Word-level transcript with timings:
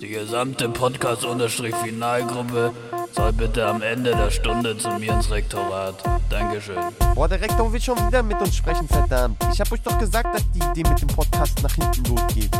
Die 0.00 0.08
gesamte 0.08 0.68
Podcast-Finalgruppe 0.68 2.72
soll 3.12 3.32
bitte 3.32 3.66
am 3.66 3.82
Ende 3.82 4.12
der 4.12 4.30
Stunde 4.30 4.76
zu 4.78 4.88
mir 4.98 5.12
ins 5.12 5.30
Rektorat. 5.30 6.02
Dankeschön. 6.28 6.78
Boah, 7.14 7.28
der 7.28 7.40
Rektor 7.40 7.72
will 7.72 7.80
schon 7.80 7.98
wieder 8.06 8.22
mit 8.22 8.40
uns 8.40 8.56
sprechen, 8.56 8.88
verdammt. 8.88 9.36
Ich 9.52 9.60
hab 9.60 9.70
euch 9.72 9.82
doch 9.82 9.98
gesagt, 9.98 10.34
dass 10.34 10.50
die 10.52 10.58
Idee 10.58 10.88
mit 10.88 11.00
dem 11.00 11.08
Podcast 11.08 11.62
nach 11.62 11.74
hinten 11.74 12.04
losgeht. 12.04 12.50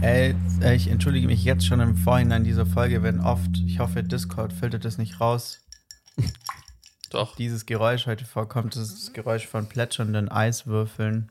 Ey, 0.00 0.34
äh, 0.62 0.74
ich 0.74 0.88
entschuldige 0.88 1.26
mich 1.26 1.44
jetzt 1.44 1.66
schon 1.66 1.80
im 1.80 1.96
Vorhinein 1.96 2.44
dieser 2.44 2.66
Folge, 2.66 3.02
wenn 3.02 3.20
oft, 3.20 3.50
ich 3.66 3.78
hoffe, 3.78 4.02
Discord 4.02 4.52
filtert 4.52 4.84
das 4.84 4.98
nicht 4.98 5.20
raus. 5.20 5.60
Doch. 7.10 7.36
Dieses 7.36 7.66
Geräusch 7.66 8.06
heute 8.06 8.24
vorkommt, 8.24 8.74
das 8.74 8.84
ist 8.84 9.06
das 9.06 9.12
Geräusch 9.12 9.46
von 9.46 9.68
plätschernden 9.68 10.30
Eiswürfeln. 10.30 11.30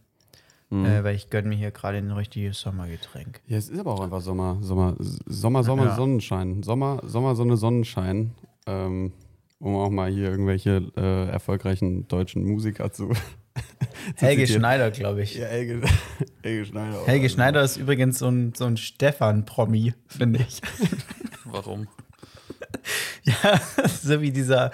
Äh, 0.71 1.03
weil 1.03 1.16
ich 1.16 1.30
gönne 1.30 1.49
mir 1.49 1.55
hier 1.55 1.71
gerade 1.71 1.98
ein 1.98 2.11
richtiges 2.11 2.61
Sommergetränk. 2.61 3.41
Ja, 3.48 3.57
es 3.57 3.67
ist 3.70 3.77
aber 3.80 3.93
auch 3.93 3.99
einfach 3.99 4.21
Sommer, 4.21 4.57
Sommer, 4.61 4.95
Sommer, 5.25 5.63
Sommer, 5.66 5.85
Ja. 5.85 5.95
Sonnenschein. 5.95 6.63
Sommer, 6.63 7.02
Sommer, 7.05 7.35
Sonne, 7.35 7.57
Sonnenschein. 7.57 8.31
Ähm, 8.67 9.11
um 9.59 9.75
auch 9.75 9.89
mal 9.89 10.09
hier 10.09 10.30
irgendwelche 10.30 10.91
äh, 10.95 11.30
erfolgreichen 11.30 12.07
deutschen 12.07 12.44
Musiker 12.45 12.91
zu. 12.91 13.09
zu 14.16 14.25
Helge 14.25 14.44
zitieren. 14.44 14.61
Schneider, 14.61 14.91
glaube 14.91 15.21
ich. 15.23 15.35
Ja, 15.35 15.45
Helge, 15.47 15.81
Helge 16.44 16.66
Schneider. 16.66 16.99
auch. 17.02 17.08
Helge 17.08 17.30
Schneider 17.30 17.61
ist 17.63 17.77
übrigens 17.77 18.19
so 18.19 18.27
ein, 18.30 18.53
so 18.55 18.66
ein 18.66 18.77
Stefan-Promi, 18.77 19.94
finde 20.08 20.39
ich. 20.47 20.61
Warum? 21.45 21.88
ja, 23.23 23.59
so 23.88 24.22
wie 24.22 24.31
dieser, 24.31 24.72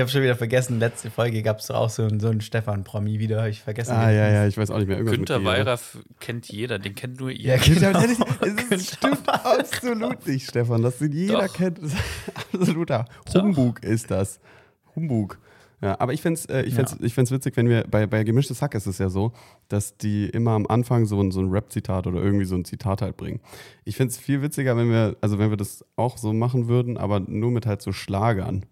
ich 0.00 0.02
habe 0.02 0.10
schon 0.10 0.22
wieder 0.22 0.36
vergessen, 0.36 0.78
letzte 0.78 1.10
Folge 1.10 1.42
gab 1.42 1.58
es 1.58 1.70
auch 1.70 1.90
so, 1.90 2.02
einen- 2.04 2.20
so 2.20 2.28
einen 2.28 2.40
Stefan-Promi 2.40 3.18
wieder, 3.18 3.42
hab 3.42 3.48
ich 3.48 3.60
vergessen. 3.60 3.92
Ah, 3.92 4.10
ja, 4.10 4.30
ja, 4.30 4.46
ich 4.46 4.56
weiß 4.56 4.70
auch 4.70 4.78
nicht 4.78 4.88
mehr. 4.88 4.96
Irgendwas 4.96 5.16
Günter 5.18 5.38
mit 5.40 5.48
G, 5.48 5.52
Weyraff 5.58 5.98
kennt 6.20 6.48
jeder, 6.48 6.78
den 6.78 6.94
kennt 6.94 7.20
nur 7.20 7.30
ihr. 7.30 7.54
Ja, 7.54 7.56
genau. 7.56 7.90
Ja, 8.00 8.04
es 8.70 8.82
ist, 8.82 8.94
stimmt 8.96 9.28
absolut 9.28 10.26
nicht, 10.26 10.48
Stefan. 10.48 10.80
Das 10.82 10.98
den 10.98 11.12
jeder 11.12 11.46
Doch. 11.46 11.52
kennt. 11.52 11.78
Das 11.82 11.92
absoluter 12.52 13.04
Humbug 13.34 13.82
ist 13.84 14.10
das. 14.10 14.40
Humbug. 14.96 15.38
Ja, 15.82 15.98
aber 15.98 16.12
ich 16.12 16.20
fände 16.20 16.38
es 16.38 16.46
äh, 16.46 16.62
ich 16.62 16.74
fänd's, 16.74 16.94
ich 17.00 17.14
fänd's 17.14 17.30
witzig, 17.30 17.56
wenn 17.56 17.68
wir 17.68 17.84
bei, 17.90 18.06
bei 18.06 18.22
Gemischtes 18.22 18.60
Hack 18.60 18.74
ist 18.74 18.86
es 18.86 18.98
ja 18.98 19.08
so, 19.08 19.32
dass 19.68 19.96
die 19.96 20.26
immer 20.28 20.50
am 20.50 20.66
Anfang 20.66 21.06
so 21.06 21.20
ein, 21.22 21.30
so 21.30 21.40
ein 21.40 21.48
Rap-Zitat 21.50 22.06
oder 22.06 22.22
irgendwie 22.22 22.44
so 22.44 22.54
ein 22.54 22.64
Zitat 22.66 23.00
halt 23.00 23.16
bringen. 23.16 23.40
Ich 23.84 23.96
fände 23.96 24.10
es 24.12 24.18
viel 24.18 24.42
witziger, 24.42 24.76
wenn 24.76 24.90
wir, 24.90 25.16
also 25.22 25.38
wenn 25.38 25.48
wir 25.50 25.56
das 25.56 25.82
auch 25.96 26.18
so 26.18 26.32
machen 26.34 26.68
würden, 26.68 26.98
aber 26.98 27.20
nur 27.20 27.50
mit 27.50 27.64
halt 27.66 27.80
so 27.80 27.92
Schlagern. 27.92 28.66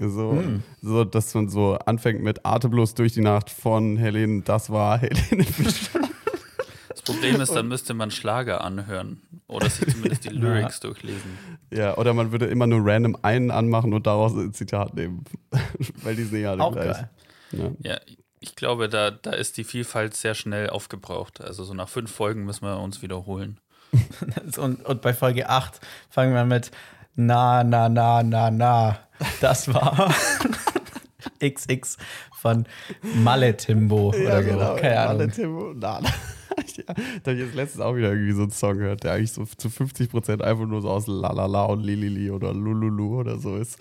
So, 0.00 0.40
so, 0.80 1.04
dass 1.04 1.34
man 1.34 1.48
so 1.48 1.74
anfängt 1.74 2.22
mit 2.22 2.46
Atemlos 2.46 2.94
durch 2.94 3.14
die 3.14 3.20
Nacht 3.20 3.50
von 3.50 3.96
Helene, 3.96 4.42
das 4.42 4.70
war 4.70 4.98
Helene. 5.00 5.44
Das 6.88 7.02
Problem 7.02 7.40
ist, 7.40 7.52
dann 7.52 7.68
müsste 7.68 7.94
man 7.94 8.10
Schlager 8.10 8.62
anhören 8.62 9.22
oder 9.48 9.68
sich 9.68 9.88
zumindest 9.92 10.24
die 10.24 10.28
Lyrics 10.30 10.80
durchlesen. 10.80 11.38
Ja, 11.72 11.96
oder 11.96 12.14
man 12.14 12.32
würde 12.32 12.46
immer 12.46 12.66
nur 12.66 12.80
random 12.84 13.16
einen 13.22 13.50
anmachen 13.50 13.92
und 13.92 14.06
daraus 14.06 14.34
ein 14.34 14.52
Zitat 14.52 14.94
nehmen. 14.94 15.24
Weil 16.02 16.14
die 16.16 16.24
sind 16.24 16.40
ja 16.42 16.52
alle 16.52 16.62
Auch 16.62 16.72
gleich. 16.72 16.92
geil. 16.92 17.10
Ja. 17.52 17.70
Ja, 17.82 17.98
ich 18.40 18.54
glaube, 18.54 18.88
da, 18.88 19.10
da 19.10 19.32
ist 19.32 19.56
die 19.56 19.64
Vielfalt 19.64 20.14
sehr 20.14 20.34
schnell 20.34 20.70
aufgebraucht. 20.70 21.40
Also 21.40 21.64
so 21.64 21.74
nach 21.74 21.88
fünf 21.88 22.12
Folgen 22.12 22.44
müssen 22.44 22.64
wir 22.64 22.78
uns 22.78 23.02
wiederholen. 23.02 23.58
Und, 24.58 24.84
und 24.84 25.02
bei 25.02 25.14
Folge 25.14 25.48
8 25.48 25.80
fangen 26.10 26.34
wir 26.34 26.44
mit 26.44 26.70
Na, 27.16 27.64
na, 27.64 27.88
na, 27.88 28.22
na, 28.22 28.50
na. 28.50 28.98
Das 29.40 29.72
war 29.72 30.14
XX 31.42 31.96
von 32.40 32.66
Malle 33.02 33.56
Timbo 33.56 34.08
oder 34.08 34.42
so. 34.42 34.80
Keine 34.80 35.00
Alle 35.00 35.24
Ahnung. 35.24 35.30
Timo, 35.30 35.72
na, 35.74 36.00
na. 36.02 36.08
Ja, 36.76 36.94
da 37.22 37.30
habe 37.30 37.34
ich 37.34 37.46
jetzt 37.46 37.54
letztens 37.54 37.84
auch 37.84 37.94
wieder 37.94 38.12
irgendwie 38.12 38.32
so 38.32 38.42
einen 38.42 38.50
Song 38.50 38.78
gehört, 38.78 39.04
der 39.04 39.12
eigentlich 39.12 39.32
so 39.32 39.44
zu 39.44 39.70
50 39.70 40.10
Prozent 40.10 40.42
einfach 40.42 40.66
nur 40.66 40.80
so 40.82 40.90
aus 40.90 41.06
Lalala 41.06 41.64
und 41.64 41.82
Lilili 41.84 42.30
oder 42.30 42.52
Lululu 42.52 43.20
oder 43.20 43.38
so 43.38 43.56
ist. 43.56 43.78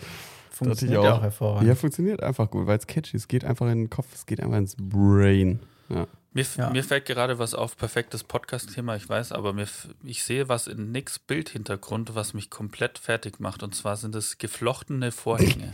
Funktioniert 0.52 1.04
ich 1.04 1.08
auch 1.08 1.22
hervorragend. 1.22 1.68
Ja, 1.68 1.76
funktioniert 1.76 2.22
einfach 2.24 2.50
gut, 2.50 2.68
weil 2.68 2.78
es 2.78 2.88
catchy 2.88 3.16
ist. 3.16 3.24
Es 3.24 3.28
geht 3.28 3.46
einfach 3.46 3.68
in 3.68 3.78
den 3.78 3.90
Kopf, 3.90 4.08
es 4.14 4.26
geht 4.26 4.42
einfach 4.42 4.58
ins 4.58 4.76
Brain. 4.76 5.60
Ja. 5.90 6.08
Mir, 6.38 6.46
Ja. 6.56 6.70
mir 6.70 6.84
fällt 6.84 7.06
gerade 7.06 7.40
was 7.40 7.54
auf, 7.56 7.76
perfektes 7.78 8.24
Podcast-Thema, 8.24 8.96
ich 8.96 9.10
weiß, 9.10 9.32
aber 9.32 9.54
mir, 9.54 9.68
ich 10.04 10.24
sehe 10.24 10.48
was 10.48 10.68
in 10.68 10.92
Nicks 10.92 11.18
Bildhintergrund, 11.18 12.14
was 12.14 12.34
mich 12.36 12.50
komplett 12.52 13.00
fertig 13.00 13.40
macht. 13.40 13.64
Und 13.64 13.74
zwar 13.74 13.98
sind 13.98 14.14
es 14.14 14.38
geflochtene 14.38 15.12
Vorhänge. 15.12 15.72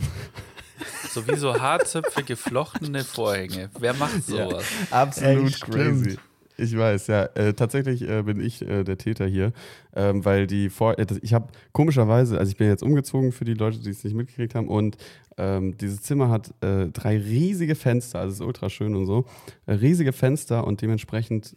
so 1.10 1.28
wie 1.28 1.36
so 1.36 1.60
Haarzöpfe 1.60 2.22
geflochtene 2.24 3.04
Vorhänge. 3.04 3.70
Wer 3.78 3.92
macht 3.94 4.24
sowas? 4.26 4.64
Absolut 4.90 5.44
Ey, 5.44 5.52
stimmt. 5.52 5.74
crazy. 6.04 6.18
Ich 6.56 6.76
weiß, 6.76 7.08
ja. 7.08 7.24
Äh, 7.34 7.54
tatsächlich 7.54 8.08
äh, 8.08 8.22
bin 8.22 8.40
ich 8.40 8.62
äh, 8.62 8.84
der 8.84 8.96
Täter 8.96 9.26
hier, 9.26 9.52
ähm, 9.94 10.24
weil 10.24 10.46
die 10.46 10.70
Vor 10.70 10.98
äh, 10.98 11.06
ich 11.22 11.34
habe 11.34 11.48
komischerweise, 11.72 12.38
also 12.38 12.50
ich 12.50 12.56
bin 12.56 12.68
jetzt 12.68 12.82
umgezogen 12.82 13.32
für 13.32 13.44
die 13.44 13.54
Leute, 13.54 13.78
die 13.80 13.90
es 13.90 14.04
nicht 14.04 14.14
mitgekriegt 14.14 14.54
haben 14.54 14.68
und 14.68 14.96
ähm, 15.36 15.76
dieses 15.76 16.02
Zimmer 16.02 16.28
hat 16.28 16.54
äh, 16.62 16.86
drei 16.86 17.18
riesige 17.18 17.74
Fenster, 17.74 18.20
also 18.20 18.32
es 18.32 18.40
ist 18.40 18.46
ultra 18.46 18.70
schön 18.70 18.94
und 18.94 19.06
so, 19.06 19.24
äh, 19.66 19.72
riesige 19.72 20.12
Fenster 20.12 20.64
und 20.66 20.80
dementsprechend 20.80 21.56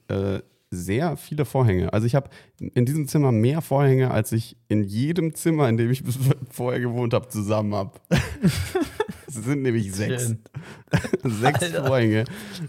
sehr 0.70 1.16
viele 1.16 1.46
Vorhänge. 1.46 1.94
Also 1.94 2.08
ich 2.08 2.16
habe 2.16 2.30
in 2.60 2.86
diesem 2.86 3.08
Zimmer 3.08 3.32
mehr 3.32 3.62
Vorhänge, 3.62 4.12
als 4.12 4.34
ich 4.34 4.58
in 4.68 4.84
jedem 4.84 5.34
Zimmer, 5.34 5.70
in 5.70 5.78
dem 5.78 5.90
ich 5.90 6.04
vorher 6.50 6.82
gewohnt 6.82 7.14
habe, 7.14 7.30
zusammen 7.30 7.74
habe. 7.74 7.92
Sind 9.44 9.62
nämlich 9.62 9.92
sechs. 9.94 10.36
Sechs 11.24 11.64
Alter. 11.64 11.86
Vorhänge. 11.86 12.26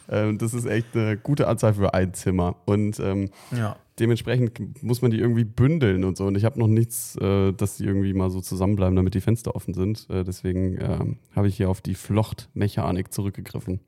Ähm, 0.08 0.38
das 0.38 0.54
ist 0.54 0.66
echt 0.66 0.94
eine 0.96 1.16
gute 1.16 1.48
Anzahl 1.48 1.74
für 1.74 1.94
ein 1.94 2.14
Zimmer. 2.14 2.56
Und 2.66 2.98
ähm, 3.00 3.30
Ja. 3.56 3.76
dementsprechend 3.98 4.82
muss 4.82 5.02
man 5.02 5.10
die 5.10 5.18
irgendwie 5.18 5.44
bündeln 5.44 6.04
und 6.04 6.16
so. 6.16 6.26
Und 6.26 6.36
ich 6.36 6.44
habe 6.44 6.58
noch 6.58 6.66
nichts, 6.66 7.16
äh, 7.16 7.52
dass 7.52 7.76
die 7.76 7.84
irgendwie 7.84 8.12
mal 8.12 8.30
so 8.30 8.40
zusammenbleiben, 8.40 8.96
damit 8.96 9.14
die 9.14 9.20
Fenster 9.20 9.54
offen 9.54 9.74
sind. 9.74 10.06
Äh, 10.10 10.24
deswegen 10.24 10.78
ähm, 10.80 11.18
habe 11.34 11.48
ich 11.48 11.56
hier 11.56 11.70
auf 11.70 11.80
die 11.80 11.94
Flochtmechanik 11.94 13.12
zurückgegriffen. 13.12 13.80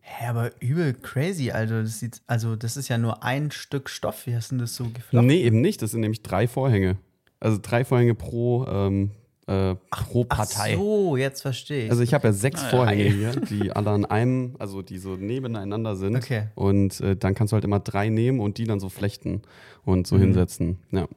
Hä, 0.00 0.26
aber 0.28 0.50
übel 0.62 0.94
crazy, 0.94 1.50
Alter. 1.50 1.82
Das 1.82 2.00
sieht, 2.00 2.22
also, 2.26 2.56
das 2.56 2.76
ist 2.76 2.88
ja 2.88 2.96
nur 2.98 3.22
ein 3.22 3.50
Stück 3.50 3.90
Stoff. 3.90 4.26
Wie 4.26 4.34
hast 4.34 4.50
du 4.50 4.54
denn 4.54 4.60
das 4.60 4.74
so 4.74 4.84
geflochten? 4.84 5.26
Nee, 5.26 5.42
eben 5.42 5.60
nicht. 5.60 5.82
Das 5.82 5.90
sind 5.90 6.00
nämlich 6.00 6.22
drei 6.22 6.48
Vorhänge. 6.48 6.96
Also 7.40 7.58
drei 7.60 7.84
Vorhänge 7.84 8.14
pro, 8.14 8.66
ähm, 8.66 9.10
äh, 9.48 9.74
pro 9.90 10.26
Ach 10.28 10.36
Partei. 10.38 10.76
so, 10.76 11.16
jetzt 11.16 11.40
verstehe 11.42 11.86
ich. 11.86 11.90
Also 11.90 12.02
ich 12.02 12.12
habe 12.14 12.28
ja 12.28 12.32
sechs 12.32 12.62
Ah. 12.64 12.68
Vorhänge 12.68 13.04
hier, 13.10 13.30
die 13.32 13.72
alle 13.72 13.90
an 13.90 14.04
einem, 14.04 14.54
also 14.58 14.82
die 14.82 14.98
so 14.98 15.16
nebeneinander 15.16 15.96
sind. 15.96 16.16
Okay. 16.16 16.48
Und 16.54 17.00
äh, 17.00 17.16
dann 17.16 17.34
kannst 17.34 17.52
du 17.52 17.54
halt 17.54 17.64
immer 17.64 17.80
drei 17.80 18.08
nehmen 18.10 18.40
und 18.40 18.58
die 18.58 18.64
dann 18.64 18.78
so 18.80 18.88
flechten 18.88 19.42
und 19.84 19.98
Mhm. 20.00 20.04
so 20.04 20.18
hinsetzen. 20.18 20.78
Ja. 20.90 21.08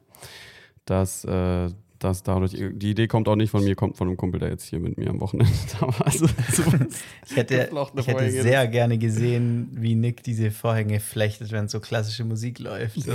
Das, 0.86 1.24
äh, 1.24 1.68
das 1.98 2.22
dadurch, 2.24 2.52
die 2.52 2.90
Idee 2.90 3.06
kommt 3.06 3.28
auch 3.28 3.36
nicht 3.36 3.50
von 3.50 3.62
mir, 3.62 3.76
kommt 3.76 3.96
von 3.96 4.08
einem 4.08 4.16
Kumpel, 4.16 4.40
der 4.40 4.48
jetzt 4.48 4.64
hier 4.64 4.80
mit 4.80 4.98
mir 4.98 5.08
am 5.10 5.20
Wochenende 5.20 5.52
da 5.80 5.86
war. 5.86 6.06
Also, 6.06 6.26
so, 6.26 6.62
Ich 7.28 7.36
hätte, 7.36 7.70
ich 7.96 8.06
hätte 8.08 8.30
sehr 8.30 8.66
gerne 8.66 8.98
gesehen, 8.98 9.68
wie 9.72 9.94
Nick 9.94 10.22
diese 10.24 10.50
Vorhänge 10.50 10.98
flechtet, 10.98 11.52
wenn 11.52 11.68
so 11.68 11.78
klassische 11.80 12.24
Musik 12.24 12.58
läuft. 12.58 13.00
So. 13.02 13.12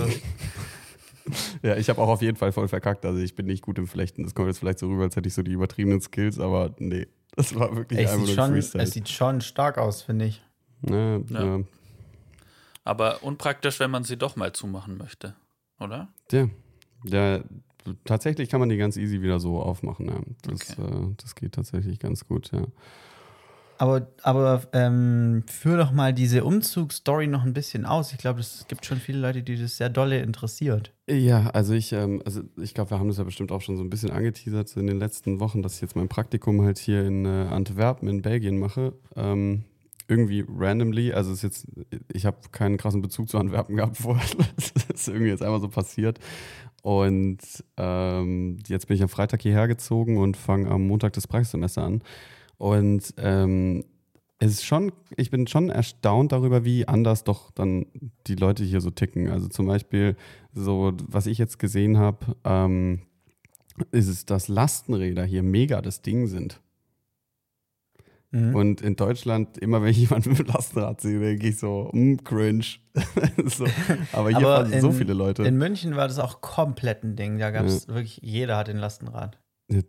ja, 1.63 1.75
ich 1.75 1.89
habe 1.89 2.01
auch 2.01 2.07
auf 2.09 2.21
jeden 2.21 2.37
Fall 2.37 2.51
voll 2.51 2.67
verkackt. 2.67 3.05
Also 3.05 3.19
ich 3.19 3.35
bin 3.35 3.45
nicht 3.45 3.61
gut 3.63 3.77
im 3.77 3.87
Flechten. 3.87 4.23
Das 4.23 4.33
kommt 4.35 4.47
jetzt 4.47 4.59
vielleicht 4.59 4.79
so 4.79 4.87
rüber, 4.87 5.03
als 5.03 5.15
hätte 5.15 5.27
ich 5.27 5.33
so 5.33 5.43
die 5.43 5.51
übertriebenen 5.51 6.01
Skills, 6.01 6.39
aber 6.39 6.75
nee. 6.79 7.07
Das 7.35 7.53
war 7.55 7.75
wirklich 7.75 7.99
Ey, 7.99 8.05
es, 8.05 8.11
einfach 8.11 8.25
sieht 8.25 8.35
nur 8.35 8.45
schon, 8.45 8.53
Freestyle. 8.53 8.83
es 8.83 8.91
sieht 8.91 9.09
schon 9.09 9.41
stark 9.41 9.77
aus, 9.77 10.01
finde 10.01 10.25
ich. 10.25 10.41
ja, 10.87 11.17
Ja. 11.17 11.43
ja. 11.57 11.59
Aber 12.83 13.21
unpraktisch, 13.21 13.79
wenn 13.79 13.91
man 13.91 14.03
sie 14.05 14.15
doch 14.17 14.35
mal 14.37 14.53
zumachen 14.53 14.97
möchte, 14.97 15.35
oder? 15.79 16.07
Ja, 16.31 16.47
ja, 17.03 17.43
tatsächlich 18.05 18.49
kann 18.49 18.59
man 18.61 18.69
die 18.69 18.77
ganz 18.77 18.95
easy 18.97 19.21
wieder 19.21 19.39
so 19.39 19.59
aufmachen. 19.61 20.07
Ja. 20.07 20.19
Das, 20.43 20.77
Okay. 20.79 20.81
äh, 20.81 21.13
das 21.17 21.35
geht 21.35 21.51
tatsächlich 21.53 21.99
ganz 21.99 22.25
gut, 22.27 22.51
ja. 22.53 22.61
Aber, 23.79 24.07
aber 24.23 24.63
ähm, 24.73 25.43
führ 25.47 25.77
doch 25.77 25.91
mal 25.91 26.13
diese 26.13 26.43
Umzugsstory 26.43 27.27
noch 27.27 27.43
ein 27.43 27.53
bisschen 27.53 27.85
aus. 27.85 28.11
Ich 28.11 28.17
glaube, 28.17 28.39
es 28.39 28.65
gibt 28.67 28.85
schon 28.85 28.97
viele 28.97 29.19
Leute, 29.19 29.43
die 29.43 29.55
das 29.55 29.77
sehr 29.77 29.89
dolle 29.89 30.19
interessiert. 30.19 30.93
Ja, 31.07 31.47
also 31.51 31.73
ich, 31.73 31.93
ähm, 31.93 32.21
also 32.25 32.41
ich 32.57 32.73
glaube, 32.73 32.91
wir 32.91 32.99
haben 32.99 33.07
das 33.07 33.17
ja 33.17 33.23
bestimmt 33.23 33.51
auch 33.51 33.61
schon 33.61 33.77
so 33.77 33.83
ein 33.83 33.89
bisschen 33.89 34.09
angeteasert 34.09 34.75
in 34.77 34.87
den 34.87 34.97
letzten 34.97 35.39
Wochen, 35.39 35.61
dass 35.61 35.75
ich 35.75 35.81
jetzt 35.81 35.95
mein 35.95 36.09
Praktikum 36.09 36.61
halt 36.63 36.79
hier 36.79 37.05
in 37.05 37.25
äh, 37.25 37.47
Antwerpen 37.49 38.07
in 38.07 38.21
Belgien 38.21 38.57
mache. 38.57 38.93
Ähm, 39.15 39.63
irgendwie 40.07 40.45
randomly, 40.47 41.11
also 41.11 41.33
ist 41.33 41.43
jetzt, 41.43 41.67
ich 42.13 42.25
habe 42.25 42.37
keinen 42.51 42.77
krassen 42.77 43.01
Bezug 43.01 43.29
zu 43.29 43.37
Antwerpen 43.37 43.75
gehabt 43.75 43.97
vorher. 43.97 44.25
Das 44.87 45.01
ist 45.01 45.07
irgendwie 45.09 45.29
jetzt 45.29 45.43
einfach 45.43 45.61
so 45.61 45.67
passiert. 45.67 46.19
Und 46.81 47.39
ähm, 47.75 48.57
jetzt 48.67 48.87
bin 48.87 48.95
ich 48.95 49.03
am 49.03 49.09
Freitag 49.09 49.41
hierher 49.41 49.67
gezogen 49.67 50.17
und 50.17 50.37
fange 50.37 50.69
am 50.71 50.87
Montag 50.87 51.13
das 51.13 51.27
Praxissemester 51.27 51.83
an. 51.83 52.01
Und 52.57 53.13
ähm, 53.17 53.85
es 54.39 54.51
ist 54.51 54.65
schon, 54.65 54.91
ich 55.15 55.31
bin 55.31 55.47
schon 55.47 55.69
erstaunt 55.69 56.31
darüber, 56.31 56.63
wie 56.63 56.87
anders 56.87 57.23
doch 57.23 57.51
dann 57.51 57.87
die 58.27 58.35
Leute 58.35 58.63
hier 58.63 58.81
so 58.81 58.91
ticken. 58.91 59.29
Also 59.29 59.47
zum 59.47 59.67
Beispiel, 59.67 60.15
so, 60.53 60.93
was 61.07 61.25
ich 61.27 61.37
jetzt 61.37 61.59
gesehen 61.59 61.97
habe, 61.97 62.35
ähm, 62.43 63.01
ist 63.91 64.07
es, 64.07 64.25
dass 64.25 64.47
Lastenräder 64.47 65.23
hier 65.23 65.43
mega 65.43 65.81
das 65.81 66.01
Ding 66.01 66.27
sind. 66.27 66.61
Und 68.53 68.81
in 68.81 68.95
Deutschland, 68.95 69.57
immer 69.57 69.81
wenn 69.81 69.89
ich 69.89 69.97
jemanden 70.09 70.29
mit 70.29 70.39
dem 70.39 70.47
Lastenrad 70.47 71.01
sehe, 71.01 71.19
denke 71.19 71.47
ich 71.47 71.57
so, 71.57 71.89
mm, 71.93 72.17
cringe. 72.23 72.65
so. 73.45 73.65
Aber 74.11 74.29
hier 74.29 74.37
Aber 74.37 74.67
fahren 74.67 74.81
so 74.81 74.91
viele 74.91 75.13
Leute. 75.13 75.43
In 75.43 75.57
München 75.57 75.95
war 75.95 76.07
das 76.07 76.19
auch 76.19 76.41
komplett 76.41 77.03
ein 77.03 77.15
Ding. 77.15 77.39
Da 77.39 77.51
gab 77.51 77.65
es 77.65 77.87
wirklich, 77.87 78.19
jeder 78.21 78.57
hat 78.57 78.69
ein 78.69 78.77
Lastenrad. 78.77 79.39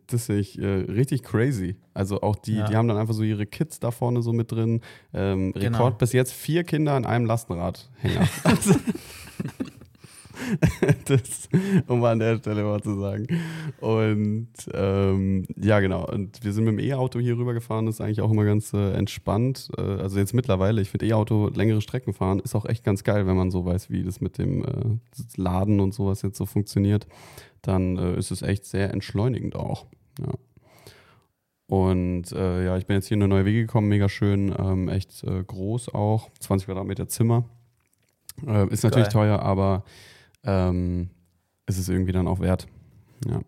Das 0.09 0.27
sehe 0.27 0.41
ich 0.41 0.59
äh, 0.59 0.67
richtig 0.67 1.23
crazy. 1.23 1.77
Also 1.95 2.21
auch 2.21 2.35
die, 2.37 2.55
Ja. 2.57 2.67
die 2.67 2.75
haben 2.75 2.89
dann 2.89 2.97
einfach 2.97 3.15
so 3.15 3.23
ihre 3.23 3.47
Kids 3.47 3.79
da 3.79 3.93
vorne 3.93 4.23
so 4.23 4.33
mit 4.33 4.51
drin. 4.51 4.81
Ähm, 5.15 5.53
Rekord 5.55 5.73
Genau. 5.73 5.91
bis 5.93 6.13
jetzt 6.13 6.33
vier 6.33 6.65
Kinder 6.65 6.95
an 6.95 7.07
einem 7.07 7.27
Lastenradhänger. 7.27 8.29
Also, 8.45 8.75
das, 11.07 11.49
um 11.89 12.01
mal 12.01 12.13
an 12.13 12.19
der 12.21 12.39
Stelle 12.39 12.63
mal 12.63 12.81
zu 12.81 12.99
sagen. 12.99 13.27
Und 13.81 14.49
ähm, 14.73 15.47
ja, 15.57 15.81
genau. 15.81 16.07
Und 16.09 16.45
wir 16.45 16.53
sind 16.53 16.65
mit 16.65 16.75
dem 16.75 16.79
E-Auto 16.79 17.19
hier 17.19 17.37
rübergefahren. 17.37 17.87
Das 17.87 17.97
ist 17.97 18.01
eigentlich 18.01 18.21
auch 18.21 18.31
immer 18.31 18.45
ganz 18.45 18.73
äh, 18.73 18.93
entspannt. 18.93 19.69
Äh, 19.77 19.81
also 19.83 20.19
jetzt 20.19 20.35
mittlerweile, 20.35 20.81
ich 20.81 20.91
finde 20.91 21.07
E-Auto 21.07 21.51
längere 21.55 21.81
Strecken 21.81 22.13
fahren 22.15 22.39
ist 22.41 22.55
auch 22.55 22.67
echt 22.67 22.85
ganz 22.85 23.03
geil, 23.05 23.27
wenn 23.27 23.37
man 23.37 23.51
so 23.51 23.65
weiß, 23.65 23.91
wie 23.91 24.05
das 24.05 24.21
mit 24.21 24.39
dem 24.39 24.65
äh, 24.65 24.69
Laden 25.37 25.81
und 25.81 25.93
sowas 25.93 26.23
jetzt 26.23 26.39
so 26.39 26.47
funktioniert. 26.47 27.07
Dann 27.63 27.97
äh, 27.97 28.17
ist 28.17 28.31
es 28.31 28.43
echt 28.43 28.65
sehr 28.65 28.93
entschleunigend 28.93 29.57
auch. 29.57 29.87
Ja. 30.21 30.33
Und 31.67 32.33
äh, 32.33 32.65
ja, 32.65 32.79
ich 32.79 32.87
bin 32.87 32.97
jetzt 32.97 33.09
hier 33.09 33.17
in 33.17 33.23
eine 33.23 33.29
neue 33.29 33.45
Wege 33.45 33.61
gekommen, 33.61 33.89
mega 33.89 34.09
schön, 34.09 34.55
ähm, 34.59 34.89
echt 34.89 35.23
äh, 35.25 35.45
groß 35.45 35.95
auch, 35.95 36.31
20 36.41 36.67
Quadratmeter 36.67 37.09
Zimmer. 37.09 37.45
Äh, 38.47 38.69
ist 38.73 38.85
natürlich 38.85 39.09
Geil. 39.09 39.13
teuer, 39.13 39.41
aber 39.41 39.85
ähm, 40.45 41.11
es 41.67 41.79
ist 41.79 41.89
irgendwie 41.89 42.13
dann 42.13 42.27
auch 42.27 42.41
wert. 42.41 42.67
Ja. 43.27 43.43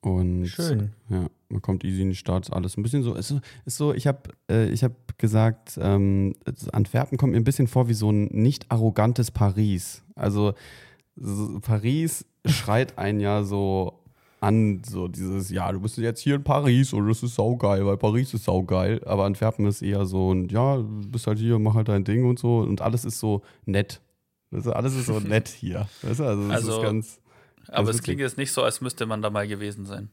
Und 0.00 0.46
Schön. 0.46 0.92
ja, 1.10 1.26
man 1.48 1.62
kommt 1.62 1.84
easy 1.84 2.02
in 2.02 2.10
die 2.10 2.16
Stadt, 2.16 2.52
alles 2.52 2.76
ein 2.76 2.82
bisschen 2.82 3.02
so. 3.02 3.14
Ist 3.14 3.34
ist 3.64 3.76
so 3.76 3.92
ich 3.92 4.06
habe 4.06 4.30
äh, 4.48 4.68
ich 4.68 4.84
hab 4.84 5.18
gesagt, 5.18 5.78
ähm, 5.82 6.34
Antwerpen 6.72 7.18
kommt 7.18 7.32
mir 7.32 7.38
ein 7.38 7.44
bisschen 7.44 7.66
vor 7.66 7.88
wie 7.88 7.94
so 7.94 8.10
ein 8.10 8.26
nicht 8.26 8.70
arrogantes 8.70 9.30
Paris. 9.30 10.02
Also 10.14 10.54
so, 11.16 11.58
Paris 11.60 12.24
schreit 12.48 12.98
ein 12.98 13.20
ja 13.20 13.42
so 13.42 14.00
an, 14.40 14.82
so 14.86 15.08
dieses, 15.08 15.50
ja, 15.50 15.72
du 15.72 15.80
bist 15.80 15.96
jetzt 15.96 16.20
hier 16.20 16.36
in 16.36 16.44
Paris 16.44 16.92
und 16.92 17.08
das 17.08 17.22
ist 17.22 17.34
saugeil, 17.34 17.86
weil 17.86 17.96
Paris 17.96 18.34
ist 18.34 18.44
saugeil. 18.44 19.02
Aber 19.04 19.24
Antwerpen 19.24 19.66
ist 19.66 19.82
eher 19.82 20.04
so 20.06 20.32
ein, 20.32 20.48
ja, 20.48 20.76
du 20.76 21.08
bist 21.08 21.26
halt 21.26 21.38
hier, 21.38 21.58
mach 21.58 21.74
halt 21.74 21.88
dein 21.88 22.04
Ding 22.04 22.28
und 22.28 22.38
so. 22.38 22.58
Und 22.58 22.80
alles 22.80 23.04
ist 23.04 23.18
so 23.18 23.42
nett. 23.64 24.00
Also 24.52 24.72
alles 24.72 24.94
ist 24.94 25.06
so 25.06 25.20
nett 25.20 25.48
hier. 25.48 25.88
Weißt 26.02 26.20
du? 26.20 26.24
Also, 26.24 26.48
das 26.48 26.56
Also, 26.56 26.76
ist 26.76 26.82
ganz. 26.82 27.20
Aber 27.68 27.78
Also 27.78 27.90
es 27.92 28.02
klingt 28.02 28.20
jetzt 28.20 28.36
nicht 28.36 28.52
so, 28.52 28.62
als 28.62 28.80
müsste 28.80 29.06
man 29.06 29.22
da 29.22 29.30
mal 29.30 29.48
gewesen 29.48 29.86
sein. 29.86 30.10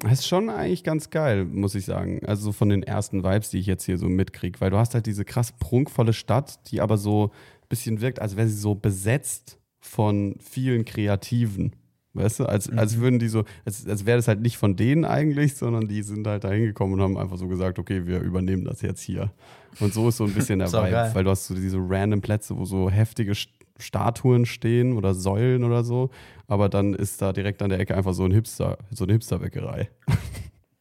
Das 0.00 0.12
ist 0.20 0.28
schon 0.28 0.48
eigentlich 0.48 0.82
ganz 0.84 1.10
geil, 1.10 1.44
muss 1.44 1.74
ich 1.74 1.84
sagen. 1.84 2.20
Also 2.26 2.44
so 2.44 2.52
von 2.52 2.68
den 2.68 2.82
ersten 2.82 3.22
Vibes, 3.22 3.50
die 3.50 3.58
ich 3.58 3.66
jetzt 3.66 3.84
hier 3.84 3.98
so 3.98 4.08
mitkriege. 4.08 4.60
Weil 4.60 4.70
du 4.70 4.78
hast 4.78 4.94
halt 4.94 5.06
diese 5.06 5.24
krass 5.24 5.52
prunkvolle 5.52 6.12
Stadt, 6.12 6.70
die 6.70 6.80
aber 6.80 6.96
so 6.96 7.26
ein 7.26 7.68
bisschen 7.68 8.00
wirkt, 8.00 8.20
als 8.20 8.36
wäre 8.36 8.48
sie 8.48 8.56
so 8.56 8.74
besetzt 8.74 9.57
von 9.80 10.36
vielen 10.40 10.84
Kreativen. 10.84 11.74
Weißt 12.14 12.40
du, 12.40 12.46
als, 12.46 12.68
als 12.70 12.98
würden 12.98 13.18
die 13.18 13.28
so, 13.28 13.44
als, 13.64 13.86
als 13.86 14.04
wäre 14.06 14.16
das 14.18 14.26
halt 14.26 14.40
nicht 14.40 14.56
von 14.56 14.74
denen 14.74 15.04
eigentlich, 15.04 15.54
sondern 15.56 15.86
die 15.86 16.02
sind 16.02 16.26
halt 16.26 16.42
da 16.42 16.50
hingekommen 16.50 16.94
und 16.94 17.02
haben 17.02 17.16
einfach 17.16 17.36
so 17.36 17.46
gesagt, 17.46 17.78
okay, 17.78 18.06
wir 18.06 18.20
übernehmen 18.20 18.64
das 18.64 18.80
jetzt 18.82 19.02
hier. 19.02 19.30
Und 19.78 19.94
so 19.94 20.08
ist 20.08 20.16
so 20.16 20.24
ein 20.24 20.32
bisschen 20.32 20.58
der 20.58 20.68
auch 20.74 20.82
Vibe, 20.82 20.90
geil. 20.90 21.10
weil 21.14 21.24
du 21.24 21.30
hast 21.30 21.46
so 21.46 21.54
diese 21.54 21.78
random 21.78 22.20
Plätze, 22.20 22.56
wo 22.56 22.64
so 22.64 22.90
heftige 22.90 23.32
St- 23.32 23.48
Statuen 23.78 24.46
stehen 24.46 24.96
oder 24.96 25.14
Säulen 25.14 25.62
oder 25.62 25.84
so, 25.84 26.10
aber 26.48 26.68
dann 26.68 26.94
ist 26.94 27.22
da 27.22 27.32
direkt 27.32 27.62
an 27.62 27.68
der 27.68 27.78
Ecke 27.78 27.96
einfach 27.96 28.14
so 28.14 28.24
ein 28.24 28.32
Hipster, 28.32 28.78
so 28.90 29.04
eine 29.04 29.12
Hipsterbäckerei. 29.12 29.88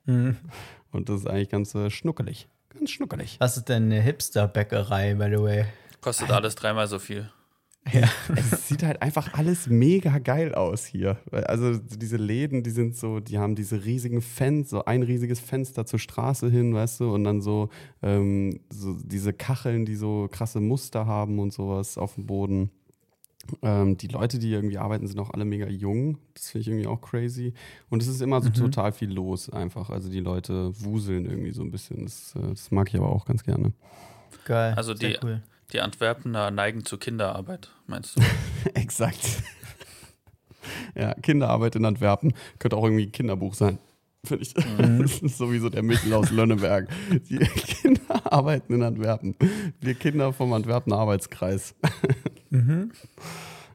Mhm. 0.06 0.38
Und 0.92 1.10
das 1.10 1.20
ist 1.20 1.28
eigentlich 1.28 1.50
ganz 1.50 1.76
äh, 1.76 1.92
schnuckelig. 1.92 2.48
Ganz 2.70 2.90
schnuckelig. 2.90 3.36
Was 3.40 3.58
ist 3.58 3.70
denn 3.70 3.84
eine 3.84 4.02
Hipster-Bäckerei, 4.02 5.14
by 5.16 5.26
the 5.36 5.42
way? 5.44 5.66
Kostet 6.02 6.32
alles 6.32 6.56
dreimal 6.56 6.88
so 6.88 6.98
viel. 6.98 7.30
es 8.36 8.68
sieht 8.68 8.84
halt 8.84 9.02
einfach 9.02 9.34
alles 9.34 9.68
mega 9.68 10.18
geil 10.20 10.54
aus 10.56 10.86
hier. 10.86 11.18
Also 11.32 11.78
diese 11.78 12.18
Läden, 12.18 12.64
die 12.64 12.70
sind 12.70 12.96
so, 12.96 13.20
die 13.20 13.38
haben 13.38 13.56
diese 13.56 13.86
riesigen 13.86 14.22
Fenster, 14.22 14.78
so 14.78 14.86
ein 14.86 15.04
riesiges 15.04 15.40
Fenster 15.40 15.86
zur 15.86 16.00
Straße 16.00 16.50
hin, 16.50 16.74
weißt 16.74 17.00
du, 17.02 17.14
und 17.14 17.24
dann 17.24 17.42
so, 17.42 17.70
ähm, 18.02 18.60
so 18.70 18.98
diese 19.04 19.34
Kacheln, 19.34 19.86
die 19.86 19.96
so 19.96 20.28
krasse 20.32 20.60
Muster 20.60 21.06
haben 21.06 21.40
und 21.40 21.54
sowas 21.54 21.98
auf 21.98 22.16
dem 22.16 22.26
Boden. 22.26 22.70
Ähm, 23.62 23.96
die 23.98 24.08
Leute, 24.08 24.40
die 24.40 24.52
irgendwie 24.52 24.78
arbeiten, 24.78 25.08
sind 25.08 25.20
auch 25.20 25.30
alle 25.30 25.46
mega 25.46 25.68
jung. 25.68 26.18
Das 26.34 26.50
finde 26.52 26.62
ich 26.64 26.68
irgendwie 26.68 26.88
auch 26.88 27.00
crazy. 27.00 27.54
Und 27.90 28.02
es 28.02 28.10
ist 28.10 28.22
immer 28.22 28.42
so 28.42 28.50
total 28.50 28.92
viel 28.92 29.10
los 29.10 29.50
einfach. 29.50 29.90
Also 29.90 30.10
die 30.10 30.20
Leute 30.20 30.74
wuseln 30.84 31.26
irgendwie 31.26 31.52
so 31.52 31.62
ein 31.62 31.72
bisschen. 31.72 32.04
Das, 32.04 32.36
äh, 32.36 32.50
das 32.50 32.72
mag 32.72 32.90
ich 32.90 32.96
aber 32.98 33.10
auch 33.10 33.26
ganz 33.26 33.44
gerne. 33.44 33.72
Geil. 34.46 34.74
Also 34.76 34.94
Sehr 34.96 35.12
die- 35.12 35.18
cool. 35.24 35.42
Die 35.74 35.82
Antwerpener 35.82 36.50
neigen 36.52 36.86
zu 36.86 36.98
Kinderarbeit, 36.98 37.70
meinst 37.88 38.16
du? 38.18 38.22
Exakt. 38.74 39.44
ja, 40.96 41.14
Kinderarbeit 41.16 41.76
in 41.76 41.86
Antwerpen 41.86 42.34
könnte 42.60 42.78
auch 42.78 42.84
irgendwie 42.86 43.06
ein 43.08 43.12
Kinderbuch 43.12 43.54
sein. 43.54 43.80
Finde 44.24 44.44
ich. 44.44 44.54
Das 45.02 45.20
ist 45.20 45.38
sowieso 45.38 45.70
der 45.70 45.84
Michel 45.84 46.14
aus 46.14 46.32
Lönneberg. 46.32 46.88
Die 47.30 47.38
Kinder 47.38 48.32
arbeiten 48.34 48.74
in 48.74 48.84
Antwerpen. 48.84 49.36
Wir 49.82 49.94
Kinder 49.96 50.34
vom 50.34 50.54
Antwerpen 50.54 50.94
Arbeitskreis. 50.94 51.76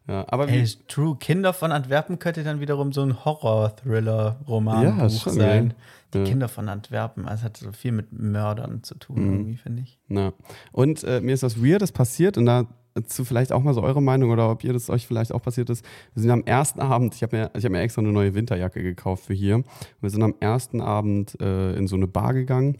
Ja, 0.08 0.24
aber 0.28 0.48
Ey, 0.48 0.58
wie, 0.58 0.62
ist 0.62 0.88
true. 0.88 1.16
Kinder 1.18 1.52
von 1.52 1.72
Antwerpen 1.72 2.18
könnte 2.18 2.42
dann 2.42 2.60
wiederum 2.60 2.92
so 2.92 3.02
ein 3.02 3.24
Horror-Thriller-Roman 3.24 4.98
Ja, 4.98 5.08
sein. 5.08 5.36
geil. 5.38 5.74
Die 6.14 6.18
Ja. 6.18 6.24
Kinder 6.24 6.48
von 6.48 6.68
Antwerpen. 6.68 7.26
Also 7.26 7.44
hat 7.44 7.56
so 7.56 7.72
viel 7.72 7.92
mit 7.92 8.12
Mördern 8.12 8.82
zu 8.82 8.94
tun, 8.96 9.16
Mhm. 9.24 9.32
irgendwie, 9.32 9.56
finde 9.56 9.82
ich. 9.82 9.98
na. 10.08 10.32
Und 10.72 11.04
äh, 11.04 11.20
mir 11.20 11.34
ist 11.34 11.42
was 11.42 11.62
Weirdes 11.62 11.92
passiert 11.92 12.36
und 12.36 12.46
dazu 12.46 13.24
vielleicht 13.24 13.52
auch 13.52 13.62
mal 13.62 13.72
so 13.72 13.82
eure 13.82 14.02
Meinung 14.02 14.30
oder 14.30 14.50
ob 14.50 14.62
ihr 14.64 14.72
das 14.74 14.90
euch 14.90 15.06
vielleicht 15.06 15.32
auch 15.32 15.40
passiert 15.40 15.70
ist. 15.70 15.82
Wir 16.14 16.20
sind 16.22 16.30
am 16.30 16.42
ersten 16.44 16.80
Abend, 16.80 17.14
ich 17.14 17.22
habe 17.22 17.36
mir, 17.36 17.50
ich 17.56 17.64
hab 17.64 17.72
mir 17.72 17.80
extra 17.80 18.02
eine 18.02 18.12
neue 18.12 18.34
Winterjacke 18.34 18.82
gekauft 18.82 19.24
für 19.26 19.32
hier. 19.34 19.64
Wir 20.02 20.10
sind 20.10 20.22
am 20.22 20.34
ersten 20.40 20.80
Abend 20.82 21.40
äh, 21.40 21.74
in 21.76 21.86
so 21.86 21.96
eine 21.96 22.06
Bar 22.06 22.34
gegangen 22.34 22.76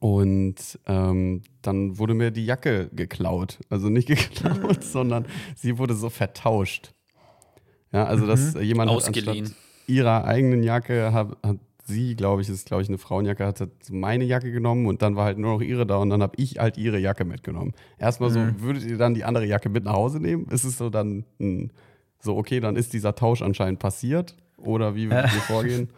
und 0.00 0.78
ähm, 0.86 1.42
dann 1.62 1.98
wurde 1.98 2.14
mir 2.14 2.30
die 2.30 2.44
Jacke 2.44 2.90
geklaut. 2.92 3.58
Also 3.70 3.88
nicht 3.88 4.08
geklaut, 4.08 4.82
sondern 4.84 5.26
sie 5.54 5.78
wurde 5.78 5.94
so 5.94 6.10
vertauscht. 6.10 6.92
Ja, 7.92 8.04
also 8.04 8.26
dass 8.26 8.54
äh, 8.54 8.60
jemand 8.62 8.90
hat 8.90 8.96
Ausgeliehen. 8.98 9.44
anstatt 9.46 9.56
ihrer 9.86 10.24
eigenen 10.24 10.62
Jacke 10.62 11.12
hat, 11.12 11.36
hat 11.42 11.56
sie, 11.86 12.16
glaube 12.16 12.42
ich, 12.42 12.48
ist 12.48 12.66
glaube 12.66 12.82
ich 12.82 12.88
eine 12.88 12.98
Frauenjacke, 12.98 13.46
hat, 13.46 13.60
hat 13.60 13.70
meine 13.90 14.24
Jacke 14.24 14.50
genommen 14.50 14.86
und 14.86 15.02
dann 15.02 15.16
war 15.16 15.24
halt 15.24 15.38
nur 15.38 15.54
noch 15.54 15.60
ihre 15.60 15.86
da 15.86 15.96
und 15.96 16.10
dann 16.10 16.22
habe 16.22 16.34
ich 16.36 16.58
halt 16.58 16.76
ihre 16.76 16.98
Jacke 16.98 17.24
mitgenommen. 17.24 17.74
Erstmal 17.98 18.30
so, 18.30 18.40
würdet 18.58 18.84
ihr 18.84 18.98
dann 18.98 19.14
die 19.14 19.24
andere 19.24 19.46
Jacke 19.46 19.68
mit 19.68 19.84
nach 19.84 19.92
Hause 19.92 20.20
nehmen? 20.20 20.46
Ist 20.48 20.64
es 20.64 20.78
so 20.78 20.90
dann 20.90 21.24
hm, 21.38 21.70
so, 22.18 22.36
okay, 22.36 22.60
dann 22.60 22.76
ist 22.76 22.92
dieser 22.92 23.14
Tausch 23.14 23.42
anscheinend 23.42 23.78
passiert? 23.78 24.36
Oder 24.56 24.94
wie 24.94 25.10
würdet 25.10 25.32
ihr 25.32 25.40
vorgehen? 25.42 25.90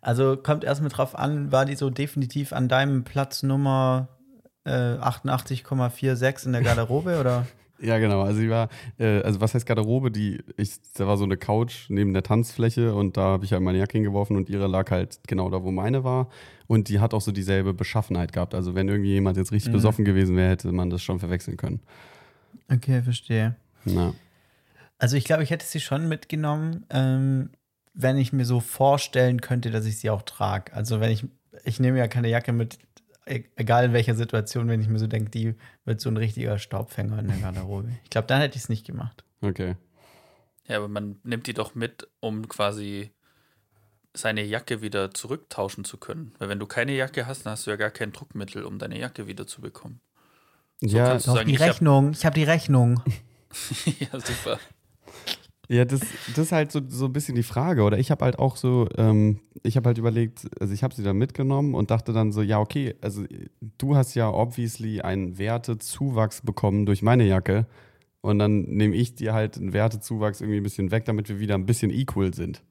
Also 0.00 0.36
kommt 0.36 0.64
erstmal 0.64 0.90
drauf 0.90 1.18
an, 1.18 1.50
war 1.50 1.64
die 1.64 1.74
so 1.74 1.90
definitiv 1.90 2.52
an 2.52 2.68
deinem 2.68 3.04
Platz 3.04 3.42
Nummer 3.42 4.08
äh, 4.64 4.70
88,46 4.70 6.46
in 6.46 6.52
der 6.52 6.62
Garderobe 6.62 7.18
oder? 7.18 7.46
Ja, 7.80 7.98
genau. 7.98 8.22
Also 8.22 8.40
die 8.40 8.50
war, 8.50 8.68
äh, 8.98 9.22
also 9.22 9.40
was 9.40 9.54
heißt 9.54 9.66
Garderobe? 9.66 10.10
Die, 10.10 10.42
ich, 10.56 10.80
da 10.94 11.06
war 11.06 11.16
so 11.16 11.24
eine 11.24 11.36
Couch 11.36 11.88
neben 11.88 12.12
der 12.12 12.22
Tanzfläche 12.22 12.94
und 12.94 13.16
da 13.16 13.22
habe 13.22 13.44
ich 13.44 13.52
halt 13.52 13.62
meine 13.62 13.78
Jacke 13.78 13.92
hingeworfen 13.92 14.36
und 14.36 14.48
ihre 14.48 14.66
lag 14.66 14.90
halt 14.90 15.20
genau 15.26 15.48
da, 15.48 15.62
wo 15.62 15.70
meine 15.70 16.02
war. 16.04 16.28
Und 16.66 16.88
die 16.88 17.00
hat 17.00 17.14
auch 17.14 17.20
so 17.20 17.32
dieselbe 17.32 17.74
Beschaffenheit 17.74 18.32
gehabt. 18.32 18.54
Also 18.54 18.74
wenn 18.74 18.88
irgendwie 18.88 19.10
jemand 19.10 19.36
jetzt 19.36 19.52
richtig 19.52 19.72
besoffen 19.72 20.04
gewesen 20.04 20.36
wäre, 20.36 20.50
hätte 20.50 20.72
man 20.72 20.90
das 20.90 21.02
schon 21.02 21.18
verwechseln 21.18 21.56
können. 21.56 21.80
Okay, 22.70 23.02
verstehe. 23.02 23.56
Na. 23.84 24.12
Also 24.98 25.16
ich 25.16 25.24
glaube, 25.24 25.44
ich 25.44 25.50
hätte 25.50 25.64
sie 25.64 25.80
schon 25.80 26.08
mitgenommen, 26.08 26.84
ähm, 26.90 27.50
wenn 27.94 28.18
ich 28.18 28.32
mir 28.32 28.44
so 28.44 28.60
vorstellen 28.60 29.40
könnte, 29.40 29.70
dass 29.70 29.86
ich 29.86 29.98
sie 29.98 30.10
auch 30.10 30.22
trage. 30.22 30.72
Also 30.74 31.00
wenn 31.00 31.10
ich, 31.10 31.24
ich 31.64 31.80
nehme 31.80 31.98
ja 31.98 32.08
keine 32.08 32.28
Jacke 32.28 32.52
mit, 32.52 32.78
egal 33.56 33.84
in 33.86 33.92
welcher 33.92 34.14
Situation, 34.14 34.68
wenn 34.68 34.80
ich 34.80 34.88
mir 34.88 34.98
so 34.98 35.06
denke, 35.06 35.30
die 35.30 35.54
wird 35.84 36.00
so 36.00 36.08
ein 36.10 36.16
richtiger 36.16 36.58
Staubfänger 36.58 37.18
in 37.18 37.28
der 37.28 37.36
Garderobe. 37.38 37.90
Ich 38.04 38.10
glaube, 38.10 38.26
dann 38.26 38.40
hätte 38.40 38.56
ich 38.56 38.62
es 38.64 38.68
nicht 38.68 38.86
gemacht. 38.86 39.24
Okay. 39.40 39.76
Ja, 40.66 40.76
aber 40.78 40.88
man 40.88 41.18
nimmt 41.22 41.46
die 41.46 41.54
doch 41.54 41.74
mit, 41.74 42.08
um 42.20 42.48
quasi 42.48 43.10
seine 44.14 44.42
Jacke 44.42 44.82
wieder 44.82 45.12
zurücktauschen 45.12 45.84
zu 45.84 45.96
können. 45.96 46.34
Weil 46.38 46.48
wenn 46.48 46.58
du 46.58 46.66
keine 46.66 46.92
Jacke 46.92 47.26
hast, 47.26 47.44
dann 47.46 47.52
hast 47.52 47.66
du 47.66 47.70
ja 47.70 47.76
gar 47.76 47.90
kein 47.90 48.12
Druckmittel, 48.12 48.64
um 48.64 48.78
deine 48.78 48.98
Jacke 48.98 49.26
wieder 49.26 49.46
zu 49.46 49.60
bekommen. 49.60 50.00
ja, 50.80 51.06
kannst 51.06 51.26
du 51.26 51.30
Doch, 51.30 51.36
sagen, 51.38 51.48
die 51.48 51.54
ich 51.54 51.60
hab- 51.62 51.68
Rechnung. 51.70 52.10
Ich 52.12 52.24
habe 52.26 52.34
die 52.34 52.44
Rechnung. 52.44 53.02
ja, 54.00 54.20
super. 54.20 54.58
Ja, 55.68 55.84
das, 55.84 56.00
das 56.28 56.38
ist 56.46 56.52
halt 56.52 56.72
so, 56.72 56.80
so 56.88 57.04
ein 57.06 57.12
bisschen 57.12 57.34
die 57.34 57.42
Frage. 57.42 57.82
Oder 57.82 57.98
ich 57.98 58.10
habe 58.10 58.24
halt 58.24 58.38
auch 58.38 58.56
so, 58.56 58.88
ähm, 58.96 59.40
ich 59.62 59.76
habe 59.76 59.88
halt 59.88 59.98
überlegt, 59.98 60.48
also 60.60 60.72
ich 60.72 60.82
habe 60.82 60.94
sie 60.94 61.02
dann 61.02 61.16
mitgenommen 61.18 61.74
und 61.74 61.90
dachte 61.90 62.12
dann 62.12 62.32
so, 62.32 62.40
ja, 62.40 62.58
okay, 62.58 62.94
also 63.02 63.24
du 63.76 63.94
hast 63.94 64.14
ja 64.14 64.30
obviously 64.30 65.02
einen 65.02 65.38
Wertezuwachs 65.38 66.40
bekommen 66.40 66.86
durch 66.86 67.02
meine 67.02 67.24
Jacke. 67.24 67.66
Und 68.20 68.38
dann 68.38 68.62
nehme 68.62 68.96
ich 68.96 69.14
dir 69.14 69.34
halt 69.34 69.58
einen 69.58 69.72
Wertezuwachs 69.72 70.40
irgendwie 70.40 70.58
ein 70.58 70.64
bisschen 70.64 70.90
weg, 70.90 71.04
damit 71.04 71.28
wir 71.28 71.38
wieder 71.38 71.54
ein 71.54 71.66
bisschen 71.66 71.90
equal 71.90 72.34
sind. 72.34 72.62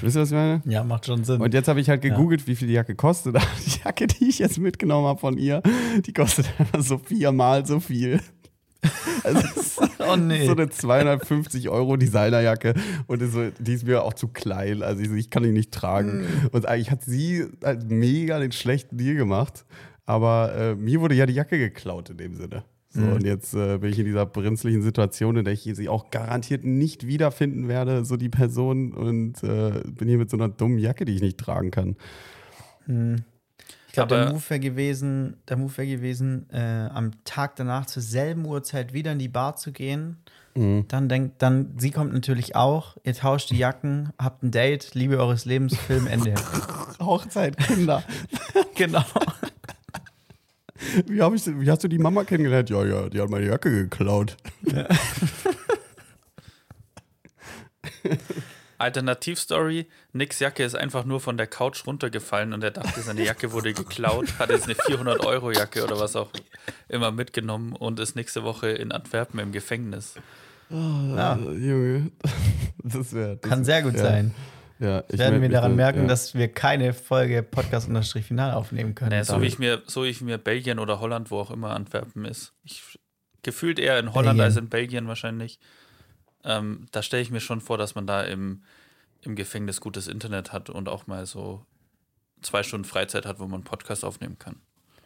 Wisst 0.00 0.16
ihr, 0.16 0.22
was 0.22 0.30
ich 0.30 0.36
meine? 0.36 0.62
Ja, 0.66 0.84
macht 0.84 1.06
schon 1.06 1.24
Sinn. 1.24 1.40
Und 1.40 1.54
jetzt 1.54 1.66
habe 1.68 1.80
ich 1.80 1.88
halt 1.88 2.02
gegoogelt, 2.02 2.46
wie 2.46 2.54
viel 2.54 2.68
die 2.68 2.74
Jacke 2.74 2.94
kostet. 2.94 3.36
Die 3.66 3.80
Jacke, 3.84 4.06
die 4.06 4.28
ich 4.28 4.38
jetzt 4.38 4.58
mitgenommen 4.58 5.06
habe 5.06 5.18
von 5.18 5.38
ihr, 5.38 5.62
die 6.06 6.12
kostet 6.12 6.48
einfach 6.58 6.82
so 6.82 6.98
viermal 6.98 7.66
so 7.66 7.80
viel. 7.80 8.20
Also 9.22 9.82
oh 9.98 10.16
nee. 10.16 10.46
so 10.46 10.52
eine 10.52 10.70
250 10.70 11.68
Euro 11.68 11.96
Designerjacke 11.96 12.74
und 13.06 13.20
ist 13.20 13.32
so, 13.32 13.50
die 13.58 13.74
ist 13.74 13.86
mir 13.86 14.02
auch 14.02 14.14
zu 14.14 14.28
klein. 14.28 14.82
Also 14.82 15.02
ich, 15.02 15.10
ich 15.10 15.30
kann 15.30 15.42
die 15.42 15.52
nicht 15.52 15.72
tragen. 15.72 16.26
Und 16.52 16.66
eigentlich 16.66 16.90
hat 16.90 17.04
sie 17.04 17.46
halt 17.62 17.90
mega 17.90 18.38
den 18.38 18.52
schlechten 18.52 18.96
Deal 18.96 19.16
gemacht. 19.16 19.66
Aber 20.06 20.54
äh, 20.54 20.74
mir 20.74 21.00
wurde 21.00 21.14
ja 21.14 21.26
die 21.26 21.34
Jacke 21.34 21.58
geklaut 21.58 22.10
in 22.10 22.16
dem 22.16 22.34
Sinne. 22.34 22.64
So, 22.92 23.02
und 23.02 23.24
jetzt 23.24 23.54
äh, 23.54 23.78
bin 23.78 23.92
ich 23.92 24.00
in 24.00 24.04
dieser 24.04 24.26
brenzlichen 24.26 24.82
Situation, 24.82 25.36
in 25.36 25.44
der 25.44 25.52
ich 25.54 25.62
sie 25.62 25.88
auch 25.88 26.10
garantiert 26.10 26.64
nicht 26.64 27.06
wiederfinden 27.06 27.68
werde, 27.68 28.04
so 28.04 28.16
die 28.16 28.28
Person, 28.28 28.92
und 28.92 29.44
äh, 29.44 29.82
bin 29.86 30.08
hier 30.08 30.18
mit 30.18 30.28
so 30.28 30.36
einer 30.36 30.48
dummen 30.48 30.78
Jacke, 30.78 31.04
die 31.04 31.14
ich 31.14 31.22
nicht 31.22 31.38
tragen 31.38 31.70
kann. 31.70 31.96
Ich 33.90 33.94
glaube, 33.94 34.14
der 34.14 34.32
Move 34.32 34.42
wäre 34.48 34.60
gewesen, 34.60 35.36
der 35.48 35.56
Move 35.56 35.76
wäre 35.76 35.88
gewesen, 35.88 36.48
äh, 36.52 36.88
am 36.94 37.10
Tag 37.24 37.56
danach 37.56 37.86
zur 37.86 38.04
selben 38.04 38.46
Uhrzeit 38.46 38.92
wieder 38.92 39.10
in 39.10 39.18
die 39.18 39.26
Bar 39.26 39.56
zu 39.56 39.72
gehen. 39.72 40.18
Dann 40.54 41.08
denkt, 41.08 41.42
dann, 41.42 41.74
sie 41.78 41.90
kommt 41.90 42.12
natürlich 42.12 42.54
auch, 42.54 42.96
ihr 43.02 43.14
tauscht 43.14 43.50
die 43.50 43.56
Jacken, 43.56 44.10
habt 44.18 44.42
ein 44.42 44.50
Date, 44.50 44.94
Liebe 44.94 45.18
eures 45.18 45.44
Lebens, 45.44 45.76
Film, 45.76 46.06
Ende. 46.06 46.34
Hochzeit, 47.00 47.56
Kinder. 47.56 48.04
genau. 48.74 49.04
Wie, 51.06 51.18
ich, 51.18 51.46
wie 51.46 51.70
hast 51.70 51.82
du 51.82 51.88
die 51.88 51.98
Mama 51.98 52.24
kennengelernt? 52.24 52.70
Ja, 52.70 52.84
ja, 52.84 53.08
die 53.08 53.20
hat 53.20 53.30
meine 53.30 53.46
Jacke 53.46 53.70
geklaut. 53.70 54.36
Alternativstory: 58.80 59.86
Nicks 60.12 60.38
Jacke 60.38 60.64
ist 60.64 60.74
einfach 60.74 61.04
nur 61.04 61.20
von 61.20 61.36
der 61.36 61.46
Couch 61.46 61.86
runtergefallen 61.86 62.52
und 62.52 62.64
er 62.64 62.70
dachte, 62.70 63.00
seine 63.00 63.24
Jacke 63.24 63.52
wurde 63.52 63.72
geklaut, 63.72 64.38
hat 64.38 64.50
jetzt 64.50 64.64
eine 64.64 64.74
400-Euro-Jacke 64.74 65.84
oder 65.84 65.98
was 65.98 66.16
auch 66.16 66.30
immer 66.88 67.12
mitgenommen 67.12 67.74
und 67.74 68.00
ist 68.00 68.16
nächste 68.16 68.42
Woche 68.42 68.68
in 68.68 68.92
Antwerpen 68.92 69.38
im 69.40 69.52
Gefängnis. 69.52 70.14
Ja. 70.70 71.34
Äh, 71.34 71.52
Junge, 71.54 72.10
das 72.82 73.12
wäre. 73.12 73.36
Kann 73.38 73.64
sehr 73.64 73.82
gut 73.82 73.94
ja. 73.94 74.00
sein. 74.00 74.34
Ja, 74.78 75.04
ich 75.08 75.18
Werden 75.18 75.42
wir 75.42 75.50
daran 75.50 75.76
merken, 75.76 76.02
ja. 76.02 76.06
dass 76.06 76.34
wir 76.34 76.48
keine 76.48 76.94
Folge 76.94 77.42
Podcast-Final 77.42 78.54
aufnehmen 78.54 78.94
können. 78.94 79.10
Naja, 79.10 79.24
so, 79.24 79.42
wie 79.42 79.46
ich 79.46 79.58
mir, 79.58 79.82
so 79.86 80.04
wie 80.04 80.08
ich 80.08 80.22
mir 80.22 80.38
Belgien 80.38 80.78
oder 80.78 81.00
Holland, 81.00 81.30
wo 81.30 81.38
auch 81.38 81.50
immer 81.50 81.70
Antwerpen 81.76 82.24
ist. 82.24 82.54
Ich, 82.64 82.98
gefühlt 83.42 83.78
eher 83.78 83.98
in 83.98 84.14
Holland 84.14 84.38
Belgien. 84.38 84.44
als 84.44 84.56
in 84.56 84.68
Belgien 84.70 85.06
wahrscheinlich. 85.06 85.58
Ähm, 86.44 86.86
da 86.92 87.02
stelle 87.02 87.22
ich 87.22 87.30
mir 87.30 87.40
schon 87.40 87.60
vor, 87.60 87.78
dass 87.78 87.94
man 87.94 88.06
da 88.06 88.22
im, 88.22 88.62
im 89.22 89.36
Gefängnis 89.36 89.80
gutes 89.80 90.08
Internet 90.08 90.52
hat 90.52 90.70
und 90.70 90.88
auch 90.88 91.06
mal 91.06 91.26
so 91.26 91.64
zwei 92.42 92.62
Stunden 92.62 92.84
Freizeit 92.86 93.26
hat, 93.26 93.38
wo 93.38 93.44
man 93.44 93.56
einen 93.56 93.64
Podcast 93.64 94.04
aufnehmen 94.04 94.38
kann. 94.38 94.56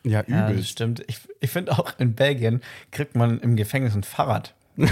Ja, 0.05 0.23
Ja, 0.29 0.47
übel. 0.49 0.59
das 0.59 0.69
stimmt. 0.69 1.03
Ich, 1.09 1.19
ich 1.41 1.51
finde 1.51 1.73
auch 1.73 1.99
in 1.99 2.15
Belgien 2.15 2.61
kriegt 2.91 3.17
man 3.17 3.41
im 3.41 3.57
Gefängnis 3.57 3.95
ein 3.95 4.05
Fahrrad. 4.05 4.55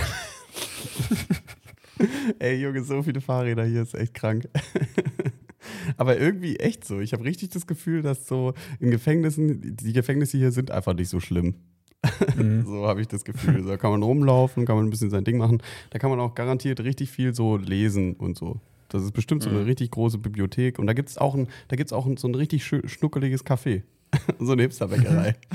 Ey, 2.38 2.56
Junge, 2.60 2.82
so 2.82 3.02
viele 3.02 3.20
Fahrräder 3.20 3.64
hier 3.64 3.82
ist 3.82 3.94
echt 3.94 4.14
krank. 4.14 4.48
Aber 5.96 6.18
irgendwie 6.18 6.56
echt 6.56 6.84
so. 6.84 7.00
Ich 7.00 7.12
habe 7.12 7.24
richtig 7.24 7.50
das 7.50 7.66
Gefühl, 7.66 8.02
dass 8.02 8.26
so 8.26 8.54
in 8.80 8.90
Gefängnissen, 8.90 9.76
die 9.76 9.92
Gefängnisse 9.92 10.38
hier 10.38 10.50
sind 10.50 10.70
einfach 10.70 10.94
nicht 10.94 11.08
so 11.08 11.20
schlimm. 11.20 11.54
so 12.64 12.86
habe 12.86 13.00
ich 13.00 13.08
das 13.08 13.24
Gefühl. 13.24 13.64
Da 13.64 13.76
kann 13.76 13.90
man 13.90 14.02
rumlaufen, 14.02 14.66
kann 14.66 14.76
man 14.76 14.86
ein 14.86 14.90
bisschen 14.90 15.10
sein 15.10 15.24
Ding 15.24 15.38
machen. 15.38 15.62
Da 15.90 15.98
kann 15.98 16.10
man 16.10 16.20
auch 16.20 16.34
garantiert 16.34 16.80
richtig 16.80 17.10
viel 17.10 17.34
so 17.34 17.56
lesen 17.56 18.14
und 18.14 18.36
so. 18.36 18.60
Das 18.88 19.02
ist 19.02 19.12
bestimmt 19.12 19.42
so 19.42 19.50
eine 19.50 19.64
richtig 19.64 19.90
große 19.92 20.18
Bibliothek. 20.18 20.78
Und 20.78 20.86
da 20.86 20.92
gibt 20.92 21.08
es 21.08 21.16
auch, 21.16 21.34
ein, 21.34 21.48
da 21.68 21.76
gibt's 21.76 21.92
auch 21.92 22.04
ein, 22.06 22.16
so 22.16 22.28
ein 22.28 22.34
richtig 22.34 22.64
schnuckeliges 22.64 23.46
Café. 23.46 23.82
so 24.38 24.52
eine 24.52 24.62
Hipsterbäckerei. 24.62 25.36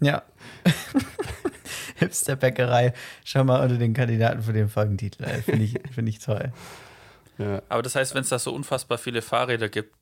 Ja. 0.00 0.22
Hipster-Bäckerei. 1.96 2.92
Schau 3.24 3.42
mal 3.42 3.60
unter 3.62 3.78
den 3.78 3.94
Kandidaten 3.94 4.42
für 4.42 4.52
den 4.52 4.68
Folgentitel. 4.68 5.24
Finde 5.42 5.64
ich, 5.64 5.74
find 5.90 6.08
ich 6.08 6.20
toll. 6.20 6.52
ja. 7.38 7.62
Aber 7.68 7.82
das 7.82 7.96
heißt, 7.96 8.14
wenn 8.14 8.20
es 8.20 8.28
da 8.28 8.38
so 8.38 8.54
unfassbar 8.54 8.98
viele 8.98 9.22
Fahrräder 9.22 9.68
gibt, 9.68 9.96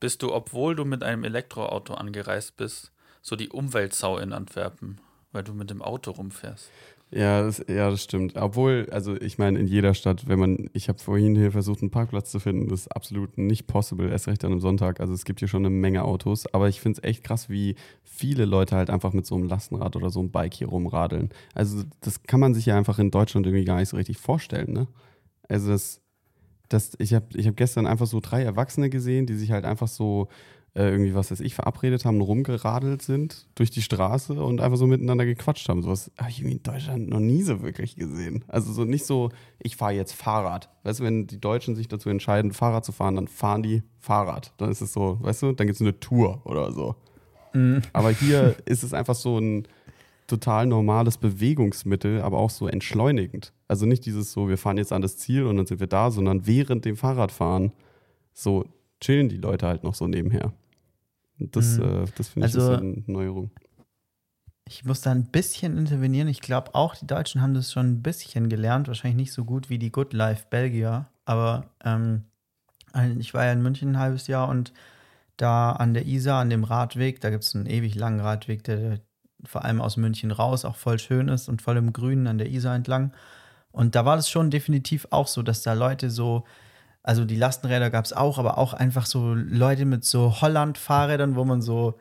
bist 0.00 0.22
du, 0.22 0.32
obwohl 0.32 0.74
du 0.74 0.84
mit 0.84 1.02
einem 1.02 1.24
Elektroauto 1.24 1.94
angereist 1.94 2.56
bist, 2.56 2.92
so 3.20 3.36
die 3.36 3.50
Umweltsau 3.50 4.18
in 4.18 4.32
Antwerpen, 4.32 4.98
weil 5.32 5.42
du 5.42 5.54
mit 5.54 5.70
dem 5.70 5.82
Auto 5.82 6.12
rumfährst. 6.12 6.70
Ja, 7.14 7.42
das, 7.42 7.62
ja, 7.68 7.90
das 7.90 8.02
stimmt. 8.02 8.36
Obwohl, 8.36 8.88
also 8.90 9.14
ich 9.20 9.36
meine, 9.36 9.58
in 9.58 9.66
jeder 9.66 9.92
Stadt, 9.92 10.28
wenn 10.28 10.38
man, 10.38 10.70
ich 10.72 10.88
habe 10.88 10.98
vorhin 10.98 11.36
hier 11.36 11.52
versucht, 11.52 11.82
einen 11.82 11.90
Parkplatz 11.90 12.30
zu 12.30 12.40
finden, 12.40 12.68
das 12.68 12.82
ist 12.82 12.88
absolut 12.88 13.36
nicht 13.36 13.66
possible, 13.66 14.08
erst 14.08 14.28
recht 14.28 14.42
an 14.44 14.52
einem 14.52 14.60
Sonntag. 14.60 14.98
Also 14.98 15.12
es 15.12 15.26
gibt 15.26 15.40
hier 15.40 15.48
schon 15.48 15.66
eine 15.66 15.74
Menge 15.74 16.04
Autos, 16.04 16.46
aber 16.54 16.70
ich 16.70 16.80
finde 16.80 16.98
es 16.98 17.04
echt 17.06 17.22
krass, 17.22 17.50
wie 17.50 17.76
viele 18.02 18.46
Leute 18.46 18.76
halt 18.76 18.88
einfach 18.88 19.12
mit 19.12 19.26
so 19.26 19.34
einem 19.34 19.44
Lastenrad 19.44 19.94
oder 19.94 20.08
so 20.08 20.20
einem 20.20 20.30
Bike 20.30 20.54
hier 20.54 20.68
rumradeln. 20.68 21.28
Also 21.54 21.82
das 22.00 22.22
kann 22.22 22.40
man 22.40 22.54
sich 22.54 22.64
ja 22.64 22.78
einfach 22.78 22.98
in 22.98 23.10
Deutschland 23.10 23.46
irgendwie 23.46 23.66
gar 23.66 23.76
nicht 23.76 23.90
so 23.90 23.98
richtig 23.98 24.16
vorstellen, 24.16 24.72
ne? 24.72 24.86
Also 25.50 25.68
das, 25.68 26.00
das 26.70 26.92
ich 26.98 27.12
habe 27.12 27.26
ich 27.34 27.46
hab 27.46 27.56
gestern 27.56 27.86
einfach 27.86 28.06
so 28.06 28.20
drei 28.20 28.42
Erwachsene 28.42 28.88
gesehen, 28.88 29.26
die 29.26 29.34
sich 29.34 29.50
halt 29.50 29.66
einfach 29.66 29.88
so 29.88 30.28
äh, 30.74 30.88
irgendwie, 30.88 31.14
was 31.14 31.30
weiß 31.30 31.40
ich, 31.40 31.54
verabredet 31.54 32.04
haben, 32.04 32.20
rumgeradelt 32.20 33.02
sind 33.02 33.46
durch 33.54 33.70
die 33.70 33.82
Straße 33.82 34.32
und 34.42 34.60
einfach 34.60 34.78
so 34.78 34.86
miteinander 34.86 35.26
gequatscht 35.26 35.68
haben. 35.68 35.82
Sowas 35.82 36.10
habe 36.18 36.30
ich 36.30 36.42
in 36.42 36.62
Deutschland 36.62 37.08
noch 37.08 37.20
nie 37.20 37.42
so 37.42 37.62
wirklich 37.62 37.96
gesehen. 37.96 38.44
Also 38.48 38.72
so 38.72 38.84
nicht 38.84 39.04
so, 39.04 39.30
ich 39.58 39.76
fahre 39.76 39.92
jetzt 39.92 40.14
Fahrrad. 40.14 40.70
Weißt 40.82 41.00
du, 41.00 41.04
wenn 41.04 41.26
die 41.26 41.40
Deutschen 41.40 41.76
sich 41.76 41.88
dazu 41.88 42.08
entscheiden, 42.08 42.52
Fahrrad 42.52 42.84
zu 42.84 42.92
fahren, 42.92 43.16
dann 43.16 43.28
fahren 43.28 43.62
die 43.62 43.82
Fahrrad. 43.98 44.54
Dann 44.56 44.70
ist 44.70 44.80
es 44.80 44.94
so, 44.94 45.18
weißt 45.20 45.42
du, 45.42 45.52
dann 45.52 45.66
gibt 45.66 45.76
es 45.76 45.82
eine 45.82 46.00
Tour 46.00 46.40
oder 46.46 46.72
so. 46.72 46.96
Aber 47.92 48.10
hier 48.10 48.56
ist 48.64 48.82
es 48.82 48.94
einfach 48.94 49.14
so 49.14 49.38
ein 49.38 49.68
total 50.26 50.66
normales 50.66 51.18
Bewegungsmittel, 51.18 52.22
aber 52.22 52.38
auch 52.38 52.48
so 52.48 52.66
entschleunigend. 52.66 53.52
Also 53.68 53.84
nicht 53.84 54.06
dieses 54.06 54.32
so, 54.32 54.48
wir 54.48 54.56
fahren 54.56 54.78
jetzt 54.78 54.92
an 54.92 55.02
das 55.02 55.18
Ziel 55.18 55.44
und 55.44 55.58
dann 55.58 55.66
sind 55.66 55.80
wir 55.80 55.86
da, 55.86 56.10
sondern 56.10 56.46
während 56.46 56.86
dem 56.86 56.96
Fahrradfahren 56.96 57.72
so 58.32 58.64
chillen 59.00 59.28
die 59.28 59.36
Leute 59.36 59.66
halt 59.66 59.84
noch 59.84 59.94
so 59.94 60.06
nebenher. 60.06 60.54
Und 61.42 61.56
das, 61.56 61.78
Mhm. 61.78 61.84
äh, 61.84 62.04
das 62.16 62.28
finde 62.28 62.48
ich 62.48 62.54
Also- 62.54 62.72
eine 62.76 63.02
Neuerung. 63.06 63.50
Ich 64.68 64.84
muss 64.84 65.00
da 65.00 65.10
ein 65.10 65.26
bisschen 65.26 65.76
intervenieren. 65.76 66.28
Ich 66.28 66.40
glaube 66.40 66.74
auch, 66.74 66.94
die 66.94 67.06
Deutschen 67.06 67.42
haben 67.42 67.52
das 67.52 67.72
schon 67.72 67.86
ein 67.90 68.02
bisschen 68.02 68.48
gelernt. 68.48 68.86
Wahrscheinlich 68.88 69.16
nicht 69.16 69.32
so 69.32 69.44
gut 69.44 69.68
wie 69.68 69.78
die 69.78 69.90
Good 69.90 70.12
Life 70.12 70.46
Belgier. 70.50 71.06
Aber 71.24 71.66
ähm, 71.84 72.24
ich 73.18 73.34
war 73.34 73.44
ja 73.44 73.52
in 73.52 73.62
München 73.62 73.90
ein 73.90 73.98
halbes 73.98 74.28
Jahr 74.28 74.48
und 74.48 74.72
da 75.36 75.72
an 75.72 75.94
der 75.94 76.06
Isar, 76.06 76.40
an 76.40 76.50
dem 76.50 76.62
Radweg, 76.64 77.20
da 77.20 77.30
gibt 77.30 77.42
es 77.44 77.54
einen 77.54 77.66
ewig 77.66 77.94
langen 77.96 78.20
Radweg, 78.20 78.62
der 78.64 79.00
vor 79.44 79.64
allem 79.64 79.80
aus 79.80 79.96
München 79.96 80.30
raus 80.30 80.64
auch 80.64 80.76
voll 80.76 80.98
schön 80.98 81.28
ist 81.28 81.48
und 81.48 81.60
voll 81.62 81.76
im 81.76 81.92
Grünen 81.92 82.26
an 82.28 82.38
der 82.38 82.48
Isar 82.50 82.76
entlang. 82.76 83.12
Und 83.72 83.94
da 83.96 84.04
war 84.04 84.16
das 84.16 84.30
schon 84.30 84.50
definitiv 84.50 85.08
auch 85.10 85.26
so, 85.26 85.42
dass 85.42 85.62
da 85.62 85.72
Leute 85.72 86.10
so, 86.10 86.44
also 87.02 87.24
die 87.24 87.36
Lastenräder 87.36 87.90
gab 87.90 88.04
es 88.04 88.12
auch, 88.12 88.38
aber 88.38 88.58
auch 88.58 88.74
einfach 88.74 89.06
so 89.06 89.34
Leute 89.34 89.84
mit 89.84 90.04
so 90.04 90.40
Holland-Fahrrädern, 90.40 91.34
wo 91.36 91.44
man 91.44 91.60
so 91.62 91.94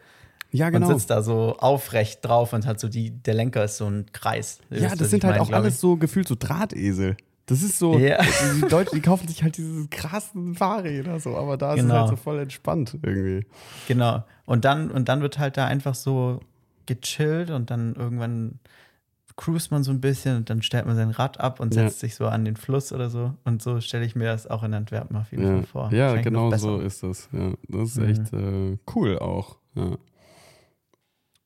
Ja, 0.52 0.70
genau. 0.70 0.88
man 0.88 0.98
sitzt 0.98 1.10
da 1.10 1.22
so 1.22 1.56
aufrecht 1.58 2.24
drauf 2.26 2.54
und 2.54 2.66
hat 2.66 2.80
so 2.80 2.88
die, 2.90 3.12
der 3.12 3.34
Lenker 3.34 3.64
ist 3.64 3.78
so 3.78 3.86
ein 3.88 4.06
Kreis. 4.12 4.60
Ja, 4.70 4.96
das 4.96 5.10
sind 5.10 5.24
halt 5.24 5.38
meine, 5.40 5.44
auch 5.44 5.52
alles 5.52 5.80
so 5.80 5.96
gefühlt 5.98 6.28
so 6.28 6.36
Drahtesel. 6.38 7.16
Das 7.48 7.64
ist 7.64 7.80
so, 7.80 7.98
Ja. 7.98 8.20
die 8.56 8.68
Deutschen, 8.70 8.96
die 8.96 9.02
kaufen 9.02 9.28
sich 9.28 9.44
halt 9.44 9.58
diese 9.58 9.88
krassen 9.88 10.56
Fahrräder 10.56 11.20
so, 11.20 11.36
aber 11.36 11.58
da 11.58 11.74
ist 11.74 11.80
es 11.80 11.86
Genau. 11.86 12.00
halt 12.02 12.10
so 12.10 12.16
voll 12.16 12.40
entspannt 12.40 12.98
irgendwie. 13.02 13.46
Genau. 13.88 14.24
Und 14.46 14.64
dann, 14.66 14.92
und 14.92 15.10
dann 15.10 15.22
wird 15.22 15.40
halt 15.40 15.58
da 15.58 15.66
einfach 15.66 15.96
so 15.96 16.40
gechillt 16.86 17.50
und 17.50 17.70
dann 17.72 17.96
irgendwann 17.96 18.60
cruist 19.44 19.72
man 19.72 19.84
so 19.84 19.90
ein 19.92 20.00
bisschen 20.02 20.38
und 20.38 20.50
dann 20.52 20.62
stellt 20.62 20.86
man 20.86 20.96
sein 20.96 21.10
Rad 21.10 21.40
ab 21.40 21.60
und 21.60 21.74
Ja. 21.74 21.84
setzt 21.90 22.00
sich 22.00 22.14
so 22.14 22.28
an 22.28 22.46
den 22.46 22.56
Fluss 22.56 22.94
oder 22.94 23.10
so. 23.10 23.34
Und 23.44 23.64
so 23.64 23.82
stelle 23.82 24.06
ich 24.06 24.16
mir 24.16 24.26
das 24.26 24.46
auch 24.46 24.62
in 24.62 24.72
Antwerpen 24.74 25.16
auf 25.18 25.32
jeden 25.32 25.44
Ja, 25.44 25.50
Fall 25.50 25.64
vor. 25.66 25.92
ja 25.92 26.16
noch 26.16 26.22
genau 26.22 26.56
so 26.58 26.80
ist 26.80 27.02
das. 27.02 27.28
Ja, 27.32 27.54
das 27.68 27.90
ist 27.90 27.98
Mhm. 27.98 28.06
echt 28.10 28.34
äh, 28.34 28.78
cool 28.96 29.18
auch. 29.18 29.58
Ja. 29.74 29.98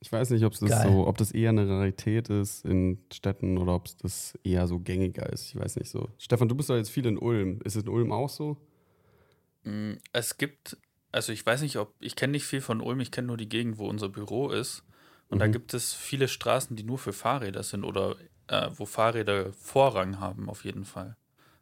Ich 0.01 0.11
weiß 0.11 0.29
nicht, 0.31 0.43
ob 0.43 0.53
es 0.53 0.59
das 0.59 0.69
Geil. 0.71 0.91
so, 0.91 1.07
ob 1.07 1.17
das 1.17 1.31
eher 1.31 1.49
eine 1.49 1.67
Rarität 1.67 2.29
ist 2.29 2.65
in 2.65 2.99
Städten 3.13 3.57
oder 3.57 3.73
ob 3.75 3.85
es 3.87 3.95
das 3.97 4.37
eher 4.43 4.67
so 4.67 4.79
gängiger 4.79 5.31
ist. 5.31 5.45
Ich 5.47 5.55
weiß 5.55 5.77
nicht 5.77 5.89
so. 5.89 6.09
Stefan, 6.17 6.49
du 6.49 6.55
bist 6.55 6.69
doch 6.69 6.75
jetzt 6.75 6.89
viel 6.91 7.05
in 7.05 7.17
Ulm. 7.17 7.59
Ist 7.63 7.75
es 7.77 7.83
in 7.83 7.89
Ulm 7.89 8.11
auch 8.11 8.29
so? 8.29 8.57
Mm, 9.63 9.93
Es 10.11 10.37
gibt, 10.37 10.77
also 11.11 11.31
ich 11.31 11.45
weiß 11.45 11.61
nicht, 11.61 11.77
ob, 11.77 11.93
ich 11.99 12.15
kenne 12.15 12.31
nicht 12.31 12.45
viel 12.45 12.61
von 12.61 12.81
Ulm, 12.81 12.99
ich 12.99 13.09
kenne 13.11 13.27
nur 13.27 13.37
die 13.37 13.49
Gegend, 13.49 13.77
wo 13.79 13.87
unser 13.87 14.09
Büro 14.09 14.49
ist. 14.49 14.83
Und 15.29 15.39
da 15.39 15.47
Mhm. 15.47 15.51
gibt 15.51 15.73
es 15.73 15.93
viele 15.93 16.27
Straßen, 16.27 16.75
die 16.75 16.83
nur 16.83 16.97
für 16.97 17.13
Fahrräder 17.13 17.63
sind 17.63 17.83
oder 17.83 18.15
äh, 18.47 18.69
wo 18.75 18.85
Fahrräder 18.85 19.51
Vorrang 19.53 20.19
haben, 20.19 20.49
auf 20.49 20.65
jeden 20.65 20.85
Fall. 20.85 21.15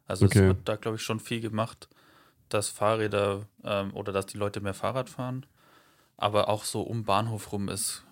Also 0.06 0.26
Okay. 0.26 0.40
es 0.40 0.48
wird 0.48 0.68
da, 0.68 0.76
glaube 0.76 0.96
ich, 0.96 1.02
schon 1.02 1.20
viel 1.20 1.40
gemacht, 1.40 1.88
dass 2.48 2.68
Fahrräder 2.68 3.46
ähm, 3.64 3.94
oder 3.94 4.12
dass 4.12 4.26
die 4.26 4.38
Leute 4.38 4.60
mehr 4.60 4.74
Fahrrad 4.74 5.08
fahren. 5.08 5.46
Aber 6.16 6.48
auch 6.48 6.64
so 6.64 6.82
um 6.82 7.04
Bahnhof 7.04 7.52
rum 7.52 7.68
ist 7.68 8.04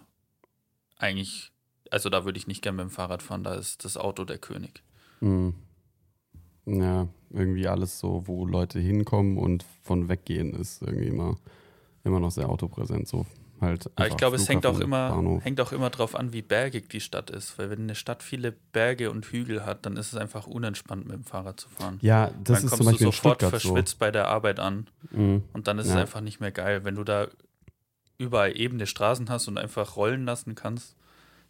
eigentlich, 0.99 1.53
also 1.91 2.09
da 2.09 2.25
würde 2.25 2.39
ich 2.39 2.47
nicht 2.47 2.63
gerne 2.63 2.77
mit 2.77 2.91
dem 2.91 2.95
Fahrrad 2.95 3.23
fahren, 3.23 3.45
da 3.45 3.55
ist 3.55 3.85
das 3.85 3.97
Auto 3.97 4.25
der 4.25 4.39
König. 4.39 4.83
Mhm. 5.21 5.55
Ja, 6.65 7.09
irgendwie 7.31 7.67
alles 7.67 7.99
so, 7.99 8.27
wo 8.27 8.47
Leute 8.47 8.79
hinkommen 8.79 9.37
und 9.37 9.65
von 9.83 10.09
weggehen, 10.09 10.55
ist 10.55 10.81
irgendwie 10.83 11.09
immer, 11.09 11.37
immer 12.05 12.21
noch 12.21 12.31
sehr 12.31 12.49
autopräsent. 12.49 13.09
So 13.09 13.27
halt. 13.62 13.90
Aber 13.97 14.09
ich 14.09 14.16
glaube, 14.16 14.37
es 14.37 14.49
hängt 14.49 14.66
auch 14.66 14.78
immer, 14.81 15.09
Bahnhof. 15.11 15.45
hängt 15.45 15.61
auch 15.61 15.73
immer 15.73 15.88
drauf 15.88 16.14
an, 16.14 16.33
wie 16.33 16.42
bergig 16.42 16.88
die 16.90 17.00
Stadt 17.00 17.31
ist. 17.31 17.59
Weil 17.59 17.71
wenn 17.71 17.81
eine 17.81 17.95
Stadt 17.95 18.23
viele 18.23 18.52
Berge 18.52 19.11
und 19.11 19.25
Hügel 19.26 19.64
hat, 19.64 19.87
dann 19.87 19.97
ist 19.97 20.12
es 20.12 20.19
einfach 20.19 20.47
unentspannt, 20.47 21.07
mit 21.07 21.14
dem 21.14 21.25
Fahrrad 21.25 21.59
zu 21.59 21.69
fahren. 21.71 21.99
Ja, 22.02 22.26
das 22.26 22.35
dann 22.35 22.54
ist 22.57 22.61
kommst 22.71 22.76
zum 22.76 22.87
Beispiel 22.87 23.07
du 23.07 23.12
sofort 23.12 23.37
Stuttgart 23.40 23.61
so. 23.62 23.69
verschwitzt 23.69 23.99
bei 23.99 24.11
der 24.11 24.28
Arbeit 24.28 24.61
an. 24.61 24.88
Mhm. 25.11 25.45
Und 25.54 25.66
dann 25.69 25.78
ist 25.78 25.87
es 25.87 25.95
Ja. 25.95 26.00
einfach 26.00 26.21
nicht 26.21 26.40
mehr 26.40 26.52
geil. 26.52 26.85
Wenn 26.85 26.97
du 26.97 27.04
da 27.04 27.28
überall 28.19 28.57
ebene 28.59 28.87
Straßen 28.87 29.28
hast 29.31 29.49
und 29.49 29.59
einfach 29.59 29.97
rollen 29.97 30.25
lassen 30.25 30.54
kannst, 30.54 30.97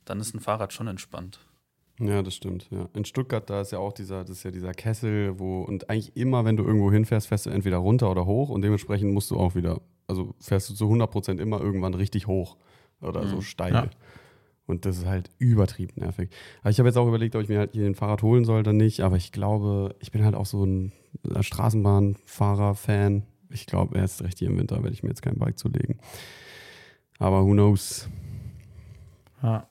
dann 0.04 0.20
ist 0.20 0.34
ein 0.34 0.40
Fahrrad 0.40 0.72
schon 0.72 0.86
entspannt. 0.88 1.40
Ja, 2.00 2.22
das 2.22 2.34
stimmt. 2.34 2.66
Ja. 2.70 2.88
In 2.94 3.04
Stuttgart, 3.04 3.48
da 3.48 3.60
ist 3.60 3.70
ja 3.72 3.78
auch 3.78 3.92
dieser, 3.92 4.22
das 4.24 4.38
ist 4.38 4.42
ja 4.42 4.50
dieser 4.50 4.72
Kessel, 4.72 5.38
wo, 5.38 5.62
und 5.62 5.90
eigentlich 5.90 6.16
immer, 6.16 6.44
wenn 6.44 6.56
du 6.56 6.64
irgendwo 6.64 6.90
hinfährst, 6.90 7.28
fährst 7.28 7.46
du 7.46 7.50
entweder 7.50 7.76
runter 7.76 8.10
oder 8.10 8.24
hoch 8.26 8.48
und 8.48 8.62
dementsprechend 8.62 9.12
musst 9.12 9.30
du 9.30 9.36
auch 9.38 9.54
wieder, 9.54 9.80
also 10.06 10.34
fährst 10.40 10.68
du 10.70 10.74
zu 10.74 10.86
100% 10.86 11.38
immer 11.40 11.60
irgendwann 11.60 11.94
richtig 11.94 12.26
hoch 12.26 12.56
oder 13.00 13.26
so 13.26 13.36
Mhm. 13.36 13.42
steil. 13.42 13.72
Ja. 13.74 13.86
Und 14.66 14.86
das 14.86 14.98
ist 14.98 15.06
halt 15.06 15.28
übertrieben 15.38 15.94
nervig. 16.00 16.30
Aber 16.60 16.70
ich 16.70 16.78
habe 16.78 16.88
jetzt 16.88 16.96
auch 16.96 17.08
überlegt, 17.08 17.34
ob 17.34 17.42
ich 17.42 17.48
mir 17.48 17.58
halt 17.58 17.72
hier 17.72 17.84
ein 17.86 17.94
Fahrrad 17.96 18.22
holen 18.22 18.44
soll 18.44 18.60
oder 18.60 18.72
nicht, 18.72 19.00
aber 19.00 19.16
ich 19.16 19.32
glaube, 19.32 19.96
ich 19.98 20.12
bin 20.12 20.24
halt 20.24 20.34
auch 20.36 20.46
so 20.46 20.64
ein 20.64 20.92
Straßenbahnfahrer-Fan. 21.40 23.24
Ich 23.50 23.66
glaube, 23.66 23.98
erst 23.98 24.22
recht 24.22 24.38
hier 24.38 24.48
im 24.48 24.58
Winter 24.58 24.76
werde 24.82 24.92
ich 24.94 25.02
mir 25.02 25.10
jetzt 25.10 25.22
kein 25.22 25.38
Bike 25.38 25.58
zulegen. 25.58 25.98
Aber 27.18 27.44
who 27.44 27.52
knows? 27.52 28.08
Ja. 29.42 29.66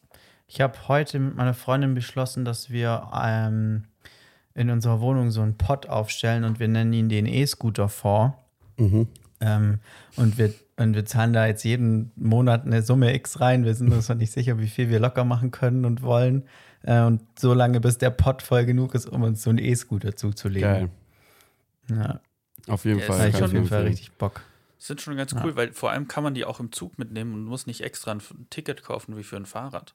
Ich 0.48 0.60
habe 0.60 0.88
heute 0.90 1.18
mit 1.20 1.36
meiner 1.36 1.54
Freundin 1.54 1.94
beschlossen, 1.96 2.44
dass 2.44 2.70
wir 2.70 3.10
ähm, 3.14 3.86
in 4.54 4.70
unserer 4.70 5.00
Wohnung 5.00 5.32
so 5.32 5.42
einen 5.42 5.58
Pod 5.58 5.88
aufstellen 5.88 6.44
und 6.44 6.60
wir 6.60 6.68
nennen 6.68 6.92
ihn 6.94 7.08
den 7.10 7.26
E-Scooter-Fonds. 7.26 8.36
Mhm. 8.78 9.08
Ähm, 9.42 9.80
und, 10.16 10.38
wir, 10.38 10.54
und 10.78 10.94
wir 10.96 11.06
zahlen 11.06 11.34
da 11.34 11.48
jetzt 11.48 11.64
jeden 11.64 12.12
Monat 12.16 12.66
eine 12.66 12.82
Summe 12.84 13.14
X 13.16 13.40
rein. 13.42 13.66
Wir 13.66 13.74
sind 13.74 13.92
uns 13.92 14.08
noch 14.08 14.16
nicht 14.16 14.32
sicher, 14.32 14.60
wie 14.60 14.68
viel 14.68 14.90
wir 14.90 15.00
locker 15.00 15.24
machen 15.26 15.52
können 15.52 15.84
und 15.86 16.02
wollen. 16.04 16.44
Äh, 16.84 17.02
und 17.02 17.22
so 17.38 17.54
lange, 17.54 17.80
bis 17.82 17.98
der 17.98 18.12
Pod 18.12 18.42
voll 18.42 18.66
genug 18.66 18.96
ist, 18.96 19.08
um 19.10 19.24
uns 19.24 19.44
so 19.44 19.50
einen 19.50 19.60
E-Scooter 19.60 20.16
zuzulegen. 20.16 20.70
Geil. 20.70 20.90
Ja, 21.90 22.20
Auf 22.68 22.86
jeden 22.86 23.00
Ja, 23.00 23.06
Fall. 23.06 23.30
ich 23.30 23.44
auf 23.44 23.52
jeden 23.52 23.68
Fall 23.68 23.84
richtig 23.84 24.12
Bock. 24.14 24.42
Sind 24.78 25.02
schon 25.02 25.16
ganz 25.18 25.32
Ja. 25.32 25.44
cool, 25.44 25.56
weil 25.56 25.74
vor 25.74 25.92
allem 25.92 26.08
kann 26.08 26.24
man 26.24 26.34
die 26.34 26.46
auch 26.46 26.60
im 26.60 26.72
Zug 26.72 26.98
mitnehmen 26.98 27.34
und 27.34 27.44
muss 27.46 27.68
nicht 27.68 27.82
extra 27.82 28.12
ein 28.12 28.22
Ticket 28.50 28.84
kaufen 28.84 29.18
wie 29.18 29.24
für 29.24 29.38
ein 29.38 29.46
Fahrrad. 29.46 29.94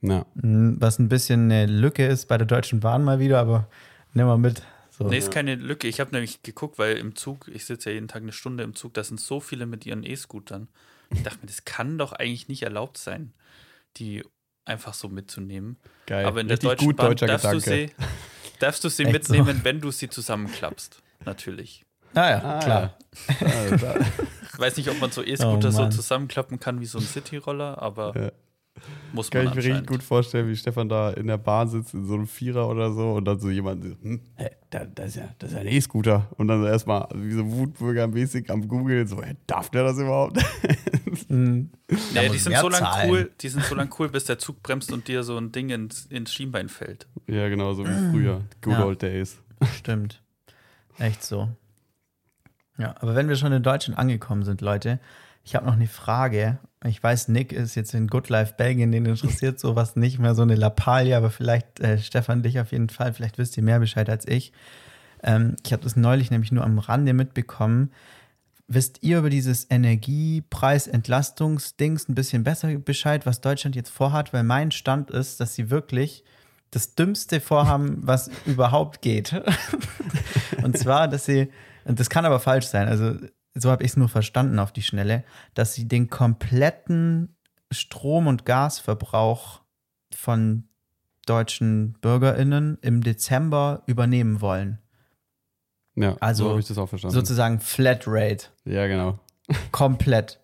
Ja. 0.00 0.24
Mm, 0.34 0.76
Was 0.80 0.98
ein 0.98 1.08
bisschen 1.08 1.44
eine 1.50 1.66
Lücke 1.66 2.06
ist 2.06 2.26
bei 2.26 2.36
der 2.38 2.46
Deutschen 2.46 2.80
Bahn 2.80 3.04
mal 3.04 3.18
wieder, 3.18 3.38
aber 3.40 3.68
nehmen 4.12 4.28
wir 4.28 4.38
mit. 4.38 4.62
So. 4.98 5.04
Nee, 5.08 5.18
ist 5.18 5.30
keine 5.30 5.56
Lücke. 5.56 5.88
Ich 5.88 6.00
habe 6.00 6.12
nämlich 6.12 6.42
geguckt, 6.42 6.78
weil 6.78 6.96
im 6.96 7.16
Zug, 7.16 7.48
ich 7.48 7.64
sitze 7.66 7.90
ja 7.90 7.94
jeden 7.94 8.08
Tag 8.08 8.22
eine 8.22 8.32
Stunde 8.32 8.64
im 8.64 8.74
Zug, 8.74 8.94
da 8.94 9.04
sind 9.04 9.20
so 9.20 9.40
viele 9.40 9.66
mit 9.66 9.84
ihren 9.84 10.02
E-Scootern. 10.04 10.68
Ich 11.10 11.22
dachte 11.22 11.38
mir, 11.40 11.46
das 11.46 11.64
kann 11.64 11.98
doch 11.98 12.12
eigentlich 12.12 12.48
nicht 12.48 12.62
erlaubt 12.62 12.96
sein, 12.98 13.32
die 13.98 14.24
einfach 14.64 14.94
so 14.94 15.08
mitzunehmen. 15.08 15.76
Geil. 16.06 16.24
Aber 16.24 16.40
in 16.40 16.48
der 16.48 16.54
Richtig 16.56 16.70
Deutschen 16.70 16.86
gut 16.86 16.96
Bahn 16.96 17.06
deutscher 17.10 17.26
darfst 17.26 17.44
du, 17.52 17.58
Gedanke. 17.60 17.92
sie, 17.92 18.58
darfst 18.58 18.84
du 18.84 18.88
sie 18.88 19.02
Echt 19.04 19.12
mitnehmen, 19.12 19.60
wenn 19.64 19.80
du 19.80 19.90
sie 19.90 20.08
zusammenklappst. 20.08 21.02
Natürlich. 21.26 21.84
Ah 22.14 22.30
ja, 22.30 22.42
Ah, 22.42 22.58
klar. 22.60 22.98
ja. 23.40 23.76
Da- 23.76 23.98
Ich 24.54 24.58
weiß 24.58 24.76
nicht, 24.78 24.88
ob 24.88 24.98
man 25.00 25.10
so 25.10 25.22
E-Scooter 25.22 25.68
Oh, 25.68 25.70
so 25.72 25.88
zusammenklappen 25.90 26.58
kann 26.58 26.80
wie 26.80 26.86
so 26.86 26.96
ein 26.98 27.04
Cityroller, 27.04 27.80
aber 27.82 28.16
Ja. 28.18 28.32
muss 29.12 29.30
Kann 29.30 29.44
ich 29.48 29.50
mir 29.54 29.62
richtig 29.62 29.86
gut 29.86 30.02
vorstellen, 30.02 30.48
wie 30.48 30.56
Stefan 30.56 30.88
da 30.88 31.10
in 31.10 31.26
der 31.26 31.36
Bahn 31.36 31.68
sitzt, 31.68 31.92
in 31.92 32.06
so 32.06 32.14
einem 32.14 32.26
Vierer 32.26 32.66
oder 32.68 32.90
so, 32.92 33.12
und 33.12 33.26
dann 33.26 33.38
so 33.38 33.50
jemand, 33.50 33.84
so, 33.84 33.90
hm, 34.00 34.20
hä, 34.36 34.48
da, 34.78 34.84
das, 34.94 35.08
ist 35.08 35.16
ja, 35.16 35.28
das 35.38 35.50
ist 35.50 35.54
ja 35.54 35.60
ein 35.62 35.66
E-Scooter. 35.68 36.28
Und 36.36 36.48
dann 36.48 36.60
so 36.60 36.66
erstmal 36.66 37.08
wie 37.14 37.32
so 37.32 37.42
Wutbürger-mäßig 37.42 38.50
am 38.50 38.66
Googeln, 38.68 39.06
so, 39.06 39.22
hä, 39.22 39.34
darf 39.46 39.70
der 39.70 39.84
das 39.84 39.98
überhaupt? 39.98 40.38
Nee, 41.28 41.68
muss 41.88 42.32
die 42.32 42.38
sind 42.38 42.56
so 42.58 42.68
lang 42.68 42.80
zahlen. 42.80 43.10
cool, 43.10 43.30
die 43.40 43.48
sind 43.48 43.64
so 43.64 43.74
lang 43.74 43.90
cool, 43.98 44.08
bis 44.08 44.24
der 44.24 44.38
Zug 44.38 44.62
bremst 44.62 44.92
und 44.92 45.08
dir 45.08 45.22
so 45.22 45.36
ein 45.38 45.50
Ding 45.50 45.70
ins, 45.70 46.06
ins 46.06 46.32
Schienbein 46.32 46.68
fällt. 46.68 47.06
ja, 47.26 47.48
genau, 47.48 47.72
so 47.72 47.84
wie 47.86 48.10
früher. 48.10 48.42
Good 48.60 48.72
Ja. 48.74 48.84
old 48.84 49.02
days. 49.02 49.38
Stimmt. 49.76 50.22
Echt 50.98 51.24
so. 51.24 51.48
Ja, 52.78 52.94
aber 53.00 53.14
wenn 53.14 53.28
wir 53.28 53.36
schon 53.36 53.52
in 53.52 53.62
Deutschland 53.62 53.98
angekommen 53.98 54.42
sind, 54.44 54.60
Leute, 54.60 55.00
ich 55.46 55.54
habe 55.54 55.64
noch 55.64 55.72
eine 55.74 55.86
Frage. 55.86 56.58
Ich 56.84 57.00
weiß, 57.00 57.28
Nick 57.28 57.52
ist 57.52 57.76
jetzt 57.76 57.94
in 57.94 58.08
Good 58.08 58.30
Life 58.30 58.54
Belgien, 58.58 58.90
den 58.90 59.06
interessiert 59.06 59.60
sowas 59.66 59.94
nicht 59.94 60.18
mehr, 60.18 60.34
so 60.34 60.42
eine 60.42 60.56
Lappalie, 60.56 61.16
aber 61.16 61.30
vielleicht, 61.30 61.78
äh, 61.78 61.98
Stefan, 61.98 62.42
dich 62.42 62.58
auf 62.58 62.72
jeden 62.72 62.88
Fall, 62.88 63.14
vielleicht 63.14 63.38
wisst 63.38 63.56
ihr 63.56 63.62
mehr 63.62 63.78
Bescheid 63.78 64.10
als 64.10 64.26
ich. 64.26 64.52
Ähm, 65.22 65.54
ich 65.64 65.72
habe 65.72 65.84
das 65.84 65.94
neulich 65.94 66.32
nämlich 66.32 66.50
nur 66.50 66.64
am 66.64 66.80
Rande 66.80 67.12
mitbekommen. 67.12 67.92
Wisst 68.66 69.04
ihr 69.04 69.18
über 69.18 69.30
dieses 69.30 69.70
Energiepreis-Entlastungsdings 69.70 72.08
ein 72.08 72.16
bisschen 72.16 72.42
besser 72.42 72.76
Bescheid, 72.78 73.24
was 73.24 73.40
Deutschland 73.40 73.76
jetzt 73.76 73.90
vorhat? 73.90 74.32
Weil 74.32 74.42
mein 74.42 74.72
Stand 74.72 75.12
ist, 75.12 75.38
dass 75.38 75.54
sie 75.54 75.70
wirklich 75.70 76.24
das 76.72 76.96
dümmste 76.96 77.40
vorhaben, 77.40 77.98
was 78.00 78.32
überhaupt 78.46 79.00
geht. 79.00 79.40
Und 80.64 80.76
zwar, 80.76 81.06
dass 81.06 81.26
sie, 81.26 81.52
und 81.84 82.00
das 82.00 82.10
kann 82.10 82.24
aber 82.24 82.40
falsch 82.40 82.66
sein, 82.66 82.88
also 82.88 83.14
so 83.56 83.70
habe 83.70 83.82
ich 83.84 83.90
es 83.92 83.96
nur 83.96 84.08
verstanden 84.08 84.58
auf 84.58 84.72
die 84.72 84.82
Schnelle, 84.82 85.24
dass 85.54 85.74
sie 85.74 85.88
den 85.88 86.08
kompletten 86.10 87.36
Strom- 87.72 88.26
und 88.26 88.44
Gasverbrauch 88.44 89.60
von 90.14 90.68
deutschen 91.26 91.94
BürgerInnen 92.00 92.78
im 92.82 93.02
Dezember 93.02 93.82
übernehmen 93.86 94.40
wollen. 94.40 94.78
Ja, 95.96 96.16
Also, 96.20 96.44
so 96.44 96.50
habe 96.50 96.60
ich 96.60 96.66
das 96.68 96.78
auch 96.78 96.88
verstanden. 96.88 97.14
Sozusagen 97.14 97.58
Flatrate. 97.60 98.46
ja, 98.64 98.86
genau. 98.86 99.18
Komplett. 99.72 100.40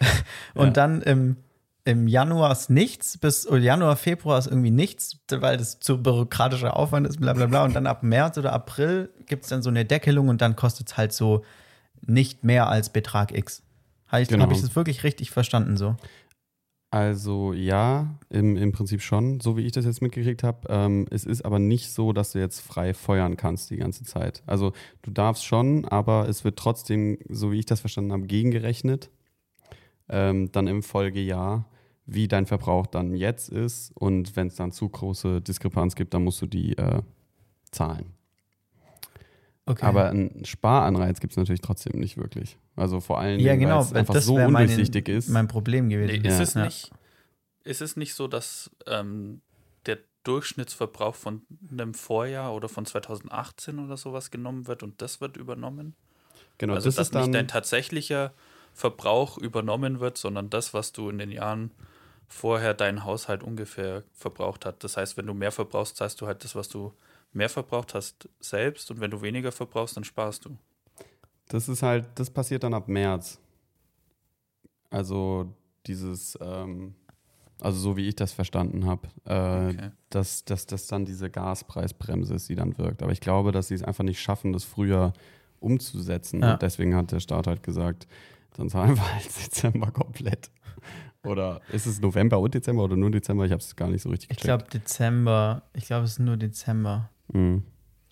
Und 0.54 0.66
Ja. 0.68 0.72
dann 0.72 1.02
im, 1.02 1.36
im 1.84 2.08
Januar 2.08 2.50
ist 2.52 2.70
nichts, 2.70 3.18
bis 3.18 3.46
oder 3.46 3.58
Januar, 3.58 3.96
Februar 3.96 4.38
ist 4.38 4.46
irgendwie 4.46 4.70
nichts, 4.70 5.18
weil 5.30 5.56
das 5.56 5.78
zu 5.80 6.02
bürokratischer 6.02 6.76
Aufwand 6.76 7.06
ist, 7.06 7.20
bla 7.20 7.32
bla 7.34 7.46
bla. 7.46 7.64
Und 7.64 7.74
dann 7.76 7.86
ab 7.86 8.02
März 8.02 8.38
oder 8.38 8.52
April 8.52 9.10
gibt 9.26 9.44
es 9.44 9.50
dann 9.50 9.62
so 9.62 9.70
eine 9.70 9.84
Deckelung 9.84 10.28
und 10.28 10.40
dann 10.40 10.56
kostet 10.56 10.88
es 10.88 10.96
halt 10.96 11.12
so 11.12 11.44
nicht 12.06 12.44
mehr 12.44 12.68
als 12.68 12.90
Betrag 12.90 13.36
X. 13.36 13.62
Habe 14.08 14.22
ich, 14.22 14.28
Genau. 14.28 14.44
hab 14.44 14.52
ich 14.52 14.60
das 14.60 14.76
wirklich 14.76 15.04
richtig 15.04 15.30
verstanden 15.30 15.76
so? 15.76 15.96
Also 16.90 17.52
ja, 17.52 18.16
im, 18.30 18.56
im 18.56 18.72
Prinzip 18.72 19.02
schon, 19.02 19.40
so 19.40 19.56
wie 19.56 19.62
ich 19.66 19.72
das 19.72 19.84
jetzt 19.84 20.00
mitgekriegt 20.00 20.42
habe. 20.44 20.68
Ähm, 20.70 21.06
es 21.10 21.24
ist 21.24 21.44
aber 21.44 21.58
nicht 21.58 21.90
so, 21.90 22.12
dass 22.12 22.32
du 22.32 22.38
jetzt 22.38 22.60
frei 22.60 22.94
feuern 22.94 23.36
kannst 23.36 23.70
die 23.70 23.76
ganze 23.76 24.04
Zeit. 24.04 24.42
Also 24.46 24.72
du 25.02 25.10
darfst 25.10 25.44
schon, 25.44 25.84
aber 25.84 26.28
es 26.28 26.44
wird 26.44 26.58
trotzdem, 26.58 27.18
so 27.28 27.50
wie 27.50 27.58
ich 27.58 27.66
das 27.66 27.80
verstanden 27.80 28.12
habe, 28.12 28.26
gegengerechnet. 28.26 29.10
Ähm, 30.08 30.52
dann 30.52 30.68
im 30.68 30.84
Folgejahr, 30.84 31.68
wie 32.06 32.28
dein 32.28 32.46
Verbrauch 32.46 32.86
dann 32.86 33.14
jetzt 33.16 33.48
ist. 33.48 33.90
Und 33.96 34.36
wenn 34.36 34.46
es 34.46 34.54
dann 34.54 34.70
zu 34.70 34.88
große 34.88 35.40
Diskrepanz 35.40 35.96
gibt, 35.96 36.14
dann 36.14 36.22
musst 36.22 36.40
du 36.40 36.46
die 36.46 36.78
äh, 36.78 37.02
zahlen. 37.72 38.15
Okay. 39.68 39.84
Aber 39.84 40.10
einen 40.10 40.44
Sparanreiz 40.44 41.18
gibt 41.20 41.32
es 41.32 41.36
natürlich 41.36 41.60
trotzdem 41.60 41.98
nicht 41.98 42.16
wirklich. 42.16 42.56
Also 42.76 43.00
vor 43.00 43.18
allem, 43.18 43.40
ja, 43.40 43.52
weil 43.52 43.58
genau, 43.58 43.80
es 43.80 43.90
weil 43.92 44.00
einfach 44.00 44.14
das 44.14 44.24
so 44.26 44.36
undurchsichtig 44.36 45.08
ist. 45.08 45.28
mein 45.28 45.48
Problem 45.48 45.88
gewesen. 45.88 46.22
Nee, 46.22 46.28
ist, 46.28 46.38
Ja. 46.38 46.42
es 46.42 46.54
Ja. 46.54 46.64
nicht, 46.64 46.90
ist 47.64 47.80
es 47.82 47.96
nicht 47.96 48.14
so, 48.14 48.28
dass 48.28 48.70
ähm, 48.86 49.40
der 49.86 49.98
Durchschnittsverbrauch 50.22 51.16
von 51.16 51.42
einem 51.70 51.94
Vorjahr 51.94 52.54
oder 52.54 52.68
von 52.68 52.86
2018 52.86 53.80
oder 53.80 53.96
sowas 53.96 54.30
genommen 54.30 54.68
wird 54.68 54.82
und 54.84 55.02
das 55.02 55.20
wird 55.20 55.36
übernommen? 55.36 55.96
genau, 56.58 56.74
also, 56.74 56.86
das 56.88 56.94
dass 56.96 57.08
ist 57.08 57.14
nicht 57.14 57.34
dein 57.34 57.48
tatsächlicher 57.48 58.32
Verbrauch 58.72 59.36
übernommen 59.38 60.00
wird, 60.00 60.16
sondern 60.18 60.48
das, 60.50 60.74
was 60.74 60.92
du 60.92 61.08
in 61.08 61.18
den 61.18 61.32
Jahren 61.32 61.72
vorher 62.28 62.74
dein 62.74 63.04
Haushalt 63.04 63.42
ungefähr 63.42 64.02
verbraucht 64.12 64.64
hat. 64.66 64.84
Das 64.84 64.96
heißt, 64.96 65.16
wenn 65.16 65.26
du 65.26 65.34
mehr 65.34 65.52
verbrauchst, 65.52 65.96
zahlst 65.96 66.20
du 66.20 66.26
halt 66.26 66.44
das, 66.44 66.54
was 66.54 66.68
du 66.68 66.92
mehr 67.36 67.48
verbraucht 67.48 67.94
hast, 67.94 68.28
selbst 68.40 68.90
und 68.90 69.00
wenn 69.00 69.10
du 69.10 69.22
weniger 69.22 69.52
verbrauchst, 69.52 69.96
dann 69.96 70.04
sparst 70.04 70.44
du. 70.46 70.56
Das 71.48 71.68
ist 71.68 71.82
halt, 71.82 72.06
das 72.16 72.30
passiert 72.30 72.64
dann 72.64 72.74
ab 72.74 72.88
März. 72.88 73.38
Also 74.90 75.52
dieses, 75.86 76.38
ähm, 76.40 76.94
also 77.60 77.78
so 77.78 77.96
wie 77.96 78.08
ich 78.08 78.16
das 78.16 78.32
verstanden 78.32 78.86
habe, 78.86 79.08
äh, 79.24 79.68
Okay. 79.74 79.90
dass, 80.10 80.44
dass 80.44 80.66
das 80.66 80.86
dann 80.86 81.04
diese 81.04 81.30
Gaspreisbremse 81.30 82.34
ist, 82.34 82.48
die 82.48 82.54
dann 82.54 82.76
wirkt. 82.78 83.02
Aber 83.02 83.12
ich 83.12 83.20
glaube, 83.20 83.52
dass 83.52 83.68
sie 83.68 83.74
es 83.74 83.82
einfach 83.82 84.04
nicht 84.04 84.20
schaffen, 84.20 84.52
das 84.52 84.64
früher 84.64 85.12
umzusetzen. 85.60 86.42
Ja. 86.42 86.54
Und 86.54 86.62
deswegen 86.62 86.94
hat 86.94 87.12
der 87.12 87.20
Staat 87.20 87.46
halt 87.46 87.62
gesagt, 87.62 88.06
dann 88.56 88.68
zahlen 88.68 88.96
wir 88.96 89.14
halt 89.14 89.24
Dezember 89.46 89.90
komplett. 89.90 90.50
Oder 91.24 91.60
ist 91.72 91.86
es 91.86 92.00
November 92.00 92.38
und 92.38 92.54
Dezember 92.54 92.84
oder 92.84 92.96
nur 92.96 93.10
Dezember? 93.10 93.44
Ich 93.44 93.50
habe 93.52 93.60
es 93.60 93.74
gar 93.74 93.88
nicht 93.88 94.02
so 94.02 94.10
richtig 94.10 94.30
Ich 94.30 94.36
gecheckt. 94.38 94.58
glaube 94.70 94.70
Dezember, 94.70 95.62
ich 95.72 95.86
glaube 95.86 96.04
es 96.04 96.12
ist 96.12 96.18
nur 96.20 96.36
Dezember. 96.36 97.10
Mhm. 97.32 97.62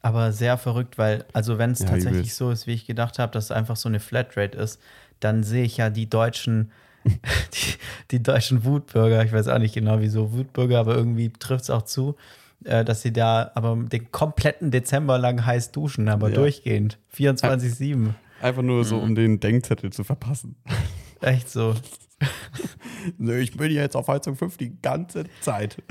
Aber 0.02 0.32
sehr 0.32 0.58
verrückt, 0.58 0.98
weil, 0.98 1.24
also 1.32 1.56
wenn 1.58 1.70
es 1.70 1.80
Ja, 1.80 1.86
tatsächlich 1.86 2.34
so 2.34 2.50
ist, 2.50 2.66
wie 2.66 2.74
ich 2.74 2.86
gedacht 2.86 3.18
habe, 3.18 3.32
dass 3.32 3.44
es 3.44 3.50
einfach 3.50 3.76
so 3.76 3.88
eine 3.88 4.00
Flatrate 4.00 4.56
ist, 4.58 4.80
dann 5.20 5.42
sehe 5.42 5.64
ich 5.64 5.78
ja 5.78 5.88
die 5.88 6.10
deutschen, 6.10 6.72
die, 7.04 7.74
die 8.10 8.22
deutschen 8.22 8.64
Wutbürger, 8.64 9.24
ich 9.24 9.32
weiß 9.32 9.48
auch 9.48 9.58
nicht 9.58 9.74
genau 9.74 10.00
wieso 10.00 10.32
Wutbürger, 10.32 10.78
aber 10.78 10.94
irgendwie 10.94 11.32
trifft 11.32 11.64
es 11.64 11.70
auch 11.70 11.82
zu, 11.82 12.16
äh, 12.64 12.84
dass 12.84 13.00
sie 13.02 13.12
da 13.12 13.50
aber 13.54 13.76
den 13.76 14.10
kompletten 14.12 14.70
Dezember 14.70 15.16
lang 15.18 15.44
heiß 15.44 15.72
duschen, 15.72 16.08
aber 16.08 16.28
Ja. 16.28 16.34
durchgehend. 16.34 16.98
24-7. 17.16 18.14
Einfach 18.42 18.62
nur 18.62 18.84
so, 18.84 18.98
um 18.98 19.14
den 19.14 19.40
Denkzettel 19.40 19.90
zu 19.90 20.04
verpassen. 20.04 20.56
Echt 21.22 21.48
so. 21.48 21.74
Nö, 23.18 23.38
ich 23.38 23.56
bin 23.56 23.70
jetzt 23.70 23.96
auf 23.96 24.08
Heizung 24.08 24.36
5 24.36 24.58
die 24.58 24.76
ganze 24.82 25.24
Zeit. 25.40 25.82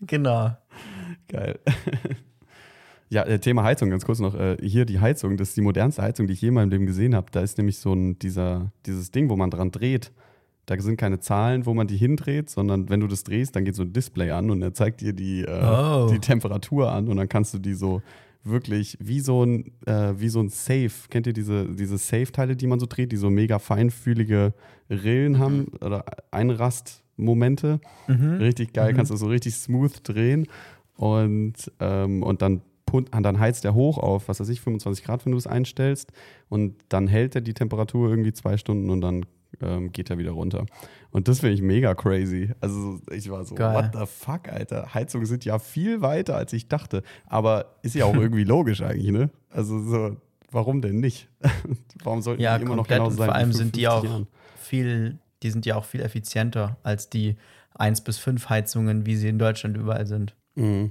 Genau. 0.00 0.56
Geil. 1.28 1.58
Ja, 3.14 3.22
äh, 3.22 3.38
Thema 3.38 3.62
Heizung, 3.62 3.90
ganz 3.90 4.04
kurz 4.04 4.18
noch. 4.18 4.34
Äh, 4.34 4.56
hier 4.60 4.84
die 4.86 4.98
Heizung, 4.98 5.36
das 5.36 5.50
ist 5.50 5.56
die 5.56 5.60
modernste 5.60 6.02
Heizung, 6.02 6.26
die 6.26 6.32
ich 6.32 6.40
je 6.42 6.48
in 6.48 6.54
meinem 6.54 6.70
Leben 6.70 6.84
gesehen 6.84 7.14
habe. 7.14 7.28
Da 7.30 7.42
ist 7.42 7.58
nämlich 7.58 7.78
so 7.78 7.92
ein, 7.92 8.18
dieser, 8.18 8.72
dieses 8.86 9.12
Ding, 9.12 9.30
wo 9.30 9.36
man 9.36 9.50
dran 9.50 9.70
dreht. 9.70 10.10
Da 10.66 10.76
sind 10.80 10.96
keine 10.96 11.20
Zahlen, 11.20 11.64
wo 11.64 11.74
man 11.74 11.86
die 11.86 11.96
hindreht, 11.96 12.50
sondern 12.50 12.88
wenn 12.88 12.98
du 12.98 13.06
das 13.06 13.22
drehst, 13.22 13.54
dann 13.54 13.64
geht 13.64 13.76
so 13.76 13.82
ein 13.84 13.92
Display 13.92 14.30
an 14.32 14.50
und 14.50 14.62
er 14.62 14.74
zeigt 14.74 15.00
dir 15.00 15.12
die, 15.12 15.42
äh, 15.42 15.62
Oh. 15.62 16.08
die 16.10 16.18
Temperatur 16.18 16.90
an 16.90 17.06
und 17.06 17.16
dann 17.16 17.28
kannst 17.28 17.54
du 17.54 17.58
die 17.58 17.74
so 17.74 18.02
wirklich 18.42 18.98
wie 19.00 19.20
so 19.20 19.44
ein, 19.44 19.70
äh, 19.86 20.14
wie 20.18 20.28
so 20.28 20.40
ein 20.40 20.48
Safe. 20.48 20.90
Kennt 21.08 21.28
ihr 21.28 21.34
diese, 21.34 21.66
diese 21.72 21.98
Safe-Teile, 21.98 22.56
die 22.56 22.66
man 22.66 22.80
so 22.80 22.86
dreht, 22.86 23.12
die 23.12 23.16
so 23.16 23.30
mega 23.30 23.60
feinfühlige 23.60 24.54
Rillen 24.90 25.38
haben 25.38 25.68
oder 25.80 26.04
Einrastmomente? 26.32 27.80
Richtig 28.08 28.72
geil, 28.72 28.92
kannst 28.94 29.12
du 29.12 29.16
so 29.16 29.26
richtig 29.28 29.54
smooth 29.54 29.92
drehen 30.02 30.46
und, 30.96 31.70
ähm, 31.78 32.22
und 32.22 32.42
dann, 32.42 32.62
dann 33.22 33.38
heizt 33.40 33.64
er 33.64 33.74
hoch 33.74 33.98
auf, 33.98 34.28
was 34.28 34.40
weiß 34.40 34.48
ich, 34.50 34.60
25 34.60 35.04
Grad, 35.04 35.24
wenn 35.26 35.32
du 35.32 35.38
es 35.38 35.46
einstellst 35.46 36.12
und 36.48 36.76
dann 36.88 37.08
hält 37.08 37.34
er 37.34 37.40
die 37.40 37.54
Temperatur 37.54 38.08
irgendwie 38.08 38.32
zwei 38.32 38.56
Stunden 38.56 38.88
und 38.90 39.00
dann 39.00 39.26
ähm, 39.60 39.92
geht 39.92 40.10
er 40.10 40.18
wieder 40.18 40.32
runter. 40.32 40.66
Und 41.10 41.28
das 41.28 41.40
finde 41.40 41.54
ich 41.54 41.62
mega 41.62 41.94
crazy. 41.94 42.50
Also 42.60 43.00
ich 43.10 43.30
war 43.30 43.44
so, 43.44 43.54
Geil. 43.54 43.74
what 43.74 43.90
the 43.98 44.06
fuck, 44.06 44.48
Alter? 44.48 44.94
Heizungen 44.94 45.26
sind 45.26 45.44
ja 45.44 45.58
viel 45.58 46.00
weiter, 46.02 46.36
als 46.36 46.52
ich 46.52 46.68
dachte. 46.68 47.02
Aber 47.26 47.76
ist 47.82 47.94
ja 47.94 48.04
auch 48.04 48.14
irgendwie 48.14 48.44
logisch 48.44 48.82
eigentlich, 48.82 49.10
ne? 49.12 49.30
Also 49.50 49.78
so, 49.80 50.16
warum 50.50 50.80
denn 50.82 50.98
nicht? 51.00 51.28
warum 52.04 52.20
sollten 52.22 52.42
Ja, 52.42 52.58
die 52.58 52.64
immer 52.64 52.76
noch 52.76 52.86
genauso 52.88 53.16
sein? 53.16 53.26
vor 53.26 53.34
allem 53.34 53.52
sind 53.52 53.76
die 53.76 53.86
50 53.86 53.88
auch 53.88 54.04
Jahren? 54.04 54.26
viel, 54.56 55.18
die 55.42 55.50
sind 55.50 55.66
ja 55.66 55.76
auch 55.76 55.84
viel 55.84 56.00
effizienter 56.00 56.78
als 56.82 57.10
die 57.10 57.36
1 57.76 58.02
bis 58.02 58.18
5 58.18 58.48
Heizungen, 58.48 59.06
wie 59.06 59.16
sie 59.16 59.28
in 59.28 59.38
Deutschland 59.38 59.76
überall 59.76 60.06
sind. 60.06 60.34
Mhm. 60.56 60.90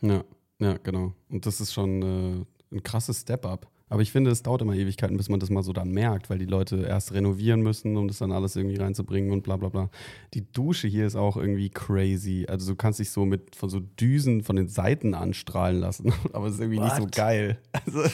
Ja, 0.00 0.24
ja, 0.62 0.76
genau. 0.82 1.12
Und 1.28 1.46
das 1.46 1.60
ist 1.60 1.72
schon 1.72 2.02
äh, 2.02 2.74
ein 2.76 2.82
krasses 2.82 3.20
Step-up. 3.20 3.68
Aber 3.88 4.00
ich 4.00 4.10
finde, 4.10 4.30
es 4.30 4.42
dauert 4.42 4.62
immer 4.62 4.72
Ewigkeiten, 4.74 5.18
bis 5.18 5.28
man 5.28 5.38
das 5.38 5.50
mal 5.50 5.62
so 5.62 5.74
dann 5.74 5.90
merkt, 5.90 6.30
weil 6.30 6.38
die 6.38 6.46
Leute 6.46 6.76
erst 6.82 7.12
renovieren 7.12 7.60
müssen, 7.60 7.98
um 7.98 8.08
das 8.08 8.18
dann 8.20 8.32
alles 8.32 8.56
irgendwie 8.56 8.76
reinzubringen 8.76 9.32
und 9.32 9.42
bla 9.42 9.58
bla 9.58 9.68
bla. 9.68 9.90
Die 10.32 10.50
Dusche 10.50 10.88
hier 10.88 11.06
ist 11.06 11.14
auch 11.14 11.36
irgendwie 11.36 11.68
crazy. 11.68 12.46
Also 12.48 12.72
du 12.72 12.76
kannst 12.76 13.00
dich 13.00 13.10
so 13.10 13.26
mit 13.26 13.54
von 13.54 13.68
so 13.68 13.80
Düsen 13.80 14.44
von 14.44 14.56
den 14.56 14.68
Seiten 14.68 15.12
anstrahlen 15.12 15.78
lassen, 15.78 16.10
aber 16.32 16.46
es 16.46 16.54
ist 16.54 16.60
irgendwie 16.60 16.80
nicht 16.80 16.96
so 16.96 17.02
What? 17.02 17.12
geil. 17.12 17.58
Also, 17.84 18.02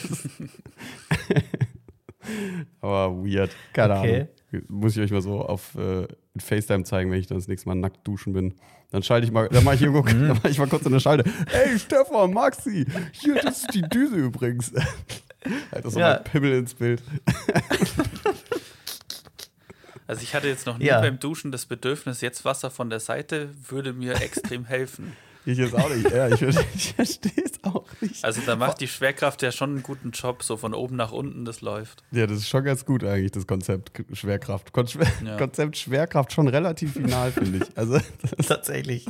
aber 2.81 3.15
weird. 3.23 3.51
Keine 3.73 3.99
Okay. 3.99 4.27
Ahnung. 4.51 4.65
Muss 4.67 4.97
ich 4.97 5.03
euch 5.03 5.11
mal 5.11 5.21
so 5.21 5.41
auf 5.41 5.75
äh, 5.75 6.07
in 6.39 6.45
FaceTime 6.45 6.83
zeigen, 6.83 7.11
wenn 7.11 7.19
ich 7.19 7.27
dann 7.27 7.37
das 7.37 7.47
nächste 7.47 7.69
Mal 7.69 7.75
nackt 7.75 8.07
duschen 8.07 8.33
bin. 8.33 8.53
Dann 8.91 9.03
schalte 9.03 9.25
ich 9.27 9.31
mal, 9.31 9.47
dann 9.49 9.63
mache 9.63 9.75
ich, 9.75 9.81
irgendwo, 9.83 10.01
Mhm. 10.13 10.27
dann 10.29 10.39
mach 10.43 10.49
ich 10.49 10.57
mal 10.57 10.67
kurz 10.67 10.85
in 10.85 10.91
der 10.91 10.99
Schalte. 10.99 11.29
Ey, 11.51 11.77
Stefan, 11.77 12.33
Maxi, 12.33 12.85
hier, 13.11 13.35
das 13.35 13.61
ist 13.61 13.73
die 13.75 13.81
Düse 13.83 14.15
übrigens. 14.15 14.71
Halt 15.71 15.85
das 15.85 15.93
so 15.93 15.99
Ja. 15.99 16.15
mein 16.15 16.23
Pimmel 16.23 16.53
ins 16.53 16.73
Bild. 16.73 17.01
Also 20.07 20.23
ich 20.23 20.33
hatte 20.33 20.47
jetzt 20.47 20.65
noch 20.65 20.79
nie 20.79 20.85
Ja. 20.85 21.01
beim 21.01 21.19
Duschen 21.19 21.51
das 21.51 21.67
Bedürfnis, 21.67 22.21
jetzt 22.21 22.43
Wasser 22.43 22.71
von 22.71 22.89
der 22.89 22.99
Seite 22.99 23.49
würde 23.69 23.93
mir 23.93 24.15
extrem 24.19 24.65
helfen. 24.65 25.15
Ich 25.49 25.57
jetzt 25.57 25.73
auch 25.73 25.89
nicht. 25.89 26.11
Ja, 26.11 26.29
ich, 26.29 26.41
ich 26.41 26.93
verstehe 26.93 27.43
es 27.43 27.63
auch 27.63 27.85
nicht. 28.01 28.23
Also 28.23 28.41
da 28.45 28.55
macht 28.55 28.81
die 28.81 28.87
Schwerkraft 28.87 29.41
ja 29.41 29.51
schon 29.51 29.71
einen 29.71 29.83
guten 29.83 30.11
Job, 30.11 30.43
so 30.43 30.57
von 30.57 30.75
oben 30.75 30.95
nach 30.95 31.11
unten, 31.11 31.43
das 31.43 31.61
läuft. 31.61 32.03
Ja, 32.11 32.27
das 32.27 32.37
ist 32.37 32.49
schon 32.49 32.63
ganz 32.63 32.85
gut 32.85 33.03
eigentlich, 33.03 33.31
das 33.31 33.47
Konzept 33.47 33.91
Schwerkraft. 34.13 34.71
Kon 34.73 34.85
Ja. 35.25 35.37
Konzept 35.37 35.77
Schwerkraft 35.77 36.31
schon 36.33 36.47
relativ 36.47 36.93
final, 36.93 37.31
finde 37.31 37.65
ich. 37.65 37.77
Also, 37.77 37.99
Tatsächlich. 38.47 39.07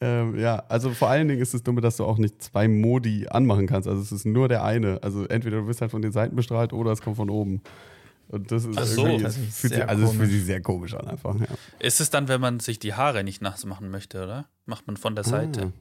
ähm, 0.00 0.36
ja, 0.38 0.64
also 0.68 0.90
vor 0.90 1.08
allen 1.08 1.28
Dingen 1.28 1.40
ist 1.40 1.54
es 1.54 1.62
dumme, 1.62 1.80
dass 1.80 1.96
du 1.96 2.04
auch 2.04 2.18
nicht 2.18 2.42
zwei 2.42 2.66
Modi 2.66 3.26
anmachen 3.28 3.66
kannst. 3.66 3.88
Also 3.88 4.02
es 4.02 4.10
ist 4.10 4.26
nur 4.26 4.48
der 4.48 4.64
eine. 4.64 5.02
Also 5.02 5.24
entweder 5.26 5.60
du 5.60 5.66
wirst 5.68 5.80
halt 5.80 5.90
von 5.90 6.02
den 6.02 6.12
Seiten 6.12 6.34
bestrahlt 6.34 6.72
oder 6.72 6.90
es 6.92 7.00
kommt 7.00 7.16
von 7.16 7.30
oben. 7.30 7.62
Und 8.28 8.52
das 8.52 8.64
ist 8.64 8.76
Ach 8.78 8.84
so. 8.84 9.06
irgendwie, 9.06 9.24
Das 9.24 9.36
fühlt 9.36 9.52
sich, 9.52 9.70
sehr 9.70 9.88
also 9.88 10.04
es 10.04 10.10
fühlt 10.10 10.20
komisch. 10.20 10.34
sich 10.34 10.44
sehr 10.44 10.60
komisch 10.60 10.94
an 10.94 11.08
einfach. 11.08 11.34
Ja. 11.40 11.46
Ist 11.80 12.00
es 12.00 12.10
dann, 12.10 12.28
wenn 12.28 12.40
man 12.40 12.60
sich 12.60 12.78
die 12.78 12.94
Haare 12.94 13.24
nicht 13.24 13.40
nass 13.42 13.64
machen 13.64 13.90
möchte, 13.90 14.22
oder? 14.22 14.46
Macht 14.66 14.86
man 14.86 14.96
von 14.96 15.14
der 15.14 15.24
Seite. 15.24 15.72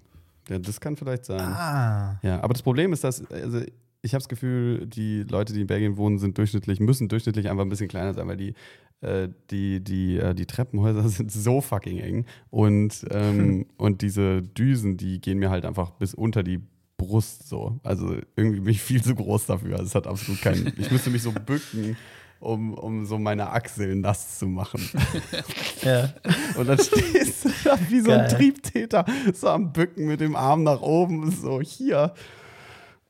Ah. 0.48 0.54
Ja, 0.54 0.60
das 0.60 0.80
kann 0.80 0.96
vielleicht 0.96 1.26
sein. 1.26 1.42
Ah. 1.42 2.20
Ja, 2.24 2.42
aber 2.42 2.54
das 2.54 2.62
Problem 2.64 2.94
ist, 2.94 3.04
dass, 3.04 3.30
also 3.30 3.60
ich 4.02 4.14
habe 4.14 4.22
das 4.22 4.30
Gefühl, 4.30 4.86
die 4.88 5.24
Leute, 5.24 5.52
die 5.52 5.62
in 5.62 5.68
Belgien 5.68 5.98
wohnen, 5.98 6.20
sind 6.20 6.38
durchschnittlich, 6.38 6.80
müssen 6.80 7.10
durchschnittlich 7.10 7.50
einfach 7.50 7.64
ein 7.64 7.70
bisschen 7.70 7.90
kleiner 7.90 8.14
sein, 8.14 8.28
weil 8.30 8.38
die, 8.38 8.54
äh, 9.02 9.28
die, 9.52 9.84
die, 9.84 10.18
äh, 10.18 10.34
die 10.34 10.46
Treppenhäuser 10.46 11.08
sind 11.10 11.32
so 11.32 11.60
fucking 11.60 11.98
eng. 12.00 12.26
Und, 12.50 13.06
ähm, 13.12 13.66
und 13.78 14.02
diese 14.02 14.42
Düsen, 14.42 14.96
die 14.96 15.20
gehen 15.20 15.40
mir 15.40 15.50
halt 15.50 15.66
einfach 15.66 15.92
bis 15.92 16.14
unter 16.14 16.44
die 16.44 16.62
Brust 16.96 17.48
so. 17.50 17.80
Also 17.84 18.16
irgendwie 18.36 18.62
bin 18.62 18.70
ich 18.72 18.82
viel 18.82 19.04
zu 19.04 19.14
groß 19.14 19.48
dafür. 19.48 19.74
Also 19.74 19.86
es 19.86 19.96
hat 19.96 20.08
absolut 20.08 20.42
keinen. 20.42 20.74
Ich 20.78 20.90
müsste 20.92 21.10
mich 21.10 21.22
so 21.24 21.32
bücken. 21.34 21.98
Um, 22.40 22.74
um 22.76 23.06
so 23.06 23.18
meine 23.18 23.50
Achseln 23.52 24.02
nass 24.02 24.38
zu 24.40 24.48
machen. 24.48 24.82
Ja. 25.84 26.10
Und 26.58 26.68
dann 26.68 26.80
stehst 26.80 27.46
du 27.46 27.50
da 27.64 27.78
wie 27.90 28.02
so 28.02 28.12
ein 28.12 28.20
Geil. 28.20 28.28
Triebtäter, 28.30 29.06
so 29.34 29.48
am 29.50 29.72
Bücken 29.72 30.08
mit 30.08 30.20
dem 30.20 30.36
Arm 30.36 30.64
nach 30.64 30.82
oben, 30.82 31.32
so 31.32 31.62
hier. 31.62 32.14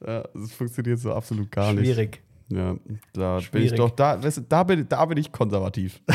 Ja, 0.06 0.24
das 0.34 0.52
funktioniert 0.52 1.00
so 1.00 1.14
absolut 1.14 1.50
gar 1.52 1.74
nicht. 1.74 1.86
Schwierig. 1.86 2.22
Ja, 2.50 2.76
da 3.14 3.36
bin 3.36 3.40
ich 3.40 3.46
Schwierig. 3.48 3.76
doch, 3.76 3.90
da, 3.92 4.22
weißt 4.22 4.38
du, 4.38 4.42
da, 4.42 4.64
bin, 4.64 4.88
da 4.88 5.06
bin 5.06 5.18
ich 5.18 5.32
konservativ. 5.32 6.00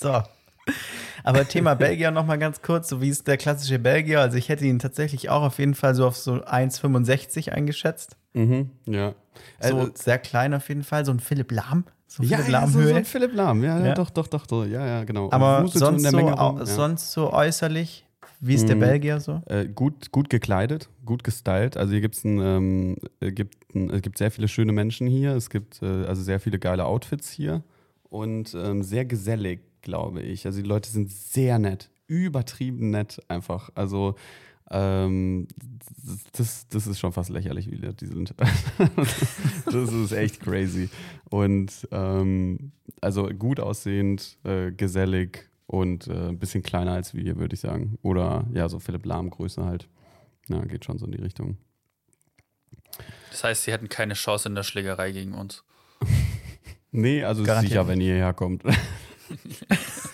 So. 0.00 0.22
Aber 1.24 1.48
Thema 1.48 1.74
Belgier 1.74 2.10
noch 2.10 2.26
mal 2.26 2.38
ganz 2.38 2.62
kurz, 2.62 2.88
so 2.88 3.00
wie 3.00 3.08
ist 3.08 3.26
der 3.26 3.36
klassische 3.36 3.78
Belgier? 3.78 4.20
Also 4.20 4.36
ich 4.36 4.48
hätte 4.48 4.64
ihn 4.64 4.78
tatsächlich 4.78 5.30
auch 5.30 5.42
auf 5.42 5.58
jeden 5.58 5.74
Fall 5.74 5.94
so 5.94 6.06
auf 6.06 6.16
so 6.16 6.34
1,65 6.34 7.50
eingeschätzt. 7.50 8.16
Mhm, 8.36 8.70
ja. 8.86 9.14
So 9.60 9.78
Also, 9.80 9.90
sehr 9.94 10.18
klein 10.18 10.54
auf 10.54 10.68
jeden 10.68 10.82
Fall, 10.84 11.04
so 11.04 11.12
ein 11.12 11.20
Philipp 11.20 11.50
Lahm. 11.52 11.84
So 12.06 12.22
ja, 12.22 12.38
Philipp 12.38 12.52
ja, 12.52 12.66
so, 12.68 12.82
so 12.82 12.94
ein 12.94 13.04
Philipp 13.04 13.34
Lahm, 13.34 13.64
ja, 13.64 13.84
ja, 13.84 13.94
doch, 13.94 14.10
doch, 14.10 14.28
doch, 14.28 14.46
doch, 14.46 14.64
ja, 14.64 14.86
ja, 14.86 15.04
genau. 15.04 15.30
Aber 15.32 15.64
Wuselt 15.64 15.84
so 15.84 15.88
in 15.88 15.98
sonst 15.98 16.10
so, 16.12 16.18
rum, 16.18 16.58
ja. 16.58 16.66
sonst 16.66 17.12
so 17.12 17.32
äußerlich, 17.32 18.06
wie 18.40 18.54
ist 18.54 18.68
der 18.68 18.76
Mhm. 18.76 18.80
Belgier 18.80 19.20
so? 19.20 19.42
Äh, 19.46 19.66
gut, 19.66 20.12
gut 20.12 20.30
gekleidet, 20.30 20.88
gut 21.04 21.24
gestylt. 21.24 21.76
Also 21.76 21.92
hier 21.92 22.02
gibt's 22.02 22.24
ein, 22.24 22.38
ähm, 22.38 22.96
äh, 23.20 23.32
gibt 23.32 23.74
ein, 23.74 23.90
es 23.90 24.02
gibt 24.02 24.18
sehr 24.18 24.30
viele 24.30 24.48
schöne 24.48 24.72
Menschen 24.72 25.06
hier. 25.06 25.32
Es 25.32 25.50
gibt 25.50 25.82
äh, 25.82 26.04
also 26.04 26.22
sehr 26.22 26.38
viele 26.38 26.58
geile 26.58 26.84
Outfits 26.84 27.30
hier 27.30 27.62
und 28.08 28.54
ähm, 28.54 28.82
sehr 28.82 29.04
gesellig, 29.06 29.60
glaube 29.82 30.20
ich. 30.22 30.46
Also 30.46 30.60
die 30.62 30.68
Leute 30.68 30.90
sind 30.90 31.10
sehr 31.10 31.58
nett, 31.58 31.90
übertrieben 32.06 32.90
nett 32.90 33.20
einfach. 33.28 33.70
Also 33.74 34.14
ähm, 34.70 35.46
das, 36.32 36.68
das 36.68 36.86
ist 36.86 36.98
schon 36.98 37.12
fast 37.12 37.30
lächerlich, 37.30 37.70
wie 37.70 37.76
die 37.76 38.06
sind. 38.06 38.34
das 39.66 39.92
ist 39.92 40.12
echt 40.12 40.40
crazy. 40.40 40.88
Und 41.30 41.88
ähm, 41.90 42.72
also 43.00 43.28
gut 43.28 43.60
aussehend, 43.60 44.38
äh, 44.44 44.72
gesellig 44.72 45.48
und 45.66 46.06
äh, 46.08 46.28
ein 46.28 46.38
bisschen 46.38 46.62
kleiner 46.62 46.92
als 46.92 47.14
wir, 47.14 47.36
würde 47.36 47.54
ich 47.54 47.60
sagen. 47.60 47.98
Oder 48.02 48.46
ja, 48.52 48.68
so 48.68 48.78
Philipp 48.78 49.04
Lahm 49.06 49.30
Größe 49.30 49.64
halt. 49.64 49.88
Ja, 50.48 50.64
geht 50.64 50.84
schon 50.84 50.98
so 50.98 51.06
in 51.06 51.12
die 51.12 51.22
Richtung. 51.22 51.56
Das 53.30 53.44
heißt, 53.44 53.64
sie 53.64 53.72
hätten 53.72 53.88
keine 53.88 54.14
Chance 54.14 54.48
in 54.48 54.54
der 54.54 54.62
Schlägerei 54.62 55.12
gegen 55.12 55.34
uns. 55.34 55.64
Nee, 56.92 57.24
also 57.24 57.42
Garantiert 57.42 57.72
sicher, 57.72 57.88
wenn 57.88 58.00
ihr 58.00 58.14
hierher 58.14 58.32
kommt. 58.32 58.62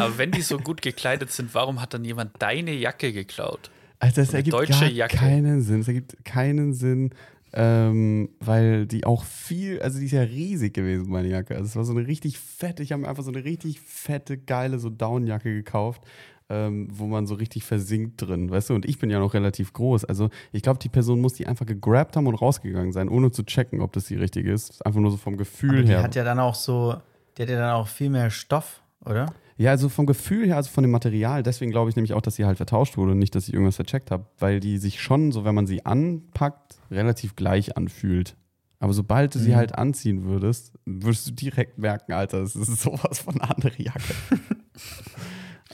Aber 0.00 0.18
wenn 0.18 0.30
die 0.30 0.42
so 0.42 0.58
gut 0.58 0.82
gekleidet 0.82 1.30
sind, 1.30 1.54
warum 1.54 1.80
hat 1.80 1.94
dann 1.94 2.04
jemand 2.04 2.32
deine 2.40 2.72
Jacke 2.72 3.12
geklaut? 3.12 3.70
Also 4.00 4.20
das 4.20 4.28
eine 4.30 4.38
ergibt 4.38 4.54
deutsche 4.54 4.80
gar 4.80 4.88
Jacke. 4.90 5.16
keinen 5.16 5.60
Sinn. 5.62 5.80
Es 5.80 5.88
ergibt 5.88 6.16
keinen 6.24 6.72
Sinn, 6.72 7.10
ähm, 7.52 8.28
weil 8.40 8.86
die 8.86 9.04
auch 9.04 9.24
viel, 9.24 9.80
also 9.80 9.98
die 9.98 10.04
ist 10.06 10.12
ja 10.12 10.22
riesig 10.22 10.74
gewesen, 10.74 11.08
meine 11.10 11.28
Jacke. 11.28 11.54
Also 11.56 11.66
es 11.66 11.76
war 11.76 11.84
so 11.84 11.92
eine 11.96 12.06
richtig 12.06 12.38
fette, 12.38 12.82
ich 12.82 12.92
habe 12.92 13.02
mir 13.02 13.08
einfach 13.08 13.24
so 13.24 13.30
eine 13.32 13.42
richtig 13.44 13.80
fette, 13.80 14.36
geile 14.38 14.78
so 14.78 14.90
Downjacke 14.90 15.52
gekauft, 15.52 16.02
ähm, 16.50 16.88
wo 16.92 17.06
man 17.06 17.26
so 17.26 17.34
richtig 17.34 17.64
versinkt 17.64 18.22
drin, 18.22 18.50
weißt 18.50 18.70
du? 18.70 18.74
Und 18.74 18.86
ich 18.86 18.98
bin 18.98 19.10
ja 19.10 19.18
noch 19.18 19.34
relativ 19.34 19.72
groß. 19.72 20.04
Also 20.04 20.30
ich 20.52 20.62
glaube, 20.62 20.78
die 20.78 20.88
Person 20.88 21.20
muss 21.20 21.34
die 21.34 21.46
einfach 21.46 21.66
gegrabt 21.66 22.16
haben 22.16 22.26
und 22.26 22.34
rausgegangen 22.36 22.92
sein, 22.92 23.08
ohne 23.08 23.30
zu 23.32 23.42
checken, 23.44 23.80
ob 23.80 23.92
das 23.94 24.06
die 24.06 24.14
richtige 24.16 24.52
ist. 24.52 24.84
Einfach 24.86 25.00
nur 25.00 25.10
so 25.10 25.16
vom 25.16 25.36
Gefühl 25.36 25.70
Aber 25.70 25.82
die 25.82 25.88
her. 25.88 26.02
hat 26.02 26.14
ja 26.14 26.24
dann 26.24 26.38
auch 26.38 26.54
so, 26.54 26.96
die 27.36 27.42
hat 27.42 27.48
ja 27.50 27.58
dann 27.58 27.72
auch 27.72 27.88
viel 27.88 28.10
mehr 28.10 28.30
Stoff, 28.30 28.82
oder? 29.08 29.32
Ja, 29.56 29.72
also 29.72 29.88
vom 29.88 30.06
Gefühl 30.06 30.46
her, 30.46 30.56
also 30.56 30.70
von 30.70 30.82
dem 30.84 30.90
Material, 30.92 31.42
deswegen 31.42 31.72
glaube 31.72 31.90
ich 31.90 31.96
nämlich 31.96 32.12
auch, 32.12 32.20
dass 32.22 32.36
sie 32.36 32.44
halt 32.44 32.58
vertauscht 32.58 32.96
wurde 32.96 33.12
und 33.12 33.18
nicht, 33.18 33.34
dass 33.34 33.48
ich 33.48 33.54
irgendwas 33.54 33.74
vercheckt 33.76 34.10
habe, 34.12 34.26
weil 34.38 34.60
die 34.60 34.78
sich 34.78 35.00
schon, 35.02 35.32
so 35.32 35.44
wenn 35.44 35.54
man 35.54 35.66
sie 35.66 35.84
anpackt, 35.84 36.76
relativ 36.90 37.34
gleich 37.34 37.76
anfühlt. 37.76 38.36
Aber 38.78 38.92
sobald 38.92 39.34
du 39.34 39.40
sie 39.40 39.50
Mhm. 39.50 39.56
halt 39.56 39.74
anziehen 39.74 40.24
würdest, 40.24 40.72
würdest 40.84 41.26
du 41.26 41.32
direkt 41.32 41.78
merken, 41.78 42.12
Alter, 42.12 42.40
das 42.40 42.54
ist 42.54 42.80
sowas 42.80 43.18
von 43.18 43.40
eine 43.40 43.50
andere 43.50 43.72
Jacke. 43.82 44.14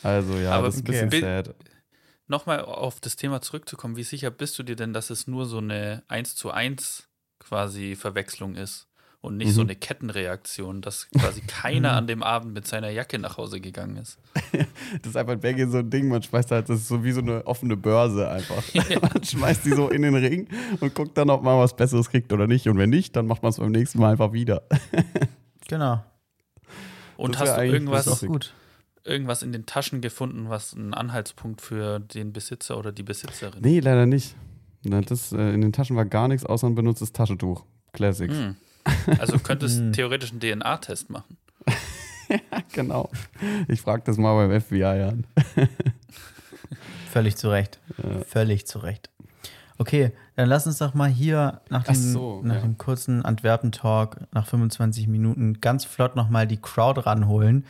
Also 0.03 0.35
ja, 0.39 0.53
Aber 0.53 0.67
das 0.67 0.77
ist 0.77 0.83
ein 0.83 1.09
bisschen 1.09 1.11
sad. 1.21 1.55
Nochmal 2.27 2.61
auf 2.65 3.01
das 3.01 3.17
Thema 3.17 3.41
zurückzukommen, 3.43 3.97
wie 3.97 4.03
sicher 4.03 4.31
bist 4.31 4.59
du 4.59 4.63
dir 4.63 4.77
denn, 4.77 4.93
dass 4.93 5.11
es 5.11 5.27
nur 5.27 5.47
so 5.47 5.59
eine 5.59 6.03
1 6.09 6.37
zu 6.37 6.51
1 6.51 7.09
quasi 7.39 7.97
Verwechslung 7.97 8.57
ist 8.57 8.89
und 9.25 9.39
nicht 9.39 9.53
so 9.53 9.63
Mhm. 9.63 9.69
eine 9.69 9.77
Kettenreaktion, 9.77 10.81
dass 10.83 11.09
quasi 11.11 11.41
keiner 11.41 11.93
an 11.97 12.07
dem 12.07 12.23
Abend 12.23 12.53
mit 12.55 12.67
seiner 12.67 12.91
Jacke 12.91 13.19
nach 13.19 13.37
Hause 13.39 13.61
gegangen 13.61 13.97
ist? 13.97 14.19
Das 15.03 15.11
ist 15.11 15.17
einfach 15.17 15.33
in 15.33 15.41
Belgien 15.41 15.71
so 15.71 15.79
ein 15.79 15.91
Ding, 15.91 16.09
man 16.09 16.23
schmeißt 16.23 16.51
halt, 16.51 16.69
das 16.69 16.79
ist 16.81 16.89
so 16.89 17.03
wie 17.03 17.13
so 17.13 17.21
eine 17.21 17.47
offene 17.47 17.77
Börse 17.77 18.29
einfach. 18.31 18.63
Man 19.15 19.25
schmeißt 19.25 19.65
die 19.65 19.71
so 19.73 19.89
in 19.89 20.03
den 20.03 20.15
Ring 20.15 20.47
und 20.81 20.95
guckt 20.95 21.17
dann, 21.19 21.31
ob 21.31 21.43
man 21.43 21.59
was 21.59 21.75
Besseres 21.75 22.11
kriegt 22.11 22.33
oder 22.33 22.47
nicht. 22.47 22.69
Und 22.69 22.77
wenn 22.79 22.91
nicht, 22.91 23.17
dann 23.17 23.27
macht 23.27 23.43
man 23.43 23.51
es 23.51 23.57
beim 23.59 23.73
nächsten 23.73 23.99
Mal 23.99 24.13
einfach 24.13 24.33
wieder. 24.33 24.63
Genau. 25.69 26.05
Und 27.17 27.35
Das 27.35 27.43
hast 27.51 27.57
du 27.59 27.65
irgendwas, 27.67 28.25
irgendwas 29.05 29.43
in 29.43 29.53
den 29.53 29.67
Taschen 29.67 30.01
gefunden, 30.01 30.49
was 30.49 30.73
ein 30.75 30.95
Anhaltspunkt 30.95 31.61
für 31.61 31.99
den 32.01 32.33
Besitzer 32.33 32.79
oder 32.79 32.93
die 32.93 33.03
Besitzerin? 33.03 33.61
Nee, 33.63 33.81
leider 33.81 34.07
nicht. 34.07 34.35
Das, 34.83 35.33
äh, 35.33 35.55
in 35.55 35.61
den 35.63 35.73
Taschen 35.73 35.97
war 35.97 36.05
gar 36.05 36.29
nichts 36.29 36.45
außer 36.45 36.67
ein 36.67 36.75
benutztes 36.75 37.13
Taschentuch. 37.13 37.65
Classics. 37.93 38.35
Hm. 38.37 38.57
Also 39.19 39.39
könntest 39.39 39.79
Hm. 39.79 39.93
theoretisch 39.93 40.31
einen 40.33 40.41
DNA-Test 40.41 41.11
machen. 41.11 41.37
Genau. 42.73 43.11
Ich 43.69 43.83
frage 43.83 44.03
das 44.07 44.17
mal 44.17 44.35
beim 44.35 44.59
FBI 44.61 44.83
an. 44.85 45.27
Völlig 47.13 47.37
zu 47.37 47.51
Recht. 47.51 47.79
Völlig 48.27 48.67
zu 48.67 48.79
Recht. 48.79 49.11
Okay, 49.77 50.13
dann 50.35 50.49
lass 50.49 50.67
uns 50.67 50.79
doch 50.79 50.95
mal 50.95 51.11
hier 51.11 51.61
nach 51.69 51.83
Ach 51.83 51.93
dem, 51.93 51.97
so, 51.97 52.41
nach 52.43 52.55
ja. 52.57 52.61
dem 52.63 52.79
kurzen 52.79 53.23
Antwerpen-Talk, 53.25 54.23
nach 54.33 54.47
25 54.47 55.07
Minuten, 55.07 55.61
ganz 55.61 55.85
flott 55.85 56.17
nochmal 56.17 56.47
die 56.47 56.57
Crowd 56.57 57.03
ranholen 57.03 57.67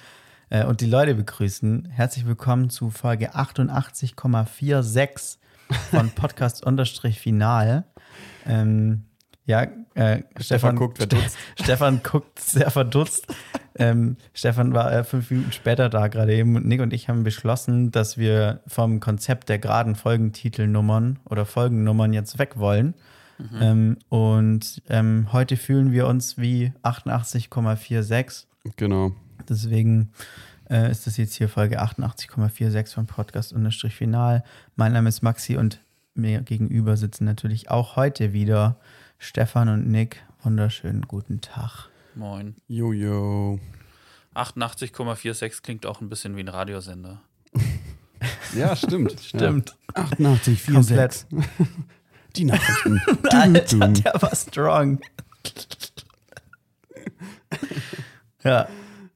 äh, 0.50 0.64
und 0.64 0.81
die 0.81 0.87
Leute 0.87 1.16
begrüßen. 1.16 1.88
Herzlich 1.90 2.24
willkommen 2.27 2.70
zu 2.70 2.90
Folge 2.90 3.35
88,46 3.35 5.38
von 5.90 6.11
Podcast-Final. 6.14 7.85
Ähm, 8.46 9.05
ja, 9.46 9.66
äh, 9.94 10.22
Stefan, 10.40 10.76
guckt 10.76 10.98
verdutzt. 10.98 11.37
Stefan 11.61 12.02
guckt 12.02 12.38
sehr 12.38 12.70
verdutzt. 12.70 13.26
ähm, 13.76 14.16
Stefan 14.33 14.72
war 14.72 14.92
äh, 14.92 15.04
fünf 15.04 15.30
Minuten 15.30 15.52
später 15.52 15.88
da 15.88 16.09
gerade 16.09 16.35
eben 16.35 16.57
und 16.57 16.66
Nick 16.66 16.80
und 16.80 16.92
ich 16.92 17.09
haben 17.09 17.24
beschlossen, 17.24 17.90
dass 17.90 18.16
wir 18.16 18.61
vom 18.66 19.00
Konzept 19.00 19.48
der 19.48 19.59
geraden 19.59 19.96
Folgentitelnummern 19.96 21.18
oder 21.24 21.44
Folgennummern 21.44 22.12
jetzt 22.12 22.38
weg 22.38 22.59
wollen. 22.59 22.94
Ähm, 23.61 23.98
und 24.09 24.83
ähm, 24.88 25.28
heute 25.33 25.57
fühlen 25.57 25.92
wir 25.92 26.07
uns 26.07 26.38
wie 26.38 26.72
88,46. 26.83 28.44
Genau. 28.76 29.12
Deswegen 29.48 30.11
äh, 30.70 30.90
ist 30.90 31.07
das 31.07 31.16
jetzt 31.16 31.35
hier 31.35 31.48
Folge 31.48 31.83
88,46 31.83 32.94
von 32.94 33.07
Podcast-Final. 33.07 34.44
Mein 34.76 34.92
Name 34.92 35.09
ist 35.09 35.22
Maxi 35.22 35.57
und 35.57 35.80
mir 36.14 36.42
gegenüber 36.42 36.96
sitzen 36.96 37.24
natürlich 37.24 37.70
auch 37.70 37.96
heute 37.96 38.33
wieder 38.33 38.76
Stefan 39.28 39.70
und 39.70 39.88
Nick. 39.88 40.22
Wunderschönen 40.42 41.02
guten 41.08 41.40
Tag. 41.40 41.88
Moin. 42.14 42.54
Jojo. 42.68 43.58
88,46 44.34 45.62
klingt 45.62 45.87
auch 45.87 46.02
ein 46.02 46.10
bisschen 46.10 46.37
wie 46.37 46.40
ein 46.40 46.48
Radiosender. 46.48 47.20
Ja, 48.56 48.74
stimmt. 48.76 49.16
Stimmt. 49.20 49.76
Ja. 49.96 50.02
88, 50.04 50.62
4, 50.62 50.74
Komplett. 50.74 51.12
6. 51.12 51.26
Die 52.37 52.44
Nachrichten. 52.44 53.00
Alter, 53.30 53.88
der 53.88 54.22
war 54.22 54.34
strong. 54.34 55.00
ja, 58.42 58.66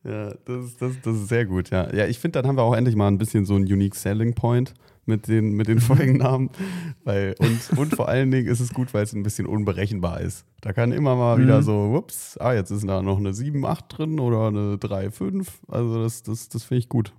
Ja, 0.05 0.35
das, 0.45 0.65
ist- 0.65 0.83
das, 0.83 0.93
das 1.03 1.17
ist 1.17 1.29
sehr 1.29 1.47
gut, 1.47 1.71
ja. 1.71 1.91
Ja, 1.95 2.07
ich 2.07 2.19
finde, 2.19 2.39
dann 2.41 2.49
haben 2.49 2.57
wir 2.57 2.63
auch 2.65 2.75
endlich 2.75 2.97
mal 2.97 3.09
ein 3.09 3.17
bisschen 3.19 3.47
so 3.47 3.55
einen 3.55 3.65
Unique 3.65 3.95
Selling 3.95 4.35
Point 4.35 4.75
mit 5.09 5.27
den, 5.29 5.53
mit 5.53 5.67
den 5.69 5.81
Folgennamen. 5.81 6.51
Weil, 7.05 7.35
und, 7.39 7.79
und 7.79 7.97
vor 7.97 8.09
allen 8.09 8.31
Dingen 8.31 8.47
ist 8.47 8.61
es 8.61 8.73
gut, 8.73 8.93
weil 8.95 9.03
es 9.05 9.13
ein 9.15 9.23
bisschen 9.23 9.47
unberechenbar 9.47 10.21
ist. 10.21 10.45
Da 10.61 10.73
kann 10.73 10.93
immer 10.93 11.17
mal 11.17 11.39
wieder 11.39 11.63
so, 11.63 11.95
ups, 11.97 12.37
ah, 12.39 12.53
jetzt 12.53 12.71
ist 12.71 12.87
da 12.87 13.01
noch 13.03 13.17
eine 13.19 13.33
7, 13.33 13.65
8 13.65 13.85
drin 13.89 14.21
oder 14.21 14.49
eine 14.49 14.77
3, 14.79 15.11
5. 15.11 15.63
Also 15.69 16.03
das, 16.03 16.23
das, 16.23 16.49
das 16.49 16.65
finde 16.65 16.81
ich 16.81 16.89
gut. 16.89 17.13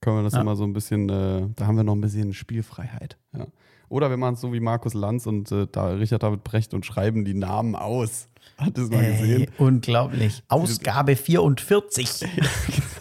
Können 0.00 0.16
wir 0.18 0.22
das 0.24 0.34
Ja. 0.34 0.40
immer 0.40 0.56
so 0.56 0.64
ein 0.64 0.72
bisschen, 0.72 1.08
äh, 1.08 1.48
da 1.54 1.66
haben 1.66 1.76
wir 1.76 1.84
noch 1.84 1.94
ein 1.94 2.00
bisschen 2.00 2.32
Spielfreiheit. 2.34 3.16
Ja. 3.36 3.46
Oder 3.88 4.10
wir 4.10 4.16
machen 4.16 4.34
es 4.34 4.40
so 4.40 4.52
wie 4.52 4.60
Markus 4.60 4.94
Lanz 4.94 5.26
und 5.26 5.52
äh, 5.52 5.66
da 5.70 5.88
Richard 5.90 6.22
David 6.24 6.42
Brecht 6.42 6.74
und 6.74 6.84
schreiben 6.84 7.24
die 7.24 7.34
Namen 7.34 7.76
aus. 7.76 8.28
Hat 8.58 8.76
es 8.78 8.90
mal 8.90 9.02
ey, 9.04 9.12
gesehen? 9.20 9.46
unglaublich. 9.58 10.42
Ausgabe 10.48 11.14
44. 11.14 12.24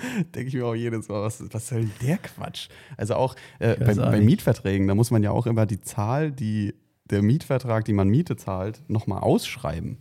denke 0.34 0.48
ich 0.48 0.54
mir 0.54 0.66
auch 0.66 0.74
jedes 0.74 1.08
Mal, 1.08 1.22
was, 1.22 1.42
was 1.52 1.68
soll 1.68 1.88
der 2.02 2.18
Quatsch? 2.18 2.68
Also 2.96 3.14
auch 3.14 3.34
äh, 3.58 3.76
bei, 3.76 3.92
auch 3.92 4.10
bei. 4.10 4.20
Mietverträgen, 4.20 4.86
da 4.88 4.94
muss 4.94 5.10
man 5.10 5.22
ja 5.22 5.30
auch 5.30 5.46
immer 5.46 5.66
die 5.66 5.80
Zahl, 5.80 6.30
die 6.32 6.74
der 7.10 7.22
Mietvertrag, 7.22 7.84
die 7.84 7.92
man 7.94 8.08
Miete 8.08 8.36
zahlt, 8.36 8.82
nochmal 8.88 9.20
ausschreiben. 9.20 9.98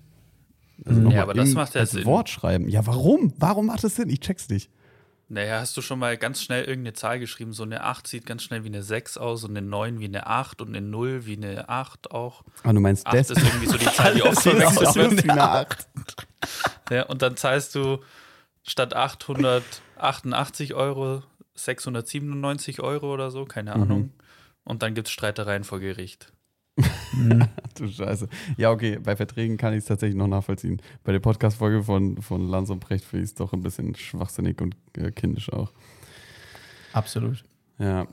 Also 0.85 0.99
noch 1.01 1.11
Ja, 1.11 1.17
mal 1.17 1.23
aber 1.23 1.33
das 1.33 1.53
macht 1.53 1.73
ja 1.75 1.85
Sinn. 1.85 2.05
Wort 2.05 2.29
schreiben. 2.29 2.67
Ja, 2.69 2.85
warum? 2.85 3.33
Warum 3.37 3.67
macht 3.67 3.83
das 3.83 3.95
Sinn? 3.95 4.09
Ich 4.09 4.19
check's 4.19 4.49
nicht. 4.49 4.69
Naja, 5.29 5.59
hast 5.59 5.75
du 5.75 5.81
schon 5.81 5.99
mal 5.99 6.15
ganz 6.15 6.41
schnell 6.41 6.63
irgendeine 6.63 6.93
Zahl 6.93 7.19
geschrieben? 7.19 7.51
So 7.51 7.63
eine 7.63 7.83
8 7.83 8.07
sieht 8.07 8.25
ganz 8.25 8.43
schnell 8.43 8.63
wie 8.63 8.67
eine 8.69 8.81
6 8.81 9.17
aus 9.17 9.43
und 9.43 9.57
eine 9.57 9.65
9 9.67 9.99
wie 9.99 10.05
eine 10.05 10.25
8 10.27 10.61
und 10.61 10.69
eine 10.69 10.79
0 10.85 11.25
wie 11.25 11.35
eine 11.35 11.67
8 11.67 12.11
auch. 12.11 12.43
Ah, 12.63 12.71
du 12.71 12.79
meinst 12.79 13.05
8 13.07 13.13
das? 13.15 13.31
ist 13.31 13.43
irgendwie 13.43 13.65
so 13.67 13.77
die 13.77 13.85
Zahl, 13.93 14.15
die 14.15 14.21
oft 14.21 14.41
verwechselt 14.41 14.87
aus 14.87 14.95
wird. 14.95 15.23
wie 15.25 15.29
eine 15.29 15.49
Acht. 15.49 15.87
Ja, 16.89 17.03
und 17.07 17.21
dann 17.21 17.35
zahlst 17.35 17.75
du 17.75 17.99
statt 18.67 18.93
888 18.95 20.73
Euro 20.73 21.23
697 21.55 22.81
Euro 22.81 23.13
oder 23.13 23.31
so, 23.31 23.45
keine 23.45 23.75
Mhm. 23.75 23.81
Ahnung. 23.81 24.11
Und 24.63 24.83
dann 24.83 24.93
gibt 24.93 25.07
es 25.07 25.13
Streitereien 25.13 25.63
vor 25.63 25.79
Gericht. 25.79 26.31
Du 27.75 27.87
Scheiße. 27.87 28.27
Ja, 28.57 28.71
okay, 28.71 28.99
bei 29.01 29.15
Verträgen 29.15 29.57
kann 29.57 29.73
ich 29.73 29.79
es 29.79 29.85
tatsächlich 29.85 30.17
noch 30.17 30.27
nachvollziehen. 30.27 30.81
Bei 31.03 31.11
der 31.11 31.19
Podcast-Folge 31.19 31.83
von, 31.83 32.21
von 32.21 32.47
Lanz 32.47 32.69
und 32.69 32.79
Brecht 32.79 33.05
finde 33.05 33.23
ich 33.23 33.29
es 33.31 33.35
doch 33.35 33.53
ein 33.53 33.61
bisschen 33.61 33.95
schwachsinnig 33.95 34.61
und 34.61 34.75
äh, 34.97 35.11
kindisch 35.11 35.51
auch. 35.51 35.71
Absolut. 36.93 37.43
Ja. 37.79 38.07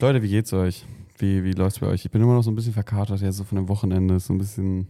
Leute, 0.00 0.22
wie 0.22 0.28
geht's 0.28 0.52
euch? 0.52 0.84
Wie, 1.18 1.44
wie 1.44 1.52
läuft's 1.52 1.78
bei 1.80 1.86
euch? 1.86 2.04
Ich 2.04 2.10
bin 2.10 2.22
immer 2.22 2.34
noch 2.34 2.42
so 2.42 2.50
ein 2.50 2.54
bisschen 2.56 2.72
verkatert, 2.72 3.20
ja, 3.20 3.30
so 3.32 3.44
von 3.44 3.56
dem 3.56 3.68
Wochenende, 3.68 4.18
so 4.18 4.32
ein 4.32 4.38
bisschen 4.38 4.88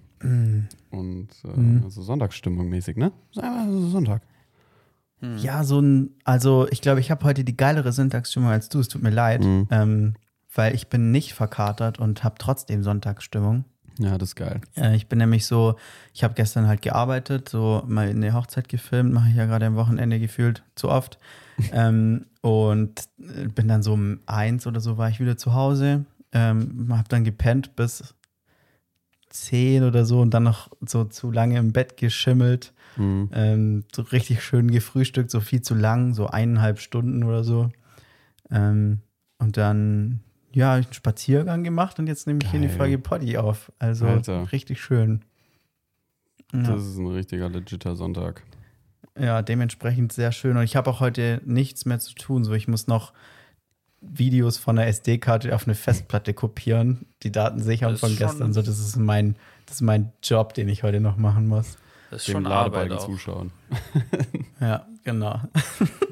und 0.91 1.29
äh, 1.45 1.49
Mhm. 1.59 1.91
so 1.91 2.01
Sonntagsstimmung 2.03 2.69
mäßig, 2.69 2.97
ne? 2.97 3.12
Ist 3.33 3.43
einfach 3.43 3.67
so 3.67 3.88
Sonntag. 3.88 4.23
Hm. 5.22 5.38
Ja, 5.38 5.64
so 5.64 5.80
ein, 5.80 6.11
also 6.24 6.66
ich 6.70 6.80
glaube, 6.82 7.00
ich 7.00 7.11
habe 7.11 7.24
heute 7.24 7.44
die 7.44 7.56
geilere 7.56 7.92
Syntaxstimmung 7.92 8.50
als 8.50 8.68
du. 8.68 8.80
Es 8.80 8.88
tut 8.88 9.02
mir 9.02 9.11
leid, 9.11 9.42
Mhm. 9.42 9.68
ähm, 9.70 10.14
weil 10.54 10.74
ich 10.74 10.88
bin 10.88 11.11
nicht 11.12 11.32
verkatert 11.32 11.98
und 11.98 12.24
habe 12.24 12.35
trotzdem 12.38 12.82
Sonntagsstimmung. 12.82 13.64
Ja, 13.98 14.18
das 14.18 14.30
ist 14.30 14.37
geil. 14.37 14.61
Äh, 14.76 14.96
ich 14.96 15.06
bin 15.06 15.18
nämlich 15.18 15.46
so, 15.46 15.76
ich 16.12 16.24
habe 16.24 16.35
gestern 16.35 16.66
halt 16.66 16.82
gearbeitet, 16.82 17.48
so 17.48 17.82
mal 17.87 18.08
eine 18.08 18.32
Hochzeit 18.35 18.68
gefilmt, 18.68 19.12
mache 19.12 19.28
ich 19.30 19.37
ja 19.37 19.46
gerade 19.46 19.66
am 19.66 19.76
Wochenende 19.76 20.18
gefühlt 20.18 20.62
zu 20.74 20.88
oft. 20.90 21.18
ähm, 21.72 22.26
und 22.40 23.02
äh, 23.20 23.48
bin 23.48 23.68
dann 23.68 23.82
so 23.82 23.92
um 23.92 24.20
eins 24.26 24.66
oder 24.66 24.80
so 24.80 24.96
war 24.98 25.08
ich 25.08 25.20
wieder 25.20 25.37
zu 25.37 25.54
Hause. 25.54 26.04
Ähm, 26.32 26.88
habe 26.90 27.08
dann 27.08 27.24
gepennt 27.24 27.76
bis 27.76 28.14
zehn 29.33 29.83
oder 29.85 30.05
so 30.05 30.21
und 30.21 30.33
dann 30.35 30.42
noch 30.45 30.68
so 30.87 31.05
zu 31.05 31.31
lange 31.31 31.59
im 31.59 31.73
Bett 31.73 31.97
geschimmelt. 31.97 32.73
Mhm. 32.97 33.31
Ähm, 33.33 33.85
so 33.95 34.03
richtig 34.03 34.42
schön 34.45 34.71
gefrühstückt, 34.71 35.31
so 35.31 35.40
viel 35.40 35.62
zu 35.62 35.75
lang, 35.75 36.14
so 36.14 36.27
eineinhalb 36.27 36.79
Stunden 36.79 37.25
oder 37.25 37.42
so. 37.45 37.71
Ähm, 38.51 39.01
und 39.38 39.57
dann, 39.57 40.21
ja, 40.53 40.75
einen 40.75 40.92
Spaziergang 40.92 41.64
gemacht 41.64 41.99
und 41.99 42.07
jetzt 42.07 42.27
nehme 42.27 42.40
ich 42.42 42.51
hier 42.51 42.61
eine 42.61 42.68
Geil. 42.68 42.77
Folge 42.77 42.99
Poddy 42.99 43.38
auf. 43.38 43.73
Also 43.79 44.07
Alter. 44.07 44.53
richtig 44.53 44.81
schön. 44.83 45.23
Ja, 46.53 46.62
Das 46.62 46.87
ist 46.87 46.99
ein 46.99 47.07
richtiger 47.07 47.49
legitter 47.49 47.97
Sonntag. 47.97 48.42
ja, 49.18 49.40
dementsprechend 49.42 50.12
sehr 50.12 50.33
schön. 50.33 50.57
Und 50.59 50.64
ich 50.64 50.77
habe 50.77 50.90
auch 50.90 51.01
heute 51.01 51.40
nichts 51.47 51.87
mehr 51.87 51.99
zu 51.99 52.14
tun. 52.14 52.45
So, 52.45 52.53
ich 52.53 52.68
muss 52.68 52.87
noch 52.87 53.12
Videos 54.03 54.59
von 54.59 54.77
der 54.77 54.88
SD-Karte 54.88 55.55
auf 55.55 55.67
eine 55.67 55.75
Festplatte 55.75 56.35
kopieren, 56.35 57.07
die 57.23 57.33
Daten 57.33 57.61
sichern 57.62 57.97
von 57.97 58.17
gestern. 58.17 58.53
So, 58.53 58.61
das 58.62 58.79
ist 58.79 58.97
mein, 58.97 59.37
das 59.67 59.77
ist 59.77 59.81
mein 59.83 60.12
Job, 60.23 60.55
den 60.55 60.69
ich 60.69 60.83
heute 60.83 61.01
noch 61.01 61.17
machen 61.17 61.47
muss. 61.47 61.79
Das 62.11 62.23
ist 62.23 62.29
Dem 62.29 62.33
schon 62.33 62.47
Arbeit 62.47 62.88
Ladebalken 62.91 62.99
auch. 62.99 63.07
zuschauen. 63.07 63.53
Ja, 64.61 64.87
genau. 65.05 65.41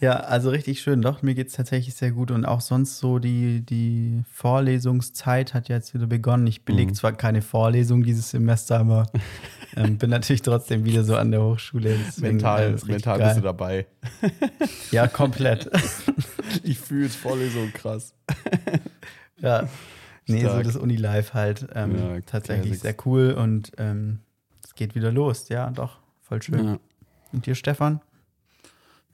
ja, 0.00 0.12
also 0.14 0.50
richtig 0.50 0.80
schön. 0.80 1.02
Doch, 1.02 1.22
mir 1.22 1.34
geht 1.34 1.48
es 1.48 1.54
tatsächlich 1.54 1.94
sehr 1.94 2.10
gut. 2.10 2.30
Und 2.30 2.44
auch 2.44 2.60
sonst 2.60 2.98
so 2.98 3.18
die, 3.18 3.60
die 3.62 4.22
Vorlesungszeit 4.32 5.54
hat 5.54 5.68
jetzt 5.68 5.94
wieder 5.94 6.06
begonnen. 6.06 6.46
Ich 6.46 6.64
belege 6.64 6.90
Mhm. 6.90 6.94
zwar 6.94 7.12
keine 7.12 7.42
Vorlesung 7.42 8.02
dieses 8.02 8.30
Semester, 8.30 8.78
aber 8.80 9.06
ähm, 9.76 9.98
bin 9.98 10.10
natürlich 10.10 10.42
trotzdem 10.42 10.84
wieder 10.84 11.04
so 11.04 11.16
an 11.16 11.30
der 11.30 11.42
Hochschule. 11.42 11.96
Deswegen, 12.06 12.26
äh, 12.26 12.32
Mental, 12.32 12.66
richtig 12.72 12.88
mental 12.88 13.18
geil. 13.18 13.26
bist 13.28 13.38
du 13.38 13.42
dabei. 13.42 13.86
Ja, 14.90 15.06
komplett. 15.08 15.70
Ich 16.62 16.78
fühle 16.78 17.06
es 17.06 17.16
Vorlesung 17.16 17.72
krass. 17.72 18.14
ja. 19.40 19.68
Nee, 20.26 20.42
so 20.42 20.48
Stark. 20.48 20.64
das 20.64 20.76
Uni-Life 20.76 21.34
halt 21.34 21.66
ähm, 21.74 21.96
Ja, 21.98 22.20
tatsächlich 22.20 22.78
sehr 22.78 22.94
cool 23.04 23.32
und 23.32 23.72
ähm, 23.78 24.20
es 24.64 24.74
geht 24.74 24.94
wieder 24.94 25.10
los. 25.12 25.48
Ja, 25.48 25.70
doch, 25.70 25.98
voll 26.22 26.40
schön. 26.42 26.64
Ja. 26.64 26.78
Und 27.32 27.46
dir, 27.46 27.54
Stefan? 27.54 28.00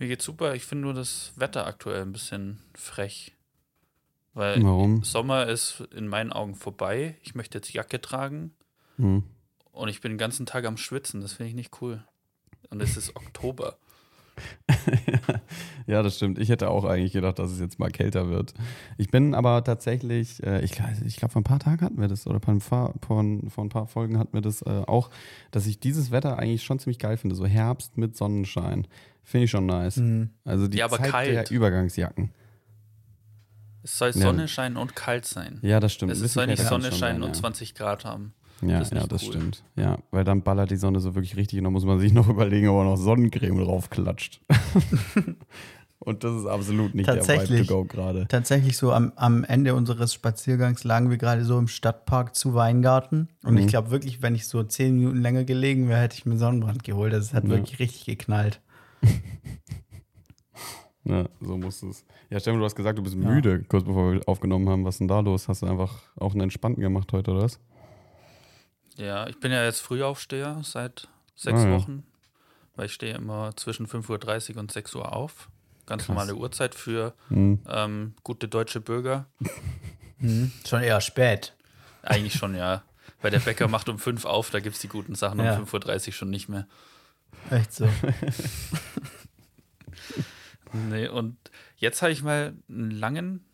Mir 0.03 0.09
geht's 0.09 0.25
super. 0.25 0.57
Ich 0.57 0.65
finde 0.65 0.83
nur 0.83 0.95
das 0.95 1.33
Wetter 1.37 1.65
aktuell 1.65 2.03
ein 2.03 2.11
bisschen 2.11 2.59
frech. 2.75 3.37
Weil 4.35 4.61
Warum? 4.61 5.05
Sommer 5.05 5.47
ist 5.47 5.85
in 5.95 6.09
meinen 6.09 6.33
Augen 6.33 6.57
vorbei. 6.57 7.19
Ich 7.23 7.37
möchte 7.37 7.59
jetzt 7.59 7.73
Jacke 7.73 8.01
tragen 8.01 8.51
Hm. 8.97 9.23
und 9.71 9.89
ich 9.89 10.01
bin 10.01 10.11
den 10.11 10.19
ganzen 10.19 10.45
Tag 10.45 10.65
am 10.65 10.77
Schwitzen. 10.77 11.21
Das 11.21 11.35
finde 11.35 11.51
ich 11.51 11.55
nicht 11.55 11.81
cool. 11.81 12.03
Und 12.69 12.83
es 12.83 12.97
ist 12.97 13.15
Oktober. 13.15 13.77
ja, 15.87 16.03
das 16.03 16.17
stimmt. 16.17 16.41
Ich 16.41 16.49
hätte 16.49 16.69
auch 16.69 16.85
eigentlich 16.85 17.13
gedacht, 17.13 17.39
dass 17.39 17.53
es 17.53 17.61
jetzt 17.61 17.79
mal 17.79 17.91
kälter 17.91 18.29
wird. 18.29 18.55
Ich 18.99 19.09
bin 19.09 19.35
aber 19.35 19.63
tatsächlich, 19.63 20.43
äh, 20.43 20.65
ich, 20.65 20.73
ich 21.07 21.17
glaube, 21.17 21.33
vor 21.33 21.43
ein 21.43 21.45
paar 21.45 21.61
Tagen 21.61 21.85
hatten 21.85 22.01
wir 22.01 22.09
das, 22.09 22.27
oder 22.27 22.41
vor 22.41 22.55
ein 22.55 22.59
paar, 22.59 22.93
vor 23.01 23.21
ein 23.21 23.69
paar 23.69 23.87
Folgen 23.87 24.19
hatten 24.19 24.33
wir 24.33 24.41
das 24.41 24.63
äh, 24.63 24.83
auch, 24.87 25.11
dass 25.53 25.67
ich 25.67 25.79
dieses 25.79 26.11
Wetter 26.11 26.41
eigentlich 26.41 26.65
schon 26.65 26.81
ziemlich 26.81 26.99
geil 26.99 27.19
finde. 27.19 27.37
So 27.37 27.47
Herbst 27.47 27.99
mit 27.99 28.17
Sonnenschein. 28.17 28.89
Finde 29.25 29.45
ich 29.45 29.51
schon 29.51 29.67
nice. 29.67 29.97
Mhm. 29.97 30.31
Also 30.45 30.69
die 30.69 30.79
Ja, 30.79 30.87
aber 30.87 30.99
Zeit 30.99 31.11
kalt. 31.11 31.31
der 31.51 31.51
Übergangsjacken. 31.51 32.31
Es 33.85 33.99
soll 33.99 34.11
Ja. 34.11 34.21
Sonne 34.23 34.47
scheinen 34.49 34.77
und 34.77 34.95
kalt 34.95 35.25
sein. 35.27 35.59
Ja, 35.63 35.81
das 35.81 35.93
stimmt. 35.93 36.13
es 36.13 36.33
soll 36.33 36.47
nicht 36.47 36.63
Sonne 36.63 36.93
scheinen 36.93 37.21
sein, 37.21 37.23
und 37.23 37.29
ja. 37.37 37.41
20 37.41 37.75
Grad 37.75 38.05
haben. 38.05 38.35
Ja, 38.65 38.79
Das 38.79 38.91
ja, 38.91 39.07
das 39.09 39.25
cool. 39.25 39.33
stimmt. 39.33 39.65
Ja, 39.75 39.99
weil 40.13 40.23
dann 40.23 40.43
ballert 40.43 40.71
die 40.71 40.77
Sonne 40.77 41.01
so 41.01 41.17
wirklich 41.17 41.35
richtig 41.37 41.59
und 41.59 41.65
dann 41.65 41.73
muss 41.73 41.85
man 41.85 41.99
sich 41.99 42.13
noch 42.15 42.29
überlegen, 42.29 42.69
ob 42.69 42.77
man 42.77 42.87
noch 42.87 42.97
Sonnencreme 42.97 43.59
drauf 43.65 43.91
klatscht. 43.91 44.41
und 45.99 46.23
das 46.25 46.33
ist 46.37 46.47
absolut 46.47 46.95
nicht 46.95 47.09
der 47.09 47.15
Vibe 47.17 47.27
Tatsächlich. 47.27 47.67
to 47.67 47.75
go 47.75 47.85
gerade. 47.85 48.27
Tatsächlich 48.29 48.77
so 48.77 48.93
am, 48.93 49.13
am 49.17 49.43
Ende 49.45 49.75
unseres 49.75 50.15
Spaziergangs 50.15 50.85
lagen 50.85 51.11
wir 51.11 51.17
gerade 51.17 51.45
so 51.45 51.59
im 51.59 51.67
Stadtpark 51.69 52.37
zu 52.37 52.55
Weingarten. 52.55 53.29
Und 53.43 53.55
Mhm. 53.55 53.59
ich 53.61 53.67
glaube 53.69 53.91
wirklich, 53.91 54.23
wenn 54.23 54.35
ich 54.37 54.47
so 54.47 54.63
zehn 54.63 54.95
Minuten 54.97 55.21
länger 55.21 55.43
gelegen 55.45 55.89
wäre, 55.89 56.01
hätte 56.01 56.17
ich 56.17 56.25
mir 56.27 56.37
Sonnenbrand 56.39 56.85
geholt. 56.85 57.13
Das 57.13 57.35
hat 57.35 57.45
Ja. 57.45 57.51
wirklich 57.51 57.79
richtig 57.81 58.05
geknallt. 58.07 58.61
Ja, 61.05 61.29
so 61.41 61.57
muss 61.57 61.83
es. 61.83 62.05
Ja, 62.31 62.39
Stefan, 62.39 62.61
du 62.61 62.65
hast 62.65 62.77
gesagt, 62.77 62.97
du 62.97 63.03
bist 63.03 63.17
müde, 63.17 63.65
kurz 63.65 63.83
bevor 63.85 64.13
wir 64.13 64.21
aufgenommen 64.29 64.69
haben. 64.69 64.85
Was 64.85 64.95
ist 64.95 64.99
denn 65.01 65.09
da 65.09 65.19
los? 65.19 65.49
Hast 65.49 65.63
du 65.63 65.67
einfach 65.67 66.01
auch 66.17 66.31
einen 66.31 66.43
Entspannten 66.43 66.81
gemacht 66.81 67.13
heute, 67.13 67.33
oder 67.33 67.43
was? 67.43 67.59
Ja, 68.97 69.27
ich 69.27 69.41
bin 69.41 69.51
ja 69.51 69.65
jetzt 69.65 69.81
Frühaufsteher 69.81 70.61
seit 70.63 71.09
sechs 71.35 71.63
Ah, 71.63 71.69
ja. 71.71 71.75
Wochen, 71.75 72.05
weil 72.77 72.87
ich 72.87 72.93
stehe 72.93 73.15
immer 73.17 73.51
zwischen 73.57 73.89
5.30 73.89 74.55
Uhr 74.55 74.61
und 74.61 74.71
6 74.71 74.95
Uhr 74.95 75.13
auf. 75.13 75.49
Ganz 75.87 76.03
Krass. 76.05 76.09
normale 76.15 76.37
Uhrzeit 76.37 76.77
für 76.77 77.15
Hm. 77.31 77.59
ähm, 77.69 78.15
gute 78.23 78.47
deutsche 78.49 78.81
Bürger. 78.81 79.27
Mhm. 80.25 80.53
Schon 80.65 80.83
eher 80.85 81.01
spät. 81.01 81.53
Eigentlich 82.03 82.35
schon, 82.35 82.55
ja. 82.55 82.85
Weil 83.23 83.33
der 83.33 83.41
Bäcker 83.41 83.67
macht 83.67 83.89
um 83.89 83.99
5 83.99 84.25
auf, 84.25 84.51
da 84.51 84.61
gibt 84.61 84.77
es 84.77 84.81
die 84.81 84.87
guten 84.87 85.17
Sachen 85.17 85.41
um 85.41 85.47
Ja. 85.47 85.57
5.30 85.59 86.07
Uhr 86.07 86.13
schon 86.13 86.31
nicht 86.31 86.49
mehr. 86.49 86.69
Echt 87.51 87.73
so. 87.73 87.89
Nee, 90.89 91.09
und 91.09 91.37
jetzt 91.77 92.01
habe 92.01 92.13
ich 92.13 92.23
mal 92.23 92.55
einen 92.69 92.91
langen 92.91 93.45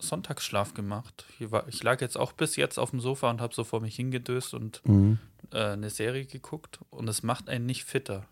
Sonntagsschlaf 0.00 0.74
gemacht. 0.74 1.24
War, 1.38 1.68
ich 1.68 1.80
lag 1.82 2.00
jetzt 2.00 2.18
auch 2.18 2.32
bis 2.32 2.56
jetzt 2.56 2.78
auf 2.78 2.90
dem 2.90 2.98
Sofa 3.00 3.30
und 3.30 3.40
habe 3.40 3.54
so 3.54 3.62
vor 3.62 3.80
mich 3.80 3.94
hingedöst 3.94 4.54
und 4.54 4.82
Mhm. 4.84 5.18
äh, 5.52 5.58
eine 5.72 5.90
Serie 5.90 6.24
geguckt. 6.26 6.80
Und 6.90 7.06
es 7.08 7.22
macht 7.22 7.48
einen 7.48 7.66
nicht 7.66 7.84
fitter, 7.84 8.26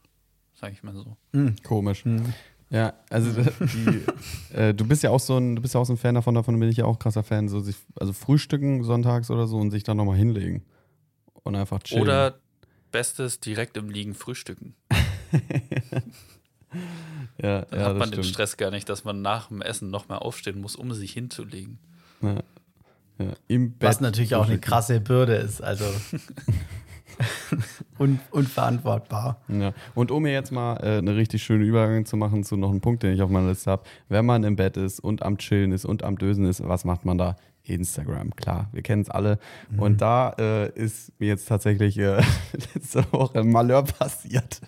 sage 0.55 0.73
ich 0.73 0.83
mal 0.83 0.95
so. 0.97 1.17
Mhm. 1.33 1.55
Komisch. 1.63 2.05
Mhm. 2.05 2.33
Ja, 2.71 2.95
also 3.09 3.31
die, 3.61 4.03
äh, 4.55 4.75
du 4.75 4.85
bist 4.87 5.03
ja 5.05 5.11
auch 5.11 5.21
so 5.21 5.37
ein, 5.39 5.55
du 5.55 5.63
bist 5.63 5.75
ja 5.75 5.81
auch 5.81 5.85
so 5.87 5.93
ein 5.93 5.97
Fan 5.99 6.17
davon, 6.17 6.35
davon 6.35 6.59
bin 6.59 6.69
ich 6.71 6.79
ja 6.79 6.87
auch 6.87 6.99
krasser 6.99 7.23
Fan, 7.23 7.49
so 7.49 7.61
sich, 7.61 7.77
also 7.95 8.13
frühstücken 8.13 8.83
sonntags 8.83 9.31
oder 9.31 9.47
so 9.47 9.59
und 9.59 9.71
sich 9.71 9.85
dann 9.85 9.97
nochmal 9.97 10.17
hinlegen. 10.17 10.65
Und 11.45 11.55
einfach 11.55 11.83
chillen. 11.85 12.03
Oder 12.03 12.41
bestes 12.91 13.41
direkt 13.41 13.77
im 13.77 13.91
Liegen 13.91 14.15
frühstücken. 14.15 14.75
ja, 17.43 17.63
Dann 17.63 17.81
ja, 17.81 17.87
hat 17.87 17.93
das 17.93 17.99
man 17.99 18.11
den 18.11 18.23
stimmt. 18.23 18.27
Stress 18.27 18.57
gar 18.57 18.71
nicht, 18.71 18.89
dass 18.89 19.05
man 19.05 19.23
nach 19.23 19.49
dem 19.49 19.63
Essen 19.63 19.91
nochmal 19.91 20.19
aufstehen 20.19 20.61
muss, 20.61 20.77
um 20.77 20.93
sich 20.93 21.13
hinzulegen. 21.13 21.79
Ja. 22.23 22.43
Ja, 23.19 23.33
Im 23.49 23.73
Bett. 23.73 23.89
Was 23.89 24.01
natürlich 24.01 24.37
auch 24.37 24.47
eine 24.47 24.59
krasse 24.59 25.01
Bürde 25.01 25.35
ist. 25.35 25.61
Also 25.61 25.85
un 27.99 28.21
unverantwortbar. 28.31 29.41
Ja. 29.49 29.73
Und 29.95 30.13
um 30.13 30.23
mir 30.23 30.33
jetzt 30.33 30.53
mal 30.53 30.77
äh, 30.77 30.99
eine 30.99 31.17
richtig 31.17 31.43
schöne 31.43 31.65
Übergang 31.65 32.07
zu 32.07 32.17
machen 32.17 32.45
zu 32.45 32.57
noch 32.57 32.71
einem 32.71 32.81
Punkt, 32.81 33.03
den 33.03 33.13
ich 33.13 33.23
auf 33.23 33.31
meiner 33.31 33.49
Liste 33.49 33.73
habe. 33.73 33.83
Wenn 34.09 34.25
man 34.25 34.45
im 34.45 34.55
Bett 34.55 34.77
ist 34.77 35.01
und 35.01 35.23
am 35.23 35.37
Chillen 35.39 35.73
ist 35.73 35.85
und 35.85 36.05
am 36.05 36.17
Dösen 36.17 36.45
ist, 36.45 36.67
was 36.67 36.85
macht 36.85 37.05
man 37.05 37.19
da? 37.19 37.37
Instagram, 37.71 38.35
klar, 38.37 38.69
wir 38.73 38.83
kennen 38.83 39.03
es 39.03 39.11
alle. 39.11 39.39
Und 39.77 40.01
da 40.01 40.35
äh, 40.39 40.71
ist 40.73 41.13
mir 41.21 41.29
jetzt 41.29 41.49
tatsächlich 41.49 41.99
äh, 41.99 42.21
letzte 42.75 43.05
Woche 43.13 43.41
ein 43.41 43.51
Malheur 43.51 43.83
passiert. 43.83 44.61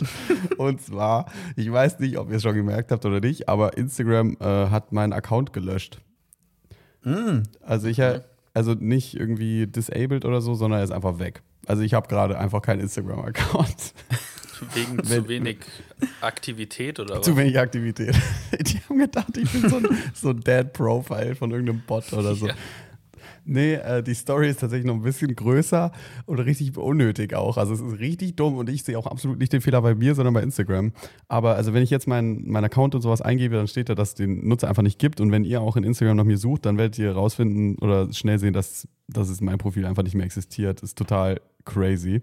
Und 0.56 0.80
zwar, 0.80 1.26
ich 1.56 1.70
weiß 1.70 2.00
nicht, 2.00 2.18
ob 2.18 2.30
ihr 2.30 2.36
es 2.36 2.42
schon 2.42 2.54
gemerkt 2.54 2.90
habt 2.90 3.04
oder 3.04 3.20
nicht, 3.20 3.48
aber 3.48 3.76
Instagram 3.76 4.36
äh, 4.40 4.44
hat 4.44 4.92
meinen 4.92 5.12
Account 5.12 5.52
gelöscht. 5.52 6.00
Also 7.60 7.88
ich, 7.88 7.98
äh, 7.98 8.20
also 8.54 8.74
nicht 8.74 9.14
irgendwie 9.14 9.66
disabled 9.66 10.24
oder 10.24 10.40
so, 10.40 10.54
sondern 10.54 10.80
er 10.80 10.84
ist 10.84 10.92
einfach 10.92 11.18
weg. 11.18 11.42
Also 11.66 11.82
ich 11.82 11.94
habe 11.94 12.08
gerade 12.08 12.38
einfach 12.38 12.62
keinen 12.62 12.80
Instagram-Account. 12.80 13.94
Wegen 14.74 14.98
Wenn- 14.98 15.04
zu 15.04 15.28
wenig 15.28 15.58
Aktivität 16.20 17.00
oder 17.00 17.16
was? 17.18 17.22
Zu 17.24 17.36
wenig 17.36 17.58
Aktivität. 17.58 18.14
Die 18.60 18.80
haben 18.88 18.98
gedacht, 18.98 19.36
ich 19.36 19.50
bin 19.50 19.68
so 19.68 19.76
ein, 19.76 19.88
so 20.14 20.30
ein 20.30 20.40
Dad-Profile 20.40 21.34
von 21.34 21.50
irgendeinem 21.50 21.82
Bot 21.86 22.12
oder 22.12 22.34
so. 22.34 22.46
Ja. 22.48 22.54
Nee, 23.44 23.74
äh, 23.74 24.04
die 24.04 24.14
Story 24.14 24.48
ist 24.48 24.60
tatsächlich 24.60 24.86
noch 24.86 24.94
ein 24.94 25.02
bisschen 25.02 25.34
größer 25.34 25.90
und 26.26 26.38
richtig 26.38 26.76
unnötig 26.76 27.34
auch. 27.34 27.56
Also 27.56 27.74
es 27.74 27.80
ist 27.80 27.98
richtig 27.98 28.36
dumm 28.36 28.56
und 28.56 28.68
ich 28.70 28.84
sehe 28.84 28.96
auch 28.96 29.06
absolut 29.08 29.40
nicht 29.40 29.52
den 29.52 29.60
Fehler 29.60 29.82
bei 29.82 29.96
mir, 29.96 30.14
sondern 30.14 30.32
bei 30.32 30.42
Instagram. 30.44 30.92
Aber 31.26 31.56
also 31.56 31.74
wenn 31.74 31.82
ich 31.82 31.90
jetzt 31.90 32.06
meinen 32.06 32.48
mein 32.48 32.64
Account 32.64 32.94
und 32.94 33.02
sowas 33.02 33.20
eingebe, 33.20 33.56
dann 33.56 33.66
steht 33.66 33.88
da, 33.88 33.96
dass 33.96 34.10
es 34.10 34.14
den 34.14 34.46
Nutzer 34.46 34.68
einfach 34.68 34.84
nicht 34.84 35.00
gibt. 35.00 35.20
Und 35.20 35.32
wenn 35.32 35.42
ihr 35.44 35.60
auch 35.60 35.76
in 35.76 35.82
Instagram 35.82 36.16
nach 36.18 36.24
mir 36.24 36.38
sucht, 36.38 36.66
dann 36.66 36.78
werdet 36.78 36.98
ihr 37.00 37.12
rausfinden 37.12 37.76
oder 37.80 38.12
schnell 38.12 38.38
sehen, 38.38 38.52
dass, 38.52 38.86
dass 39.08 39.28
es 39.28 39.40
mein 39.40 39.58
Profil 39.58 39.86
einfach 39.86 40.04
nicht 40.04 40.14
mehr 40.14 40.26
existiert. 40.26 40.80
ist 40.80 40.96
total 40.96 41.40
crazy. 41.64 42.22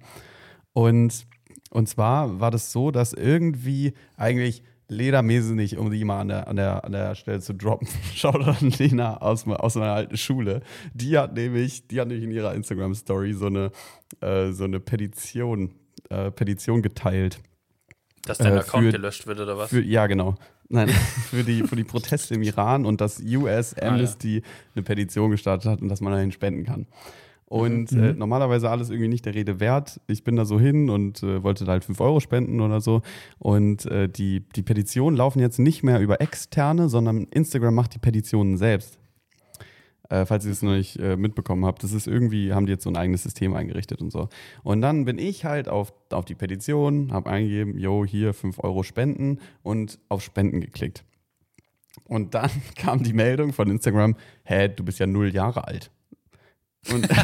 Und, 0.73 1.25
und 1.71 1.88
zwar 1.89 2.39
war 2.39 2.52
das 2.52 2.71
so, 2.71 2.91
dass 2.91 3.13
irgendwie 3.13 3.93
eigentlich 4.17 4.63
Lena 4.91 5.21
Mesenich, 5.21 5.78
um 5.78 5.91
die 5.91 6.04
mal 6.04 6.19
an 6.21 6.28
der, 6.30 6.47
an 6.47 6.56
der, 6.56 6.84
an 6.84 6.91
der 6.91 7.13
Stelle 7.15 7.39
zu 7.41 7.54
droppen, 7.54 7.88
schaut 8.15 8.41
an 8.47 8.71
Lena 8.78 9.17
aus, 9.17 9.47
aus 9.47 9.75
meiner 9.75 9.93
alten 9.93 10.17
Schule. 10.17 10.62
Die 10.93 11.17
hat 11.17 11.36
nämlich, 11.36 11.88
die 11.88 11.99
hat 12.02 12.08
nämlich 12.08 12.23
in 12.25 12.32
ihrer 12.32 12.56
Instagram-Story 12.56 13.34
so 13.34 13.45
eine, 13.47 13.71
äh, 14.21 14.52
so 14.52 14.63
eine 14.63 14.80
Petition, 14.80 15.73
äh, 16.10 16.32
Petition 16.32 16.82
geteilt. 16.82 17.39
Dass 18.25 18.39
dein 18.39 18.54
äh, 18.54 18.60
Account 18.60 18.86
für- 18.88 18.91
gelöscht 18.93 19.28
wird 19.28 19.39
oder 19.39 19.58
was? 19.58 19.69
Für, 19.69 19.82
ja, 19.82 20.08
genau. 20.08 20.36
Nein, 20.69 20.89
für 21.30 21.43
die, 21.43 21.63
für 21.63 21.75
die 21.75 21.84
Proteste 21.84 22.36
im 22.36 22.41
Iran 22.43 22.86
und 22.86 22.99
dass 23.02 23.19
US 23.21 23.75
Ah, 23.75 23.86
ja. 23.86 23.91
Amnesty 23.91 24.41
eine 24.75 24.84
Petition 24.84 25.32
gestartet 25.32 25.69
hat 25.69 25.82
und 25.82 25.89
dass 25.89 26.02
man 26.02 26.13
dahin 26.13 26.32
spenden 26.32 26.63
kann. 26.63 26.88
Und 27.49 27.91
äh, 27.93 28.13
normalerweise 28.13 28.69
alles 28.69 28.91
irgendwie 28.91 29.07
nicht 29.07 29.25
der 29.25 29.33
Rede 29.33 29.59
wert. 29.59 29.99
Ich 30.05 30.23
bin 30.23 30.35
da 30.35 30.45
so 30.45 30.59
hin 30.59 30.91
und 30.91 31.23
äh, 31.23 31.41
wollte 31.41 31.65
da 31.65 31.71
halt 31.71 31.83
5 31.83 31.99
Euro 31.99 32.19
spenden 32.19 32.62
oder 32.62 32.79
so. 32.79 33.01
Und 33.39 33.88
äh, 33.88 34.07
die, 34.07 34.41
die 34.55 34.62
Petitionen 34.62 35.17
laufen 35.17 35.39
jetzt 35.39 35.57
nicht 35.57 35.81
mehr 35.81 35.99
über 35.99 36.21
externe, 36.21 36.89
sondern 36.89 37.23
Instagram 37.31 37.73
macht 37.73 37.95
die 37.95 37.99
Petitionen 37.99 38.57
selbst. 38.57 38.99
Äh, 40.09 40.27
falls 40.27 40.45
ihr 40.45 40.51
es 40.51 40.62
noch 40.62 40.73
nicht 40.73 40.97
äh, 40.97 41.17
mitbekommen 41.17 41.65
habt, 41.65 41.83
das 41.83 41.91
ist 41.91 42.07
irgendwie, 42.07 42.53
haben 42.53 42.67
die 42.67 42.71
jetzt 42.71 42.83
so 42.83 42.89
ein 42.91 42.97
eigenes 42.97 43.23
System 43.23 43.55
eingerichtet 43.55 43.99
und 43.99 44.12
so. 44.12 44.29
Und 44.62 44.81
dann 44.81 45.05
bin 45.05 45.17
ich 45.17 45.43
halt 45.43 45.69
auf, 45.69 45.91
auf 46.12 46.25
die 46.25 46.35
Petition, 46.35 47.12
habe 47.12 47.31
eingegeben, 47.31 47.79
yo, 47.79 48.05
hier 48.05 48.35
5 48.35 48.63
Euro 48.63 48.83
spenden 48.83 49.39
und 49.63 49.97
auf 50.07 50.21
Spenden 50.21 50.62
geklickt. 50.62 51.03
Und 52.03 52.35
dann 52.35 52.49
kam 52.75 53.01
die 53.01 53.13
Meldung 53.13 53.53
von 53.53 53.69
Instagram, 53.69 54.15
hä, 54.43 54.67
du 54.67 54.83
bist 54.83 54.99
ja 54.99 55.07
null 55.07 55.33
Jahre 55.33 55.67
alt. 55.67 55.91
Und 56.91 57.07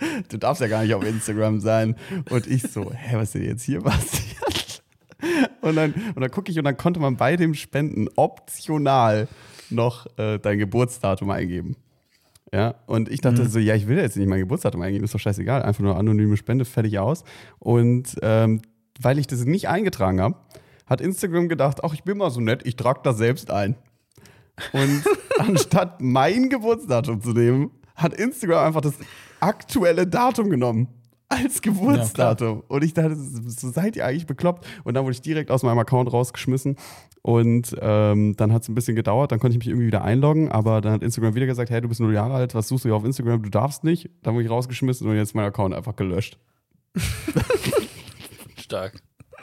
du 0.28 0.36
darfst 0.38 0.60
ja 0.60 0.68
gar 0.68 0.82
nicht 0.82 0.94
auf 0.94 1.04
Instagram 1.04 1.60
sein. 1.60 1.96
Und 2.30 2.46
ich 2.46 2.62
so, 2.62 2.92
hä, 2.92 3.16
was 3.16 3.24
ist 3.24 3.34
denn 3.34 3.44
jetzt 3.44 3.62
hier 3.62 3.80
passiert? 3.80 4.82
Und 5.60 5.76
dann, 5.76 5.92
und 6.14 6.20
dann 6.20 6.30
gucke 6.30 6.50
ich 6.50 6.58
und 6.58 6.64
dann 6.64 6.76
konnte 6.76 7.00
man 7.00 7.16
bei 7.16 7.36
dem 7.36 7.54
Spenden 7.54 8.08
optional 8.16 9.28
noch 9.70 10.06
äh, 10.16 10.38
dein 10.38 10.58
Geburtsdatum 10.58 11.30
eingeben. 11.30 11.76
Ja, 12.52 12.76
und 12.86 13.10
ich 13.10 13.20
dachte 13.20 13.46
so, 13.46 13.58
ja, 13.58 13.74
ich 13.74 13.88
will 13.88 13.98
jetzt 13.98 14.16
nicht 14.16 14.28
mein 14.28 14.40
Geburtsdatum 14.40 14.80
eingeben, 14.80 15.04
ist 15.04 15.14
doch 15.14 15.20
scheißegal, 15.20 15.62
einfach 15.62 15.82
nur 15.82 15.98
anonyme 15.98 16.36
Spende, 16.38 16.64
fertig 16.64 16.98
aus. 16.98 17.24
Und 17.58 18.16
ähm, 18.22 18.62
weil 19.00 19.18
ich 19.18 19.26
das 19.26 19.44
nicht 19.44 19.68
eingetragen 19.68 20.20
habe, 20.20 20.36
hat 20.86 21.02
Instagram 21.02 21.48
gedacht, 21.48 21.84
ach, 21.84 21.92
ich 21.92 22.04
bin 22.04 22.16
mal 22.16 22.30
so 22.30 22.40
nett, 22.40 22.62
ich 22.64 22.76
trage 22.76 23.00
das 23.02 23.18
selbst 23.18 23.50
ein. 23.50 23.76
Und 24.72 25.02
anstatt 25.38 26.00
mein 26.00 26.48
Geburtsdatum 26.48 27.22
zu 27.22 27.30
nehmen, 27.30 27.70
hat 27.94 28.14
Instagram 28.14 28.66
einfach 28.66 28.80
das 28.80 28.94
aktuelle 29.40 30.06
Datum 30.06 30.50
genommen. 30.50 30.88
Als 31.30 31.60
Geburtsdatum. 31.60 32.62
und 32.68 32.82
ich 32.82 32.94
dachte, 32.94 33.14
so 33.14 33.70
seid 33.70 33.96
ihr 33.96 34.06
eigentlich 34.06 34.26
bekloppt. 34.26 34.66
Und 34.84 34.94
dann 34.94 35.04
wurde 35.04 35.12
ich 35.12 35.20
direkt 35.20 35.50
aus 35.50 35.62
meinem 35.62 35.78
Account 35.78 36.10
rausgeschmissen. 36.10 36.76
Und 37.20 37.76
ähm, 37.82 38.34
dann 38.36 38.50
hat 38.52 38.62
es 38.62 38.68
ein 38.70 38.74
bisschen 38.74 38.96
gedauert. 38.96 39.30
Dann 39.30 39.38
konnte 39.38 39.52
ich 39.52 39.58
mich 39.58 39.68
irgendwie 39.68 39.88
wieder 39.88 40.02
einloggen. 40.02 40.50
Aber 40.50 40.80
dann 40.80 40.92
hat 40.92 41.02
Instagram 41.02 41.34
wieder 41.34 41.44
gesagt: 41.44 41.68
Hey, 41.68 41.82
du 41.82 41.88
bist 41.88 42.00
null 42.00 42.14
Jahre 42.14 42.32
alt, 42.32 42.54
was 42.54 42.68
suchst 42.68 42.86
du 42.86 42.88
hier 42.88 42.96
auf 42.96 43.04
Instagram? 43.04 43.42
Du 43.42 43.50
darfst 43.50 43.84
nicht. 43.84 44.08
Dann 44.22 44.32
wurde 44.34 44.44
ich 44.44 44.50
rausgeschmissen 44.50 45.06
und 45.06 45.16
jetzt 45.16 45.28
ist 45.28 45.34
mein 45.34 45.44
Account 45.44 45.74
einfach 45.74 45.96
gelöscht. 45.96 46.38
Stark. 48.56 48.94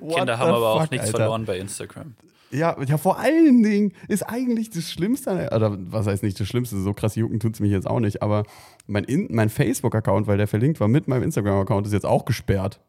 Kinder 0.00 0.38
haben 0.38 0.50
aber 0.52 0.70
auch 0.70 0.90
nichts 0.90 1.06
Alter. 1.06 1.18
verloren 1.18 1.44
bei 1.44 1.58
Instagram. 1.58 2.14
Ja, 2.50 2.80
ja, 2.82 2.96
vor 2.96 3.18
allen 3.18 3.62
Dingen 3.62 3.92
ist 4.08 4.22
eigentlich 4.22 4.70
das 4.70 4.90
Schlimmste, 4.90 5.50
oder 5.54 5.76
was 5.78 6.06
heißt 6.06 6.22
nicht 6.22 6.40
das 6.40 6.48
Schlimmste, 6.48 6.80
so 6.80 6.94
krass 6.94 7.14
jucken 7.14 7.40
tut 7.40 7.54
es 7.54 7.60
mich 7.60 7.70
jetzt 7.70 7.86
auch 7.86 8.00
nicht, 8.00 8.22
aber 8.22 8.44
mein, 8.86 9.04
In- 9.04 9.28
mein 9.34 9.50
Facebook-Account, 9.50 10.26
weil 10.26 10.38
der 10.38 10.48
verlinkt 10.48 10.80
war 10.80 10.88
mit 10.88 11.08
meinem 11.08 11.24
Instagram-Account, 11.24 11.86
ist 11.86 11.92
jetzt 11.92 12.06
auch 12.06 12.24
gesperrt. 12.24 12.80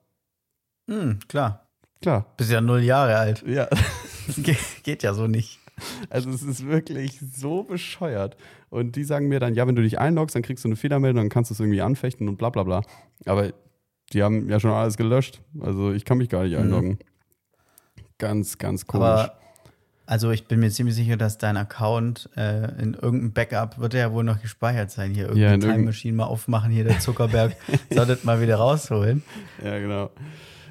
Hm, 0.89 1.19
klar. 1.27 1.67
Klar. 2.01 2.25
Bist 2.37 2.49
ja 2.51 2.61
null 2.61 2.81
Jahre 2.83 3.17
alt. 3.17 3.43
Ja, 3.45 3.67
Ge 4.37 4.55
geht 4.83 5.03
ja 5.03 5.13
so 5.13 5.27
nicht. 5.27 5.59
also 6.09 6.29
es 6.29 6.41
ist 6.43 6.65
wirklich 6.65 7.19
so 7.35 7.63
bescheuert. 7.63 8.37
Und 8.69 8.95
die 8.95 9.03
sagen 9.03 9.27
mir 9.27 9.39
dann, 9.41 9.53
ja, 9.55 9.67
wenn 9.67 9.75
du 9.75 9.81
dich 9.81 9.99
einloggst, 9.99 10.35
dann 10.35 10.41
kriegst 10.43 10.63
du 10.63 10.69
eine 10.69 10.75
Fehlermeldung, 10.77 11.23
dann 11.23 11.29
kannst 11.29 11.51
du 11.51 11.53
es 11.53 11.59
irgendwie 11.59 11.81
anfechten 11.81 12.29
und 12.29 12.37
bla 12.37 12.49
bla 12.49 12.63
bla. 12.63 12.81
Aber 13.25 13.51
die 14.13 14.23
haben 14.23 14.47
ja 14.49 14.59
schon 14.61 14.71
alles 14.71 14.95
gelöscht. 14.95 15.41
Also 15.59 15.91
ich 15.91 16.05
kann 16.05 16.17
mich 16.17 16.29
gar 16.29 16.43
nicht 16.43 16.53
Mhm. 16.53 16.59
einloggen. 16.61 16.99
Ganz, 18.17 18.57
ganz 18.57 18.85
komisch. 18.85 19.05
Aber 19.07 19.33
also 20.09 20.31
ich 20.31 20.47
bin 20.47 20.59
mir 20.59 20.71
ziemlich 20.71 20.95
sicher, 20.95 21.17
dass 21.17 21.37
dein 21.37 21.55
Account 21.55 22.29
äh, 22.35 22.63
in 22.81 22.95
irgendeinem 22.95 23.31
Backup 23.31 23.77
wird 23.77 23.93
er 23.93 23.99
ja 23.99 24.11
wohl 24.11 24.23
noch 24.23 24.41
gespeichert 24.41 24.89
sein. 24.89 25.11
Hier 25.11 25.25
Ja, 25.25 25.29
irgendeine 25.29 25.53
in 25.53 25.59
Time 25.61 25.71
irgendein- 25.73 25.85
Machine 25.85 26.17
mal 26.17 26.23
aufmachen, 26.25 26.71
hier 26.71 26.83
der 26.83 26.99
Zuckerberg 26.99 27.55
solltet 27.91 28.23
mal 28.25 28.41
wieder 28.41 28.55
rausholen. 28.55 29.21
Ja, 29.63 29.77
genau. 29.77 30.09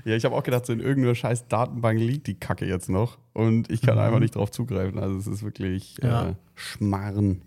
Ja, 0.04 0.16
ich 0.16 0.24
habe 0.24 0.34
auch 0.34 0.42
gedacht, 0.42 0.66
so 0.66 0.72
in 0.72 0.80
irgendeiner 0.80 1.14
scheiß 1.14 1.46
Datenbank 1.48 2.00
liegt 2.00 2.26
die 2.26 2.34
Kacke 2.34 2.66
jetzt 2.66 2.88
noch 2.88 3.18
und 3.32 3.70
ich 3.70 3.80
kann 3.82 3.98
einfach 3.98 4.18
nicht 4.20 4.34
drauf 4.34 4.50
zugreifen. 4.50 4.98
Also 4.98 5.16
es 5.18 5.26
ist 5.28 5.42
wirklich 5.44 5.96
Ja. 6.02 6.30
äh, 6.30 6.34
Schmarren. 6.54 7.42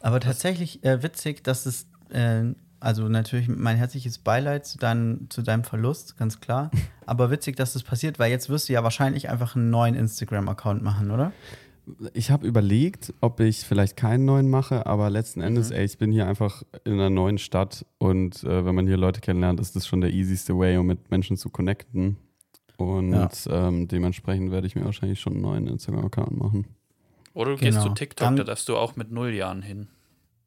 Aber 0.00 0.20
tatsächlich 0.20 0.84
äh, 0.84 1.02
witzig, 1.02 1.42
dass 1.44 1.64
es, 1.66 1.86
äh, 2.10 2.42
also 2.80 3.08
natürlich 3.08 3.48
mein 3.48 3.76
herzliches 3.76 4.18
Beileid 4.18 4.66
zu, 4.66 4.78
dein, 4.78 5.26
zu 5.28 5.42
deinem 5.42 5.64
Verlust, 5.64 6.16
ganz 6.16 6.40
klar. 6.40 6.70
Aber 7.06 7.30
witzig, 7.30 7.56
dass 7.56 7.74
das 7.74 7.82
passiert, 7.82 8.18
weil 8.18 8.30
jetzt 8.30 8.48
wirst 8.48 8.68
du 8.68 8.72
ja 8.72 8.82
wahrscheinlich 8.82 9.28
einfach 9.28 9.54
einen 9.54 9.70
neuen 9.70 9.94
Instagram-Account 9.94 10.82
machen, 10.82 11.10
oder? 11.10 11.32
Ich 12.14 12.30
habe 12.30 12.46
überlegt, 12.46 13.12
ob 13.20 13.40
ich 13.40 13.64
vielleicht 13.64 13.96
keinen 13.96 14.24
neuen 14.24 14.48
mache, 14.48 14.86
aber 14.86 15.10
letzten 15.10 15.40
Endes, 15.40 15.70
ey, 15.72 15.84
ich 15.84 15.98
bin 15.98 16.12
hier 16.12 16.26
einfach 16.28 16.62
in 16.84 16.92
einer 16.94 17.10
neuen 17.10 17.38
Stadt 17.38 17.84
und 17.98 18.44
äh, 18.44 18.64
wenn 18.64 18.74
man 18.74 18.86
hier 18.86 18.96
Leute 18.96 19.20
kennenlernt, 19.20 19.58
ist 19.60 19.74
das 19.74 19.86
schon 19.86 20.00
der 20.00 20.10
easyste 20.10 20.56
way, 20.56 20.76
um 20.76 20.86
mit 20.86 21.10
Menschen 21.10 21.36
zu 21.36 21.50
connecten. 21.50 22.16
Und 22.76 23.12
Ja. 23.12 23.28
ähm, 23.68 23.88
dementsprechend 23.88 24.52
werde 24.52 24.66
ich 24.66 24.76
mir 24.76 24.84
wahrscheinlich 24.84 25.20
schon 25.20 25.32
einen 25.34 25.42
neuen 25.42 25.66
Instagram-Account 25.66 26.36
machen. 26.38 26.66
Oder 27.34 27.52
du 27.52 27.56
gehst 27.58 27.78
Genau. 27.78 27.88
zu 27.88 27.94
TikTok, 27.94 28.24
Dann- 28.26 28.36
da 28.36 28.44
darfst 28.44 28.68
du 28.68 28.76
auch 28.76 28.96
mit 28.96 29.10
null 29.10 29.30
Jahren 29.34 29.62
hin. 29.62 29.88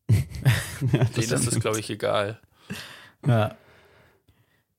Ja, 0.09 1.03
Denen 1.15 1.31
ist 1.33 1.47
es, 1.47 1.59
glaube 1.59 1.79
ich, 1.79 1.89
egal. 1.89 2.39
Ja. 3.25 3.55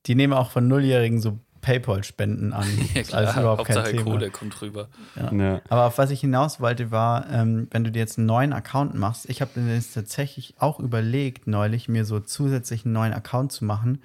Die 0.06 0.14
nehmen 0.14 0.32
auch 0.34 0.50
von 0.50 0.68
Nulljährigen 0.68 1.20
so 1.20 1.38
PayPal-Spenden 1.62 2.52
an. 2.52 2.66
Ja, 2.94 3.00
Ist 3.00 3.14
alles 3.14 3.30
klar, 3.32 3.42
überhaupt 3.42 3.64
kein 3.64 3.76
Hauptsache 3.76 3.96
Thema. 3.96 4.10
Kohle 4.10 4.30
kommt 4.30 4.60
rüber. 4.60 4.88
Ja. 5.32 5.62
Aber 5.70 5.86
auf 5.86 5.96
was 5.96 6.10
ich 6.10 6.20
hinaus 6.20 6.60
wollte, 6.60 6.90
war, 6.90 7.30
ähm, 7.30 7.68
wenn 7.70 7.84
du 7.84 7.90
dir 7.90 8.00
jetzt 8.00 8.18
einen 8.18 8.26
neuen 8.26 8.52
Account 8.52 8.94
machst, 8.94 9.28
ich 9.30 9.40
habe 9.40 9.58
mir 9.58 9.74
jetzt 9.74 9.94
tatsächlich 9.94 10.54
auch 10.58 10.78
überlegt, 10.78 11.46
neulich 11.46 11.88
mir 11.88 12.04
so 12.04 12.20
zusätzlich 12.20 12.84
einen 12.84 12.92
neuen 12.92 13.14
Account 13.14 13.50
zu 13.52 13.64
machen. 13.64 14.02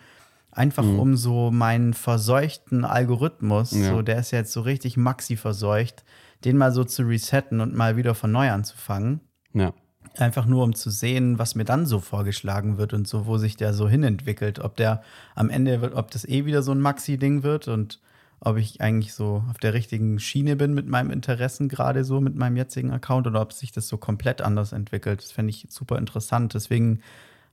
Einfach 0.52 0.84
um 0.84 1.16
so 1.16 1.52
meinen 1.52 1.94
verseuchten 1.94 2.84
Algorithmus, 2.86 3.72
Ja. 3.72 3.90
so 3.92 4.02
der 4.02 4.20
ist 4.20 4.32
ja 4.32 4.40
jetzt 4.40 4.52
so 4.52 4.62
richtig 4.62 4.98
maxi 4.98 5.36
verseucht, 5.38 6.04
den 6.46 6.58
mal 6.58 6.72
so 6.72 6.84
zu 6.86 7.04
resetten 7.04 7.60
und 7.62 7.76
mal 7.76 7.98
wieder 7.98 8.16
von 8.16 8.32
neu 8.32 8.50
anzufangen. 8.52 9.20
ja. 9.54 9.74
Einfach 10.20 10.46
nur, 10.46 10.64
um 10.64 10.76
zu 10.76 10.90
sehen, 10.90 11.40
was 11.40 11.56
mir 11.56 11.66
dann 11.66 11.86
so 11.86 12.00
vorgeschlagen 12.00 12.78
wird 12.78 12.94
und 12.94 13.08
so, 13.08 13.26
wo 13.26 13.38
sich 13.38 13.56
der 13.56 13.74
so 13.74 13.88
hinentwickelt. 13.88 14.60
Ob 14.60 14.76
der 14.76 15.02
am 15.36 15.50
Ende 15.50 15.82
wird, 15.82 15.96
ob 15.96 16.12
das 16.12 16.28
eh 16.28 16.46
wieder 16.46 16.62
so 16.62 16.72
ein 16.72 16.82
Maxi-Ding 16.82 17.44
wird 17.44 17.68
und 17.68 18.00
ob 18.42 18.58
ich 18.58 18.82
eigentlich 18.82 19.14
so 19.14 19.44
auf 19.50 19.58
der 19.58 19.74
richtigen 19.74 20.20
Schiene 20.20 20.56
bin 20.56 20.74
mit 20.74 20.88
meinem 20.88 21.12
Interessen, 21.12 21.68
gerade 21.68 22.04
so 22.04 22.22
mit 22.22 22.36
meinem 22.36 22.58
jetzigen 22.58 22.92
Account, 22.92 23.28
oder 23.28 23.42
ob 23.42 23.54
sich 23.54 23.72
das 23.72 23.88
so 23.88 23.98
komplett 23.98 24.42
anders 24.42 24.72
entwickelt. 24.72 25.22
Das 25.22 25.32
fände 25.32 25.50
ich 25.50 25.68
super 25.70 25.98
interessant. 25.98 26.54
Deswegen 26.54 27.02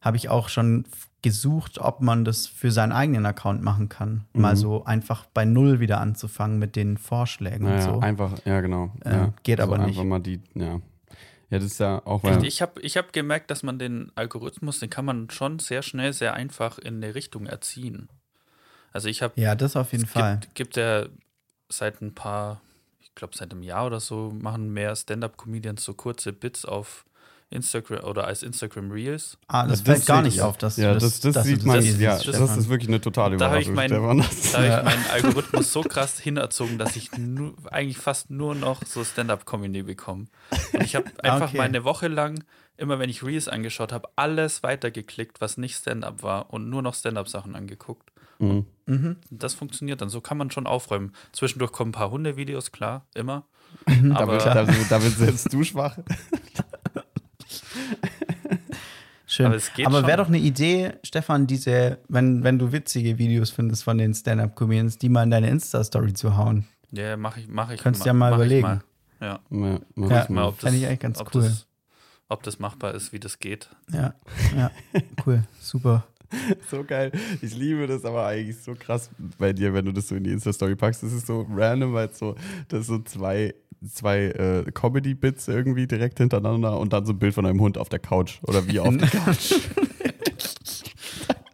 habe 0.00 0.16
ich 0.16 0.28
auch 0.28 0.48
schon 0.48 0.84
gesucht, 1.22 1.78
ob 1.80 2.00
man 2.00 2.24
das 2.24 2.46
für 2.46 2.70
seinen 2.70 2.92
eigenen 2.92 3.26
Account 3.26 3.62
machen 3.62 3.88
kann. 3.88 4.26
Mal 4.32 4.54
so 4.54 4.84
einfach 4.84 5.26
bei 5.34 5.44
Null 5.44 5.80
wieder 5.80 6.00
anzufangen 6.00 6.58
mit 6.60 6.76
den 6.76 6.98
Vorschlägen 6.98 7.64
und 7.66 7.72
Naja, 7.76 7.82
so. 7.94 7.98
einfach, 7.98 8.32
ja, 8.44 8.60
genau. 8.60 8.92
Äh, 9.04 9.10
ja. 9.10 9.32
geht 9.42 9.60
aber 9.60 9.74
Einfach 9.80 9.86
nicht. 9.88 10.04
mal 10.04 10.20
die, 10.20 10.40
ja. 10.54 10.80
Ja, 11.51 11.59
das 11.59 11.72
ist 11.72 11.80
ja 11.80 12.05
auch, 12.05 12.22
weil. 12.24 12.44
ich 12.44 12.61
habe 12.61 12.80
ich 12.80 12.97
hab 12.97 13.12
gemerkt, 13.12 13.51
dass 13.51 13.62
man 13.62 13.78
den 13.78 14.11
Algorithmus, 14.16 14.80
den 14.80 14.90
kann 14.90 15.05
man 15.05 15.30
schon 15.30 15.59
sehr 15.59 15.82
schnell, 15.82 16.12
sehr 16.12 16.34
einfach 16.34 16.78
in 16.78 16.97
eine 16.97 17.14
Richtung 17.14 17.47
erziehen. 17.47 18.09
Also 18.92 19.09
ich 19.09 19.22
habe 19.22 19.40
Ja, 19.40 19.55
das 19.55 19.76
auf 19.76 19.92
jeden 19.92 20.05
es 20.05 20.11
Fall. 20.11 20.38
Gibt, 20.40 20.55
gibt 20.55 20.76
ja 20.76 21.07
seit 21.68 22.01
ein 22.01 22.14
paar, 22.14 22.61
ich 23.01 23.14
glaube 23.14 23.36
seit 23.36 23.53
einem 23.53 23.62
Jahr 23.62 23.86
oder 23.86 24.01
so, 24.01 24.32
machen 24.32 24.72
mehr 24.72 24.97
Stand-up-Comedians 24.97 25.84
so 25.84 25.94
kurze 25.94 26.32
Bits 26.32 26.64
auf 26.64 27.05
Instagram 27.51 28.05
oder 28.05 28.26
als 28.26 28.42
Instagram 28.42 28.90
Reels. 28.90 29.38
Ah, 29.47 29.66
das, 29.66 29.82
Das 29.84 29.99
fällt 29.99 30.07
gar 30.07 30.22
nicht 30.22 30.40
auf, 30.40 30.59
dass 30.59 30.76
du 30.76 30.82
ja, 30.82 30.94
das, 30.94 31.20
das, 31.20 31.34
dass 31.34 31.44
du 31.44 31.51
sieht 31.51 31.64
man, 31.64 31.80
siehst, 31.80 32.01
ja, 32.01 32.18
das 32.18 32.57
ist 32.57 32.68
wirklich 32.68 32.88
eine 32.88 33.01
totale 33.01 33.36
Da 33.36 33.51
habe 33.51 33.61
ich 33.61 33.68
Überraschung, 33.68 34.01
da 34.03 34.12
hab 34.59 34.64
Ja. 34.64 34.78
ich 34.78 34.84
meinen 34.84 35.07
Algorithmus 35.11 35.72
so 35.72 35.82
krass 35.82 36.18
hinerzogen, 36.18 36.76
dass 36.78 36.97
ich 36.97 37.12
nu, 37.16 37.55
eigentlich 37.70 37.99
fast 37.99 38.30
nur 38.30 38.55
noch 38.57 38.82
so 38.84 39.05
Stand-up-Comedy 39.05 39.82
bekomme. 39.84 40.26
Und 40.72 40.82
ich 40.82 40.97
habe 40.97 41.07
einfach 41.22 41.49
Okay. 41.49 41.59
mal 41.59 41.62
eine 41.64 41.84
Woche 41.84 42.09
lang, 42.09 42.42
immer 42.76 42.99
wenn 42.99 43.09
ich 43.11 43.22
Reels 43.22 43.47
angeschaut 43.49 43.92
habe, 43.92 44.09
alles 44.16 44.62
weitergeklickt, 44.64 45.40
was 45.40 45.57
nicht 45.57 45.76
Stand-up 45.76 46.22
war 46.24 46.53
und 46.53 46.68
nur 46.68 46.82
noch 46.82 46.94
Stand-up-Sachen 46.94 47.55
angeguckt. 47.55 48.11
Mhm. 48.40 48.66
Mhm. 48.86 49.16
Das 49.30 49.55
funktioniert 49.55 50.01
dann. 50.03 50.09
So 50.11 50.20
kann 50.20 50.36
man 50.36 50.51
schon 50.51 50.66
aufräumen. 50.66 51.12
Zwischendurch 51.32 51.70
kommen 51.72 51.90
ein 51.90 51.92
paar 51.92 52.11
Hundevideos, 52.11 52.72
klar, 52.72 53.07
immer. 53.14 53.44
Da, 53.86 54.16
Aber 54.20 54.32
wird, 54.32 54.47
da, 54.47 54.55
da 54.64 55.03
wird 55.03 55.16
selbst 55.16 55.53
du 55.53 55.62
schwach. 55.64 55.97
Schön. 59.28 59.47
Aber 59.47 59.55
Aber, 59.55 59.57
es 59.57 59.74
geht 59.74 59.87
wäre 59.93 60.16
doch 60.18 60.28
eine 60.28 60.39
Idee, 60.39 60.93
Stefan, 61.03 61.47
diese, 61.47 61.99
wenn, 62.09 62.45
wenn 62.45 62.59
du 62.59 62.70
witzige 62.72 63.18
Videos 63.18 63.51
findest 63.51 63.82
von 63.82 63.99
den 63.99 64.14
Stand-Up-Comedians, 64.14 64.99
die 64.99 65.09
mal 65.09 65.24
in 65.24 65.30
deine 65.30 65.51
Insta-Story 65.51 66.12
zu 66.14 66.37
hauen. 66.37 66.66
ja, 66.93 67.16
mache 67.16 67.41
ich, 67.41 67.49
mache 67.49 67.74
ich. 67.74 67.80
Könntest 67.80 68.07
ja 68.07 68.12
mal 68.12 68.30
mach 68.30 68.39
ich 68.39 68.45
überlegen. 68.45 68.62
Mal. 68.62 68.80
Ja, 69.20 69.41
Ja, 69.51 69.80
mach 69.97 70.11
Ja. 70.11 70.22
ich 70.22 70.28
mal, 70.28 70.45
ob 70.45 70.61
das, 70.61 70.72
ich 70.72 70.87
eigentlich 70.87 71.01
ganz 71.01 71.20
ob 71.20 71.34
cool. 71.34 71.43
Das, 71.43 71.66
ob 72.28 72.43
das 72.45 72.59
machbar 72.61 72.95
ist, 72.95 73.12
wie 73.12 73.18
das 73.18 73.39
geht. 73.41 73.68
Ja, 73.93 74.14
ja, 74.57 74.70
cool, 75.26 75.43
super. 75.61 76.07
So 76.70 76.82
geil. 76.82 77.12
Ich 77.41 77.55
liebe 77.57 77.87
das 77.87 78.05
aber 78.05 78.26
eigentlich 78.26 78.59
so 78.59 78.74
krass 78.74 79.11
bei 79.39 79.53
dir, 79.53 79.72
wenn 79.74 79.84
du 79.84 79.93
das 79.93 80.09
so 80.09 80.16
in 80.16 80.24
die 80.24 80.32
Insta-Story 80.32 80.74
packst. 80.74 81.05
Das 81.05 81.12
ist 81.12 81.26
so 81.28 81.47
random, 81.55 81.95
weil 81.95 82.09
es 82.09 82.18
so, 82.18 82.34
das 82.68 82.80
ist 82.80 82.87
so 82.89 82.99
zwei, 82.99 83.55
zwei 83.85 84.27
äh, 84.27 84.64
Comedy-Bits 84.72 85.49
irgendwie 85.49 85.87
direkt 85.87 86.18
hintereinander 86.18 86.79
und 86.79 86.93
dann 86.93 87.07
so 87.07 87.12
ein 87.12 87.18
Bild 87.18 87.35
von 87.35 87.47
einem 87.47 87.61
Hund 87.61 87.79
auf 87.79 87.89
der 87.89 87.99
Couch 87.99 88.39
oder 88.43 88.66
wie 88.66 88.81
auf 88.81 88.97
der 88.97 89.09
Couch. 89.09 89.55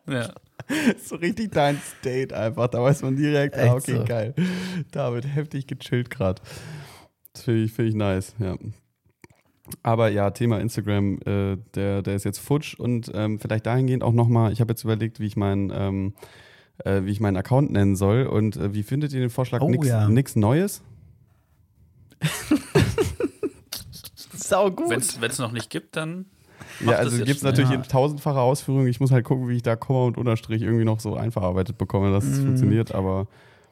Ja. 0.08 0.32
so 1.02 1.16
richtig 1.16 1.52
dein 1.52 1.78
State 1.78 2.36
einfach. 2.36 2.68
Da 2.68 2.82
weiß 2.82 3.02
man 3.02 3.16
direkt, 3.16 3.56
ah, 3.56 3.74
okay, 3.74 3.96
so. 3.96 4.04
geil. 4.04 4.34
David, 4.90 5.26
heftig 5.26 5.66
gechillt 5.66 6.10
gerade. 6.10 6.40
Das 7.32 7.42
finde 7.42 7.62
ich, 7.62 7.72
find 7.72 7.88
ich 7.88 7.94
nice, 7.94 8.34
ja. 8.38 8.56
Aber 9.82 10.08
ja, 10.08 10.30
Thema 10.30 10.60
Instagram, 10.60 11.18
äh, 11.24 11.56
der, 11.74 12.02
der 12.02 12.14
ist 12.14 12.24
jetzt 12.24 12.38
futsch 12.38 12.74
und 12.74 13.10
ähm, 13.14 13.38
vielleicht 13.38 13.66
dahingehend 13.66 14.02
auch 14.02 14.12
nochmal, 14.12 14.52
ich 14.52 14.60
habe 14.60 14.72
jetzt 14.72 14.84
überlegt, 14.84 15.18
wie 15.20 15.26
ich 15.26 15.36
meinen 15.36 15.72
ähm, 15.74 16.14
äh, 16.84 17.04
wie 17.04 17.10
ich 17.10 17.20
meinen 17.20 17.36
Account 17.36 17.70
nennen 17.70 17.96
soll 17.96 18.26
und 18.26 18.56
äh, 18.56 18.74
wie 18.74 18.82
findet 18.82 19.12
ihr 19.12 19.20
den 19.20 19.30
Vorschlag? 19.30 19.60
Oh, 19.60 19.68
nix, 19.68 19.86
ja. 19.86 20.08
nix 20.08 20.36
Neues? 20.36 20.82
Sau 24.34 24.70
gut. 24.70 24.90
Wenn 25.20 25.30
es 25.30 25.38
noch 25.38 25.52
nicht 25.52 25.70
gibt, 25.70 25.96
dann. 25.96 26.26
Mach 26.80 26.92
Ja, 26.92 26.98
also 26.98 27.16
gibt 27.16 27.28
es 27.30 27.42
natürlich 27.42 27.70
Ja. 27.70 27.76
in 27.76 27.82
tausendfacher 27.82 28.40
Ausführung. 28.40 28.86
Ich 28.86 29.00
muss 29.00 29.10
halt 29.10 29.24
gucken, 29.24 29.48
wie 29.48 29.56
ich 29.56 29.62
da 29.62 29.76
Komma 29.76 30.04
und 30.06 30.16
Unterstrich 30.16 30.62
irgendwie 30.62 30.84
noch 30.84 31.00
so 31.00 31.16
einverarbeitet 31.16 31.76
bekomme, 31.78 32.10
dass 32.12 32.24
es 32.24 32.38
Mhm. 32.40 32.44
funktioniert, 32.46 32.94
aber 32.94 33.26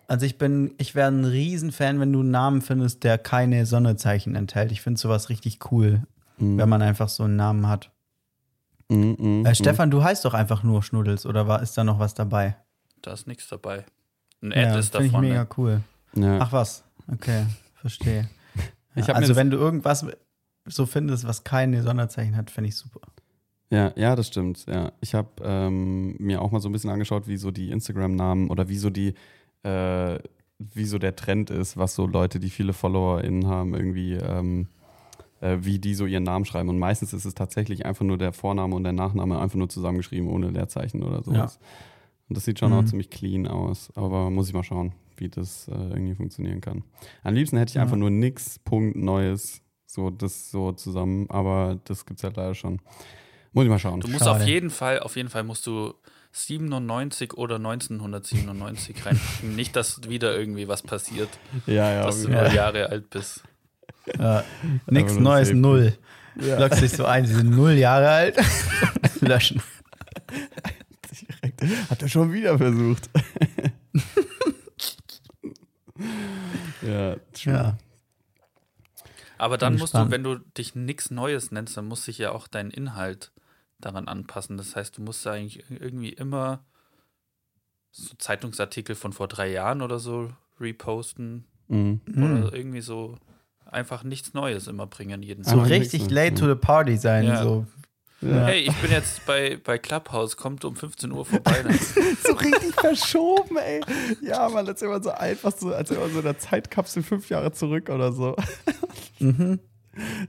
Also 0.09 0.27
ich 0.27 0.39
bin, 0.39 0.75
ich 0.79 0.97
wäre 0.97 1.09
ein 1.09 1.25
Riesenfan, 1.25 2.01
wenn 2.01 2.13
du 2.13 2.19
einen 2.21 2.33
Namen 2.33 2.63
findest, 2.63 3.05
der 3.05 3.17
keine 3.17 3.65
Sonnezeichen 3.65 4.35
enthält. 4.35 4.73
Ich 4.73 4.81
finde 4.81 4.99
sowas 4.99 5.29
richtig 5.29 5.61
cool, 5.71 6.03
mm, 6.39 6.59
wenn 6.59 6.69
man 6.69 6.83
einfach 6.83 7.09
so 7.09 7.23
einen 7.23 7.37
Namen 7.37 7.69
hat. 7.69 7.93
mm, 8.89 8.95
mm, 8.97 9.47
Äh, 9.47 9.53
mm. 9.53 9.55
Stefan, 9.55 9.91
du 9.93 10.03
heißt 10.03 10.25
doch 10.25 10.35
einfach 10.35 10.65
nur 10.65 10.83
Schnuddels 10.83 11.27
oder 11.27 11.47
war, 11.47 11.63
ist 11.63 11.79
da 11.79 11.85
noch 11.85 12.01
was 12.01 12.15
dabei? 12.15 12.57
Da 13.03 13.13
ist 13.13 13.29
nichts 13.29 13.47
dabei. 13.49 13.85
Ein 14.43 14.53
Ad 14.53 14.79
ist 14.81 14.93
da 14.95 14.99
finde 15.01 15.15
ich 15.15 15.21
mega 15.21 15.47
cool. 15.57 15.81
Ja. 16.17 16.39
Ach 16.41 16.51
was, 16.53 16.83
okay, 17.13 17.47
verstehe. 17.77 18.29
Ich 18.97 19.07
Ja, 19.07 19.14
also 19.14 19.36
wenn 19.36 19.51
du 19.51 19.57
irgendwas 19.57 20.05
so 20.66 20.86
findest, 20.86 21.26
was 21.26 21.45
keine 21.45 21.82
Sonderzeichen 21.82 22.36
hat, 22.36 22.51
finde 22.51 22.68
ich 22.68 22.76
super. 22.76 23.01
Ja, 23.70 23.93
ja, 23.97 24.16
das 24.16 24.26
stimmt. 24.26 24.66
Ja, 24.66 24.93
ich 25.01 25.14
habe 25.14 25.28
ähm, 25.45 26.16
mir 26.18 26.43
auch 26.43 26.51
mal 26.51 26.61
so 26.61 26.68
ein 26.68 26.72
bisschen 26.72 26.91
angeschaut, 26.91 27.28
wie 27.28 27.36
so 27.36 27.51
die 27.51 27.70
Instagram-Namen 27.70 28.51
oder 28.51 28.68
wie 28.68 28.76
so 28.78 28.91
die, 28.91 29.14
äh, 29.62 30.18
wie 30.59 30.84
so 30.84 30.99
der 30.99 31.14
Trend 31.14 31.51
ist, 31.51 31.76
was 31.76 31.95
so 31.95 32.07
Leute, 32.07 32.41
die 32.41 32.51
viele 32.51 32.72
FollowerInnen 32.72 33.47
haben, 33.47 33.74
irgendwie, 33.74 34.14
ähm, 34.14 34.66
äh, 35.41 35.59
wie 35.61 35.78
die 35.78 35.95
so 35.95 36.05
ihren 36.07 36.24
Namen 36.24 36.45
schreiben. 36.45 36.68
Und 36.68 36.78
meistens 36.80 37.12
ist 37.12 37.24
es 37.24 37.34
tatsächlich 37.34 37.86
einfach 37.86 38.05
nur 38.05 38.18
der 38.18 38.32
Vorname 38.32 38.74
und 38.74 38.82
der 38.82 38.93
Nachname 38.93 39.38
einfach 39.41 39.57
nur 39.57 39.68
zusammengeschrieben, 39.68 40.28
ohne 40.28 40.51
Leerzeichen 40.51 41.03
oder 41.05 41.22
sowas. 41.22 41.61
Und 42.28 42.36
das 42.36 42.45
sieht 42.45 42.59
schon 42.59 42.72
Mhm. 42.72 42.78
auch 42.78 42.84
ziemlich 42.84 43.09
clean 43.11 43.47
aus. 43.47 43.91
Aber 43.95 44.30
muss 44.30 44.49
ich 44.49 44.55
mal 44.55 44.64
schauen, 44.64 44.93
wie 45.21 45.29
das 45.29 45.68
äh, 45.68 45.73
irgendwie 45.73 46.14
funktionieren 46.14 46.61
kann. 46.61 46.83
Am 47.23 47.35
liebsten 47.35 47.57
hätte 47.59 47.71
ich 47.71 47.75
Ja. 47.77 47.83
einfach 47.83 47.97
nur 47.97 48.11
nix, 48.11 48.59
Punkt, 48.59 48.97
Neues, 48.97 49.62
so 49.87 50.11
das 50.11 50.51
so 50.51 50.73
zusammen, 50.73 51.29
aber 51.31 51.79
das 51.85 52.07
gibt's 52.07 52.25
halt 52.25 52.37
leider 52.37 52.55
schon. 52.55 52.81
Muss 53.53 53.64
ich 53.64 53.71
mal 53.71 53.79
schauen. 53.79 54.01
Du 54.01 54.09
musst 54.09 54.25
Schade. 54.25 54.43
auf 54.43 54.47
jeden 54.49 54.71
Fall, 54.71 55.01
auf 55.01 55.16
jeden 55.16 55.29
Fall 55.29 55.43
musst 55.43 55.66
du 55.66 55.95
97 56.33 57.35
oder 57.35 57.57
1997 57.57 59.05
reinpacken. 59.05 59.57
Nicht, 59.57 59.75
dass 59.75 60.09
wieder 60.09 60.37
irgendwie 60.39 60.68
was 60.68 60.83
passiert, 60.83 61.29
Ja, 61.66 61.91
ja, 61.93 62.03
dass 62.05 62.23
du 62.23 62.29
nur. 62.29 62.47
Jahre 62.53 62.89
alt 62.89 63.11
bist. 63.11 63.43
Ja. 64.18 64.45
Nichts 64.89 65.16
Neues, 65.16 65.53
null. 65.53 65.93
Ja. 66.41 66.59
Lockst 66.61 66.81
dich 66.83 66.93
so 66.93 67.05
ein, 67.05 67.27
sie 67.27 67.35
sind 67.35 67.51
null 67.51 67.73
Jahre 67.73 68.09
alt. 68.09 68.37
Löschen. 69.21 69.61
Direkt. 71.43 71.62
Hat 71.91 72.01
er 72.03 72.09
schon 72.09 72.33
wieder 72.33 72.57
versucht. 72.57 73.11
ja, 76.83 77.17
true. 77.33 77.53
Ja. 77.53 77.79
Aber 79.39 79.57
dann 79.57 79.75
musst 79.75 79.93
gespannt. 79.95 80.09
du, 80.09 80.15
wenn 80.15 80.23
du 80.25 80.35
dich 80.57 80.75
nichts 80.75 81.11
Neues 81.11 81.51
nennst, 81.51 81.77
dann 81.77 81.87
muss 81.87 82.05
sich 82.05 82.19
ja 82.19 82.33
auch 82.33 82.47
dein 82.47 82.71
Inhalt 82.71 83.33
daran 83.79 84.07
anpassen. 84.09 84.57
Das 84.59 84.77
heißt, 84.77 84.99
du 84.99 85.03
musst 85.03 85.27
eigentlich 85.27 85.65
irgendwie 85.71 86.11
immer 86.11 86.63
so 87.91 88.15
Zeitungsartikel 88.19 88.95
von 88.95 89.13
vor 89.13 89.29
drei 89.29 89.51
Jahren 89.51 89.81
oder 89.83 89.99
so 89.99 90.31
reposten 90.61 91.45
Mhm. 91.69 92.01
Mhm. 92.07 92.23
oder 92.43 92.53
irgendwie 92.55 92.81
so 92.81 93.17
einfach 93.65 94.03
nichts 94.03 94.35
Neues 94.35 94.67
immer 94.67 94.87
bringen 94.87 95.23
jeden 95.23 95.45
So 95.45 95.57
Tag. 95.57 95.71
richtig 95.71 96.01
nichts, 96.01 96.13
late 96.15 96.35
ja. 96.35 96.41
to 96.41 96.49
the 96.49 96.55
party 96.61 96.97
sein. 96.97 97.25
Ja. 97.25 97.43
So. 97.43 97.67
Ja. 98.23 98.47
Hey, 98.47 98.61
ich 98.61 98.77
bin 98.77 98.91
jetzt 98.91 99.25
bei, 99.25 99.59
bei 99.62 99.79
Clubhouse, 99.79 100.37
kommt 100.37 100.64
um 100.64 100.77
15 100.77 101.11
Uhr 101.12 101.25
vorbei. 101.25 101.64
So 102.23 102.35
richtig 102.35 102.75
verschoben, 102.75 103.57
ey. 103.57 103.81
Ja, 104.21 104.49
man, 104.49 104.66
das 104.66 104.77
ist 104.77 104.83
immer 104.83 105.03
so 105.03 105.11
einfach 105.11 105.53
so, 105.57 105.75
als 105.75 105.91
wäre 105.91 106.01
man 106.01 106.12
so 106.12 106.18
in 106.18 106.25
der 106.25 106.39
Zeitkapsel 106.39 107.03
fünf 107.03 107.31
Jahre 107.31 107.53
zurück 107.53 107.89
oder 107.89 108.12
so. 108.12 108.37
Mhm. 109.18 109.59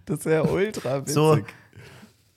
Das 0.06 0.20
ist 0.20 0.26
ja 0.26 0.42
ultra 0.44 1.02
witzig. 1.02 1.14
So, 1.14 1.40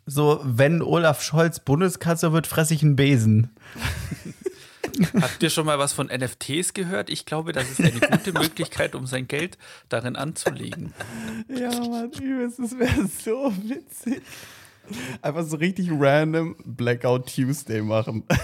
so, 0.07 0.41
wenn 0.43 0.83
Olaf 0.83 1.23
Scholz 1.23 1.61
Bundeskanzler 1.61 2.33
wird, 2.33 2.47
fresse 2.47 2.75
ich 2.75 2.83
einen 2.83 2.97
Besen. 2.97 3.51
Habt 5.21 5.43
ihr 5.43 5.51
schon 5.51 5.67
mal 5.67 5.79
was 5.79 5.93
von 5.93 6.09
NFTs 6.09 6.75
gehört? 6.75 7.11
Ich 7.11 7.27
glaube, 7.27 7.53
das 7.53 7.71
ist 7.71 7.81
eine 7.81 7.93
gute 7.93 8.33
Möglichkeit, 8.39 8.95
um 8.95 9.07
sein 9.07 9.27
Geld 9.27 9.59
darin 9.89 10.17
anzulegen. 10.17 10.93
Ja, 11.49 11.71
Mann, 11.71 12.11
übelst, 12.13 12.59
das 12.59 12.79
wäre 12.79 13.07
so 13.07 13.53
witzig. 13.63 14.23
Einfach 15.23 15.45
so 15.45 15.57
richtig 15.57 15.91
random 15.91 16.57
Blackout 16.65 17.27
Tuesday 17.35 17.81
machen. 17.83 18.25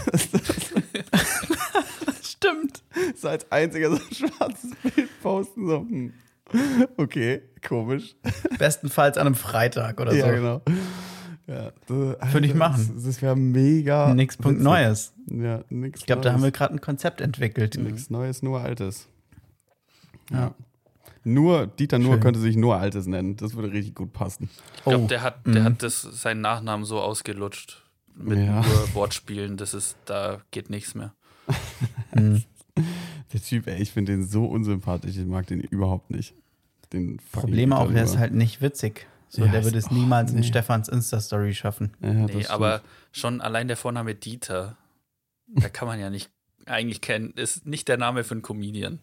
Stimmt. 2.23 2.83
so 3.17 3.29
als 3.29 3.51
einziger 3.53 3.91
so 3.91 3.97
ein 3.97 4.15
schwarzes 4.15 4.71
Bild 4.95 5.09
posten. 5.23 5.67
So, 5.67 5.81
hm. 5.81 6.13
Okay, 6.97 7.43
komisch. 7.67 8.17
Bestenfalls 8.59 9.17
an 9.19 9.27
einem 9.27 9.37
Freitag 9.37 10.01
oder 10.01 10.11
so. 10.13 10.17
Ja, 10.19 10.33
genau. 10.33 10.63
Ja, 11.47 11.73
das- 11.87 12.33
Würde 12.33 12.47
ich 12.47 12.55
machen. 12.55 12.93
Das, 12.95 13.05
das 13.05 13.23
wäre 13.23 13.37
mega. 13.37 14.15
Nix 14.15 14.37
Punkt 14.37 14.61
witzig. 14.61 14.65
Neues. 14.65 15.13
Ja, 15.31 15.63
nix 15.69 16.01
Ich 16.01 16.07
glaube, 16.07 16.23
da 16.23 16.33
haben 16.33 16.43
wir 16.43 16.51
gerade 16.51 16.75
ein 16.75 16.81
Konzept 16.81 17.21
entwickelt. 17.21 17.77
Nichts 17.79 18.11
Neues, 18.11 18.43
nur 18.43 18.61
Altes. 18.61 19.09
Ja. 20.31 20.55
Nur, 21.25 21.67
Dieter 21.67 21.99
Nur 21.99 22.15
Schön. 22.15 22.21
könnte 22.23 22.41
sich 22.41 22.57
nur 22.57 22.77
Altes 22.77 23.07
nennen. 23.07 23.37
Das 23.37 23.55
würde 23.55 23.73
richtig 23.73 23.95
gut 23.95 24.13
passen. 24.13 24.49
Ich 24.77 24.83
glaube, 24.85 25.05
Oh, 25.05 25.07
der 25.07 25.23
hat, 25.23 25.47
der 25.47 25.61
mhm. 25.63 25.65
hat 25.65 25.83
das, 25.83 26.01
seinen 26.03 26.41
Nachnamen 26.41 26.85
so 26.87 27.01
ausgelutscht. 27.01 27.83
Mit 28.15 28.39
Ja. 28.39 28.63
nur 28.63 28.95
Wortspielen, 28.95 29.57
das 29.57 29.75
ist, 29.75 29.97
da 30.07 30.41
geht 30.51 30.71
nichts 30.71 30.95
mehr. 30.95 31.13
Mhm. 32.15 32.43
Der 33.33 33.41
Typ, 33.43 33.67
ey, 33.67 33.81
ich 33.83 33.93
finde 33.93 34.13
den 34.13 34.25
so 34.25 34.45
unsympathisch. 34.47 35.17
Ich 35.17 35.27
mag 35.27 35.47
den 35.47 35.61
überhaupt 35.61 36.11
nicht. 36.11 36.35
Den 36.93 37.19
Problem 37.33 37.73
auch, 37.73 37.91
er 37.93 38.03
ist 38.05 38.19
halt 38.19 38.33
nicht 38.35 38.61
witzig. 38.63 39.07
So, 39.29 39.45
Ja, 39.45 39.51
der 39.53 39.65
würde 39.65 39.79
es 39.79 39.91
oh, 39.91 39.95
niemals 39.95 40.33
in 40.33 40.39
nee. 40.41 40.43
Stefans 40.47 40.89
Insta-Story 40.89 41.55
schaffen. 41.55 41.93
Ja, 42.01 42.13
Nee, 42.13 42.29
stimmt. 42.29 42.51
aber 42.51 42.81
schon 43.13 43.41
allein 43.41 43.69
der 43.69 43.77
Vorname 43.77 44.15
Dieter, 44.15 44.77
da 45.49 45.69
kann 45.69 45.87
man 45.87 46.01
ja 46.01 46.11
nicht 46.11 46.31
eigentlich 46.67 47.01
kennen, 47.01 47.33
ist 47.37 47.67
nicht 47.67 47.87
der 47.89 47.97
Name 47.97 48.25
für 48.25 48.33
einen 48.35 48.43
Comedian. 48.43 48.99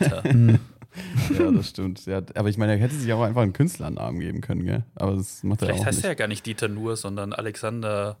Dieter. 0.00 0.22
Ja, 1.38 1.50
das 1.50 1.70
stimmt. 1.70 2.06
Ja, 2.06 2.22
aber 2.34 2.48
ich 2.48 2.58
meine, 2.58 2.72
er 2.72 2.78
hätte 2.78 2.94
sich 2.94 3.12
auch 3.12 3.22
einfach 3.22 3.42
einen 3.42 3.52
Künstlernamen 3.52 4.20
geben 4.20 4.40
können, 4.40 4.64
gell? 4.64 4.84
Aber 4.94 5.16
das 5.16 5.42
macht 5.42 5.62
er 5.62 5.66
Vielleicht 5.66 5.80
auch 5.80 5.86
heißt 5.86 5.98
nicht. 5.98 6.04
er 6.04 6.10
ja 6.10 6.14
gar 6.14 6.28
nicht 6.28 6.46
Dieter 6.46 6.68
Nur, 6.68 6.96
sondern 6.96 7.32
Alexander, 7.32 8.16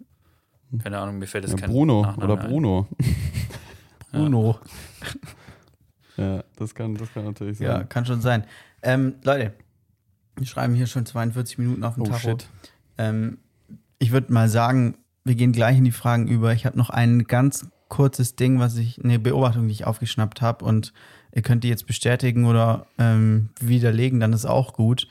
keine 0.82 0.98
Ahnung, 0.98 1.18
mir 1.18 1.26
fällt 1.26 1.44
das 1.44 1.52
ja, 1.52 1.58
kein 1.58 1.70
Bruno 1.70 2.02
Nachname 2.02 2.32
oder. 2.32 2.48
Bruno. 2.48 2.88
Bruno. 4.12 4.58
Ja, 6.16 6.44
das 6.54 6.76
kann, 6.76 6.94
das 6.94 7.12
kann 7.12 7.24
natürlich 7.24 7.58
sein. 7.58 7.66
Ja, 7.66 7.82
kann 7.82 8.06
schon 8.06 8.20
sein. 8.20 8.44
Ähm, 8.82 9.16
Leute, 9.24 9.52
wir 10.36 10.46
schreiben 10.46 10.72
hier 10.74 10.86
schon 10.86 11.04
42 11.06 11.58
Minuten 11.58 11.82
auf 11.82 11.94
dem 11.94 12.04
oh 12.04 12.06
Tacho. 12.06 12.30
shit. 12.30 12.48
Ähm, 12.98 13.38
ich 13.98 14.12
würde 14.12 14.32
mal 14.32 14.48
sagen, 14.48 14.96
wir 15.24 15.34
gehen 15.34 15.50
gleich 15.50 15.76
in 15.76 15.84
die 15.84 15.90
Fragen 15.90 16.28
über. 16.28 16.52
Ich 16.52 16.66
habe 16.66 16.78
noch 16.78 16.90
ein 16.90 17.24
ganz 17.24 17.66
kurzes 17.88 18.36
Ding, 18.36 18.58
was 18.58 18.76
ich, 18.76 19.02
eine 19.02 19.18
Beobachtung, 19.18 19.66
die 19.66 19.72
ich 19.72 19.86
aufgeschnappt 19.86 20.42
habe 20.42 20.64
und 20.64 20.92
ihr 21.34 21.42
könnt 21.42 21.64
die 21.64 21.68
jetzt 21.68 21.86
bestätigen 21.86 22.46
oder 22.46 22.86
ähm, 22.98 23.50
widerlegen, 23.60 24.20
dann 24.20 24.32
ist 24.32 24.46
auch 24.46 24.72
gut. 24.72 25.08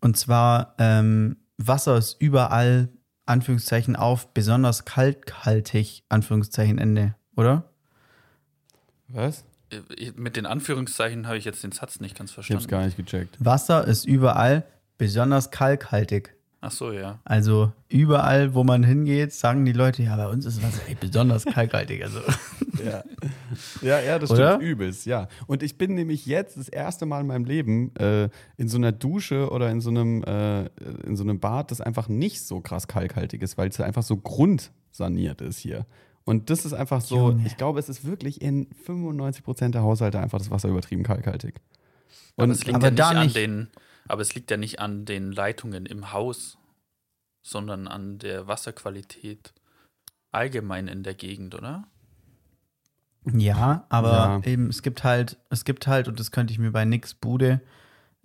Und 0.00 0.16
zwar, 0.16 0.74
ähm, 0.78 1.36
Wasser 1.58 1.96
ist 1.96 2.16
überall, 2.20 2.88
Anführungszeichen 3.24 3.94
auf, 3.96 4.34
besonders 4.34 4.84
kalkhaltig, 4.84 6.02
Anführungszeichen 6.08 6.78
Ende, 6.78 7.14
oder? 7.36 7.70
Was? 9.08 9.44
Äh, 9.70 10.10
Mit 10.16 10.36
den 10.36 10.44
Anführungszeichen 10.46 11.26
habe 11.26 11.38
ich 11.38 11.44
jetzt 11.44 11.62
den 11.62 11.72
Satz 11.72 12.00
nicht 12.00 12.18
ganz 12.18 12.30
Ich 12.32 12.36
hab's 12.36 12.46
verstanden. 12.48 12.68
gar 12.68 12.84
nicht 12.84 12.96
gecheckt. 12.96 13.36
Wasser 13.38 13.86
ist 13.86 14.04
überall 14.04 14.64
besonders 14.98 15.50
kalkhaltig. 15.50 16.34
Ach 16.64 16.70
so, 16.70 16.92
ja. 16.92 17.18
Also 17.24 17.72
überall, 17.88 18.54
wo 18.54 18.62
man 18.62 18.84
hingeht, 18.84 19.32
sagen 19.32 19.64
die 19.64 19.72
Leute, 19.72 20.04
ja, 20.04 20.14
bei 20.16 20.28
uns 20.28 20.46
ist 20.46 20.62
Wasser 20.62 20.80
ey, 20.88 20.94
besonders 20.94 21.44
kalkhaltig. 21.44 22.02
Also 22.04 22.20
Ja, 22.84 23.02
ja, 23.82 24.00
ja 24.00 24.18
das 24.18 24.30
Oder? 24.30 24.52
stimmt 24.54 24.62
übelst, 24.70 25.04
ja. 25.06 25.26
Und 25.48 25.62
ich 25.64 25.76
bin 25.76 25.94
nämlich 25.94 26.24
jetzt 26.24 26.56
das 26.56 26.68
erste 26.68 27.04
Mal 27.04 27.20
in 27.22 27.26
meinem 27.26 27.44
Leben 27.44 27.94
äh, 27.96 28.28
in 28.56 28.68
so 28.68 28.76
einer 28.78 28.92
Dusche 28.92 29.50
oder 29.50 29.70
in 29.70 29.80
so 29.80 29.90
einem, 29.90 30.22
äh, 30.22 30.66
in 31.04 31.16
so 31.16 31.24
einem 31.24 31.38
Bad, 31.40 31.70
das 31.72 31.80
einfach 31.80 32.08
nicht 32.08 32.40
so 32.42 32.60
krass 32.60 32.86
kalkhaltig 32.88 33.42
ist, 33.42 33.58
weil 33.58 33.68
es 33.68 33.80
einfach 33.80 34.02
so 34.04 34.16
grundsaniert 34.16 35.40
ist 35.40 35.58
hier. 35.58 35.84
Und 36.24 36.48
das 36.50 36.64
ist 36.64 36.72
einfach 36.72 37.00
so, 37.00 37.30
Junge. 37.30 37.44
ich 37.46 37.56
glaube, 37.56 37.80
es 37.80 37.88
ist 37.88 38.04
wirklich 38.06 38.40
in 38.40 38.68
95% 38.86 39.70
der 39.70 39.82
Haushalte 39.82 40.20
einfach 40.20 40.38
das 40.38 40.50
Wasser 40.52 40.68
übertrieben 40.68 41.02
kalkhaltig. 41.02 41.60
Aber 42.36 42.44
Und 42.44 42.50
es 42.52 42.64
liegt 42.64 42.76
aber 42.76 42.86
ja 42.86 42.90
nicht 42.90 43.00
da 43.00 43.08
an 43.10 43.22
nicht- 43.24 43.36
den, 43.36 43.68
aber 44.08 44.22
es 44.22 44.34
liegt 44.34 44.50
ja 44.50 44.56
nicht 44.56 44.80
an 44.80 45.04
den 45.04 45.32
Leitungen 45.32 45.86
im 45.86 46.12
Haus, 46.12 46.58
sondern 47.42 47.88
an 47.88 48.18
der 48.18 48.46
Wasserqualität 48.46 49.52
allgemein 50.30 50.88
in 50.88 51.02
der 51.02 51.14
Gegend, 51.14 51.54
oder? 51.54 51.84
ja, 53.24 53.86
aber 53.88 54.08
Ja. 54.08 54.40
eben 54.44 54.68
es 54.68 54.82
gibt 54.82 55.04
halt, 55.04 55.38
es 55.50 55.64
gibt 55.64 55.86
halt, 55.86 56.08
und 56.08 56.18
das 56.18 56.30
könnte 56.32 56.52
ich 56.52 56.58
mir 56.58 56.72
bei 56.72 56.84
Nix 56.84 57.14
Bude, 57.14 57.60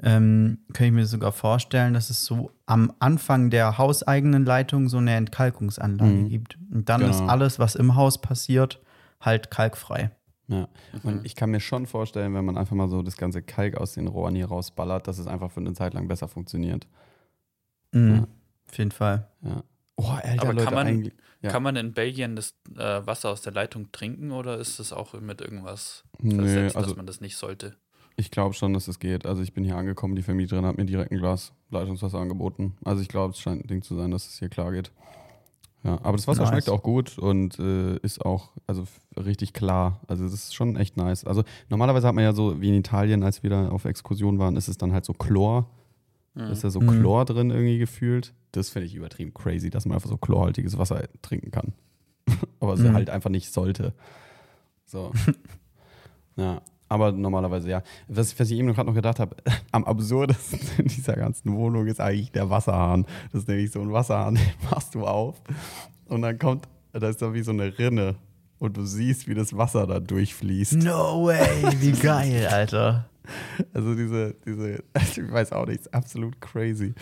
ähm, 0.01 0.59
könnte 0.73 0.85
ich 0.85 0.91
mir 0.91 1.05
sogar 1.05 1.31
vorstellen, 1.31 1.93
dass 1.93 2.09
es 2.09 2.23
so 2.25 2.51
am 2.65 2.93
Anfang 2.99 3.49
der 3.49 3.77
hauseigenen 3.77 4.45
Leitung 4.45 4.89
so 4.89 4.97
eine 4.97 5.15
Entkalkungsanlage 5.15 6.11
Mhm. 6.11 6.29
gibt. 6.29 6.57
Und 6.71 6.89
dann 6.89 7.01
Genau. 7.01 7.11
ist 7.11 7.29
alles, 7.29 7.59
was 7.59 7.75
im 7.75 7.95
Haus 7.95 8.21
passiert, 8.21 8.79
halt 9.21 9.49
kalkfrei. 9.51 10.11
Ja, 10.49 10.69
und 11.03 11.25
ich 11.25 11.35
kann 11.35 11.49
mir 11.51 11.59
schon 11.59 11.87
vorstellen, 11.87 12.33
wenn 12.33 12.45
man 12.45 12.57
einfach 12.57 12.75
mal 12.75 12.87
so 12.87 13.01
das 13.03 13.17
ganze 13.17 13.41
Kalk 13.41 13.75
aus 13.75 13.93
den 13.93 14.07
Rohren 14.07 14.33
hier 14.35 14.45
rausballert, 14.47 15.07
dass 15.07 15.17
es 15.17 15.27
einfach 15.27 15.51
für 15.51 15.59
eine 15.59 15.73
Zeit 15.73 15.93
lang 15.93 16.07
besser 16.07 16.27
funktioniert. 16.29 16.87
Mhm. 17.91 18.15
Ja. 18.15 18.27
Auf 18.69 18.77
jeden 18.77 18.91
Fall. 18.91 19.27
Ja. 19.41 19.63
Oh, 19.97 20.03
Alter, 20.09 20.29
Aber 20.29 20.47
kann 20.47 20.55
Leute, 20.55 20.75
man- 20.75 20.87
eigentlich. 20.87 21.13
Ja. 21.41 21.51
Kann 21.51 21.61
man 21.63 21.75
in 21.75 21.93
Belgien 21.93 22.35
das 22.35 22.55
äh, 22.77 23.05
Wasser 23.05 23.29
aus 23.29 23.41
der 23.43 23.53
Leitung 23.53 23.91
trinken 23.91 24.31
oder 24.31 24.57
ist 24.57 24.79
das 24.79 24.91
auch 24.91 25.13
mit 25.19 25.39
irgendwas 25.39 26.03
versetzt, 26.19 26.75
also 26.75 26.89
dass 26.89 26.97
man 26.97 27.05
das 27.05 27.21
nicht 27.21 27.37
sollte? 27.37 27.75
ich 28.19 28.31
glaube 28.31 28.55
schon, 28.55 28.73
dass 28.73 28.87
es 28.87 28.97
geht. 28.97 29.27
Also 29.27 29.43
ich 29.43 29.53
bin 29.53 29.63
hier 29.63 29.75
angekommen, 29.77 30.15
die 30.15 30.23
Vermieterin 30.23 30.65
hat 30.65 30.77
mir 30.77 30.85
direkt 30.85 31.11
ein 31.11 31.19
Glas 31.19 31.53
Leitungswasser 31.69 32.17
angeboten. 32.17 32.75
Also 32.83 33.03
ich 33.03 33.07
glaube, 33.09 33.33
es 33.33 33.39
scheint 33.39 33.63
ein 33.63 33.67
Ding 33.67 33.83
zu 33.83 33.95
sein, 33.95 34.09
dass 34.09 34.27
es 34.27 34.39
hier 34.39 34.49
klar 34.49 34.71
geht. 34.71 34.91
Ja, 35.87 35.99
aber 36.03 36.17
das 36.17 36.27
Wasser 36.27 36.41
Nice. 36.41 36.49
schmeckt 36.49 36.69
auch 36.69 36.83
gut 36.83 37.17
und 37.17 37.57
äh, 37.59 37.95
ist 37.99 38.25
auch 38.25 38.49
also 38.67 38.83
richtig 39.15 39.53
klar. 39.53 40.01
Also 40.07 40.25
es 40.25 40.33
ist 40.33 40.53
schon 40.53 40.75
echt 40.75 40.97
nice. 40.97 41.23
Also 41.23 41.43
normalerweise 41.69 42.05
hat 42.07 42.13
man 42.13 42.25
ja 42.25 42.33
so, 42.33 42.59
wie 42.59 42.67
in 42.67 42.75
Italien, 42.75 43.23
als 43.23 43.41
wir 43.41 43.49
da 43.49 43.69
auf 43.69 43.85
Exkursion 43.85 44.37
waren, 44.37 44.57
ist 44.57 44.67
es 44.67 44.77
dann 44.77 44.91
halt 44.91 45.05
so 45.05 45.13
Chlor. 45.13 45.69
Mhm. 46.35 46.51
Ist 46.51 46.65
da 46.65 46.69
so 46.69 46.81
Mhm. 46.81 46.87
Chlor 46.89 47.23
drin 47.23 47.51
irgendwie 47.51 47.77
gefühlt. 47.77 48.33
Das 48.51 48.67
finde 48.69 48.87
ich 48.87 48.95
übertrieben 48.95 49.33
crazy, 49.33 49.69
dass 49.69 49.85
man 49.85 49.95
einfach 49.95 50.09
so 50.09 50.17
chlorhaltiges 50.17 50.77
Wasser 50.77 51.07
trinken 51.21 51.51
kann. 51.51 51.71
aber 52.59 52.73
es 52.73 52.81
Mhm. 52.81 52.93
halt 52.93 53.09
einfach 53.09 53.29
nicht 53.29 53.53
sollte. 53.53 53.93
So. 54.85 55.13
ja, 56.35 56.61
aber 56.89 57.11
normalerweise 57.11 57.69
ja. 57.69 57.83
Was, 58.07 58.39
was 58.39 58.51
ich 58.51 58.59
eben 58.59 58.73
gerade 58.73 58.87
noch 58.87 58.95
gedacht 58.95 59.19
habe, 59.19 59.35
am 59.71 59.83
absurdesten 59.83 60.59
in 60.77 60.87
dieser 60.87 61.13
ganzen 61.13 61.55
Wohnung 61.55 61.87
ist 61.87 61.99
eigentlich 61.99 62.31
der 62.31 62.49
Wasserhahn. 62.49 63.05
Das 63.31 63.41
ist 63.41 63.47
nämlich 63.47 63.71
so 63.71 63.81
ein 63.81 63.91
Wasserhahn, 63.91 64.35
den 64.35 64.69
machst 64.69 64.95
du 64.95 65.05
auf 65.05 65.41
und 66.07 66.21
dann 66.21 66.37
kommt, 66.39 66.67
da 66.93 67.09
ist 67.09 67.21
da 67.21 67.33
wie 67.33 67.41
so 67.41 67.51
eine 67.51 67.77
Rinne 67.77 68.15
und 68.59 68.77
du 68.77 68.85
siehst, 68.85 69.27
wie 69.27 69.35
das 69.35 69.55
Wasser 69.55 69.85
da 69.85 69.99
durchfließt. 69.99 70.73
No 70.83 71.25
way, 71.25 71.47
wie 71.79 71.91
geil, 71.91 72.47
Alter. 72.47 73.09
Also 73.73 73.93
diese, 73.93 74.35
diese, 74.45 74.83
ich 74.95 75.31
weiß 75.31 75.51
auch 75.51 75.65
nicht, 75.65 75.81
ist 75.81 75.93
absolut 75.93 76.39
crazy. 76.39 76.93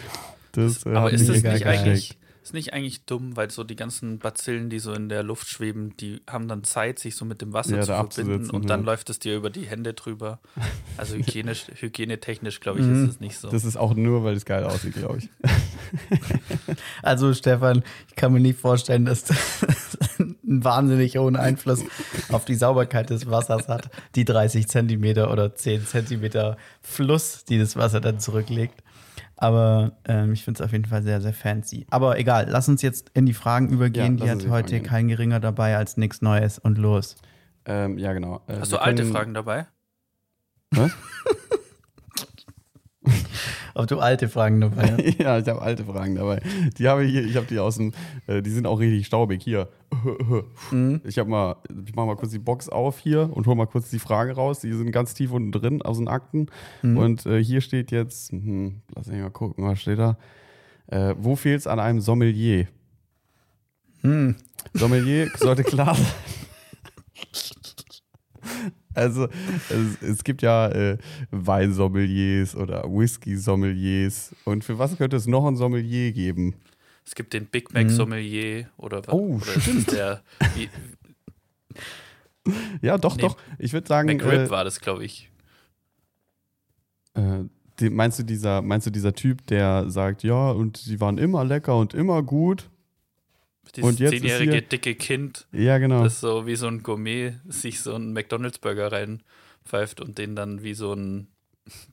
Das, 0.53 0.85
äh, 0.85 0.89
Aber 0.89 1.11
ist 1.11 1.29
das 1.29 1.43
nicht 1.43 1.65
eigentlich. 1.65 2.17
Ist 2.45 2.53
nicht 2.53 2.73
eigentlich 2.73 3.05
dumm, 3.05 3.35
weil 3.35 3.49
so 3.49 3.63
die 3.63 3.75
ganzen 3.75 4.19
Bazillen, 4.19 4.69
die 4.69 4.77
so 4.79 4.93
in 4.93 5.09
der 5.09 5.23
Luft 5.23 5.47
schweben, 5.47 5.97
die 5.97 6.21
haben 6.29 6.47
dann 6.47 6.63
Zeit, 6.63 6.99
sich 6.99 7.15
so 7.15 7.25
mit 7.25 7.41
dem 7.41 7.53
Wasser 7.53 7.77
Ja, 7.77 7.81
zu 7.81 7.93
verbinden 8.21 8.51
und 8.51 8.69
dann 8.69 8.81
ja. 8.81 8.85
läuft 8.85 9.09
es 9.09 9.17
dir 9.19 9.35
über 9.35 9.49
die 9.49 9.65
Hände 9.65 9.93
drüber. 9.93 10.39
Also 10.97 11.15
hygienisch, 11.15 11.65
hygienetechnisch, 11.75 12.59
glaube 12.61 12.79
ich, 12.79 12.85
Mhm. 12.85 13.03
ist 13.05 13.09
es 13.15 13.19
nicht 13.19 13.37
so. 13.37 13.49
Das 13.49 13.65
ist 13.65 13.75
auch 13.75 13.95
nur, 13.95 14.23
weil 14.23 14.35
es 14.35 14.45
geil 14.45 14.63
aussieht, 14.63 14.93
glaube 14.93 15.17
ich. 15.17 15.29
Also, 17.01 17.33
Stefan, 17.33 17.83
ich 18.09 18.15
kann 18.15 18.33
mir 18.33 18.39
nicht 18.39 18.59
vorstellen, 18.59 19.05
dass 19.05 19.23
das 19.25 19.37
einen 20.19 20.63
wahnsinnig 20.63 21.17
hohen 21.17 21.35
Einfluss 21.35 21.83
auf 22.29 22.45
die 22.45 22.55
Sauberkeit 22.55 23.09
des 23.09 23.29
Wassers 23.29 23.67
hat. 23.67 23.89
Die 24.15 24.25
30 24.25 24.67
Zentimeter 24.67 25.31
oder 25.31 25.53
10 25.55 25.85
Zentimeter 25.85 26.57
Fluss, 26.81 27.43
die 27.45 27.59
das 27.59 27.75
Wasser 27.75 28.01
dann 28.01 28.19
zurücklegt. 28.19 28.81
Aber 29.37 29.97
ähm, 30.05 30.31
ich 30.33 30.43
finde 30.43 30.59
es 30.61 30.65
auf 30.65 30.71
jeden 30.71 30.85
Fall 30.85 31.03
sehr, 31.03 31.19
sehr 31.21 31.33
fancy. 31.33 31.85
Aber 31.89 32.17
egal, 32.17 32.47
lass 32.49 32.69
uns 32.69 32.81
jetzt 32.81 33.11
in 33.13 33.25
die 33.25 33.33
Fragen 33.33 33.69
übergehen. 33.69 34.17
Ja, 34.17 34.25
die 34.25 34.31
hat 34.31 34.37
heute 34.39 34.49
Fragen 34.49 34.67
gehen. 34.67 34.83
kein 34.83 35.07
geringer 35.09 35.39
dabei 35.39 35.75
als 35.77 35.97
nichts 35.97 36.21
Neues 36.21 36.57
und 36.59 36.77
los. 36.77 37.15
Ähm, 37.65 37.97
ja, 37.97 38.13
genau. 38.13 38.41
Äh, 38.47 38.59
Hast 38.59 38.71
du 38.71 38.77
alte 38.77 39.01
können- 39.03 39.13
Fragen 39.13 39.33
dabei? 39.33 39.65
Was? 40.71 40.91
Ob 43.73 43.87
du 43.87 43.99
alte 43.99 44.29
Fragen 44.29 44.61
dabei 44.61 44.91
hast? 44.91 45.19
ja, 45.19 45.37
ich 45.37 45.47
habe 45.47 45.61
alte 45.61 45.83
Fragen 45.85 46.15
dabei. 46.15 46.41
Die 46.77 46.87
habe 46.87 47.03
ich 47.05 47.11
hier, 47.11 47.25
ich 47.25 47.35
habe 47.35 47.45
die 47.45 47.59
aus 47.59 47.77
dem, 47.77 47.93
äh, 48.27 48.41
die 48.41 48.49
sind 48.49 48.67
auch 48.67 48.79
richtig 48.79 49.05
staubig. 49.05 49.43
Hier. 49.43 49.69
Mhm. 50.71 51.01
Ich 51.05 51.19
habe 51.19 51.29
mal, 51.29 51.57
ich 51.85 51.95
mache 51.95 52.07
mal 52.07 52.15
kurz 52.15 52.31
die 52.31 52.39
Box 52.39 52.69
auf 52.69 52.99
hier 52.99 53.29
und 53.31 53.47
hole 53.47 53.55
mal 53.55 53.67
kurz 53.67 53.89
die 53.89 53.99
Frage 53.99 54.33
raus. 54.33 54.59
Die 54.59 54.73
sind 54.73 54.91
ganz 54.91 55.13
tief 55.13 55.31
unten 55.31 55.51
drin 55.51 55.81
aus 55.81 55.97
den 55.97 56.07
Akten. 56.07 56.47
Mhm. 56.81 56.97
Und 56.97 57.25
äh, 57.25 57.43
hier 57.43 57.61
steht 57.61 57.91
jetzt, 57.91 58.31
hm, 58.31 58.81
lass 58.93 59.07
mich 59.07 59.21
mal 59.21 59.29
gucken, 59.29 59.65
was 59.65 59.79
steht 59.79 59.99
da? 59.99 60.17
Äh, 60.87 61.15
wo 61.17 61.35
fehlt 61.35 61.59
es 61.59 61.67
an 61.67 61.79
einem 61.79 62.01
Sommelier? 62.01 62.67
Hm. 64.01 64.35
Sommelier 64.73 65.29
sollte 65.37 65.63
klar 65.63 65.95
sein. 65.95 66.05
Also 68.95 69.27
es, 69.69 70.01
es 70.01 70.23
gibt 70.23 70.41
ja 70.41 70.69
äh, 70.69 70.97
Weinsommeliers 71.31 72.55
oder 72.55 72.83
Whisky-Sommeliers. 72.83 74.33
Und 74.45 74.63
für 74.63 74.79
was 74.79 74.97
könnte 74.97 75.15
es 75.17 75.27
noch 75.27 75.45
ein 75.45 75.55
Sommelier 75.55 76.11
geben? 76.11 76.55
Es 77.05 77.13
gibt 77.13 77.33
den 77.33 77.45
Big 77.45 77.71
Mac 77.73 77.89
Sommelier 77.89 78.67
oder 78.77 78.99
was? 79.05 79.13
Oh, 79.13 79.35
oder 79.35 79.53
ist 79.55 79.67
es 79.67 79.85
der 79.85 80.23
wie, 80.55 80.69
Ja, 82.81 82.97
doch, 82.97 83.15
Nee, 83.15 83.23
doch. 83.23 83.37
Ich 83.59 83.73
würde 83.73 83.87
sagen, 83.87 84.07
McRib 84.07 84.47
äh, 84.47 84.49
war 84.49 84.63
das, 84.63 84.79
glaube 84.79 85.05
ich. 85.05 85.29
äh, 87.13 87.43
die, 87.79 87.89
meinst, 87.89 88.19
du 88.19 88.23
dieser, 88.23 88.61
meinst 88.61 88.87
du 88.87 88.91
dieser 88.91 89.13
Typ, 89.13 89.45
der 89.47 89.89
sagt, 89.89 90.23
ja, 90.23 90.51
und 90.51 90.77
sie 90.77 91.01
waren 91.01 91.17
immer 91.17 91.43
lecker 91.43 91.77
und 91.77 91.93
immer 91.93 92.23
gut? 92.23 92.69
Dieses 93.75 93.89
und 93.89 93.99
jetzt 93.99 94.13
ist 94.13 94.19
zehnjährige 94.21 94.51
hier- 94.53 94.61
dicke 94.61 94.95
Kind, 94.95 95.47
Ja, 95.51 95.77
genau. 95.77 96.03
das 96.03 96.19
so 96.21 96.47
wie 96.47 96.55
so 96.55 96.67
ein 96.67 96.83
Gourmet 96.83 97.33
sich 97.47 97.81
so 97.81 97.93
einen 97.95 98.13
McDonalds-Burger 98.13 98.91
reinpfeift 98.91 100.01
und 100.01 100.17
den 100.17 100.35
dann 100.35 100.63
wie 100.63 100.73
so 100.73 100.93
ein 100.93 101.27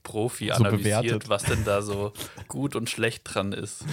Profi 0.02 0.48
So 0.48 0.54
analysiert, 0.64 1.02
bewertet. 1.02 1.28
was 1.30 1.44
denn 1.44 1.64
da 1.64 1.80
so 1.80 2.12
gut 2.48 2.76
und 2.76 2.90
schlecht 2.90 3.22
dran 3.24 3.52
ist. 3.54 3.84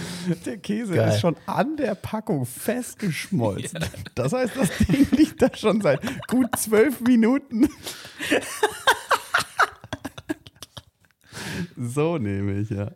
Der 0.44 0.58
Käse 0.58 0.92
Geil. 0.94 1.08
ist 1.08 1.20
schon 1.20 1.36
an 1.46 1.76
der 1.78 1.94
Packung 1.94 2.44
festgeschmolzen. 2.44 3.82
Das 4.14 4.32
heißt, 4.34 4.56
das 4.56 4.68
Ding 4.86 5.06
liegt 5.16 5.40
da 5.40 5.48
schon 5.56 5.80
seit 5.80 6.00
gut 6.28 6.54
zwölf 6.58 7.00
Minuten. 7.00 7.68
so 11.76 12.18
nehme 12.18 12.60
ich, 12.60 12.70
ja. 12.70 12.90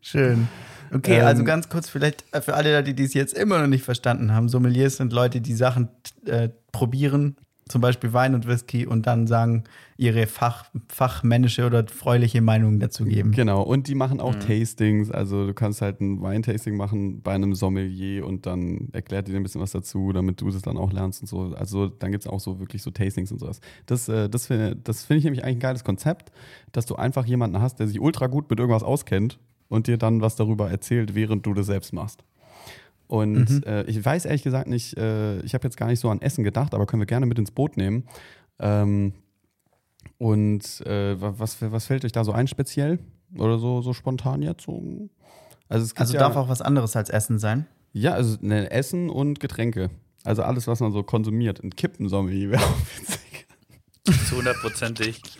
Schön. 0.00 0.48
Okay, 0.92 1.18
Ähm, 1.18 1.26
also 1.26 1.44
ganz 1.44 1.68
kurz 1.68 1.88
vielleicht 1.88 2.24
äh, 2.32 2.40
für 2.40 2.54
alle, 2.54 2.82
die 2.82 3.02
es 3.02 3.14
jetzt 3.14 3.34
immer 3.36 3.60
noch 3.60 3.66
nicht 3.66 3.84
verstanden 3.84 4.34
haben. 4.34 4.48
Sommeliers 4.48 4.96
sind 4.96 5.12
Leute, 5.12 5.40
die 5.40 5.54
Sachen 5.54 5.88
äh, 6.26 6.50
probieren, 6.72 7.36
zum 7.68 7.80
Beispiel 7.80 8.12
Wein 8.12 8.34
und 8.34 8.46
Whisky 8.46 8.86
und 8.86 9.06
dann 9.06 9.26
sagen, 9.26 9.64
ihre 9.96 10.26
Fach, 10.26 10.66
fachmännische 10.88 11.64
oder 11.64 11.86
freuliche 11.86 12.42
Meinung 12.42 12.80
dazu 12.80 13.04
geben. 13.04 13.32
Genau, 13.32 13.62
und 13.62 13.86
die 13.88 13.94
machen 13.94 14.20
auch 14.20 14.34
Tastings. 14.34 15.10
Also 15.10 15.46
du 15.46 15.54
kannst 15.54 15.80
halt 15.80 16.00
ein 16.00 16.20
Weintasting 16.20 16.76
machen 16.76 17.22
bei 17.22 17.32
einem 17.32 17.54
Sommelier 17.54 18.26
und 18.26 18.44
dann 18.46 18.88
erklärt 18.92 19.28
dir 19.28 19.36
ein 19.36 19.42
bisschen 19.42 19.60
was 19.60 19.70
dazu, 19.70 20.12
damit 20.12 20.40
du 20.40 20.50
das 20.50 20.62
dann 20.62 20.76
auch 20.76 20.92
lernst 20.92 21.22
und 21.22 21.28
so. 21.28 21.54
Also 21.54 21.86
dann 21.86 22.10
gibt 22.10 22.24
es 22.24 22.30
auch 22.30 22.40
so 22.40 22.58
wirklich 22.58 22.82
so 22.82 22.90
Tastings 22.90 23.30
und 23.32 23.38
sowas. 23.38 23.60
Das, 23.86 24.08
äh, 24.08 24.28
das 24.28 24.48
finde 24.48 24.76
das 24.76 25.04
find 25.04 25.18
ich 25.18 25.24
nämlich 25.24 25.44
eigentlich 25.44 25.56
ein 25.56 25.60
geiles 25.60 25.84
Konzept, 25.84 26.32
dass 26.72 26.84
du 26.84 26.96
einfach 26.96 27.24
jemanden 27.24 27.60
hast, 27.60 27.78
der 27.78 27.86
sich 27.86 28.00
ultra 28.00 28.26
gut 28.26 28.50
mit 28.50 28.58
irgendwas 28.58 28.82
auskennt 28.82 29.38
und 29.72 29.86
dir 29.86 29.96
dann 29.96 30.20
was 30.20 30.36
darüber 30.36 30.70
erzählt, 30.70 31.14
während 31.14 31.46
du 31.46 31.54
das 31.54 31.66
selbst 31.66 31.92
machst. 31.92 32.22
Und 33.08 33.66
äh, 33.66 33.84
ich 33.84 34.04
weiß 34.04 34.24
ehrlich 34.26 34.42
gesagt 34.42 34.68
nicht, 34.68 34.96
äh, 34.96 35.40
ich 35.40 35.54
habe 35.54 35.64
jetzt 35.64 35.76
gar 35.76 35.86
nicht 35.88 36.00
so 36.00 36.08
an 36.10 36.20
Essen 36.22 36.44
gedacht, 36.44 36.74
aber 36.74 36.86
können 36.86 37.00
wir 37.02 37.06
gerne 37.06 37.26
mit 37.26 37.38
ins 37.38 37.50
Boot 37.50 37.76
nehmen. 37.76 38.04
Ähm, 38.58 39.12
und 40.18 40.80
äh, 40.86 41.20
wa- 41.20 41.34
was, 41.38 41.60
was 41.60 41.86
fällt 41.86 42.04
euch 42.04 42.12
da 42.12 42.22
so 42.24 42.32
ein 42.32 42.46
speziell? 42.48 42.98
Oder 43.36 43.58
so, 43.58 43.80
so 43.82 43.92
spontan 43.92 44.42
jetzt? 44.42 44.64
So? 44.64 45.08
Also, 45.68 45.84
es 45.84 45.90
gibt 45.90 46.00
Also 46.00 46.14
ja, 46.14 46.20
darf 46.20 46.36
auch 46.36 46.48
was 46.48 46.62
anderes 46.62 46.94
als 46.96 47.08
Essen 47.10 47.38
sein. 47.38 47.66
Ja, 47.92 48.12
also 48.12 48.36
ne, 48.40 48.70
Essen 48.70 49.10
und 49.10 49.40
Getränke. 49.40 49.90
Also 50.24 50.42
alles, 50.42 50.66
was 50.66 50.80
man 50.80 50.92
so 50.92 51.02
konsumiert. 51.02 51.62
Ein 51.62 51.70
Kippensommelier 51.74 52.50
wäre 52.52 52.62
auch 52.62 52.78
witzig. 52.98 53.46
Zu 54.28 54.36
hundertprozentig. 54.36 55.20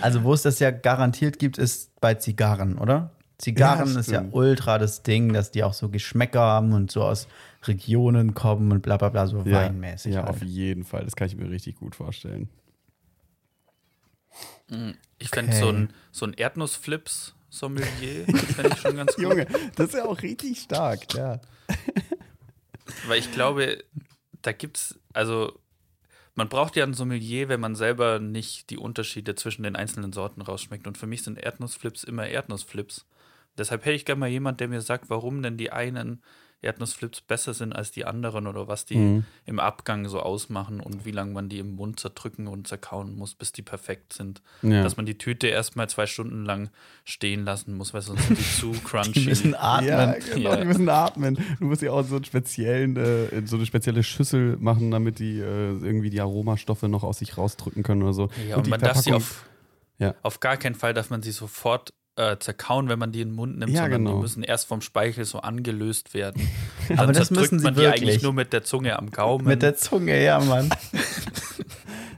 Also 0.00 0.24
wo 0.24 0.32
es 0.34 0.42
das 0.42 0.58
ja 0.58 0.70
garantiert 0.70 1.38
gibt, 1.38 1.58
ist 1.58 1.98
bei 2.00 2.14
Zigarren, 2.14 2.78
oder? 2.78 3.10
Zigarren 3.38 3.94
Ja, 3.94 4.00
ist 4.00 4.10
ja 4.10 4.24
ultra 4.32 4.78
das 4.78 5.02
Ding, 5.02 5.32
dass 5.32 5.50
die 5.50 5.64
auch 5.64 5.72
so 5.72 5.88
Geschmäcker 5.88 6.40
haben 6.40 6.72
und 6.72 6.90
so 6.90 7.02
aus 7.02 7.26
Regionen 7.64 8.34
kommen 8.34 8.70
und 8.72 8.82
bla 8.82 8.96
bla 8.98 9.08
bla, 9.08 9.26
so 9.26 9.44
weinmäßig. 9.46 10.14
Ja, 10.14 10.22
halt. 10.22 10.30
auf 10.30 10.42
jeden 10.42 10.84
Fall. 10.84 11.04
Das 11.04 11.16
kann 11.16 11.26
ich 11.26 11.36
mir 11.36 11.48
richtig 11.50 11.76
gut 11.76 11.94
vorstellen. 11.96 12.48
Ich 15.18 15.30
fände 15.30 15.50
Okay. 15.52 15.60
so 15.60 15.68
ein, 15.70 15.92
so 16.12 16.26
ein 16.26 16.34
Erdnussflips-Sommelier, 16.34 18.26
fände 18.26 18.70
ich 18.74 18.80
schon 18.80 18.96
ganz 18.96 19.14
gut. 19.16 19.24
Junge, 19.24 19.46
das 19.74 19.88
ist 19.88 19.94
ja 19.94 20.04
auch 20.04 20.22
richtig 20.22 20.60
stark, 20.60 21.12
ja. 21.14 21.40
Weil 23.06 23.18
ich 23.18 23.32
glaube, 23.32 23.82
da 24.42 24.52
gibt's, 24.52 24.98
also 25.12 25.58
man 26.40 26.48
braucht 26.48 26.74
ja 26.74 26.84
ein 26.84 26.94
Sommelier, 26.94 27.50
wenn 27.50 27.60
man 27.60 27.74
selber 27.74 28.18
nicht 28.18 28.70
die 28.70 28.78
Unterschiede 28.78 29.34
zwischen 29.34 29.62
den 29.62 29.76
einzelnen 29.76 30.10
Sorten 30.10 30.40
rausschmeckt. 30.40 30.86
Und 30.86 30.96
für 30.96 31.06
mich 31.06 31.22
sind 31.22 31.36
Erdnussflips 31.36 32.02
immer 32.02 32.26
Erdnussflips. 32.26 33.06
Deshalb 33.58 33.84
hätte 33.84 33.96
ich 33.96 34.06
gerne 34.06 34.20
mal 34.20 34.28
jemand, 34.30 34.58
der 34.58 34.68
mir 34.68 34.80
sagt, 34.80 35.10
warum 35.10 35.42
denn 35.42 35.58
die 35.58 35.70
einen 35.70 36.22
Erdnussflips 36.62 37.22
besser 37.22 37.54
sind 37.54 37.72
als 37.74 37.90
die 37.90 38.04
anderen 38.04 38.46
oder 38.46 38.68
was 38.68 38.84
die 38.84 38.96
Mhm. 38.96 39.24
im 39.46 39.58
Abgang 39.58 40.08
so 40.08 40.20
ausmachen 40.20 40.80
und 40.80 41.04
wie 41.04 41.10
lange 41.10 41.32
man 41.32 41.48
die 41.48 41.58
im 41.58 41.74
Mund 41.76 41.98
zerdrücken 42.00 42.46
und 42.48 42.66
zerkauen 42.68 43.16
muss, 43.16 43.34
bis 43.34 43.52
die 43.52 43.62
perfekt 43.62 44.12
sind. 44.12 44.42
Ja. 44.62 44.82
Dass 44.82 44.96
man 44.96 45.06
die 45.06 45.16
Tüte 45.16 45.46
erstmal 45.46 45.88
zwei 45.88 46.06
Stunden 46.06 46.44
lang 46.44 46.68
stehen 47.04 47.44
lassen 47.44 47.74
muss, 47.76 47.94
weil 47.94 48.02
sonst 48.02 48.26
sind 48.26 48.38
die 48.38 48.42
zu 48.42 48.72
crunchy. 48.84 49.12
Die 49.12 49.24
müssen 49.26 49.54
atmen. 49.54 49.88
Ja, 49.88 50.12
genau, 50.12 50.50
Ja. 50.50 50.56
die 50.56 50.64
müssen 50.66 50.88
atmen. 50.88 51.38
Du 51.58 51.64
musst 51.66 51.82
ja 51.82 51.92
auch 51.92 52.04
so, 52.04 52.16
einen 52.16 52.24
speziellen, 52.24 52.96
äh, 52.96 53.46
so 53.46 53.56
eine 53.56 53.64
spezielle 53.66 54.02
Schüssel 54.02 54.56
machen, 54.58 54.90
damit 54.90 55.18
die 55.18 55.38
äh, 55.40 55.70
irgendwie 55.78 56.10
die 56.10 56.20
Aromastoffe 56.20 56.88
noch 56.88 57.04
aus 57.04 57.18
sich 57.20 57.38
rausdrücken 57.38 57.82
können 57.82 58.02
oder 58.02 58.12
so. 58.12 58.28
Ja, 58.48 58.56
und, 58.56 58.66
die 58.66 58.70
man 58.70 58.80
darf 58.80 58.98
sie 58.98 59.10
Verpackung- 59.10 59.16
auf, 59.16 59.48
Ja. 59.98 60.14
auf 60.22 60.40
gar 60.40 60.56
keinen 60.58 60.74
Fall 60.74 60.92
darf 60.94 61.08
man 61.10 61.22
sie 61.22 61.30
sofort 61.32 61.90
äh, 62.20 62.38
zerkauen, 62.38 62.88
wenn 62.88 62.98
man 62.98 63.12
die 63.12 63.20
in 63.22 63.28
den 63.30 63.34
Mund 63.34 63.58
nimmt, 63.58 63.72
Ja, 63.72 63.82
sondern 63.82 64.04
genau. 64.04 64.16
die 64.16 64.22
müssen 64.22 64.42
erst 64.42 64.66
vom 64.66 64.80
Speichel 64.80 65.24
so 65.24 65.40
angelöst 65.40 66.12
werden. 66.14 66.48
Dann 66.88 66.98
Aber 66.98 67.12
das 67.12 67.30
müssen 67.30 67.58
sie 67.58 67.64
man 67.64 67.74
die 67.74 67.86
eigentlich 67.86 68.00
wirklich. 68.02 68.22
nur 68.22 68.32
mit 68.34 68.52
der 68.52 68.62
Zunge 68.64 68.98
am 68.98 69.10
Gaumen. 69.10 69.46
Mit 69.46 69.62
der 69.62 69.76
Zunge, 69.76 70.22
ja, 70.22 70.38
Mann. 70.40 70.68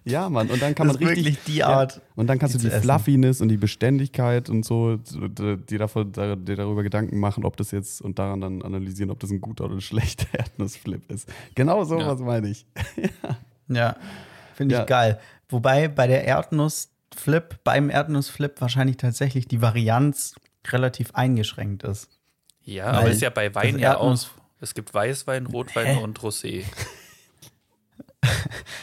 Ja, 0.05 0.29
Mann. 0.29 0.49
Und 0.51 0.61
dann 0.61 0.75
kann 0.75 0.89
Das 0.89 0.97
man 0.99 1.03
ist 1.05 1.09
richtig. 1.11 1.35
wirklich 1.37 1.45
die 1.55 1.63
Art, 1.63 1.95
Ja. 1.95 2.03
Und 2.17 2.27
dann 2.27 2.41
kannst 2.41 2.57
die 2.57 2.59
du 2.59 2.69
die. 2.69 2.81
Fluffiness 2.81 3.41
und 3.41 3.49
die 3.51 3.57
Beständigkeit 3.57 4.51
und 4.51 4.65
so, 4.65 4.97
dir, 4.97 5.79
davon, 5.79 6.11
da- 6.11 6.35
dir 6.35 6.57
darüber 6.57 6.83
Gedanken 6.83 7.21
machen, 7.21 7.45
ob 7.45 7.57
das 7.57 7.71
jetzt 7.71 8.03
und 8.03 8.19
daran 8.19 8.41
dann 8.41 8.63
analysieren, 8.63 9.13
ob 9.13 9.21
das 9.21 9.31
ein 9.31 9.41
guter 9.41 9.67
oder 9.67 9.75
ein 9.75 9.81
schlechter 9.81 10.27
Erdnussflip 10.37 11.09
ist. 11.13 11.29
Genau 11.55 11.85
so 11.85 12.01
Ja. 12.01 12.09
was 12.09 12.19
meine 12.19 12.49
ich. 12.49 12.67
Ja, 13.69 13.95
finde 14.55 14.75
ich 14.75 14.79
Ja. 14.81 14.85
geil. 14.87 15.21
Wobei 15.49 15.87
bei 15.87 16.09
der 16.09 16.27
Erdnussflip, 17.13 17.65
beim 17.65 17.91
Erdnussflip 17.91 18.61
wahrscheinlich 18.61 18.97
tatsächlich 18.97 19.47
die 19.47 19.63
Varianz 19.63 20.35
relativ 20.69 21.15
eingeschränkt 21.15 21.83
ist. 21.83 22.09
ja, 22.65 22.87
Weil 22.87 22.95
aber 22.95 23.11
ist 23.11 23.23
ja 23.23 23.31
bei 23.31 23.55
Wein 23.55 23.79
ja 23.79 23.97
auch. 23.97 24.17
Es 24.61 24.75
gibt 24.75 24.95
Weißwein, 24.95 25.47
Rotwein 25.47 25.99
Hä? 25.99 26.03
und 26.03 26.19
Rosé. 26.21 26.65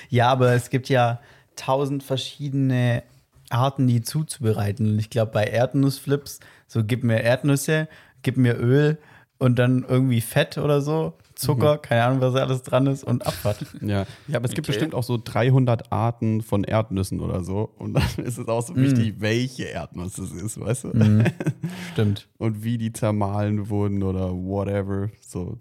Ja, 0.09 0.31
aber 0.31 0.53
es 0.53 0.71
gibt 0.71 0.89
ja 0.89 1.21
tausend 1.55 2.03
verschiedene 2.03 3.03
Arten, 3.49 3.87
die 3.87 4.01
zuzubereiten. 4.01 4.93
Und 4.93 4.99
ich 4.99 5.11
glaube, 5.11 5.31
bei 5.31 5.45
Erdnussflips, 5.45 6.39
so 6.67 6.83
gib 6.83 7.03
mir 7.03 7.21
Erdnüsse, 7.21 7.87
gib 8.23 8.35
mir 8.35 8.57
Öl 8.57 8.97
und 9.37 9.59
dann 9.59 9.85
irgendwie 9.87 10.21
Fett 10.21 10.57
oder 10.57 10.81
so. 10.81 11.13
Zucker, 11.39 11.77
keine 11.77 12.03
Ahnung, 12.03 12.21
was 12.21 12.35
alles 12.35 12.61
dran 12.63 12.87
ist 12.87 13.03
und 13.03 13.25
Abfahrt. 13.25 13.65
Ja, 13.81 14.05
ja 14.27 14.37
aber 14.37 14.45
es 14.45 14.53
gibt 14.53 14.67
Okay. 14.67 14.73
bestimmt 14.77 14.93
auch 14.93 15.03
so 15.03 15.17
300 15.23 15.91
Arten 15.91 16.41
von 16.41 16.63
Erdnüssen 16.63 17.19
oder 17.21 17.43
so. 17.43 17.73
Und 17.77 17.93
dann 17.93 18.03
ist 18.25 18.37
es 18.37 18.47
auch 18.47 18.61
so 18.61 18.75
wichtig, 18.75 19.15
welche 19.19 19.63
Erdnuss 19.65 20.17
es 20.17 20.31
ist, 20.31 20.59
weißt 20.59 20.83
du? 20.85 21.23
Stimmt. 21.93 22.27
Und 22.37 22.63
wie 22.63 22.77
die 22.77 22.91
zermahlen 22.91 23.69
wurden 23.69 24.03
oder 24.03 24.31
whatever. 24.33 25.09
So. 25.21 25.57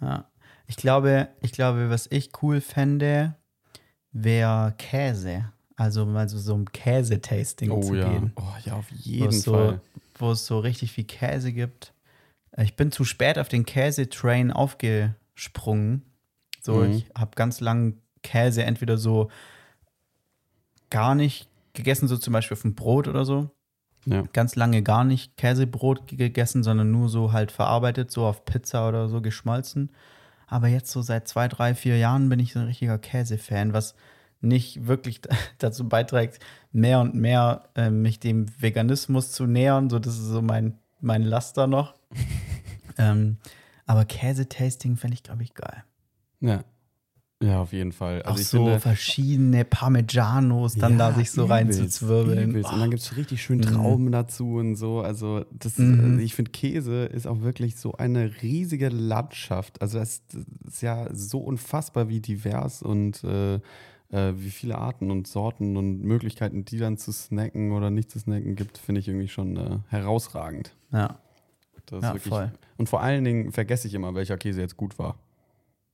Ja. 0.00 0.24
Ich 0.66 0.76
glaube, 0.76 1.28
ich 1.40 1.52
glaube, 1.52 1.88
was 1.90 2.08
ich 2.10 2.30
cool 2.42 2.60
fände, 2.60 3.36
wäre 4.12 4.74
Käse. 4.76 5.52
Also 5.76 6.06
mal 6.06 6.28
so, 6.28 6.38
so 6.38 6.54
ein 6.54 6.64
Käsetasting 6.72 7.70
Oh 7.70 7.80
zu 7.80 7.94
ja. 7.94 8.08
gehen. 8.08 8.32
Oh 8.36 8.42
ja, 8.64 8.72
auf 8.74 8.86
Wo 8.90 8.96
jeden 8.96 9.30
so, 9.32 9.52
Fall. 9.52 9.80
wo 10.18 10.32
es 10.32 10.46
so 10.46 10.58
richtig 10.58 10.90
viel 10.92 11.04
Käse 11.04 11.52
gibt. 11.52 11.92
Ich 12.58 12.76
bin 12.76 12.90
zu 12.92 13.04
spät 13.04 13.38
auf 13.38 13.48
den 13.48 13.66
Käsetrain 13.66 14.50
aufgesprungen. 14.50 16.02
So, 16.62 16.76
Mhm. 16.76 16.90
ich 16.92 17.06
habe 17.16 17.32
ganz 17.34 17.60
lang 17.60 17.98
Käse 18.22 18.64
entweder 18.64 18.96
so 18.98 19.30
gar 20.90 21.14
nicht 21.14 21.48
gegessen, 21.74 22.08
so 22.08 22.16
zum 22.16 22.32
Beispiel 22.32 22.54
auf 22.56 22.62
dem 22.62 22.74
Brot 22.74 23.08
oder 23.08 23.24
so. 23.24 23.50
Ja. 24.06 24.22
Ganz 24.32 24.54
lange 24.56 24.82
gar 24.82 25.04
nicht 25.04 25.36
Käsebrot 25.36 26.06
gegessen, 26.06 26.62
sondern 26.62 26.90
nur 26.92 27.08
so 27.08 27.32
halt 27.32 27.50
verarbeitet, 27.50 28.10
so 28.10 28.24
auf 28.24 28.44
Pizza 28.44 28.88
oder 28.88 29.08
so 29.08 29.20
geschmolzen. 29.20 29.90
Aber 30.46 30.68
jetzt 30.68 30.92
so 30.92 31.02
seit 31.02 31.26
zwei, 31.26 31.48
drei, 31.48 31.74
vier 31.74 31.98
Jahren 31.98 32.28
bin 32.28 32.38
ich 32.38 32.52
so 32.52 32.60
ein 32.60 32.66
richtiger 32.66 32.98
Käsefan, 32.98 33.72
was 33.72 33.94
nicht 34.40 34.86
wirklich 34.86 35.20
dazu 35.58 35.88
beiträgt, 35.88 36.38
mehr 36.70 37.00
und 37.00 37.14
mehr 37.14 37.68
äh, 37.74 37.90
mich 37.90 38.20
dem 38.20 38.46
Veganismus 38.60 39.32
zu 39.32 39.46
nähern. 39.46 39.90
So, 39.90 39.98
das 39.98 40.14
ist 40.14 40.26
so 40.28 40.40
mein, 40.40 40.78
mein 41.00 41.22
Laster 41.22 41.66
noch. 41.66 41.94
ähm, 42.98 43.36
aber 43.86 44.04
Käsetasting 44.04 44.96
fände 44.96 45.14
ich, 45.14 45.22
glaube 45.22 45.42
ich, 45.42 45.54
geil. 45.54 45.84
Ja. 46.40 46.64
Ja, 47.42 47.60
auf 47.60 47.74
jeden 47.74 47.92
Fall. 47.92 48.22
Auch 48.22 48.28
Also 48.30 48.40
ich 48.40 48.48
so 48.48 48.64
finde, 48.64 48.80
verschiedene 48.80 49.66
Parmigianos 49.66 50.74
dann 50.76 50.96
da 50.96 51.12
sich 51.12 51.30
so 51.30 51.44
übelst, 51.44 51.52
reinzuzwirbeln. 51.80 52.48
übelst. 52.50 52.72
Und 52.72 52.80
dann 52.80 52.90
gibt 52.90 53.02
es 53.02 53.14
richtig 53.14 53.42
schön 53.42 53.58
Mhm. 53.58 53.62
Trauben 53.62 54.10
dazu 54.10 54.54
und 54.54 54.74
so. 54.76 55.00
Also, 55.02 55.44
das, 55.52 55.76
Mhm. 55.76 56.18
äh, 56.18 56.22
ich 56.22 56.34
finde, 56.34 56.50
Käse 56.52 57.04
ist 57.04 57.26
auch 57.26 57.42
wirklich 57.42 57.76
so 57.76 57.92
eine 57.92 58.30
riesige 58.40 58.88
Landschaft. 58.88 59.82
Also, 59.82 59.98
das 59.98 60.22
ist 60.66 60.80
ja 60.80 61.08
so 61.14 61.40
unfassbar, 61.40 62.08
wie 62.08 62.20
divers 62.20 62.80
und 62.80 63.22
äh, 63.22 63.60
äh, 64.10 64.32
wie 64.36 64.50
viele 64.50 64.78
Arten 64.78 65.10
und 65.10 65.26
Sorten 65.26 65.76
und 65.76 66.02
Möglichkeiten, 66.02 66.64
die 66.64 66.78
dann 66.78 66.96
zu 66.96 67.12
snacken 67.12 67.72
oder 67.72 67.90
nicht 67.90 68.10
zu 68.10 68.18
snacken 68.18 68.56
gibt, 68.56 68.78
finde 68.78 69.00
ich 69.00 69.08
irgendwie 69.08 69.28
schon 69.28 69.56
äh, 69.56 69.78
herausragend. 69.88 70.74
Ja, 70.92 71.18
Das 71.86 71.98
ist 71.98 72.04
ja 72.04 72.14
wirklich, 72.14 72.28
voll. 72.32 72.52
Und 72.76 72.88
vor 72.88 73.02
allen 73.02 73.24
Dingen 73.24 73.52
vergesse 73.52 73.88
ich 73.88 73.94
immer, 73.94 74.14
welcher 74.14 74.36
Käse 74.36 74.60
jetzt 74.60 74.76
gut 74.76 74.98
war. 74.98 75.18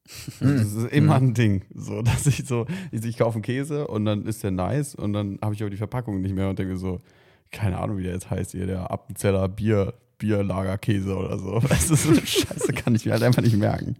Das 0.40 0.72
ist 0.72 0.90
immer 0.92 1.14
ein 1.16 1.32
Ding, 1.34 1.64
so 1.74 2.02
dass 2.02 2.26
ich 2.26 2.44
so, 2.44 2.66
ich, 2.90 3.04
ich 3.04 3.16
kaufe 3.18 3.36
einen 3.36 3.42
Käse 3.42 3.86
und 3.86 4.04
dann 4.04 4.26
ist 4.26 4.42
der 4.42 4.50
nice 4.50 4.94
und 4.94 5.12
dann 5.12 5.38
habe 5.40 5.54
ich 5.54 5.62
aber 5.62 5.70
die 5.70 5.76
Verpackung 5.76 6.20
nicht 6.20 6.34
mehr 6.34 6.48
und 6.50 6.58
denke 6.58 6.76
so, 6.76 7.00
keine 7.52 7.78
Ahnung, 7.78 7.98
wie 7.98 8.02
der 8.02 8.12
jetzt 8.14 8.30
heißt 8.30 8.52
hier, 8.52 8.66
der 8.66 8.90
Appenzeller 8.90 9.48
Bier, 9.48 9.94
Bierlagerkäse 10.18 11.16
oder 11.16 11.38
so. 11.38 11.62
Weißt 11.62 11.90
du, 11.90 11.94
so 11.94 12.08
eine 12.10 12.26
Scheiße 12.26 12.72
kann 12.72 12.94
ich 12.94 13.04
mir 13.04 13.12
halt 13.12 13.22
einfach 13.22 13.42
nicht 13.42 13.56
merken. 13.56 13.96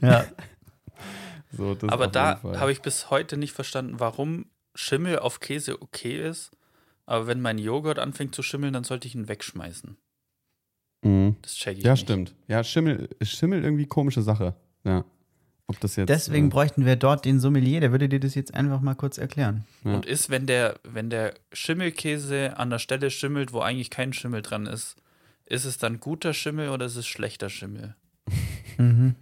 Ja, 0.00 0.24
So, 1.52 1.74
das 1.74 1.90
Aber 1.90 2.06
da 2.06 2.40
habe 2.42 2.72
ich 2.72 2.82
bis 2.82 3.10
heute 3.10 3.36
nicht 3.36 3.52
verstanden, 3.52 4.00
warum 4.00 4.46
Schimmel 4.74 5.18
auf 5.18 5.40
Käse 5.40 5.80
okay 5.80 6.20
ist. 6.28 6.50
Aber 7.06 7.26
wenn 7.26 7.40
mein 7.40 7.58
Joghurt 7.58 7.98
anfängt 7.98 8.34
zu 8.34 8.42
schimmeln, 8.42 8.74
dann 8.74 8.84
sollte 8.84 9.08
ich 9.08 9.14
ihn 9.14 9.28
wegschmeißen. 9.28 9.96
Mhm. 11.02 11.36
Das 11.42 11.54
check 11.54 11.78
ich 11.78 11.84
Ja, 11.84 11.92
nicht. 11.92 12.02
stimmt. 12.02 12.34
Ja, 12.48 12.62
Schimmel, 12.62 13.08
Schimmel 13.22 13.64
irgendwie 13.64 13.86
komische 13.86 14.22
Sache. 14.22 14.54
Ja. 14.84 15.04
Ob 15.70 15.78
das 15.80 15.96
jetzt. 15.96 16.08
deswegen 16.08 16.46
äh, 16.46 16.50
bräuchten 16.50 16.86
wir 16.86 16.96
dort 16.96 17.26
den 17.26 17.40
Sommelier, 17.40 17.80
der 17.80 17.92
würde 17.92 18.08
dir 18.08 18.20
das 18.20 18.34
jetzt 18.34 18.54
einfach 18.54 18.80
mal 18.80 18.94
kurz 18.94 19.18
erklären. 19.18 19.64
Ja. 19.84 19.94
Und 19.94 20.06
ist, 20.06 20.30
wenn 20.30 20.46
der, 20.46 20.80
wenn 20.82 21.10
der 21.10 21.34
Schimmelkäse 21.52 22.56
an 22.56 22.70
der 22.70 22.78
Stelle 22.78 23.10
schimmelt, 23.10 23.52
wo 23.52 23.60
eigentlich 23.60 23.90
kein 23.90 24.14
Schimmel 24.14 24.40
dran 24.40 24.66
ist, 24.66 24.96
ist 25.44 25.66
es 25.66 25.76
dann 25.76 26.00
guter 26.00 26.32
Schimmel 26.32 26.70
oder 26.70 26.86
ist 26.86 26.96
es 26.96 27.06
schlechter 27.06 27.50
Schimmel? 27.50 27.94
Mhm. 28.78 29.14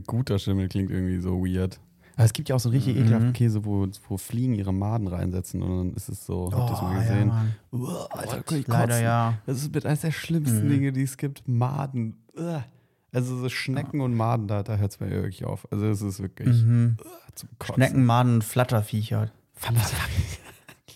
Guter 0.00 0.38
Schimmel 0.38 0.68
klingt 0.68 0.90
irgendwie 0.90 1.20
so 1.20 1.44
weird. 1.44 1.78
Aber 2.16 2.24
es 2.26 2.32
gibt 2.32 2.48
ja 2.48 2.54
auch 2.54 2.60
so 2.60 2.68
richtig 2.68 2.96
ekelhaften 2.96 3.32
Käse, 3.32 3.64
wo, 3.64 3.88
wo 4.08 4.16
Fliegen 4.18 4.54
ihre 4.54 4.72
Maden 4.72 5.08
reinsetzen 5.08 5.62
und 5.62 5.76
dann 5.78 5.94
ist 5.94 6.08
es 6.08 6.24
so, 6.24 6.52
habt 6.52 6.70
ihr 6.70 6.72
das 6.72 6.82
mal 6.82 6.98
gesehen? 7.00 7.18
Oh, 7.18 7.18
Ja, 7.18 7.24
Mann. 7.34 7.54
Uah, 7.72 8.06
Alter, 8.10 8.56
ich 8.56 8.68
Leider 8.68 8.86
kotzen. 8.86 9.02
ja. 9.02 9.38
Das 9.46 9.56
ist 9.58 9.74
mit 9.74 9.84
eines 9.84 10.00
der 10.02 10.12
schlimmsten 10.12 10.66
Mhm. 10.66 10.70
Dinge, 10.70 10.92
die 10.92 11.02
es 11.02 11.16
gibt. 11.16 11.48
Maden. 11.48 12.16
Uah. 12.38 12.64
Also 13.12 13.36
so 13.38 13.48
Schnecken 13.48 14.00
und 14.00 14.14
Maden, 14.14 14.46
da, 14.48 14.62
da 14.62 14.76
hört 14.76 14.92
es 14.92 15.00
mir 15.00 15.10
wirklich 15.10 15.44
auf. 15.44 15.66
Also 15.72 15.86
es 15.86 16.02
ist 16.02 16.20
wirklich 16.20 16.62
Mhm. 16.62 16.96
uah, 17.04 17.34
zum 17.34 17.48
Kotzen. 17.58 17.74
Schnecken, 17.74 18.04
Maden, 18.04 18.42
Flatterviecher. 18.42 19.30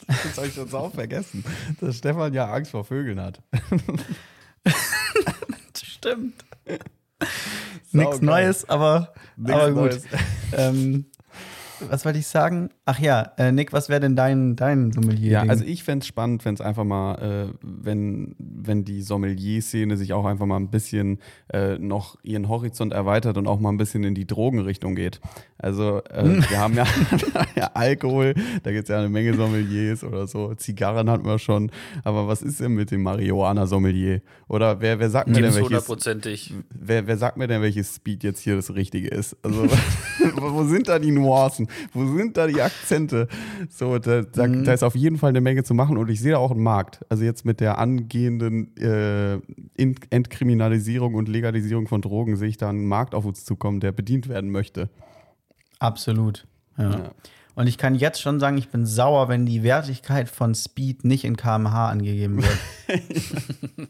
Das 0.07 0.37
habe 0.37 0.47
ich 0.47 0.55
schon 0.55 0.69
sau 0.69 0.89
vergessen, 0.89 1.45
dass 1.81 1.97
Stefan 1.99 2.33
ja 2.33 2.51
Angst 2.53 2.71
vor 2.71 2.85
Vögeln 2.85 3.21
hat. 3.21 3.43
Stimmt. 5.83 6.45
Nichts. 7.93 8.21
Neues, 8.21 8.69
aber, 8.69 9.13
aber 9.43 9.73
gut. 9.73 9.77
Neues. 9.77 10.05
Ähm, 10.53 11.07
was 11.81 12.05
wollte 12.05 12.19
ich 12.19 12.27
sagen? 12.27 12.71
Ach 12.91 12.99
ja, 13.01 13.33
äh, 13.37 13.53
Nick, 13.53 13.75
was 13.75 13.91
wäre 13.91 14.01
denn 14.01 14.17
dein, 14.17 14.57
dein 14.57 14.93
Sommelier? 14.93 15.31
Ja, 15.31 15.43
also 15.43 15.63
ich 15.63 15.85
fände 15.85 16.05
es 16.05 16.07
spannend, 16.07 16.47
wenn 16.47 16.55
es 16.55 16.63
einfach 16.63 16.85
mal, 16.85 17.51
äh, 17.51 17.55
wenn, 17.61 18.35
wenn 18.39 18.87
die 18.87 19.03
Sommelier-Szene 19.03 19.99
sich 19.99 20.15
auch 20.15 20.25
einfach 20.25 20.47
mal 20.47 20.57
ein 20.57 20.71
bisschen 20.71 21.19
äh, 21.53 21.77
noch 21.77 22.17
ihren 22.23 22.49
Horizont 22.49 22.95
erweitert 22.95 23.37
und 23.37 23.47
auch 23.47 23.61
mal 23.61 23.69
ein 23.69 23.77
bisschen 23.77 24.05
in 24.05 24.15
die 24.15 24.27
Drogenrichtung 24.27 24.95
geht. 24.95 25.21
Also 25.59 26.03
äh, 26.05 26.41
wir 26.49 26.59
haben 26.59 26.77
ja, 26.77 26.87
ja 27.57 27.71
Alkohol, 27.75 28.33
da 28.63 28.73
gibt 28.73 28.85
es 28.85 28.89
ja 28.89 29.01
eine 29.01 29.11
Menge 29.11 29.35
Sommeliers 29.35 30.03
oder 30.03 30.27
so. 30.27 30.55
Zigarren 30.55 31.11
hatten 31.11 31.27
wir 31.27 31.39
schon. 31.39 31.71
Aber 32.05 32.27
was 32.27 32.41
ist 32.41 32.59
denn 32.61 32.73
mit 32.73 32.91
dem 32.91 33.03
Marihuana-Sommelier? 33.03 34.23
Oder 34.49 34.81
wer, 34.81 34.99
wer 34.99 35.11
sagt 35.11 35.29
mir 35.29 35.35
denn 35.35 35.45
es 35.45 35.57
welches, 35.57 35.69
hundertprozentig. 35.69 36.55
wer, 36.71 37.07
wer 37.07 37.19
sagt 37.19 37.37
mir 37.37 37.49
denn, 37.49 37.61
welches 37.61 37.97
Speed 37.97 38.25
jetzt 38.25 38.41
hier 38.41 38.57
das 38.57 38.75
Richtige 38.75 39.09
ist? 39.09 39.37
Also 39.43 39.67
wo 40.37 40.55
wo 40.55 40.65
sind 40.65 40.89
da 40.89 40.99
die 40.99 41.11
Nuancen? 41.11 41.69
Wo 41.93 42.07
sind 42.17 42.37
da 42.37 42.47
die 42.47 42.63
Akzente? 42.83 43.29
So, 43.71 43.99
da, 43.99 44.23
da, 44.23 44.47
da 44.47 44.73
ist 44.73 44.83
auf 44.83 44.95
jeden 44.95 45.19
Fall 45.19 45.31
eine 45.31 45.41
Menge 45.41 45.65
zu 45.65 45.75
machen 45.75 45.97
und 45.97 46.09
ich 46.11 46.21
sehe 46.21 46.33
da 46.33 46.39
auch 46.39 46.51
einen 46.51 46.63
Markt. 46.63 47.01
Also 47.09 47.25
jetzt 47.25 47.45
mit 47.45 47.61
der 47.61 47.79
angehenden 47.79 48.77
äh, 48.77 49.35
In- 49.77 49.97
Entkriminalisierung 50.11 51.15
und 51.15 51.29
Legalisierung 51.29 51.87
von 51.89 52.01
Drogen 52.03 52.37
sehe 52.37 52.49
ich 52.49 52.57
da 52.57 52.69
einen 52.69 52.87
Markt 52.87 53.15
auf 53.15 53.25
uns 53.25 53.45
zukommen, 53.45 53.81
der 53.81 53.93
bedient 53.93 54.29
werden 54.29 54.51
möchte. 54.51 54.89
Absolut. 55.79 56.47
Ja. 56.77 56.91
Ja. 56.91 57.11
Und 57.55 57.67
ich 57.67 57.77
kann 57.77 57.97
jetzt 57.97 58.21
schon 58.21 58.39
sagen, 58.39 58.57
ich 58.57 58.69
bin 58.69 58.87
sauer, 58.87 59.29
wenn 59.29 59.45
die 59.45 59.65
Wertigkeit 59.65 60.29
von 60.29 60.55
Speed 60.55 61.05
nicht 61.05 61.25
in 61.25 61.37
kmh 61.37 61.89
angegeben 61.89 62.37
wird. 62.43 62.59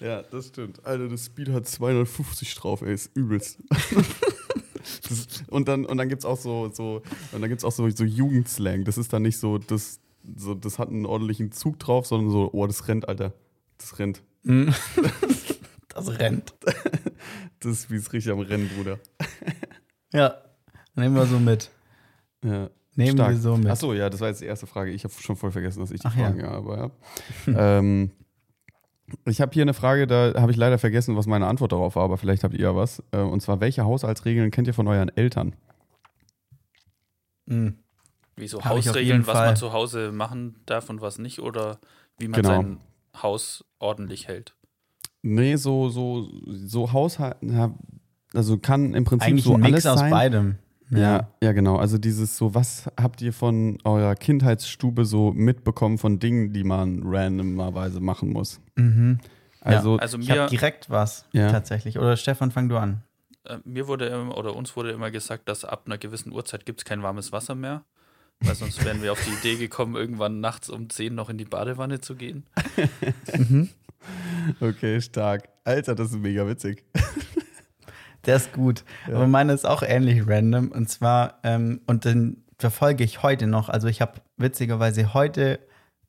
Ja, 0.00 0.22
das 0.22 0.48
stimmt. 0.48 0.84
Alter, 0.84 1.08
das 1.08 1.24
Speed 1.24 1.48
hat 1.50 1.66
250 1.66 2.54
drauf, 2.54 2.82
ey, 2.82 2.92
ist 2.92 3.16
übelst. 3.16 3.58
Und 5.48 5.68
dann, 5.68 5.84
und 5.84 5.96
dann 5.96 6.08
gibt 6.08 6.22
es 6.22 6.26
auch 6.26 6.38
so, 6.38 6.70
so, 6.72 7.02
und 7.32 7.40
dann 7.40 7.48
gibt's 7.48 7.64
auch 7.64 7.72
so, 7.72 7.88
so 7.90 8.04
Jugendslang. 8.04 8.84
Das 8.84 8.98
ist 8.98 9.12
dann 9.12 9.22
nicht 9.22 9.38
so, 9.38 9.58
das, 9.58 10.00
so, 10.36 10.54
das 10.54 10.78
hat 10.78 10.88
einen 10.88 11.06
ordentlichen 11.06 11.52
Zug 11.52 11.78
drauf, 11.78 12.06
sondern 12.06 12.30
so, 12.30 12.50
oh, 12.52 12.66
das 12.66 12.88
rennt, 12.88 13.08
Alter. 13.08 13.32
Das 13.78 13.98
rennt. 13.98 14.22
Das 15.96 16.18
rennt. 16.18 16.52
Das 17.60 17.72
ist 17.72 17.90
wie 17.90 17.96
es 17.96 18.12
richtig 18.12 18.30
am 18.30 18.40
Rennen, 18.40 18.68
Bruder. 18.68 18.98
Ja, 20.12 20.34
nehmen 20.94 21.14
wir 21.14 21.24
so 21.24 21.38
mit. 21.38 21.70
Ja. 22.44 22.68
Nehmen 22.96 23.16
Stark. 23.16 23.30
wir 23.30 23.38
so 23.38 23.56
mit. 23.56 23.68
Achso, 23.68 23.94
ja, 23.94 24.10
das 24.10 24.20
war 24.20 24.28
jetzt 24.28 24.42
die 24.42 24.46
erste 24.46 24.66
Frage. 24.66 24.90
Ich 24.90 25.04
habe 25.04 25.14
schon 25.18 25.36
voll 25.36 25.52
vergessen, 25.52 25.80
dass 25.80 25.90
ich 25.90 26.00
die 26.00 26.06
Ach. 26.06 26.14
Fragen 26.14 26.40
ja. 26.40 26.50
aber 26.50 26.92
ja. 27.46 27.78
ähm, 27.78 28.10
ich 29.24 29.40
habe 29.40 29.52
hier 29.52 29.62
eine 29.62 29.74
Frage, 29.74 30.06
da 30.06 30.34
habe 30.40 30.50
ich 30.50 30.56
leider 30.56 30.78
vergessen, 30.78 31.16
was 31.16 31.26
meine 31.26 31.46
Antwort 31.46 31.72
darauf 31.72 31.96
war, 31.96 32.04
aber 32.04 32.16
vielleicht 32.16 32.44
habt 32.44 32.54
ihr 32.54 32.60
ja 32.60 32.76
was. 32.76 33.02
Äh, 33.12 33.18
und 33.18 33.40
zwar, 33.40 33.60
welche 33.60 33.84
Haushaltsregeln 33.84 34.50
kennt 34.50 34.66
ihr 34.66 34.74
von 34.74 34.88
euren 34.88 35.08
Eltern? 35.16 35.54
Mhm. 37.46 37.78
Wie 38.36 38.48
so 38.48 38.64
Hausregeln, 38.64 39.26
was 39.26 39.34
Fall. 39.36 39.46
man 39.46 39.56
zu 39.56 39.72
Hause 39.72 40.12
machen 40.12 40.56
darf 40.66 40.90
und 40.90 41.00
was 41.00 41.18
nicht, 41.18 41.40
oder 41.40 41.78
wie 42.18 42.28
man 42.28 42.42
Genau. 42.42 42.54
sein 42.54 42.78
Haus 43.22 43.64
ordentlich 43.78 44.28
hält. 44.28 44.54
Nee, 45.22 45.56
so, 45.56 45.88
so, 45.88 46.28
so 46.46 46.92
Haushalt, 46.92 47.36
also 48.34 48.58
kann 48.58 48.94
im 48.94 49.04
Prinzip 49.04 49.28
Eigentlich 49.28 49.44
so 49.44 49.54
ein 49.54 49.62
alles 49.62 49.84
Mix 49.84 49.86
aus 49.86 50.00
sein. 50.00 50.10
beidem. 50.10 50.58
Ja, 50.90 51.28
ja, 51.42 51.52
genau. 51.52 51.76
Also 51.76 51.98
dieses 51.98 52.36
so, 52.36 52.54
was 52.54 52.88
habt 53.00 53.20
ihr 53.22 53.32
von 53.32 53.78
eurer 53.84 54.14
Kindheitsstube 54.14 55.04
so 55.04 55.32
mitbekommen 55.32 55.98
von 55.98 56.18
Dingen, 56.18 56.52
die 56.52 56.62
man 56.64 57.02
randomerweise 57.04 58.00
machen 58.00 58.32
muss? 58.32 58.60
Mhm. 58.76 59.18
Also, 59.60 59.96
Also 59.98 60.18
Ich 60.18 60.28
mir, 60.28 60.42
habe 60.42 60.50
direkt 60.50 60.88
was, 60.90 61.24
Ja. 61.32 61.50
tatsächlich. 61.50 61.98
Oder 61.98 62.16
Stefan, 62.16 62.52
fang 62.52 62.68
du 62.68 62.76
an. 62.76 63.02
äh, 63.44 63.58
mir 63.64 63.88
wurde 63.88 64.06
immer, 64.06 64.36
oder 64.38 64.54
uns 64.54 64.76
wurde 64.76 64.90
immer 64.92 65.10
gesagt, 65.10 65.48
dass 65.48 65.64
ab 65.64 65.82
einer 65.86 65.98
gewissen 65.98 66.30
Uhrzeit 66.32 66.64
gibt 66.66 66.80
es 66.80 66.84
kein 66.84 67.02
warmes 67.02 67.32
Wasser 67.32 67.54
mehr. 67.56 67.82
Weil 68.40 68.54
sonst 68.54 68.84
wären 68.84 69.02
wir 69.02 69.12
auf 69.12 69.24
die 69.24 69.30
Idee 69.30 69.56
gekommen, 69.58 69.96
irgendwann 69.96 70.40
nachts 70.40 70.68
um 70.68 70.90
10 70.90 71.14
noch 71.14 71.30
in 71.30 71.38
die 71.38 71.46
Badewanne 71.46 72.00
zu 72.00 72.14
gehen. 72.16 72.44
Okay, 74.60 75.00
stark. 75.00 75.48
Alter, 75.64 75.96
das 75.96 76.10
ist 76.12 76.18
mega 76.20 76.46
witzig. 76.46 76.84
Der 78.26 78.36
ist 78.36 78.52
gut. 78.52 78.84
Aber 79.06 79.26
meine 79.26 79.52
ist 79.52 79.66
auch 79.66 79.82
ähnlich 79.82 80.26
random. 80.26 80.70
Und 80.70 80.88
zwar, 80.88 81.38
ähm, 81.44 81.80
und 81.86 82.04
den 82.04 82.44
verfolge 82.58 83.04
ich 83.04 83.22
heute 83.22 83.46
noch. 83.46 83.68
Also 83.68 83.88
ich 83.88 84.00
habe 84.00 84.20
witzigerweise 84.36 85.14
heute 85.14 85.60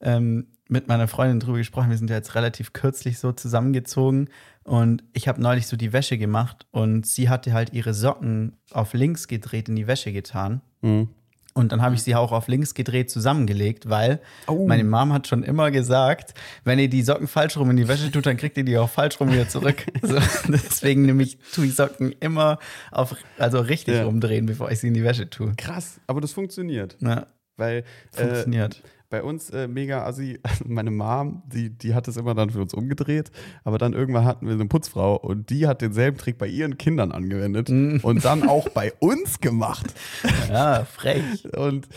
ähm, 0.01 0.47
mit 0.69 0.87
meiner 0.87 1.07
Freundin 1.07 1.39
drüber 1.39 1.57
gesprochen. 1.57 1.89
Wir 1.89 1.97
sind 1.97 2.09
ja 2.09 2.17
jetzt 2.17 2.35
relativ 2.35 2.73
kürzlich 2.73 3.19
so 3.19 3.31
zusammengezogen. 3.31 4.29
Und 4.63 5.03
ich 5.13 5.27
habe 5.27 5.41
neulich 5.41 5.67
so 5.67 5.77
die 5.77 5.93
Wäsche 5.93 6.17
gemacht 6.17 6.65
und 6.71 7.05
sie 7.05 7.29
hatte 7.29 7.53
halt 7.53 7.71
ihre 7.73 7.93
Socken 7.93 8.57
auf 8.71 8.93
links 8.93 9.27
gedreht 9.27 9.69
in 9.69 9.75
die 9.75 9.87
Wäsche 9.87 10.11
getan. 10.11 10.61
Mhm. 10.81 11.09
Und 11.57 11.71
dann 11.71 11.81
habe 11.81 11.95
ich 11.95 12.03
sie 12.03 12.15
auch 12.15 12.31
auf 12.31 12.47
links 12.47 12.73
gedreht 12.73 13.09
zusammengelegt, 13.09 13.89
weil 13.89 14.19
Oh. 14.47 14.67
meine 14.67 14.83
Mom 14.83 15.11
hat 15.11 15.27
schon 15.27 15.43
immer 15.43 15.71
gesagt, 15.71 16.33
wenn 16.63 16.79
ihr 16.79 16.87
die 16.89 17.01
Socken 17.01 17.27
falsch 17.27 17.57
rum 17.57 17.69
in 17.71 17.77
die 17.77 17.87
Wäsche 17.87 18.11
tut, 18.11 18.25
dann 18.25 18.37
kriegt 18.37 18.57
ihr 18.57 18.63
die 18.63 18.77
auch 18.77 18.89
falsch 18.89 19.19
rum 19.19 19.31
wieder 19.31 19.49
zurück. 19.49 19.85
so, 20.01 20.15
deswegen 20.47 21.01
nehme 21.03 21.23
ich, 21.23 21.37
tue 21.53 21.65
ich 21.65 21.75
Socken 21.75 22.13
immer 22.19 22.59
auf, 22.91 23.15
also 23.37 23.59
richtig 23.59 23.95
Ja. 23.95 24.05
rumdrehen, 24.05 24.45
bevor 24.45 24.71
ich 24.71 24.79
sie 24.79 24.87
in 24.87 24.93
die 24.93 25.03
Wäsche 25.03 25.29
tue. 25.29 25.53
Krass, 25.57 25.99
aber 26.07 26.21
das 26.21 26.31
funktioniert. 26.31 26.95
Ja, 27.01 27.27
Weil 27.57 27.83
äh, 28.15 28.21
funktioniert. 28.23 28.81
Bei 29.09 29.23
uns 29.23 29.49
äh, 29.51 29.67
mega 29.67 30.05
assi, 30.05 30.39
meine 30.65 30.91
Mom, 30.91 31.43
die, 31.45 31.69
die 31.69 31.93
hat 31.93 32.07
es 32.07 32.17
immer 32.17 32.35
dann 32.35 32.49
für 32.49 32.61
uns 32.61 32.73
umgedreht, 32.73 33.31
aber 33.63 33.77
dann 33.77 33.93
irgendwann 33.93 34.25
hatten 34.25 34.47
wir 34.47 34.53
eine 34.53 34.65
Putzfrau 34.65 35.15
und 35.15 35.49
die 35.49 35.67
hat 35.67 35.81
denselben 35.81 36.17
Trick 36.17 36.37
bei 36.37 36.47
ihren 36.47 36.77
Kindern 36.77 37.11
angewendet 37.11 37.69
und 37.69 38.25
dann 38.25 38.47
auch 38.47 38.69
bei 38.69 38.93
uns 38.99 39.39
gemacht. 39.39 39.93
ja, 40.49 40.85
frech. 40.85 41.45
Und, 41.55 41.87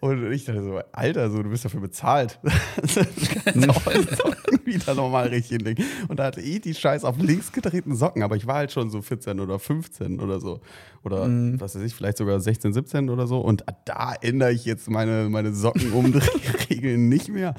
und 0.00 0.32
ich 0.32 0.44
dachte 0.44 0.62
so, 0.62 0.80
Alter, 0.92 1.30
so, 1.30 1.42
du 1.42 1.50
bist 1.50 1.64
dafür 1.64 1.80
bezahlt. 1.80 2.40
du 2.42 3.66
kannst 3.66 4.24
auch 4.24 4.34
wieder 4.74 4.94
nochmal 4.94 5.28
richtig 5.28 5.56
hinlegen. 5.56 5.84
Und 6.08 6.18
da 6.18 6.24
hatte 6.24 6.40
ich 6.40 6.60
die 6.60 6.74
scheiß 6.74 7.04
auf 7.04 7.18
links 7.18 7.52
gedrehten 7.52 7.94
Socken, 7.94 8.22
aber 8.22 8.36
ich 8.36 8.46
war 8.46 8.56
halt 8.56 8.72
schon 8.72 8.90
so 8.90 9.00
14 9.00 9.40
oder 9.40 9.58
15 9.58 10.20
oder 10.20 10.40
so. 10.40 10.60
Oder 11.02 11.28
was 11.60 11.76
weiß 11.76 11.82
ich, 11.82 11.94
vielleicht 11.94 12.18
sogar 12.18 12.40
16, 12.40 12.72
17 12.72 13.10
oder 13.10 13.28
so. 13.28 13.38
Und 13.38 13.64
da 13.84 14.12
ändere 14.20 14.52
ich 14.52 14.64
jetzt 14.64 14.90
meine, 14.90 15.28
meine 15.28 15.54
Sockenumdrehregeln 15.54 17.08
nicht 17.08 17.28
mehr. 17.28 17.54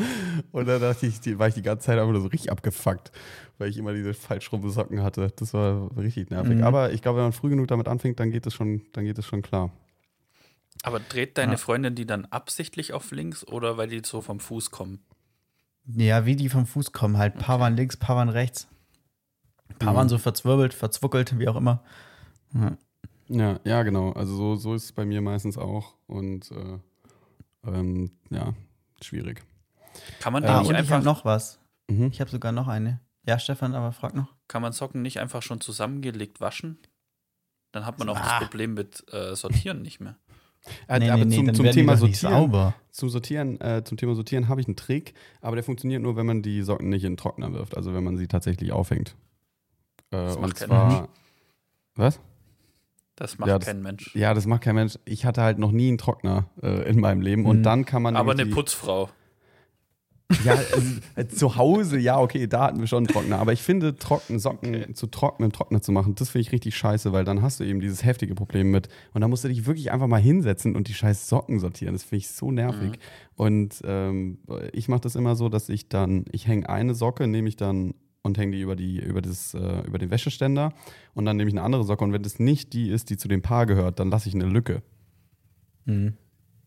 Und 0.51 0.68
da 0.68 0.80
dachte 0.80 1.08
ich, 1.08 1.22
die, 1.22 1.39
war 1.39 1.47
ich 1.47 1.53
die 1.53 1.62
ganze 1.62 1.86
Zeit 1.86 1.97
einfach 1.97 2.12
nur 2.12 2.22
so 2.22 2.28
richtig 2.28 2.51
abgefuckt, 2.51 3.12
weil 3.58 3.70
ich 3.70 3.78
immer 3.78 3.93
diese 3.93 4.14
falsch 4.14 4.51
rum 4.51 4.70
Socken 4.70 5.01
hatte. 5.01 5.32
Das 5.38 5.53
war 5.53 5.89
richtig 5.97 6.30
nervig. 6.30 6.62
Aber 6.62 6.91
ich 6.91 7.01
glaube, 7.01 7.18
wenn 7.18 7.26
man 7.26 7.34
früh 7.34 7.49
genug 7.49 7.68
damit 7.68 7.88
anfängt, 7.88 8.20
dann 8.20 8.32
geht 8.32 8.45
es 8.45 8.53
schon, 8.53 8.82
dann 8.91 9.05
geht 9.05 9.18
es 9.18 9.26
schon 9.26 9.41
klar. 9.41 9.72
Aber 10.84 10.99
dreht 10.99 11.38
deine 11.38 11.58
Freundin 11.58 11.95
die 11.95 12.05
dann 12.05 12.26
absichtlich 12.26 12.93
auf 12.93 13.12
links 13.12 13.47
oder 13.47 13.78
weil 13.78 13.88
die 13.88 14.01
so 14.05 14.22
vom 14.22 14.39
Fuß 14.39 14.72
kommen? 14.72 14.99
Ja, 15.95 16.25
wie 16.25 16.35
die 16.35 16.49
vom 16.49 16.65
Fuß 16.65 16.91
kommen 16.91 17.17
halt. 17.17 17.38
Paar 17.38 17.59
waren 17.59 17.75
links, 17.75 17.97
paar 17.97 18.15
waren 18.17 18.29
rechts. 18.29 18.67
Paar 19.79 19.93
Mhm. 19.93 19.97
waren 19.97 20.09
so 20.09 20.17
verzwirbelt, 20.17 20.73
verzwuckelt, 20.73 21.38
wie 21.39 21.47
auch 21.47 21.55
immer. 21.55 21.83
Ja. 22.53 22.77
Ja, 23.29 23.59
ja, 23.65 23.83
genau. 23.83 24.11
Also 24.13 24.35
so, 24.35 24.55
so 24.55 24.73
ist 24.73 24.85
es 24.85 24.91
bei 24.93 25.05
mir 25.05 25.21
meistens 25.21 25.57
auch. 25.57 25.95
Und 26.07 26.49
äh, 26.51 26.79
ähm, 27.65 28.11
ja, 28.29 28.53
schwierig. 29.01 29.43
Kann 30.19 30.31
man 30.33 30.43
Ah, 30.45 30.59
nicht 30.59 30.69
und 30.69 30.75
ich 30.75 30.79
einfach, 30.79 30.95
habe 30.95 31.05
noch 31.05 31.25
was. 31.25 31.59
Mhm. 31.89 32.07
Ich 32.07 32.21
habe 32.21 32.29
sogar 32.29 32.51
noch 32.53 32.67
eine. 32.67 33.01
Ja, 33.25 33.38
Stefan, 33.39 33.75
aber 33.75 33.91
frag 33.91 34.15
noch. 34.15 34.33
kann 34.47 34.61
man 34.61 34.71
Socken 34.71 35.01
nicht 35.01 35.19
einfach 35.19 35.41
schon 35.41 35.59
zusammengelegt 35.59 36.39
waschen? 36.39 36.79
Dann 37.73 37.85
hat 37.85 37.99
man 37.99 38.07
auch 38.07 38.15
Ah. 38.17 38.39
das 38.39 38.47
Problem 38.47 38.73
mit 38.73 39.05
äh, 39.13 39.35
Sortieren 39.35 39.81
nicht 39.81 39.99
mehr. 39.99 40.15
Äh, 40.88 41.10
aber 41.10 41.30
zum, 41.30 41.45
dann 41.45 41.55
zum 41.55 41.66
werden 41.66 41.76
die 41.76 41.80
Thema 41.82 41.97
Sortieren, 41.97 42.34
sauber. 42.34 42.74
zum 42.91 43.10
Sortieren, 43.10 43.60
äh, 43.62 43.84
zum 43.86 43.97
Thema 43.97 44.16
Sortieren 44.16 44.47
habe 44.49 44.60
ich 44.62 44.68
einen 44.68 44.76
Trick, 44.76 45.14
aber 45.41 45.55
der 45.55 45.64
funktioniert 45.64 46.01
nur, 46.01 46.16
wenn 46.16 46.26
man 46.26 46.41
die 46.41 46.62
Socken 46.62 46.89
nicht 46.89 47.03
in 47.03 47.14
den 47.14 47.18
Trockner 47.18 47.53
wirft, 47.53 47.78
also 47.78 47.93
wenn 47.93 48.03
man 48.03 48.18
sie 48.18 48.28
tatsächlich 48.28 48.72
aufhängt. 48.72 49.16
Äh, 50.12 50.18
Das 50.18 50.36
und 50.36 50.41
macht 50.41 50.55
kein 50.58 50.68
zwar. 50.68 51.10
Was? 51.95 52.20
Das 53.16 53.39
macht 53.39 53.47
Ja, 53.49 53.58
das- 53.60 53.68
kein 53.68 53.82
Mensch. 53.82 54.14
Ja, 54.16 54.34
das 54.34 54.45
macht 54.45 54.62
kein 54.62 54.76
Mensch. 54.76 54.99
Ich 55.05 55.26
hatte 55.26 55.41
halt 55.41 55.58
noch 55.58 55.72
nie 55.72 55.88
einen 55.88 55.97
Trockner 55.97 56.45
äh, 56.62 56.88
in 56.89 56.99
meinem 56.99 57.22
Leben 57.22 57.41
Mhm. 57.43 57.47
und 57.47 57.64
dann 57.64 57.86
kann 57.86 58.01
man. 58.01 58.16
Aber 58.16 58.34
eine 58.34 58.45
Putzfrau. 58.45 59.10
Ja, 60.43 60.59
äh, 61.15 61.28
zu 61.28 61.55
Hause, 61.55 61.97
ja, 61.97 62.19
okay, 62.19 62.47
da 62.47 62.63
hatten 62.63 62.80
wir 62.80 62.88
schon 62.88 62.99
einen 62.99 63.07
Trockner. 63.07 63.39
Aber 63.39 63.53
ich 63.53 63.61
finde, 63.61 63.95
trocken, 63.95 64.39
Socken 64.39 64.93
zu 64.93 65.07
trocken 65.07 65.43
im 65.43 65.51
Trockner 65.53 65.82
zu 65.82 65.91
machen, 65.93 66.15
das 66.15 66.30
finde 66.30 66.41
ich 66.41 66.51
richtig 66.51 66.75
scheiße, 66.75 67.13
weil 67.13 67.23
dann 67.23 67.41
hast 67.41 67.59
du 67.59 67.63
eben 67.63 67.80
dieses 67.80 68.03
heftige 68.03 68.36
Problem 68.36 68.69
mit. 68.71 68.89
Und 69.13 69.21
dann 69.21 69.30
musst 69.30 69.45
du 69.45 69.47
dich 69.47 69.65
wirklich 69.65 69.91
einfach 69.91 70.07
mal 70.07 70.21
hinsetzen 70.21 70.75
und 70.75 70.89
die 70.89 70.93
scheiß 70.93 71.30
Socken 71.30 71.59
sortieren. 71.59 71.93
Das 71.93 72.03
finde 72.03 72.17
ich 72.17 72.30
so 72.30 72.51
nervig. 72.51 72.99
Und 73.36 73.82
ähm, 73.86 74.39
ich 74.73 74.89
mache 74.89 75.01
das 75.01 75.15
immer 75.15 75.36
so, 75.36 75.47
dass 75.47 75.69
ich 75.69 75.88
dann, 75.88 76.25
ich 76.32 76.47
hänge 76.47 76.67
eine 76.67 76.93
Socke, 76.93 77.28
nehme 77.28 77.47
ich 77.47 77.55
dann 77.55 77.93
und 78.21 78.38
hänge 78.38 78.51
die 78.51 78.61
über, 78.61 78.75
die, 78.75 78.99
über, 78.99 79.21
das, 79.21 79.53
äh, 79.53 79.82
über 79.88 79.97
den 79.97 80.11
Wäscheständer 80.11 80.73
und 81.13 81.23
dann 81.23 81.38
nehme 81.38 81.49
ich 81.49 81.53
eine 81.55 81.63
andere 81.63 81.86
Socke. 81.86 82.03
Und 82.03 82.11
wenn 82.11 82.23
das 82.23 82.39
nicht 82.39 82.73
die 82.73 82.89
ist, 82.89 83.09
die 83.09 83.17
zu 83.17 83.30
dem 83.30 83.41
Paar 83.41 83.65
gehört, 83.65 83.99
dann 83.99 84.09
lasse 84.09 84.28
ich 84.28 84.36
eine 84.36 84.45
Lücke. 84.45 84.84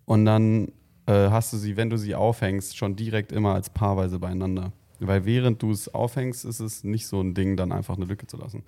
Und 0.06 0.24
dann 0.24 0.72
äh, 1.06 1.12
hast 1.30 1.52
du 1.52 1.56
sie, 1.56 1.76
wenn 1.76 1.90
du 1.90 1.96
sie 1.96 2.14
aufhängst, 2.14 2.76
schon 2.76 2.96
direkt 2.96 3.32
immer 3.32 3.54
als 3.54 3.70
paarweise 3.70 4.18
beieinander. 4.18 4.72
Weil 4.98 5.24
während 5.24 5.62
du 5.62 5.70
es 5.70 5.92
aufhängst, 5.92 6.44
ist 6.44 6.60
es 6.60 6.84
nicht 6.84 7.06
so 7.06 7.20
ein 7.22 7.32
Ding, 7.34 7.56
dann 7.56 7.72
einfach 7.72 7.96
eine 7.96 8.04
Lücke 8.04 8.26
zu 8.26 8.36
lassen. 8.36 8.64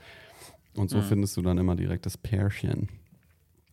Und 0.75 0.89
so 0.89 1.03
findest 1.03 1.37
du 1.37 1.43
dann 1.43 1.59
immer 1.59 1.77
direkt 1.77 2.07
das 2.07 2.17
Pärchen. 2.17 2.89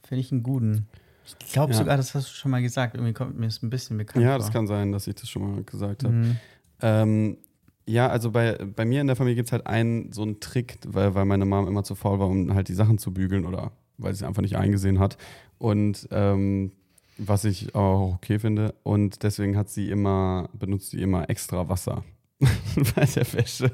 Finde 0.03 0.19
ich 0.21 0.31
einen 0.33 0.43
guten. 0.43 0.87
Ich 1.25 1.51
glaube 1.53 1.71
Ja. 1.71 1.79
sogar, 1.79 1.95
das 1.95 2.13
hast 2.15 2.27
du 2.29 2.33
schon 2.33 2.51
mal 2.51 2.61
gesagt. 2.61 2.95
Irgendwie 2.95 3.13
kommt 3.13 3.37
mir 3.39 3.45
das 3.45 3.63
ein 3.63 3.69
bisschen 3.69 3.97
bekannt 3.97 4.23
Ja, 4.25 4.31
vor. 4.31 4.39
das 4.39 4.51
kann 4.51 4.67
sein, 4.67 4.91
dass 4.91 5.07
ich 5.07 5.15
das 5.15 5.29
schon 5.29 5.49
mal 5.55 5.63
gesagt 5.63 6.03
habe. 6.03 6.13
Mhm. 6.13 6.35
Ähm, 6.81 7.37
ja, 7.85 8.07
also 8.09 8.31
bei, 8.31 8.57
bei 8.57 8.83
mir 8.85 8.99
in 9.01 9.07
der 9.07 9.15
Familie 9.15 9.35
gibt 9.35 9.47
es 9.47 9.51
halt 9.53 9.65
einen 9.65 10.11
so 10.11 10.21
einen 10.23 10.39
Trick, 10.41 10.79
weil, 10.85 11.15
weil 11.15 11.25
meine 11.25 11.45
Mom 11.45 11.67
immer 11.67 11.83
zu 11.83 11.95
faul 11.95 12.19
war, 12.19 12.27
um 12.27 12.53
halt 12.53 12.67
die 12.67 12.73
Sachen 12.73 12.97
zu 12.97 13.13
bügeln 13.13 13.45
oder 13.45 13.71
weil 13.97 14.13
sie 14.13 14.23
es 14.23 14.27
einfach 14.27 14.41
nicht 14.41 14.57
eingesehen 14.57 14.99
hat. 14.99 15.17
Und 15.57 16.07
ähm, 16.11 16.71
was 17.19 17.45
ich 17.45 17.75
auch 17.75 18.15
okay 18.15 18.39
finde. 18.39 18.73
Und 18.83 19.23
deswegen 19.23 19.57
hat 19.57 19.69
sie 19.69 19.89
immer, 19.89 20.49
benutzt 20.53 20.91
sie 20.91 21.01
immer 21.01 21.29
extra 21.29 21.69
Wasser 21.69 22.03
bei 22.39 23.05
der 23.05 23.33
Wäsche, 23.33 23.71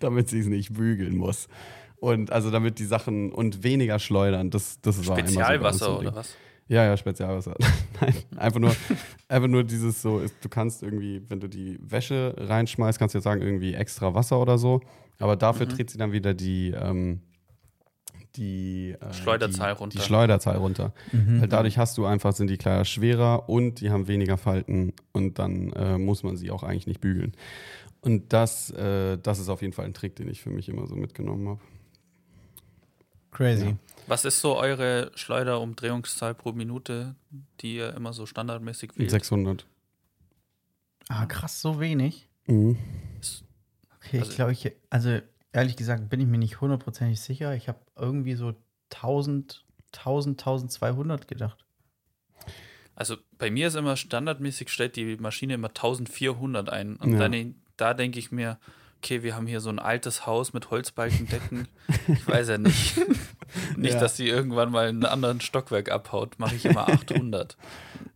damit 0.00 0.28
sie 0.28 0.38
es 0.38 0.46
nicht 0.46 0.72
bügeln 0.72 1.16
muss. 1.16 1.48
Und 1.96 2.32
also 2.32 2.50
damit 2.50 2.78
die 2.78 2.84
Sachen 2.84 3.32
und 3.32 3.62
weniger 3.62 3.98
schleudern. 3.98 4.50
Das, 4.50 4.80
das 4.80 4.98
war 4.98 5.04
so 5.04 5.12
so 5.12 5.20
Spezialwasser 5.20 5.88
ein 5.88 6.06
oder 6.06 6.14
was? 6.14 6.36
Ja, 6.68 6.84
ja, 6.84 6.96
Spezialwasser. 6.96 7.56
Nein, 8.00 8.14
einfach 8.36 8.60
nur, 8.60 8.74
einfach 9.28 9.48
nur 9.48 9.64
dieses 9.64 10.00
so, 10.00 10.20
ist, 10.20 10.34
du 10.42 10.48
kannst 10.48 10.82
irgendwie, 10.82 11.22
wenn 11.28 11.40
du 11.40 11.48
die 11.48 11.78
Wäsche 11.82 12.34
reinschmeißt, 12.38 12.98
kannst 12.98 13.14
du 13.14 13.18
jetzt 13.18 13.24
sagen, 13.24 13.42
irgendwie 13.42 13.74
extra 13.74 14.14
Wasser 14.14 14.40
oder 14.40 14.56
so. 14.56 14.80
Aber 15.18 15.36
dafür 15.36 15.66
dreht 15.66 15.90
sie 15.90 15.98
dann 15.98 16.12
wieder 16.12 16.34
die, 16.34 16.70
ähm, 16.70 17.20
die 18.36 18.96
äh, 19.00 19.12
Schleuderzahl 19.12 19.74
die, 19.74 19.78
runter. 19.78 19.98
Die 19.98 20.04
Schleuderzahl 20.04 20.56
runter. 20.56 20.92
Weil 21.12 21.48
dadurch 21.48 21.78
hast 21.78 21.96
du 21.98 22.06
einfach, 22.06 22.32
sind 22.32 22.48
die 22.48 22.56
Kleider 22.56 22.84
schwerer 22.84 23.48
und 23.48 23.80
die 23.80 23.90
haben 23.90 24.08
weniger 24.08 24.36
Falten 24.36 24.92
und 25.12 25.38
dann 25.38 25.72
äh, 25.72 25.98
muss 25.98 26.22
man 26.22 26.36
sie 26.36 26.50
auch 26.50 26.62
eigentlich 26.62 26.86
nicht 26.86 27.00
bügeln. 27.00 27.32
Und 28.00 28.32
das, 28.32 28.70
äh, 28.70 29.16
das 29.18 29.38
ist 29.38 29.48
auf 29.48 29.62
jeden 29.62 29.72
Fall 29.72 29.86
ein 29.86 29.94
Trick, 29.94 30.16
den 30.16 30.28
ich 30.28 30.42
für 30.42 30.50
mich 30.50 30.68
immer 30.68 30.86
so 30.86 30.94
mitgenommen 30.94 31.48
habe. 31.48 31.60
Crazy. 33.30 33.66
Ja. 33.66 33.76
Was 34.06 34.24
ist 34.24 34.40
so 34.40 34.56
eure 34.56 35.10
Schleuderumdrehungszahl 35.14 36.34
pro 36.34 36.52
Minute, 36.52 37.14
die 37.60 37.76
ihr 37.76 37.94
immer 37.94 38.12
so 38.12 38.26
standardmäßig 38.26 38.96
wählt? 38.96 39.10
600. 39.10 39.66
Ah, 41.08 41.26
krass, 41.26 41.60
so 41.60 41.80
wenig. 41.80 42.28
Mhm. 42.46 42.76
Okay, 43.96 44.18
Also- 44.18 44.30
ich 44.30 44.36
glaube, 44.36 44.52
ich, 44.52 44.72
also 44.90 45.18
ehrlich 45.54 45.76
gesagt, 45.76 46.08
bin 46.10 46.20
ich 46.20 46.26
mir 46.26 46.38
nicht 46.38 46.60
hundertprozentig 46.60 47.20
sicher. 47.20 47.54
Ich 47.54 47.68
habe 47.68 47.78
irgendwie 47.96 48.34
so 48.34 48.54
1000, 48.92 49.64
1000, 49.92 50.40
1200 50.40 51.28
gedacht. 51.28 51.64
Also 52.96 53.16
bei 53.38 53.50
mir 53.50 53.68
ist 53.68 53.74
immer 53.74 53.96
standardmäßig, 53.96 54.68
stellt 54.68 54.96
die 54.96 55.16
Maschine 55.16 55.54
immer 55.54 55.68
1400 55.68 56.68
ein. 56.68 56.96
Und 56.96 57.12
Ja. 57.14 57.28
dann, 57.28 57.54
da 57.76 57.94
denke 57.94 58.18
ich 58.18 58.30
mir, 58.30 58.58
okay, 58.98 59.22
wir 59.22 59.34
haben 59.34 59.46
hier 59.46 59.60
so 59.60 59.68
ein 59.70 59.78
altes 59.78 60.26
Haus 60.26 60.52
mit 60.52 60.70
Holzbalkendecken. 60.70 61.68
ich 62.08 62.26
weiß 62.26 62.48
ja 62.48 62.58
nicht. 62.58 62.96
nicht, 63.76 63.94
Ja. 63.94 64.00
dass 64.00 64.16
die 64.16 64.28
irgendwann 64.28 64.70
mal 64.70 64.88
in 64.88 64.96
einen 64.96 65.06
anderen 65.06 65.40
Stockwerk 65.40 65.90
abhaut. 65.90 66.38
Mache 66.38 66.54
ich 66.54 66.64
immer 66.64 66.88
800. 66.88 67.56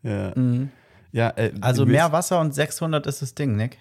Ja. 0.02 0.32
ja 1.12 1.30
äh, 1.36 1.52
Also 1.60 1.84
mehr 1.86 2.12
Wasser 2.12 2.40
und 2.40 2.54
600 2.54 3.06
ist 3.06 3.20
das 3.22 3.34
Ding, 3.34 3.56
Nick. 3.56 3.78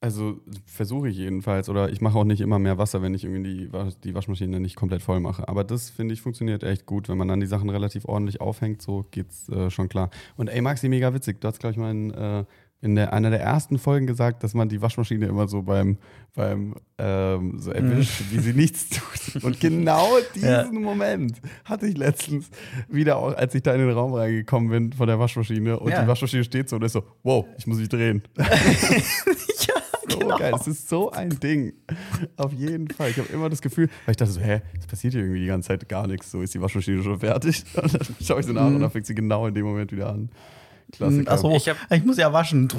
Also 0.00 0.38
versuche 0.66 1.08
ich 1.08 1.16
jedenfalls. 1.16 1.68
Oder 1.68 1.90
ich 1.90 2.00
mache 2.00 2.16
auch 2.16 2.24
nicht 2.24 2.40
immer 2.40 2.58
mehr 2.60 2.78
Wasser, 2.78 3.02
wenn 3.02 3.14
ich 3.14 3.24
irgendwie 3.24 3.66
die, 3.68 3.70
die 4.04 4.14
Waschmaschine 4.14 4.60
nicht 4.60 4.76
komplett 4.76 5.02
voll 5.02 5.18
mache. 5.18 5.48
Aber 5.48 5.64
das, 5.64 5.90
finde 5.90 6.14
ich, 6.14 6.22
funktioniert 6.22 6.62
echt 6.62 6.86
gut. 6.86 7.08
Wenn 7.08 7.18
man 7.18 7.26
dann 7.28 7.40
die 7.40 7.46
Sachen 7.46 7.68
relativ 7.68 8.04
ordentlich 8.04 8.40
aufhängt, 8.40 8.80
so 8.80 9.06
geht's 9.10 9.48
äh, 9.48 9.70
schon 9.70 9.88
klar. 9.88 10.10
Und 10.36 10.48
ey, 10.48 10.60
Maxi, 10.60 10.88
mega 10.88 11.12
witzig. 11.14 11.40
Du 11.40 11.48
hast, 11.48 11.58
glaube 11.58 11.72
ich, 11.72 11.78
meinen, 11.78 12.12
äh, 12.12 12.44
in 12.80 12.94
der, 12.94 13.12
einer 13.12 13.30
der 13.30 13.40
ersten 13.40 13.76
Folgen 13.76 14.06
gesagt, 14.06 14.44
dass 14.44 14.54
man 14.54 14.68
die 14.68 14.80
Waschmaschine 14.80 15.26
immer 15.26 15.48
so 15.48 15.62
beim, 15.62 15.98
beim 16.36 16.76
ähm, 16.98 17.58
so 17.58 17.72
erwischt, 17.72 18.22
wie 18.30 18.38
sie 18.38 18.52
nichts 18.52 18.88
tut. 19.32 19.42
Und 19.42 19.58
genau 19.58 20.06
diesen 20.36 20.48
Ja. 20.48 20.70
Moment 20.70 21.40
hatte 21.64 21.88
ich 21.88 21.96
letztens 21.98 22.50
wieder 22.88 23.16
auch, 23.16 23.34
als 23.34 23.52
ich 23.56 23.64
da 23.64 23.72
in 23.74 23.80
den 23.80 23.90
Raum 23.90 24.14
reingekommen 24.14 24.70
bin 24.70 24.92
von 24.92 25.08
der 25.08 25.18
Waschmaschine 25.18 25.80
und 25.80 25.90
Ja. 25.90 26.02
die 26.02 26.06
Waschmaschine 26.06 26.44
steht 26.44 26.68
so 26.68 26.76
und 26.76 26.84
ist 26.84 26.92
so, 26.92 27.02
wow, 27.24 27.46
ich 27.58 27.66
muss 27.66 27.78
mich 27.78 27.88
drehen. 27.88 28.22
ja, 28.38 29.74
So 30.10 30.18
genau. 30.18 30.36
geil, 30.36 30.54
es 30.58 30.66
ist 30.66 30.88
so 30.88 31.10
ein 31.10 31.30
Ding. 31.40 31.72
Auf 32.36 32.52
jeden 32.52 32.88
Fall. 32.90 33.10
Ich 33.10 33.18
habe 33.18 33.28
immer 33.28 33.48
das 33.48 33.62
Gefühl, 33.62 33.88
weil 34.04 34.12
ich 34.12 34.16
dachte 34.16 34.32
so, 34.32 34.40
hä, 34.40 34.62
es 34.78 34.86
passiert 34.86 35.14
hier 35.14 35.22
irgendwie 35.22 35.40
die 35.40 35.46
ganze 35.46 35.68
Zeit 35.68 35.88
gar 35.88 36.06
nichts. 36.06 36.30
So 36.30 36.42
ist 36.42 36.54
die 36.54 36.60
Waschmaschine 36.60 37.02
schon 37.02 37.20
fertig. 37.20 37.64
Und 37.74 37.94
dann 37.94 38.16
schaue 38.22 38.40
ich 38.40 38.46
so 38.46 38.52
nach 38.52 38.66
und 38.66 38.80
dann 38.80 38.90
fängt 38.90 39.06
sie 39.06 39.14
genau 39.14 39.46
in 39.46 39.54
dem 39.54 39.64
Moment 39.64 39.92
wieder 39.92 40.10
an. 40.10 40.30
Klassiker. 40.92 41.32
Achso, 41.32 41.54
Ich 41.54 41.70
ich, 41.90 42.04
muss 42.04 42.16
ja 42.16 42.32
waschen. 42.32 42.68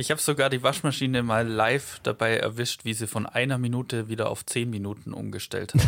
Ich 0.00 0.12
habe 0.12 0.20
sogar 0.20 0.48
die 0.48 0.62
Waschmaschine 0.62 1.24
mal 1.24 1.44
live 1.44 1.98
dabei 2.04 2.36
erwischt, 2.36 2.84
wie 2.84 2.94
sie 2.94 3.08
von 3.08 3.26
einer 3.26 3.58
Minute 3.58 4.08
wieder 4.08 4.30
auf 4.30 4.46
zehn 4.46 4.70
Minuten 4.70 5.12
umgestellt 5.12 5.74
hat. 5.74 5.80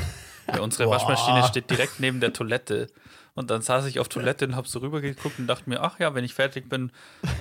Weil 0.48 0.60
unsere 0.62 0.86
Boah. 0.86 0.96
Waschmaschine 0.96 1.44
steht 1.44 1.70
direkt 1.70 2.00
neben 2.00 2.18
der 2.18 2.32
Toilette. 2.32 2.88
Und 3.40 3.50
dann 3.50 3.62
saß 3.62 3.86
ich 3.86 3.98
auf 3.98 4.08
Toilette 4.08 4.44
und 4.46 4.54
habe 4.54 4.68
so 4.68 4.78
rübergeguckt 4.78 5.38
und 5.38 5.46
dachte 5.46 5.68
mir, 5.68 5.80
ach 5.82 5.98
ja, 5.98 6.14
wenn 6.14 6.24
ich 6.24 6.34
fertig 6.34 6.68
bin 6.68 6.92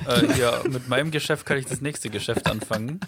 äh, 0.08 0.34
hier 0.34 0.64
mit 0.70 0.88
meinem 0.88 1.12
Geschäft, 1.12 1.46
kann 1.46 1.58
ich 1.58 1.66
das 1.66 1.82
nächste 1.82 2.10
Geschäft 2.10 2.48
anfangen. 2.50 3.00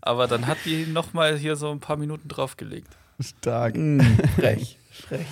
Aber 0.00 0.26
dann 0.26 0.46
hat 0.46 0.58
die 0.64 0.86
nochmal 0.86 1.36
hier 1.36 1.56
so 1.56 1.70
ein 1.70 1.80
paar 1.80 1.96
Minuten 1.96 2.28
draufgelegt. 2.28 2.88
Stark. 3.20 3.76
Mm, 3.76 4.00
frech, 4.36 4.78
frech. 4.90 5.26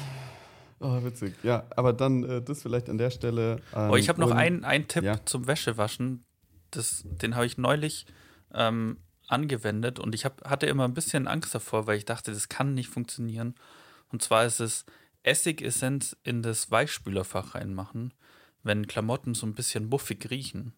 Oh, 0.81 1.03
witzig. 1.05 1.35
Ja, 1.43 1.65
aber 1.77 1.93
dann 1.93 2.25
äh, 2.25 2.43
das 2.43 2.63
vielleicht 2.63 2.89
an 2.89 2.99
der 2.99 3.11
Stelle. 3.11 3.61
Ähm, 3.75 3.91
Oh, 3.91 3.97
ich 3.97 4.09
habe 4.09 4.21
noch 4.21 4.33
einen, 4.33 4.65
einen 4.65 4.89
Tipp 4.89 5.05
Ja. 5.05 5.25
zum 5.25 5.47
Wäschewaschen. 5.47 6.25
Das, 6.71 7.03
den 7.05 7.35
habe 7.37 7.47
ich 7.47 7.57
neulich 7.59 8.07
ähm, 8.55 8.99
angewendet 9.29 9.99
und 9.99 10.15
ich 10.15 10.25
hab, 10.25 10.49
hatte 10.49 10.67
immer 10.67 10.85
ein 10.85 10.95
bisschen 10.95 11.29
Angst 11.29 11.55
davor, 11.55 11.87
weil 11.87 11.97
ich 11.99 12.05
dachte, 12.05 12.33
das 12.33 12.49
kann 12.49 12.75
nicht 12.75 12.89
funktionieren. 12.89 13.55
Und 14.11 14.23
zwar 14.23 14.45
ist 14.45 14.61
es 14.61 14.85
Essigessenz 15.23 16.17
in 16.25 16.43
das 16.43 16.71
Weichspülerfach 16.71 17.55
reinmachen, 17.55 18.13
wenn 18.63 18.87
Klamotten 18.87 19.35
so 19.35 19.47
ein 19.47 19.55
bisschen 19.55 19.89
muffig 19.89 20.31
riechen. 20.31 20.73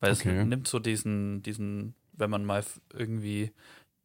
Weil 0.00 0.12
Okay. 0.12 0.38
es 0.40 0.46
nimmt 0.46 0.68
so 0.68 0.78
diesen, 0.78 1.42
diesen, 1.42 1.94
wenn 2.12 2.30
man 2.30 2.44
mal 2.44 2.64
irgendwie 2.92 3.52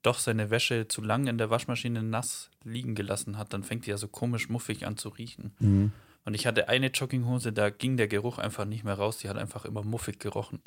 doch 0.04 0.18
seine 0.20 0.50
Wäsche 0.50 0.88
zu 0.88 1.02
lang 1.02 1.28
in 1.28 1.38
der 1.38 1.50
Waschmaschine 1.50 2.02
nass 2.02 2.50
liegen 2.64 2.96
gelassen 2.96 3.38
hat, 3.38 3.54
dann 3.54 3.64
fängt 3.64 3.86
die 3.86 3.92
ja 3.92 3.98
so 3.98 4.08
komisch 4.08 4.50
muffig 4.50 4.88
an 4.88 4.98
zu 4.98 5.10
riechen. 5.10 5.54
Mhm. 5.60 5.92
Und 6.26 6.34
ich 6.34 6.46
hatte 6.48 6.70
eine 6.70 6.88
Jogginghose, 6.88 7.52
da 7.52 7.70
ging 7.70 7.98
der 7.98 8.08
Geruch 8.08 8.38
einfach 8.38 8.66
nicht 8.66 8.84
mehr 8.84 8.94
raus. 8.96 9.18
Die 9.18 9.30
hat 9.30 9.38
einfach 9.38 9.66
immer 9.66 9.84
muffig 9.84 10.20
gerochen. 10.20 10.62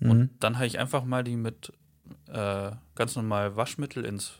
Und 0.00 0.18
Mhm. 0.18 0.30
dann 0.40 0.56
habe 0.56 0.66
ich 0.66 0.78
einfach 0.78 1.04
mal 1.04 1.22
die 1.24 1.36
mit 1.36 1.72
äh, 2.28 2.72
ganz 2.94 3.16
normal 3.16 3.56
Waschmittel 3.56 4.04
ins 4.04 4.34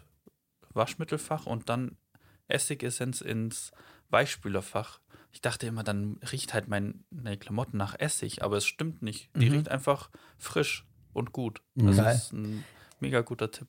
Waschmittelfach 0.75 1.47
und 1.47 1.69
dann 1.69 1.97
Essigessenz 2.55 3.21
ins 3.21 3.73
Weichspülerfach. 4.11 5.01
Ich 5.33 5.41
dachte 5.41 5.67
immer, 5.67 5.83
dann 5.83 6.19
riecht 6.33 6.55
halt 6.55 6.69
mein- 6.69 7.05
meine 7.11 7.37
Klamotten 7.37 7.77
nach 7.77 7.99
Essig, 7.99 8.43
aber 8.43 8.57
es 8.59 8.65
stimmt 8.67 9.03
nicht. 9.03 9.29
Die 9.37 9.47
Mhm. 9.51 9.53
riecht 9.57 9.69
einfach 9.69 10.09
frisch 10.39 10.87
und 11.13 11.33
gut. 11.33 11.61
Mhm. 11.75 11.89
Also 11.89 12.03
Geil. 12.03 12.13
das 12.15 12.23
ist 12.25 12.33
ein 12.33 12.65
mega 13.01 13.21
guter 13.23 13.51
Tipp. 13.51 13.69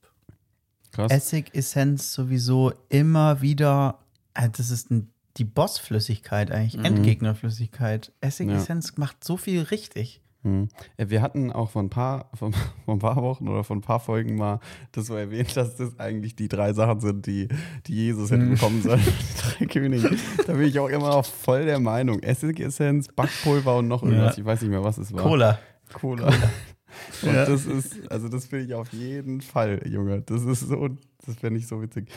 Krass. 0.92 1.12
Essigessenz 1.12 2.14
sowieso 2.14 2.72
immer 2.90 3.42
wieder, 3.42 4.00
äh, 4.36 4.50
das 4.50 4.70
ist 4.70 4.92
ein, 4.92 5.12
die 5.38 5.44
Bossflüssigkeit 5.44 6.52
eigentlich, 6.52 6.78
Mhm. 6.78 6.86
Endgegnerflüssigkeit. 6.86 8.14
Essigessenz 8.22 8.96
macht 8.98 9.24
so 9.24 9.36
viel 9.36 9.62
richtig. 9.64 10.22
Mhm. 10.46 10.70
Äh, 10.98 11.10
Wir 11.10 11.22
hatten 11.22 11.52
auch 11.52 11.72
vor 11.72 11.82
ein, 11.82 11.90
paar, 11.90 12.30
vor, 12.36 12.52
ein 12.88 13.00
paar 13.00 13.16
Wochen 13.18 13.48
oder 13.48 13.64
vor 13.64 13.76
ein 13.76 13.82
paar 13.82 14.00
Folgen 14.00 14.36
mal 14.36 14.60
das 14.92 15.08
so 15.08 15.16
erwähnt, 15.16 15.58
dass 15.58 15.76
das 15.76 16.00
eigentlich 16.00 16.36
die 16.36 16.48
drei 16.48 16.72
Sachen 16.74 17.00
sind, 17.02 17.26
die, 17.26 17.48
die 17.88 17.96
Jesus 17.96 18.32
hätte 18.32 18.44
Mhm. 18.44 18.52
bekommen 18.52 18.82
sollen. 18.82 19.02
Die 19.60 19.66
drei 19.66 19.66
Könige. 19.74 20.12
Da 20.46 20.54
bin 20.54 20.64
ich 20.64 20.78
auch 20.80 20.88
immer 20.90 21.10
noch 21.10 21.26
voll 21.26 21.66
der 21.66 21.80
Meinung. 21.80 22.20
Essigessenz, 22.20 23.08
Backpulver 23.10 23.78
und 23.78 23.88
noch 23.88 24.04
irgendwas. 24.04 24.36
Ja. 24.38 24.42
Ich 24.42 24.46
weiß 24.46 24.62
nicht 24.62 24.70
mehr, 24.72 24.84
was 24.84 24.98
es 24.98 25.12
war. 25.14 25.24
Cola. 25.24 25.60
Cola. 25.94 26.28
Und 26.28 27.34
Ja. 27.34 27.46
das 27.46 27.66
ist, 27.66 28.10
also 28.12 28.30
das 28.30 28.46
finde 28.46 28.66
ich 28.66 28.74
auf 28.74 28.92
jeden 28.94 29.42
Fall, 29.42 29.82
Junge. 29.88 30.22
Das 30.22 30.44
ist 30.44 30.62
so, 30.62 30.90
das 31.26 31.36
fände 31.36 31.60
ich 31.60 31.68
so 31.68 31.82
witzig. 31.82 32.10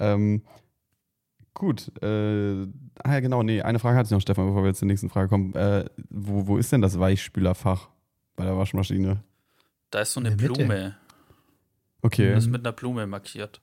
Ähm, 0.00 0.42
gut, 1.54 1.90
äh, 2.02 2.66
ah 3.02 3.12
ja, 3.12 3.20
genau, 3.20 3.42
nee, 3.42 3.62
eine 3.62 3.78
Frage 3.78 3.96
hatte 3.96 4.06
ich 4.08 4.10
noch, 4.10 4.20
Stefan, 4.20 4.46
bevor 4.46 4.62
wir 4.62 4.68
jetzt 4.68 4.80
zur 4.80 4.88
nächsten 4.88 5.08
Frage 5.08 5.28
kommen. 5.28 5.54
Äh, 5.54 5.84
wo, 6.10 6.46
wo 6.46 6.56
ist 6.58 6.72
denn 6.72 6.82
das 6.82 6.98
Weichspülerfach 6.98 7.88
bei 8.36 8.44
der 8.44 8.56
Waschmaschine? 8.56 9.22
Da 9.90 10.00
ist 10.00 10.12
so 10.12 10.20
eine. 10.20 10.32
Blume. 10.32 10.96
Okay. 12.02 12.32
Das 12.34 12.44
ist 12.44 12.50
mit 12.50 12.60
einer 12.66 12.72
Blume 12.72 13.06
markiert. 13.06 13.60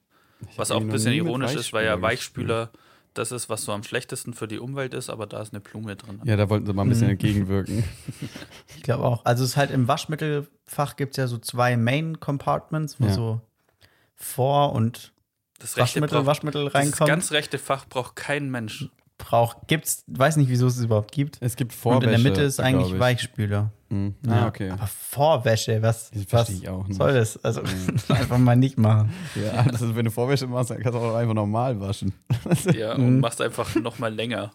Ich 0.50 0.58
Was 0.58 0.70
auch 0.70 0.80
ein 0.80 0.88
bisschen 0.88 1.12
ironisch 1.12 1.54
ist, 1.54 1.72
weil 1.72 1.84
ja 1.84 2.00
Weichspüler 2.02 2.62
Weichspüler 2.70 2.82
das 3.14 3.30
ist, 3.30 3.50
was 3.50 3.62
so 3.64 3.72
am 3.72 3.82
schlechtesten 3.82 4.32
für 4.32 4.48
die 4.48 4.58
Umwelt 4.58 4.94
ist, 4.94 5.10
aber 5.10 5.26
da 5.26 5.42
ist 5.42 5.52
eine 5.52 5.60
Blume 5.60 5.96
drin. 5.96 6.18
Ja, 6.24 6.34
da 6.36 6.48
wollten 6.48 6.64
sie 6.64 6.72
mal 6.72 6.82
ein 6.82 6.88
bisschen 6.88 7.08
Mhm. 7.08 7.12
entgegenwirken. 7.12 7.84
Ich 8.76 8.82
glaube 8.82 9.04
auch. 9.04 9.22
Also 9.26 9.44
es 9.44 9.50
ist 9.50 9.56
halt 9.58 9.70
im 9.70 9.86
Waschmittelfach 9.86 10.96
gibt 10.96 11.12
es 11.12 11.16
ja 11.18 11.26
so 11.26 11.36
zwei 11.38 11.76
Main 11.76 12.18
Compartments, 12.20 12.98
wo 13.00 13.04
Ja. 13.04 13.12
so 13.12 13.40
Vor- 14.16 14.72
und 14.72 15.12
Das 15.62 15.76
rechte, 15.76 15.80
Waschmittel, 16.00 16.18
braucht, 16.18 16.26
Waschmittel 16.26 16.64
das 16.66 16.74
reinkommen. 16.74 17.08
ganz 17.08 17.32
rechte 17.32 17.58
Fach 17.58 17.86
braucht 17.88 18.16
kein 18.16 18.50
Mensch. 18.50 18.88
Braucht, 19.18 19.68
gibt's, 19.68 20.02
weiß 20.08 20.36
nicht, 20.36 20.48
wieso 20.50 20.66
es 20.66 20.76
es 20.78 20.84
überhaupt 20.84 21.12
gibt. 21.12 21.38
Es 21.40 21.54
gibt 21.54 21.72
Und 21.72 21.78
Vorwäsche. 21.78 22.04
in 22.06 22.22
der 22.22 22.30
Mitte 22.30 22.42
ist 22.42 22.58
eigentlich 22.58 22.92
ich. 22.94 22.98
Weichspüler. 22.98 23.70
Mhm. 23.88 24.16
Ja, 24.26 24.32
Ah, 24.32 24.46
okay. 24.48 24.70
Aber 24.70 24.86
Vorwäsche, 24.88 25.80
was, 25.80 26.10
Das 26.10 26.22
was 26.22 26.28
verstehe 26.28 26.56
ich 26.56 26.68
auch 26.68 26.86
nicht. 26.88 26.96
soll 26.96 27.12
das? 27.14 27.42
Also 27.44 27.62
einfach 28.08 28.38
mal 28.38 28.56
nicht 28.56 28.78
machen. 28.78 29.12
Ja, 29.36 29.62
das 29.62 29.80
ist, 29.80 29.94
wenn 29.94 30.04
du 30.06 30.10
Vorwäsche 30.10 30.46
machst, 30.48 30.70
dann 30.70 30.80
kannst 30.80 30.94
du 30.96 30.98
auch 31.00 31.14
einfach 31.14 31.34
normal 31.34 31.78
waschen. 31.80 32.12
Ja, 32.74 32.96
Mhm. 32.98 33.06
und 33.06 33.20
machst 33.20 33.40
einfach 33.40 33.72
noch 33.76 33.98
mal 34.00 34.12
länger. 34.12 34.50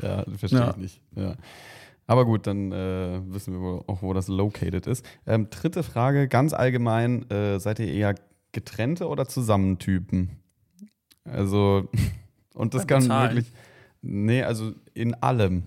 Ja, 0.00 0.22
das 0.24 0.38
verstehe 0.38 0.60
Ja. 0.60 0.70
ich 0.70 0.76
nicht. 0.76 1.00
Ja. 1.16 1.34
Aber 2.06 2.24
gut, 2.24 2.46
dann 2.46 2.70
äh, 2.70 3.20
wissen 3.26 3.54
wir 3.54 3.60
wohl 3.60 3.84
auch, 3.88 4.02
wo 4.02 4.12
das 4.12 4.28
located 4.28 4.86
ist. 4.86 5.04
Ähm, 5.26 5.48
dritte 5.50 5.82
Frage, 5.82 6.28
ganz 6.28 6.52
allgemein, 6.52 7.28
äh, 7.30 7.58
seid 7.58 7.78
ihr 7.80 7.88
eher 7.88 8.14
getrennte 8.52 9.08
oder 9.08 9.26
zusammen 9.26 9.78
Typen? 9.78 10.41
Also, 11.24 11.88
und 12.54 12.74
das 12.74 12.86
kann 12.86 13.02
Bezahlen. 13.02 13.36
wirklich, 13.36 13.52
nee, 14.02 14.42
also 14.42 14.72
in 14.94 15.14
allem. 15.14 15.64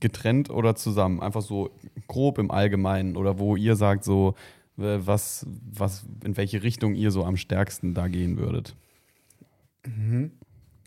Getrennt 0.00 0.50
oder 0.50 0.74
zusammen? 0.74 1.20
Einfach 1.20 1.42
so 1.42 1.70
grob 2.08 2.38
im 2.38 2.50
Allgemeinen 2.50 3.16
oder 3.16 3.38
wo 3.38 3.54
ihr 3.54 3.76
sagt 3.76 4.02
so, 4.02 4.34
was, 4.76 5.46
was, 5.70 6.04
in 6.24 6.36
welche 6.36 6.64
Richtung 6.64 6.96
ihr 6.96 7.12
so 7.12 7.24
am 7.24 7.36
stärksten 7.36 7.94
da 7.94 8.08
gehen 8.08 8.36
würdet. 8.36 8.74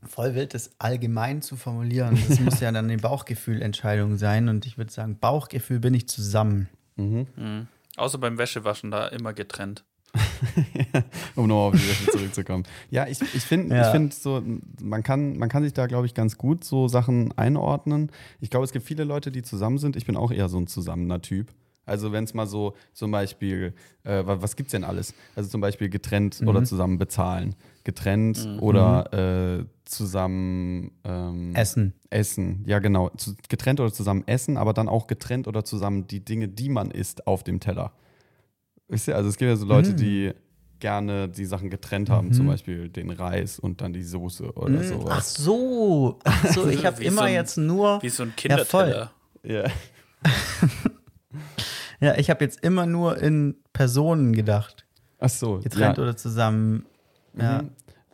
Voll 0.04 0.36
wild, 0.36 0.54
das 0.54 0.72
allgemein 0.80 1.42
zu 1.42 1.56
formulieren. 1.56 2.18
Das 2.28 2.40
muss 2.40 2.60
ja 2.60 2.72
dann 2.72 2.86
eine 2.86 2.98
Bauchgefühlentscheidung 2.98 4.18
sein. 4.18 4.50
Und 4.50 4.66
ich 4.66 4.78
würde 4.78 4.92
sagen, 4.92 5.18
Bauchgefühl 5.20 5.80
bin 5.80 5.94
ich 5.94 6.08
zusammen. 6.08 6.70
Mhm. 6.96 7.28
Mhm. 7.36 7.68
Außer 7.98 8.18
beim 8.18 8.38
Wäschewaschen, 8.38 8.92
da 8.92 9.08
immer 9.08 9.34
getrennt. 9.34 9.84
um 11.36 11.48
nochmal 11.48 11.70
auf 11.70 11.76
die 11.76 11.88
Wäsche 11.88 12.12
zurückzukommen. 12.12 12.64
Ja, 12.90 13.08
ich, 13.08 13.20
ich 13.22 13.44
finde, 13.44 13.76
Ja. 13.76 13.86
ich 13.86 13.92
find 13.92 14.14
so, 14.14 14.42
man 14.82 15.04
kann, 15.04 15.38
man 15.38 15.50
kann 15.50 15.64
sich 15.64 15.74
da, 15.74 15.88
glaube 15.88 16.06
ich, 16.06 16.14
ganz 16.14 16.38
gut 16.38 16.64
so 16.64 16.88
Sachen 16.88 17.32
einordnen. 17.38 18.12
Ich 18.40 18.50
glaube, 18.50 18.66
es 18.66 18.72
gibt 18.72 18.86
viele 18.86 19.04
Leute, 19.04 19.32
die 19.32 19.42
zusammen 19.44 19.78
sind. 19.78 19.96
Ich 19.96 20.06
bin 20.06 20.16
auch 20.18 20.32
eher 20.32 20.50
so 20.50 20.58
ein 20.58 20.68
zusammener 20.68 21.22
Typ. 21.22 21.48
Also 21.88 22.12
wenn 22.12 22.24
es 22.24 22.34
mal 22.34 22.48
so 22.48 22.74
zum 22.94 23.12
Beispiel, 23.12 23.74
äh, 24.04 24.26
wa- 24.26 24.42
was 24.42 24.56
gibt's 24.56 24.72
denn 24.72 24.84
alles? 24.84 25.14
Also 25.36 25.50
zum 25.52 25.62
Beispiel 25.62 25.88
getrennt 25.90 26.42
Mhm. 26.42 26.48
oder 26.48 26.64
zusammen 26.64 26.98
bezahlen. 26.98 27.54
Getrennt 27.84 28.58
oder 28.60 29.60
äh, 29.60 29.66
zusammen 29.86 30.90
ähm, 31.04 31.54
Essen. 31.54 31.94
essen. 32.10 32.64
Ja, 32.66 32.80
genau. 32.80 33.10
Zu, 33.18 33.36
getrennt 33.50 33.80
oder 33.80 33.94
zusammen 33.94 34.24
essen, 34.26 34.58
aber 34.58 34.74
dann 34.74 34.90
auch 34.90 35.06
getrennt 35.06 35.48
oder 35.48 35.64
zusammen 35.64 36.08
die 36.08 36.26
Dinge, 36.26 36.48
die 36.48 36.70
man 36.70 36.90
isst, 36.90 37.28
auf 37.28 37.44
dem 37.44 37.60
Teller. 37.60 37.92
Wisst 38.88 39.08
ihr, 39.08 39.16
also 39.16 39.30
es 39.30 39.38
gibt 39.38 39.50
ja 39.50 39.56
so 39.56 39.66
Leute, 39.66 39.92
Mhm. 39.92 39.98
die 39.98 40.32
gerne 40.80 41.28
die 41.30 41.46
Sachen 41.46 41.70
getrennt 41.70 42.10
haben, 42.10 42.34
zum 42.34 42.48
Beispiel 42.48 42.90
den 42.90 43.10
Reis 43.10 43.58
und 43.60 43.82
dann 43.82 43.94
die 43.94 44.04
Soße 44.04 44.52
oder 44.54 44.80
Ach 44.80 44.84
sowas. 44.84 45.34
so. 45.34 46.20
Ach 46.24 46.46
so, 46.54 46.68
ich 46.70 46.86
habe 46.86 47.02
immer 47.04 47.22
so 47.22 47.24
ein- 47.24 47.34
jetzt 47.34 47.58
nur. 47.58 48.02
Wie 48.04 48.10
so 48.10 48.24
ein 48.24 48.34
Ja, 48.44 48.58
voll. 48.64 48.84
Kinderteller. 48.86 49.12
Ja. 49.44 49.64
Ja, 52.02 52.18
ich 52.18 52.30
habe 52.30 52.44
jetzt 52.44 52.62
immer 52.64 52.86
nur 52.86 53.18
in 53.18 53.56
Personen 53.74 54.34
gedacht. 54.34 54.86
Ach 55.20 55.30
so. 55.30 55.60
Getrennt 55.60 55.98
ja. 55.98 56.04
oder 56.04 56.18
zusammen. 56.18 56.86
Ja. 57.40 57.62
Mhm. 57.62 57.70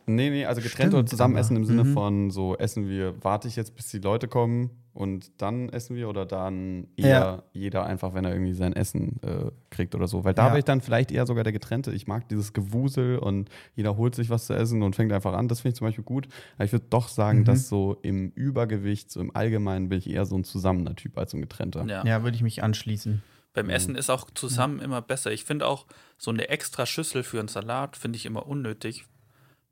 Nee, 0.06 0.30
nee, 0.30 0.46
also 0.46 0.60
getrennt 0.60 0.92
Stimmt, 0.92 0.94
oder 0.94 1.06
zusammen 1.06 1.34
aber- 1.34 1.40
essen 1.40 1.56
im 1.56 1.64
Sinne 1.64 1.84
mhm. 1.84 1.92
von 1.92 2.30
so 2.30 2.56
essen 2.56 2.88
wir, 2.88 3.14
warte 3.24 3.48
ich 3.48 3.56
jetzt, 3.56 3.74
bis 3.76 3.88
die 3.88 3.98
Leute 3.98 4.28
kommen 4.28 4.70
und 4.94 5.30
dann 5.40 5.68
essen 5.70 5.96
wir 5.96 6.08
oder 6.08 6.26
dann 6.26 6.86
eher 6.96 7.08
Ja. 7.08 7.42
jeder 7.52 7.86
einfach, 7.86 8.12
wenn 8.14 8.24
er 8.24 8.32
irgendwie 8.32 8.52
sein 8.52 8.72
Essen 8.74 9.20
äh, 9.22 9.50
kriegt 9.70 9.94
oder 9.94 10.06
so. 10.06 10.24
Weil 10.24 10.34
da 10.34 10.44
Ja. 10.46 10.48
bin 10.50 10.58
ich 10.58 10.64
dann 10.64 10.80
vielleicht 10.80 11.10
eher 11.10 11.26
sogar 11.26 11.44
der 11.44 11.52
Getrennte. 11.52 11.92
Ich 11.92 12.06
mag 12.06 12.28
dieses 12.28 12.52
Gewusel 12.52 13.18
und 13.18 13.48
jeder 13.74 13.96
holt 13.96 14.14
sich 14.14 14.28
was 14.30 14.46
zu 14.46 14.54
essen 14.54 14.82
und 14.82 14.94
fängt 14.96 15.12
einfach 15.12 15.32
an. 15.34 15.48
Das 15.48 15.60
finde 15.60 15.72
ich 15.72 15.78
zum 15.78 15.86
Beispiel 15.86 16.04
gut. 16.04 16.28
Aber 16.56 16.64
ich 16.64 16.72
würde 16.72 16.86
doch 16.90 17.08
sagen, 17.08 17.40
Mhm. 17.40 17.44
dass 17.44 17.68
so 17.68 17.96
im 18.02 18.30
Übergewicht, 18.34 19.10
so 19.10 19.20
im 19.20 19.34
Allgemeinen 19.34 19.88
bin 19.88 19.98
ich 19.98 20.10
eher 20.10 20.26
so 20.26 20.36
ein 20.36 20.44
zusammener 20.44 20.94
Typ 20.94 21.16
als 21.18 21.32
ein 21.34 21.40
getrennter. 21.40 21.86
Ja. 21.86 22.04
Ja, 22.04 22.22
würde 22.22 22.36
ich 22.36 22.42
mich 22.42 22.62
anschließen. 22.62 23.22
Beim 23.54 23.68
Essen 23.68 23.96
ist 23.96 24.08
auch 24.10 24.30
zusammen 24.30 24.80
immer 24.80 25.02
besser. 25.02 25.30
Ich 25.30 25.44
finde 25.44 25.66
auch 25.66 25.86
so 26.16 26.30
eine 26.30 26.48
extra 26.48 26.86
Schüssel 26.86 27.22
für 27.22 27.38
einen 27.38 27.48
Salat 27.48 27.96
finde 27.98 28.16
ich 28.16 28.24
immer 28.24 28.46
unnötig. 28.46 29.04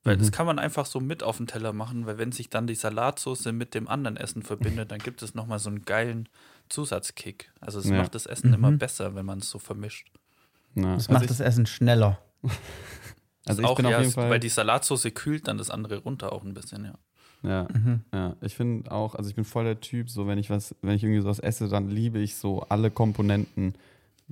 Weil 0.02 0.16
das 0.16 0.32
kann 0.32 0.46
man 0.46 0.58
einfach 0.58 0.86
so 0.86 0.98
mit 0.98 1.22
auf 1.22 1.36
den 1.36 1.46
Teller 1.46 1.72
machen, 1.74 2.06
weil 2.06 2.16
wenn 2.16 2.32
sich 2.32 2.48
dann 2.48 2.66
die 2.66 2.74
Salatsauce 2.74 3.46
mit 3.52 3.74
dem 3.74 3.86
anderen 3.86 4.16
Essen 4.16 4.42
verbindet, 4.42 4.90
dann 4.90 4.98
gibt 4.98 5.22
es 5.22 5.34
nochmal 5.34 5.58
so 5.58 5.68
einen 5.68 5.82
geilen 5.82 6.28
Zusatzkick. 6.70 7.52
Also 7.60 7.78
es 7.80 7.86
Ja. 7.90 7.96
macht 7.98 8.14
das 8.14 8.24
Essen 8.26 8.54
immer 8.54 8.72
besser, 8.72 9.14
wenn 9.14 9.26
man 9.26 9.40
es 9.40 9.50
so 9.50 9.58
vermischt. 9.58 10.08
Das 10.74 10.84
Also 10.86 11.12
macht 11.12 11.22
ich- 11.24 11.28
das 11.28 11.40
Essen 11.40 11.66
schneller. 11.66 12.18
Also 13.46 13.62
ich 13.62 13.68
auch 13.68 13.76
bin 13.76 13.86
auf 13.86 13.92
ja, 13.92 13.98
jeden 13.98 14.08
es- 14.10 14.14
Fall. 14.14 14.30
weil 14.30 14.38
die 14.38 14.50
Salatsauce 14.50 15.08
kühlt 15.14 15.48
dann 15.48 15.56
das 15.58 15.70
andere 15.70 15.96
runter 15.98 16.30
auch 16.32 16.44
ein 16.44 16.52
bisschen, 16.54 16.84
ja. 16.84 16.94
Ja, 17.42 17.66
ja. 18.12 18.36
Ich 18.42 18.54
finde 18.54 18.92
auch, 18.92 19.14
also 19.14 19.30
ich 19.30 19.34
bin 19.34 19.44
voll 19.46 19.64
der 19.64 19.80
Typ, 19.80 20.10
so 20.10 20.26
wenn 20.26 20.38
ich 20.38 20.50
was, 20.50 20.74
wenn 20.82 20.94
ich 20.94 21.02
irgendwie 21.02 21.22
sowas 21.22 21.38
esse, 21.38 21.68
dann 21.68 21.88
liebe 21.88 22.18
ich 22.18 22.36
so 22.36 22.60
alle 22.68 22.90
Komponenten 22.90 23.74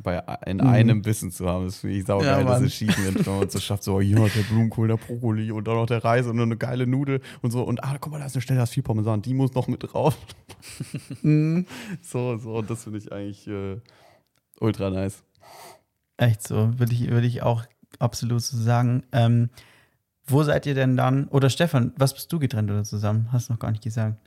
bei 0.02 0.18
in 0.46 0.60
einem 0.60 1.02
Bissen 1.02 1.30
zu 1.30 1.46
haben. 1.48 1.66
Das 1.66 1.78
finde 1.78 1.96
ich 1.96 2.04
saugeil, 2.04 2.44
Ja, 2.44 2.44
das. 2.44 2.62
Achievement, 2.62 3.26
wenn 3.26 3.38
man 3.38 3.46
es 3.46 3.52
so 3.52 3.60
schafft, 3.60 3.82
so, 3.82 4.00
hier 4.00 4.16
der 4.16 4.42
Blumenkohl, 4.42 4.88
der 4.88 4.96
Brokkoli 4.96 5.50
und 5.50 5.66
dann 5.66 5.74
noch 5.74 5.86
der 5.86 6.04
Reis 6.04 6.26
und 6.26 6.36
noch 6.36 6.44
eine 6.44 6.56
geile 6.56 6.86
Nudel 6.86 7.20
und 7.42 7.50
so. 7.50 7.62
Und 7.62 7.82
ah, 7.82 7.96
guck 8.00 8.12
mal, 8.12 8.18
da 8.18 8.26
ist 8.26 8.34
eine 8.34 8.42
Stelle, 8.42 8.58
da 8.58 8.64
ist 8.64 8.74
viel 8.74 8.82
Parmesan, 8.82 9.22
die 9.22 9.34
muss 9.34 9.54
noch 9.54 9.66
mit 9.66 9.82
drauf. 9.82 10.16
so, 12.02 12.36
so, 12.36 12.54
und 12.54 12.70
das 12.70 12.84
finde 12.84 12.98
ich 12.98 13.12
eigentlich 13.12 13.46
äh, 13.48 13.80
ultra 14.60 14.90
nice. 14.90 15.24
Echt 16.16 16.46
so, 16.46 16.78
würde 16.78 16.92
ich, 16.92 17.10
würde 17.10 17.26
ich 17.26 17.42
auch 17.42 17.64
absolut 17.98 18.42
so 18.42 18.56
sagen. 18.56 19.02
Ähm, 19.12 19.50
wo 20.26 20.42
seid 20.42 20.66
ihr 20.66 20.74
denn 20.74 20.96
dann? 20.96 21.26
Oder 21.28 21.50
Stefan, 21.50 21.92
was 21.96 22.14
bist 22.14 22.32
du 22.32 22.38
getrennt 22.38 22.70
oder 22.70 22.84
zusammen? 22.84 23.32
Hast 23.32 23.48
du 23.48 23.54
noch 23.54 23.60
gar 23.60 23.70
nicht 23.70 23.82
gesagt. 23.82 24.18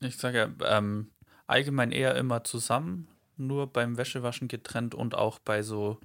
Ich 0.00 0.16
sage 0.16 0.38
ja, 0.38 0.78
ähm, 0.78 1.12
allgemein 1.46 1.92
eher 1.92 2.16
immer 2.16 2.44
zusammen, 2.44 3.08
nur 3.36 3.66
beim 3.66 3.96
Wäschewaschen 3.96 4.48
getrennt 4.48 4.94
und 4.94 5.14
auch 5.14 5.38
bei 5.38 5.62
so, 5.62 5.98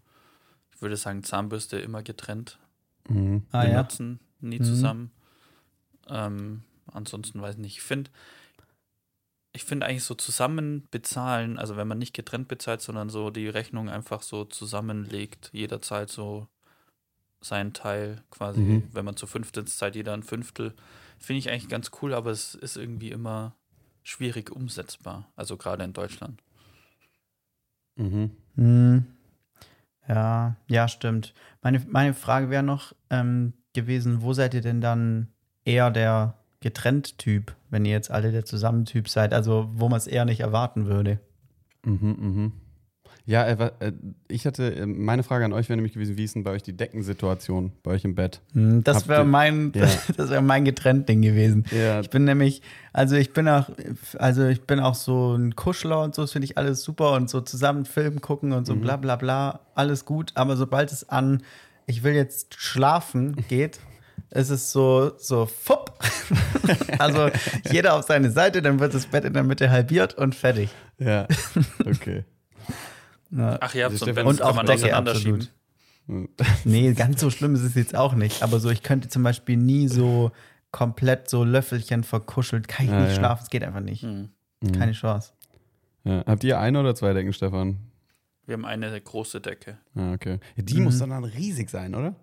ich 0.76 0.82
würde 0.82 0.98
sagen, 0.98 1.24
Zahnbürste 1.24 1.80
immer 1.80 2.04
getrennt 2.04 2.60
Mhm. 3.08 3.44
Ah 3.52 3.64
ja. 3.66 3.78
benutzen, 3.78 4.20
nie 4.40 4.60
Mhm. 4.60 4.64
zusammen. 4.64 5.12
Ähm, 6.08 6.64
ansonsten 6.88 7.42
weiß 7.42 7.56
ich 7.56 7.62
nicht. 7.62 7.78
Ich 7.78 7.82
finde, 7.82 8.12
ich 9.52 9.64
finde 9.64 9.86
eigentlich 9.88 10.04
so 10.04 10.14
zusammen 10.16 10.88
bezahlen, 10.92 11.58
also 11.58 11.76
wenn 11.76 11.88
man 11.88 11.98
nicht 11.98 12.14
getrennt 12.14 12.48
bezahlt, 12.48 12.82
sondern 12.82 13.10
so 13.10 13.30
die 13.32 13.48
Rechnung 13.48 13.90
einfach 13.90 14.22
so 14.22 14.46
zusammenlegt, 14.46 15.50
jeder 15.54 15.82
zahlt 15.82 16.10
so 16.10 16.48
seinen 17.42 17.74
Teil 17.74 18.22
quasi, 18.32 18.60
Mhm. 18.60 18.90
wenn 18.92 19.06
man 19.06 19.16
zu 19.18 19.26
fünft 19.26 19.58
ist, 19.58 19.78
zahlt 19.78 19.96
jeder 19.96 20.14
ein 20.14 20.24
Fünftel. 20.24 20.74
Finde 21.18 21.40
ich 21.40 21.50
eigentlich 21.50 21.70
ganz 21.70 21.90
cool, 22.02 22.14
aber 22.14 22.32
es 22.32 22.54
ist 22.54 22.78
irgendwie 22.78 23.10
immer 23.12 23.56
schwierig 24.04 24.52
umsetzbar, 24.52 25.32
also 25.36 25.58
gerade 25.58 25.84
in 25.84 25.94
Deutschland. 25.94 26.42
Mhm. 28.00 28.32
Hm. 28.56 29.06
Ja, 30.08 30.56
ja, 30.68 30.88
stimmt. 30.88 31.34
Meine, 31.62 31.82
meine 31.88 32.14
Frage 32.14 32.50
wäre 32.50 32.64
noch 32.64 32.94
ähm, 33.10 33.54
gewesen, 33.74 34.22
wo 34.22 34.34
seid 34.34 34.54
ihr 34.54 34.62
denn 34.62 34.82
dann 34.82 35.28
eher 35.66 35.92
der 35.92 36.34
Getrennt-Typ, 36.62 37.56
wenn 37.70 37.86
ihr 37.86 37.92
jetzt 37.92 38.10
alle 38.10 38.32
der 38.32 38.46
Zusammentyp 38.46 39.08
seid? 39.08 39.34
Also, 39.34 39.70
wo 39.74 39.88
man 39.88 39.98
es 39.98 40.08
eher 40.08 40.26
nicht 40.26 40.40
erwarten 40.40 40.88
würde. 40.88 41.20
Mhm, 41.86 42.16
mhm. 42.20 42.52
Ja, 43.30 43.44
äh, 43.46 43.70
äh, 43.80 43.92
ich 44.28 44.48
hatte, 44.48 44.76
äh, 44.76 44.88
meine 44.88 45.22
Frage 45.22 45.46
an 45.46 45.54
euch 45.54 45.70
wäre 45.70 45.78
nämlich 45.78 45.94
gewesen, 45.94 46.18
wie 46.18 46.24
ist 46.24 46.34
denn 46.34 46.44
bei 46.44 46.50
euch 46.50 46.64
die 46.64 46.76
Deckensituation 46.76 47.74
bei 47.84 47.92
euch 47.92 48.04
im 48.04 48.16
Bett? 48.16 48.42
Hm, 48.54 48.84
Das 48.84 49.08
wäre 49.08 49.24
mein, 49.24 49.72
Ja. 49.76 49.86
das 50.18 50.32
wäre 50.32 50.42
mein 50.42 50.66
Getrennt-Ding 50.66 51.22
gewesen. 51.22 51.64
Ja, 51.70 52.00
Ich 52.00 52.10
bin 52.10 52.24
nämlich, 52.24 52.64
also 52.92 53.16
ich 53.16 53.32
bin 53.32 53.48
auch, 53.48 53.70
also 54.18 54.48
ich 54.48 54.64
bin 54.64 54.80
auch 54.80 54.96
so 54.96 55.36
ein 55.36 55.56
Kuschler 55.56 56.02
und 56.02 56.16
so, 56.16 56.24
das 56.24 56.32
finde 56.32 56.46
ich 56.46 56.58
alles 56.58 56.82
super 56.82 57.12
und 57.14 57.30
so 57.30 57.40
zusammen 57.42 57.86
Film 57.86 58.20
gucken 58.20 58.52
und 58.52 58.66
so 58.66 58.76
bla 58.76 58.98
bla 58.98 59.16
bla, 59.16 59.60
alles 59.76 60.06
gut. 60.06 60.32
Aber 60.34 60.58
sobald 60.58 60.92
es 60.92 61.08
an, 61.08 61.44
ich 61.86 62.02
will 62.04 62.14
jetzt 62.14 62.56
schlafen 62.60 63.36
geht, 63.48 63.80
ist 64.32 64.50
es 64.50 64.72
so, 64.72 65.12
so 65.20 65.46
fupp. 65.46 66.00
also 66.98 67.30
jeder 67.72 67.94
auf 67.94 68.06
seine 68.08 68.32
Seite, 68.32 68.64
dann 68.64 68.80
wird 68.80 68.96
das 68.96 69.06
Bett 69.06 69.24
in 69.24 69.34
der 69.34 69.44
Mitte 69.44 69.70
halbiert 69.70 70.16
und 70.16 70.34
fertig. 70.34 70.72
ja, 70.98 71.28
okay. 71.86 72.24
Ja. 73.32 73.58
Ach 73.62 73.74
ja, 73.76 73.90
so 73.92 74.06
Und 74.06 74.16
kann 74.16 74.42
auch 74.42 74.56
man 74.56 74.66
Decke, 74.66 74.80
auseinanderschieben. 74.86 75.36
absolut. 76.08 76.30
Nee, 76.66 76.94
ganz 76.94 77.22
so 77.22 77.30
schlimm 77.30 77.54
ist 77.54 77.62
es 77.62 77.76
jetzt 77.76 77.96
auch 77.96 78.14
nicht. 78.14 78.42
Aber 78.42 78.60
so, 78.60 78.70
ich 78.70 78.82
könnte 78.82 79.10
zum 79.10 79.22
Beispiel 79.24 79.58
nie 79.58 79.88
so 79.88 80.32
komplett 80.72 81.30
so 81.30 81.44
Löffelchen 81.44 82.04
verkuschelt, 82.04 82.68
kann 82.68 82.86
ich 82.88 82.92
Ja, 82.92 83.02
nicht 83.02 83.10
ja. 83.12 83.16
schlafen, 83.16 83.44
es 83.44 83.50
geht 83.50 83.64
einfach 83.64 83.82
nicht. 83.82 84.02
Hm. 84.04 84.30
Keine 84.74 84.94
Chance. 84.94 85.34
Ja. 86.04 86.24
Habt 86.26 86.44
ihr 86.44 86.60
eine 86.60 86.80
oder 86.80 86.96
zwei 86.96 87.14
Decken, 87.14 87.34
Stefan? 87.34 87.78
Wir 88.46 88.54
haben 88.54 88.66
eine 88.66 89.00
große 89.00 89.42
Decke. 89.42 89.78
Ah, 89.96 90.14
okay. 90.14 90.40
Ja, 90.56 90.64
die 90.64 90.80
muss 90.82 90.98
dann, 90.98 91.12
dann 91.12 91.24
riesig 91.24 91.70
sein, 91.70 91.94
oder? 91.94 92.16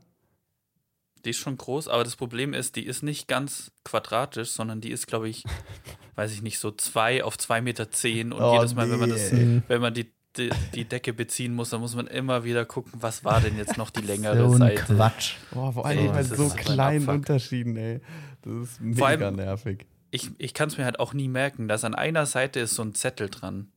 Die 1.24 1.30
ist 1.30 1.38
schon 1.38 1.56
groß, 1.56 1.88
aber 1.88 2.02
das 2.04 2.16
Problem 2.16 2.52
ist, 2.54 2.76
die 2.76 2.84
ist 2.86 3.02
nicht 3.02 3.26
ganz 3.28 3.70
quadratisch, 3.84 4.50
sondern 4.50 4.80
die 4.80 4.90
ist, 4.90 5.06
glaube 5.06 5.28
ich, 5.28 5.44
weiß 6.16 6.32
ich 6.32 6.42
nicht, 6.42 6.58
so 6.58 6.72
zwei 6.72 7.22
auf 7.22 7.38
zwei 7.38 7.60
Meter 7.60 7.90
zehn. 7.90 8.32
Und 8.32 8.42
Oh, 8.42 8.54
jedes 8.54 8.74
Mal, 8.74 8.90
wenn 8.90 8.98
man 8.98 9.10
das, 9.10 9.30
nee. 9.32 9.62
wenn 9.68 9.80
man 9.80 9.94
die, 9.94 10.10
die, 10.38 10.50
die 10.74 10.84
Decke 10.84 11.12
beziehen 11.12 11.54
muss, 11.54 11.70
dann 11.70 11.80
muss 11.80 11.94
man 11.94 12.06
immer 12.06 12.44
wieder 12.44 12.64
gucken, 12.64 12.92
was 13.00 13.24
war 13.24 13.40
denn 13.40 13.56
jetzt 13.56 13.76
noch 13.76 13.90
die 13.90 14.02
längere 14.02 14.36
So 14.48 14.52
ein 14.54 14.58
Seite. 14.58 14.82
Quatsch. 14.94 15.34
Boah, 15.52 15.72
vor 15.72 15.86
allem 15.86 16.06
bei 16.08 16.18
das 16.18 16.30
ist 16.30 16.36
so 16.36 16.48
so 16.48 16.54
ein 16.54 16.58
kleinen. 16.60 17.08
Unterschieden, 17.08 17.76
ey. 17.76 18.00
Das 18.42 18.52
ist 18.70 18.80
mega 18.80 19.06
allem- 19.06 19.36
nervig. 19.36 19.86
Ich, 20.10 20.30
ich 20.38 20.54
kann 20.54 20.68
es 20.68 20.78
mir 20.78 20.84
halt 20.84 21.00
auch 21.00 21.12
nie 21.12 21.28
merken, 21.28 21.68
dass 21.68 21.84
an 21.84 21.94
einer 21.94 22.26
Seite 22.26 22.60
ist 22.60 22.74
so 22.74 22.82
ein 22.82 22.94
Zettel 22.94 23.28
dran. 23.28 23.68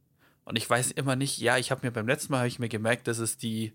Und 0.46 0.58
ich 0.58 0.70
weiß 0.70 0.92
immer 0.92 1.16
nicht, 1.16 1.38
ja, 1.40 1.58
ich 1.58 1.72
habe 1.72 1.86
mir 1.86 1.92
beim 1.92 2.08
letzten 2.08 2.32
Mal 2.32 2.40
habe 2.40 2.48
ich 2.48 2.60
mir 2.60 2.70
gemerkt, 2.70 3.08
das 3.08 3.20
ist 3.20 3.44
die, 3.44 3.74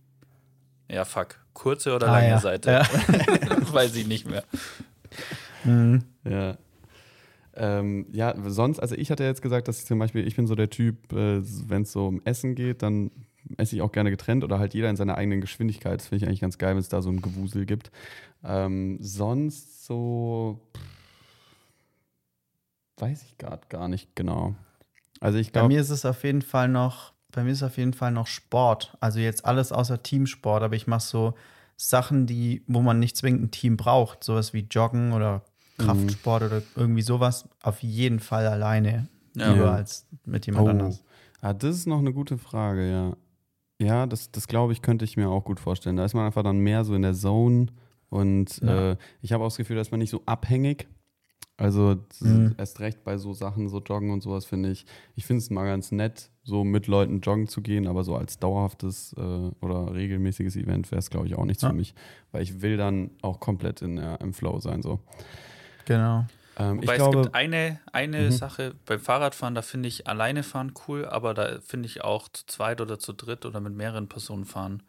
ja, 0.89 1.05
fuck, 1.05 1.37
kurze 1.53 1.95
oder 1.95 2.09
Ah, 2.09 2.13
lange 2.19 2.29
ja. 2.31 2.39
Seite. 2.41 2.71
Ja. 2.71 2.83
das 3.49 3.73
weiß 3.73 3.95
ich 3.97 4.07
nicht 4.07 4.27
mehr. 4.29 4.45
Mhm. 5.65 6.05
Ja. 6.25 6.57
Ähm, 7.57 8.07
ja, 8.13 8.35
sonst, 8.51 8.81
also 8.81 8.95
ich 8.97 9.11
hatte 9.11 9.25
jetzt 9.25 9.43
gesagt, 9.43 9.69
dass 9.69 9.79
ich 9.81 9.87
zum 9.87 9.99
Beispiel, 9.99 10.27
ich 10.27 10.37
bin 10.37 10.47
so 10.47 10.55
der 10.55 10.71
Typ, 10.71 11.13
äh, 11.13 11.41
wenn 11.69 11.83
es 11.83 11.93
so 11.93 12.07
um 12.09 12.21
Essen 12.25 12.55
geht, 12.55 12.83
dann 12.83 13.11
esse 13.59 13.77
ich 13.77 13.83
auch 13.83 13.93
gerne 13.93 14.11
getrennt 14.11 14.43
oder 14.43 14.59
halt 14.59 14.75
jeder 14.75 14.91
in 14.91 14.97
seiner 14.97 15.17
eigenen 15.17 15.41
Geschwindigkeit. 15.41 16.01
Das 16.01 16.09
finde 16.09 16.25
ich 16.25 16.29
eigentlich 16.29 16.41
ganz 16.41 16.59
geil, 16.59 16.71
wenn 16.73 16.81
es 16.81 16.89
da 16.89 17.03
so 17.03 17.11
ein 17.11 17.21
Gewusel 17.23 17.67
gibt. 17.67 17.91
Ähm, 18.43 18.99
sonst 19.01 19.85
so 19.87 20.61
pff, 20.77 20.83
weiß 22.99 23.23
ich 23.23 23.39
gerade 23.39 23.67
gar 23.69 23.89
nicht 23.89 24.15
genau. 24.17 24.55
Also 25.21 25.39
ich 25.39 25.53
Bei 25.53 25.61
glaube, 25.61 25.75
mir 25.75 25.81
ist 25.81 25.91
es 25.91 26.05
auf 26.05 26.25
jeden 26.25 26.43
Fall 26.43 26.69
noch, 26.69 27.13
bei 27.31 27.45
mir 27.45 27.53
ist 27.53 27.63
auf 27.63 27.77
jeden 27.77 27.95
Fall 27.95 28.13
noch 28.13 28.27
Sport. 28.27 28.97
Also 29.01 29.21
jetzt 29.21 29.45
alles 29.45 29.73
außer 29.73 30.03
Teamsport, 30.03 30.63
aber 30.63 30.77
ich 30.77 30.87
mache 30.87 31.03
so 31.03 31.35
Sachen, 31.77 32.27
die, 32.27 32.63
wo 32.67 32.83
man 32.83 32.99
nicht 32.99 33.17
zwingend 33.17 33.43
ein 33.43 33.51
Team 33.51 33.77
braucht, 33.77 34.25
sowas 34.25 34.53
wie 34.55 34.67
Joggen 34.71 35.13
oder 35.13 35.45
Kraftsport 35.79 36.43
oder 36.45 36.63
irgendwie 36.77 37.03
sowas, 37.03 37.49
auf 37.63 37.83
jeden 37.83 38.21
Fall 38.21 38.47
alleine 38.47 39.09
Ja. 39.35 39.53
lieber 39.53 39.67
Ja. 39.67 39.73
als 39.75 40.07
mit 40.25 40.47
jemand 40.47 40.67
oh, 40.67 40.71
anders. 40.71 41.03
ah, 41.41 41.53
das 41.53 41.77
ist 41.77 41.87
noch 41.87 41.99
eine 41.99 42.13
gute 42.13 42.39
Frage, 42.39 42.91
ja. 42.91 43.17
Ja, 43.81 44.07
das, 44.07 44.31
das 44.31 44.47
glaube 44.47 44.73
ich, 44.73 44.83
könnte 44.83 45.05
ich 45.05 45.17
mir 45.17 45.29
auch 45.29 45.45
gut 45.45 45.59
vorstellen. 45.59 45.97
Da 45.97 46.05
ist 46.05 46.15
man 46.15 46.25
einfach 46.27 46.45
dann 46.45 46.59
mehr 46.61 46.85
so 46.85 46.95
in 46.95 47.03
der 47.03 47.15
Zone 47.15 47.67
und 48.09 48.59
Ja. 48.63 48.93
äh, 48.93 48.97
ich 49.21 49.33
habe 49.33 49.43
auch 49.43 49.49
das 49.49 49.57
Gefühl, 49.57 49.77
dass 49.77 49.91
man 49.91 49.99
nicht 50.01 50.11
so 50.11 50.23
abhängig. 50.27 50.87
Also 51.57 51.97
Mhm. 52.21 52.55
erst 52.57 52.81
recht 52.81 53.05
bei 53.05 53.17
so 53.17 53.33
Sachen, 53.33 53.69
so 53.69 53.79
Joggen 53.81 54.11
und 54.11 54.23
sowas 54.23 54.45
finde 54.45 54.71
ich. 54.71 54.87
Ich 55.15 55.25
finde 55.27 55.39
es 55.39 55.51
mal 55.51 55.65
ganz 55.67 55.93
nett, 55.93 56.31
so 56.43 56.65
mit 56.65 56.89
Leuten 56.89 57.21
joggen 57.21 57.47
zu 57.47 57.63
gehen, 57.63 57.87
aber 57.87 58.03
so 58.03 58.17
als 58.17 58.39
dauerhaftes 58.41 59.13
äh, 59.17 59.21
oder 59.61 59.95
regelmäßiges 59.95 60.57
Event 60.57 60.91
wäre 60.91 60.99
es, 60.99 61.11
glaube 61.11 61.27
ich, 61.29 61.37
auch 61.37 61.45
nichts 61.45 61.63
Ja. 61.63 61.69
für 61.71 61.75
mich. 61.77 61.95
Weil 62.33 62.43
ich 62.43 62.61
will 62.63 62.77
dann 62.77 63.11
auch 63.23 63.39
komplett 63.39 63.83
in, 63.83 63.99
äh, 63.99 64.17
im 64.21 64.33
Flow 64.35 64.59
sein. 64.61 64.83
So. 64.83 64.99
Genau. 65.87 66.27
Ähm, 66.57 66.79
Wobei 66.79 66.93
ich 66.93 66.99
glaube, 66.99 67.19
es 67.19 67.25
gibt 67.25 67.35
eine, 67.35 67.81
eine 67.93 68.27
Mhm. 68.27 68.31
Sache 68.31 68.75
beim 68.87 69.01
Fahrradfahren, 69.01 69.55
da 69.55 69.63
finde 69.63 69.89
ich 69.89 70.07
alleine 70.07 70.43
fahren 70.43 70.73
cool, 70.87 71.05
aber 71.05 71.35
da 71.35 71.61
finde 71.61 71.87
ich 71.87 72.03
auch 72.05 72.29
zu 72.29 72.47
zweit 72.47 72.81
oder 72.81 72.99
zu 72.99 73.13
dritt 73.13 73.45
oder 73.45 73.61
mit 73.61 73.75
mehreren 73.75 74.09
Personen 74.09 74.45
fahren, 74.45 74.83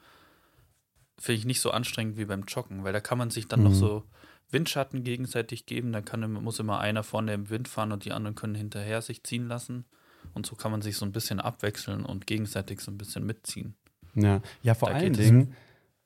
finde 1.17 1.39
ich 1.39 1.45
nicht 1.45 1.61
so 1.61 1.71
anstrengend 1.71 2.17
wie 2.17 2.25
beim 2.25 2.43
Joggen, 2.43 2.83
weil 2.83 2.93
da 2.93 2.99
kann 2.99 3.17
man 3.17 3.29
sich 3.31 3.47
dann 3.47 3.63
noch 3.63 3.71
Mhm. 3.71 3.75
so 3.75 4.03
Windschatten 4.51 5.03
gegenseitig 5.03 5.65
geben, 5.65 5.91
dann 5.91 6.05
kann, 6.05 6.31
muss 6.33 6.59
immer 6.59 6.79
einer 6.79 7.03
vorne 7.03 7.33
im 7.33 7.49
Wind 7.49 7.67
fahren 7.67 7.91
und 7.91 8.05
die 8.05 8.11
anderen 8.11 8.35
können 8.35 8.55
hinterher 8.55 9.01
sich 9.01 9.23
ziehen 9.23 9.47
lassen. 9.47 9.85
Und 10.33 10.45
so 10.45 10.55
kann 10.55 10.71
man 10.71 10.81
sich 10.81 10.97
so 10.97 11.05
ein 11.05 11.11
bisschen 11.11 11.39
abwechseln 11.39 12.05
und 12.05 12.27
gegenseitig 12.27 12.79
so 12.81 12.91
ein 12.91 12.97
bisschen 12.97 13.25
mitziehen. 13.25 13.75
Ja, 14.13 14.41
ja 14.61 14.73
vor 14.75 14.89
Da 14.89 14.95
allen 14.95 15.13
es. 15.13 15.17
Dingen, 15.17 15.55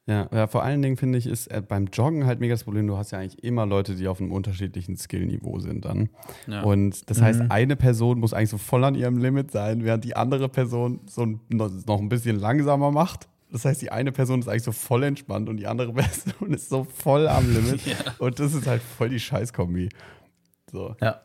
ja, 0.07 0.27
ja, 0.33 0.47
vor 0.47 0.63
allen 0.63 0.81
Dingen 0.81 0.97
finde 0.97 1.19
ich, 1.19 1.27
ist 1.27 1.47
äh, 1.47 1.61
beim 1.61 1.85
Joggen 1.87 2.25
halt 2.25 2.39
mega 2.39 2.53
das 2.55 2.63
Problem, 2.63 2.87
du 2.87 2.97
hast 2.97 3.11
ja 3.11 3.19
eigentlich 3.19 3.43
immer 3.43 3.65
Leute, 3.67 3.95
die 3.95 4.07
auf 4.07 4.19
einem 4.19 4.31
unterschiedlichen 4.31 4.97
Skillniveau 4.97 5.59
sind 5.59 5.85
dann. 5.85 6.09
Ja. 6.47 6.63
Und 6.63 7.09
das 7.09 7.19
Mhm. 7.19 7.23
heißt, 7.25 7.41
eine 7.49 7.75
Person 7.75 8.19
muss 8.19 8.33
eigentlich 8.33 8.49
so 8.49 8.57
voll 8.57 8.83
an 8.83 8.95
ihrem 8.95 9.17
Limit 9.17 9.51
sein, 9.51 9.83
während 9.83 10.03
die 10.03 10.15
andere 10.15 10.49
Person 10.49 11.01
so 11.05 11.25
noch 11.49 11.99
ein 11.99 12.09
bisschen 12.09 12.39
langsamer 12.39 12.89
macht. 12.91 13.27
Das 13.51 13.65
heißt, 13.65 13.81
die 13.81 13.91
eine 13.91 14.11
Person 14.11 14.39
ist 14.39 14.47
eigentlich 14.47 14.63
so 14.63 14.71
voll 14.71 15.03
entspannt 15.03 15.47
und 15.49 15.57
die 15.57 15.67
andere 15.67 15.93
Person 15.93 16.53
ist 16.53 16.69
so 16.69 16.83
voll 16.85 17.27
am 17.27 17.51
Limit. 17.53 17.81
Ja. 17.85 17.95
Und 18.17 18.39
das 18.39 18.53
ist 18.55 18.65
halt 18.67 18.81
voll 18.81 19.09
die 19.09 19.19
Scheißkombi. 19.19 19.89
So. 20.71 20.95
Ja. 21.01 21.21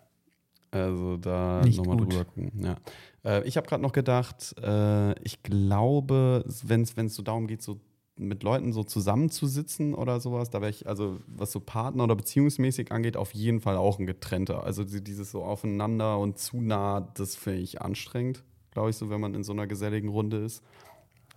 Also 0.70 1.16
da 1.16 1.62
nochmal 1.64 1.96
drüber 1.98 2.24
gucken. 2.24 2.50
Ja. 2.62 2.76
Äh, 3.24 3.46
ich 3.46 3.56
habe 3.56 3.66
gerade 3.66 3.82
noch 3.82 3.92
gedacht, 3.92 4.54
äh, 4.60 5.12
ich 5.22 5.42
glaube, 5.42 6.44
wenn 6.64 6.82
es 6.82 7.14
so 7.14 7.22
darum 7.22 7.46
geht, 7.46 7.62
so 7.62 7.78
mit 8.16 8.42
Leuten 8.44 8.72
so 8.72 8.84
zusammenzusitzen 8.84 9.92
oder 9.94 10.20
sowas, 10.20 10.48
da 10.50 10.60
wäre 10.60 10.70
ich, 10.70 10.86
also 10.86 11.18
was 11.26 11.50
so 11.50 11.58
Partner- 11.60 12.04
oder 12.04 12.14
beziehungsmäßig 12.14 12.92
angeht, 12.92 13.16
auf 13.16 13.34
jeden 13.34 13.60
Fall 13.60 13.76
auch 13.76 13.98
ein 13.98 14.06
getrennter. 14.06 14.62
Also 14.62 14.84
die- 14.84 15.02
dieses 15.02 15.30
so 15.32 15.42
aufeinander 15.44 16.18
und 16.18 16.38
zu 16.38 16.60
nah, 16.60 17.00
das 17.14 17.34
finde 17.34 17.60
ich 17.60 17.82
anstrengend, 17.82 18.44
glaube 18.70 18.90
ich, 18.90 18.96
so, 18.96 19.10
wenn 19.10 19.20
man 19.20 19.34
in 19.34 19.42
so 19.42 19.52
einer 19.52 19.66
geselligen 19.66 20.08
Runde 20.10 20.36
ist. 20.38 20.62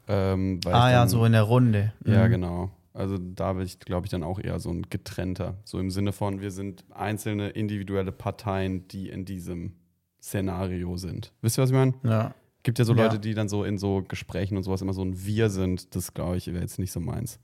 Ähm, 0.08 0.60
Ah 0.66 0.92
ja, 0.92 1.00
dann- 1.00 1.10
so 1.10 1.26
in 1.26 1.32
der 1.32 1.44
Runde. 1.44 1.94
ja, 2.06 2.28
Mhm. 2.28 2.32
genau. 2.32 2.70
Also 2.94 3.18
da 3.20 3.54
bin 3.54 3.64
ich, 3.66 3.80
glaube 3.80 4.06
ich, 4.06 4.12
dann 4.12 4.24
auch 4.24 4.40
eher 4.40 4.60
so 4.60 4.70
ein 4.72 4.84
getrennter. 4.90 5.58
So 5.66 5.80
im 5.80 5.92
Sinne 5.92 6.14
von, 6.14 6.42
wir 6.42 6.52
sind 6.52 6.84
einzelne 6.92 7.50
individuelle 7.50 8.12
Parteien, 8.12 8.88
die 8.88 9.10
in 9.10 9.26
diesem 9.26 9.74
Szenario 10.22 10.98
sind. 10.98 11.32
Wisst 11.42 11.58
ihr, 11.58 11.62
was 11.64 11.70
ich 11.70 11.76
meine? 11.76 11.94
Ja. 12.04 12.34
Gibt 12.64 12.80
ja 12.80 12.86
so 12.86 12.94
Ja. 12.94 13.04
Leute, 13.04 13.20
die 13.20 13.34
dann 13.34 13.48
so 13.50 13.64
in 13.64 13.78
so 13.78 14.04
Gesprächen 14.08 14.58
und 14.58 14.64
sowas 14.64 14.82
immer 14.82 14.94
so 14.94 15.04
ein 15.04 15.26
Wir 15.26 15.50
sind. 15.50 15.96
Das, 15.96 16.14
glaube 16.14 16.38
ich, 16.38 16.48
wäre 16.48 16.62
jetzt 16.62 16.80
nicht 16.80 16.92
so 16.92 17.00
meins. 17.00 17.40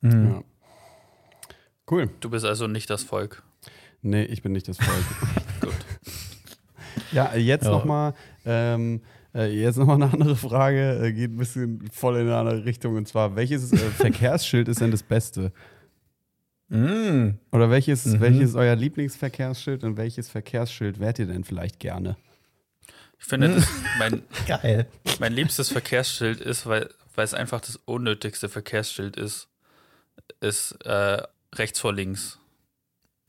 Mhm. 0.00 0.24
Ja. 0.30 0.42
Cool. 1.90 2.10
Du 2.20 2.30
bist 2.30 2.44
also 2.44 2.66
nicht 2.66 2.88
das 2.90 3.02
Volk. 3.02 3.42
Nee, 4.02 4.24
ich 4.24 4.42
bin 4.42 4.52
nicht 4.52 4.68
das 4.68 4.78
Volk. 4.78 5.04
Gut. 5.60 5.74
ja, 7.12 7.34
jetzt 7.36 7.64
Ja. 7.64 7.70
nochmal 7.70 8.14
ähm, 8.44 9.00
äh, 9.34 9.46
jetzt 9.50 9.76
noch 9.76 9.86
mal 9.86 9.94
eine 9.94 10.12
andere 10.12 10.36
Frage. 10.36 11.00
Äh, 11.04 11.12
geht 11.12 11.30
ein 11.32 11.36
bisschen 11.36 11.88
voll 11.92 12.16
in 12.16 12.22
eine 12.22 12.36
andere 12.36 12.64
Richtung. 12.64 12.96
Und 12.96 13.08
zwar, 13.08 13.36
welches 13.36 13.72
äh, 13.72 13.76
Verkehrsschild 13.78 14.68
ist 14.68 14.80
denn 14.80 14.90
das 14.90 15.02
Beste? 15.02 15.52
Mhm. 16.68 17.38
Oder 17.52 17.70
welches, 17.70 18.06
Mhm. 18.06 18.20
welches 18.20 18.50
ist 18.50 18.54
euer 18.56 18.76
Lieblingsverkehrsschild 18.76 19.82
und 19.84 19.96
welches 19.96 20.28
Verkehrsschild 20.28 21.00
wärt 21.00 21.18
ihr 21.18 21.26
denn 21.26 21.44
vielleicht 21.44 21.80
gerne? 21.80 22.16
Ich 23.20 23.26
finde, 23.26 23.48
Hm. 23.48 23.54
das 23.56 23.68
mein, 23.98 24.22
Geil. 24.46 24.86
mein 25.20 25.32
liebstes 25.32 25.68
Verkehrsschild 25.70 26.40
ist, 26.40 26.66
weil, 26.66 26.90
weil 27.14 27.24
es 27.24 27.34
einfach 27.34 27.60
das 27.60 27.76
unnötigste 27.84 28.48
Verkehrsschild 28.48 29.16
ist, 29.16 29.48
ist 30.40 30.72
äh, 30.84 31.22
rechts 31.54 31.80
vor 31.80 31.92
links. 31.92 32.38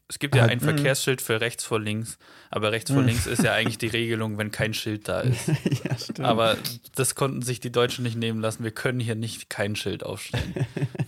Es 0.08 0.20
gibt 0.20 0.36
ja 0.36 0.44
Ah, 0.44 0.48
ein 0.48 0.58
mh. 0.58 0.64
Verkehrsschild 0.66 1.22
für 1.22 1.40
rechts 1.40 1.64
vor 1.64 1.80
links, 1.80 2.18
aber 2.50 2.74
rechts 2.74 2.92
vor 2.92 3.00
Mhm. 3.02 3.08
links 3.08 3.28
ist 3.28 3.44
ja 3.44 3.54
eigentlich 3.54 3.78
die 3.78 3.88
Regelung, 3.88 4.38
wenn 4.38 4.52
kein 4.52 4.74
Schild 4.74 5.08
da 5.08 5.22
ist. 5.22 5.48
ja. 6.18 6.26
Aber 6.26 6.58
das 6.96 7.16
konnten 7.16 7.42
sich 7.42 7.60
die 7.62 7.72
Deutschen 7.72 8.04
nicht 8.04 8.18
nehmen 8.18 8.42
lassen. 8.42 8.64
Wir 8.66 8.72
können 8.72 9.00
hier 9.00 9.16
nicht 9.16 9.50
kein 9.50 9.76
Schild 9.78 10.04
aufstellen. 10.06 10.54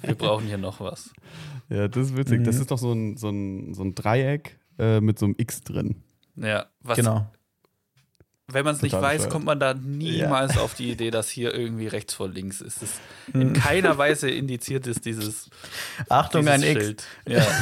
Wir 0.01 0.15
brauchen 0.15 0.45
hier 0.47 0.57
noch 0.57 0.79
was. 0.79 1.09
ja, 1.69 1.87
das 1.89 2.07
ist 2.07 2.17
witzig. 2.17 2.43
Das 2.45 2.55
Mhm. 2.55 2.61
ist 2.61 2.71
doch 2.71 2.77
so 2.77 2.93
ein, 2.93 3.17
so 3.17 3.29
ein, 3.29 3.73
so 3.73 3.83
ein 3.83 3.93
Dreieck 3.93 4.57
äh, 4.79 5.01
mit 5.01 5.19
so 5.19 5.25
einem 5.25 5.35
X 5.37 5.61
drin. 5.61 6.01
Ja, 6.37 6.67
was, 6.81 6.95
Genau. 6.97 7.29
Wenn 8.51 8.65
man 8.65 8.75
es 8.75 8.81
nicht 8.81 8.93
weiß, 8.93 9.29
kommt 9.29 9.45
man 9.45 9.59
da 9.59 9.73
niemals 9.73 10.57
auf 10.57 10.73
die 10.73 10.91
Idee, 10.91 11.11
dass 11.11 11.29
hier 11.29 11.53
irgendwie 11.53 11.87
rechts 11.87 12.13
vor 12.13 12.27
links 12.29 12.61
ist. 12.61 12.81
Es 12.81 12.89
Mhm. 13.31 13.41
in 13.41 13.53
keiner 13.53 13.97
Weise 13.97 14.29
indiziert 14.29 14.85
ist 14.85 15.05
dieses, 15.05 15.49
Achtung, 16.09 16.41
dieses 16.41 16.53
ein 16.53 16.63
X. 16.63 16.83
Schild. 16.83 17.03
Ja. 17.27 17.45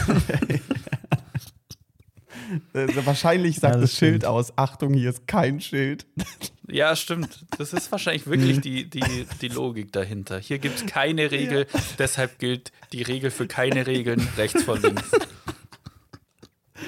Äh, 2.73 2.87
wahrscheinlich 3.05 3.59
sagt 3.59 3.75
Ja, 3.75 3.81
das 3.81 3.91
das 3.91 3.97
Schild 3.97 4.25
aus, 4.25 4.57
Achtung, 4.57 4.93
hier 4.93 5.11
ist 5.11 5.25
kein 5.25 5.61
Schild. 5.61 6.05
ja, 6.67 6.95
stimmt. 6.97 7.45
Das 7.57 7.71
ist 7.71 7.89
wahrscheinlich 7.91 8.27
wirklich 8.27 8.59
die, 8.59 8.89
die, 8.89 9.25
die 9.41 9.47
Logik 9.47 9.93
dahinter. 9.93 10.37
Hier 10.39 10.59
gibt 10.59 10.79
es 10.79 10.85
keine 10.85 11.31
Regel, 11.31 11.65
deshalb 11.97 12.39
gilt 12.39 12.73
die 12.91 13.03
Regel 13.03 13.31
für 13.31 13.47
keine 13.47 13.87
Regeln 13.87 14.27
rechts 14.37 14.63
vor 14.63 14.77
links. 14.77 15.03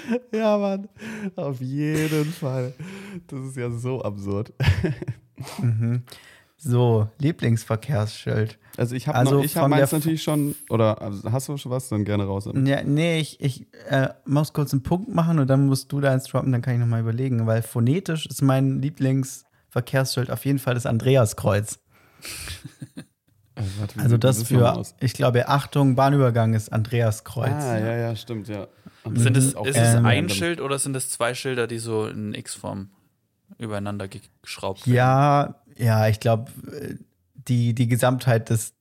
ja, 0.33 0.57
Mann, 0.57 0.89
auf 1.35 1.61
jeden 1.61 2.31
Fall. 2.31 2.73
Das 3.27 3.39
ist 3.45 3.57
ja 3.57 3.69
so 3.71 4.01
absurd. 4.01 4.53
So, 6.65 7.09
Lieblingsverkehrsschild. 7.19 8.57
Also 8.77 8.95
ich 8.95 9.09
habe 9.09 9.17
Also 9.17 9.35
noch, 9.35 9.43
ich 9.43 9.57
habe 9.57 9.67
meins 9.67 9.91
natürlich 9.91 10.23
schon, 10.23 10.55
oder 10.69 11.01
also 11.01 11.29
hast 11.29 11.49
du 11.49 11.57
schon 11.57 11.71
was, 11.73 11.89
dann 11.89 12.05
gerne 12.05 12.23
raus. 12.23 12.47
Ja, 12.53 12.83
nee, 12.83 13.19
ich, 13.19 13.41
ich 13.41 13.67
äh, 13.89 14.09
muss 14.25 14.53
kurz 14.53 14.71
einen 14.71 14.81
Punkt 14.81 15.13
machen 15.13 15.39
und 15.39 15.47
dann 15.49 15.65
musst 15.65 15.91
du 15.91 15.99
da 15.99 16.11
eins 16.13 16.23
droppen, 16.23 16.53
dann 16.53 16.61
kann 16.61 16.75
ich 16.75 16.79
nochmal 16.79 17.01
überlegen, 17.01 17.45
weil 17.47 17.61
phonetisch 17.63 18.27
ist 18.27 18.41
mein 18.41 18.81
Lieblingsverkehrsschild 18.81 20.31
auf 20.31 20.45
jeden 20.45 20.59
Fall 20.59 20.73
das 20.73 20.85
Andreaskreuz. 20.85 21.79
Äh, 23.55 23.61
warte, 23.77 23.99
Also 23.99 24.15
sieht 24.15 24.23
das 24.23 24.41
für, 24.41 24.83
ich 24.99 25.13
glaube, 25.13 25.47
Achtung, 25.47 25.93
Bahnübergang 25.95 26.55
ist 26.55 26.73
Andreaskreuz. 26.73 27.51
Ah, 27.51 27.77
ja, 27.77 27.95
ja, 27.97 28.15
stimmt, 28.15 28.47
ja. 28.47 28.67
Sind 29.15 29.35
es, 29.37 29.55
auch 29.55 29.65
ist 29.65 29.75
es 29.77 29.93
ähm, 29.95 30.05
ein 30.05 30.17
random. 30.19 30.29
Schild 30.37 30.61
oder 30.61 30.79
sind 30.79 30.95
es 30.95 31.09
zwei 31.09 31.33
Schilder, 31.33 31.67
die 31.67 31.79
so 31.79 32.07
in 32.07 32.33
X-Form 32.33 32.89
übereinander 33.57 34.07
ge- 34.07 34.21
geschraubt 34.41 34.87
werden? 34.87 34.95
Ja, 34.95 35.55
ja, 35.77 36.07
ich 36.07 36.19
glaube, 36.19 36.51
die, 37.33 37.73
die 37.75 37.87
Gesamtheit 37.87 38.49
des, 38.49 38.73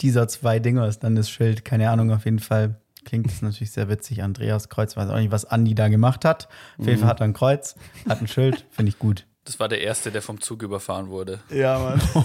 dieser 0.00 0.26
zwei 0.28 0.58
Dinger 0.58 0.86
ist 0.88 1.00
dann 1.00 1.14
das 1.14 1.30
Schild. 1.30 1.64
Keine 1.64 1.90
Ahnung, 1.90 2.10
auf 2.12 2.24
jeden 2.24 2.40
Fall 2.40 2.80
klingt 3.04 3.26
das 3.26 3.40
natürlich 3.42 3.70
sehr 3.70 3.88
witzig. 3.88 4.22
Andreas 4.22 4.68
Kreuz, 4.68 4.96
weiß 4.96 5.08
auch 5.10 5.16
nicht, 5.18 5.30
was 5.30 5.44
Andi 5.44 5.74
da 5.76 5.88
gemacht 5.88 6.24
hat. 6.24 6.48
Auf 6.78 6.86
jeden 6.86 6.98
Fall 6.98 7.08
hat 7.08 7.20
er 7.20 7.24
ein 7.24 7.32
Kreuz, 7.34 7.76
hat 8.08 8.20
ein 8.20 8.26
Schild, 8.28 8.66
finde 8.70 8.88
ich 8.90 8.98
gut. 8.98 9.26
Das 9.44 9.60
war 9.60 9.68
der 9.68 9.80
erste, 9.80 10.10
der 10.10 10.22
vom 10.22 10.40
Zug 10.40 10.62
überfahren 10.64 11.08
wurde. 11.08 11.38
Ja, 11.50 11.78
Mann. 11.78 12.00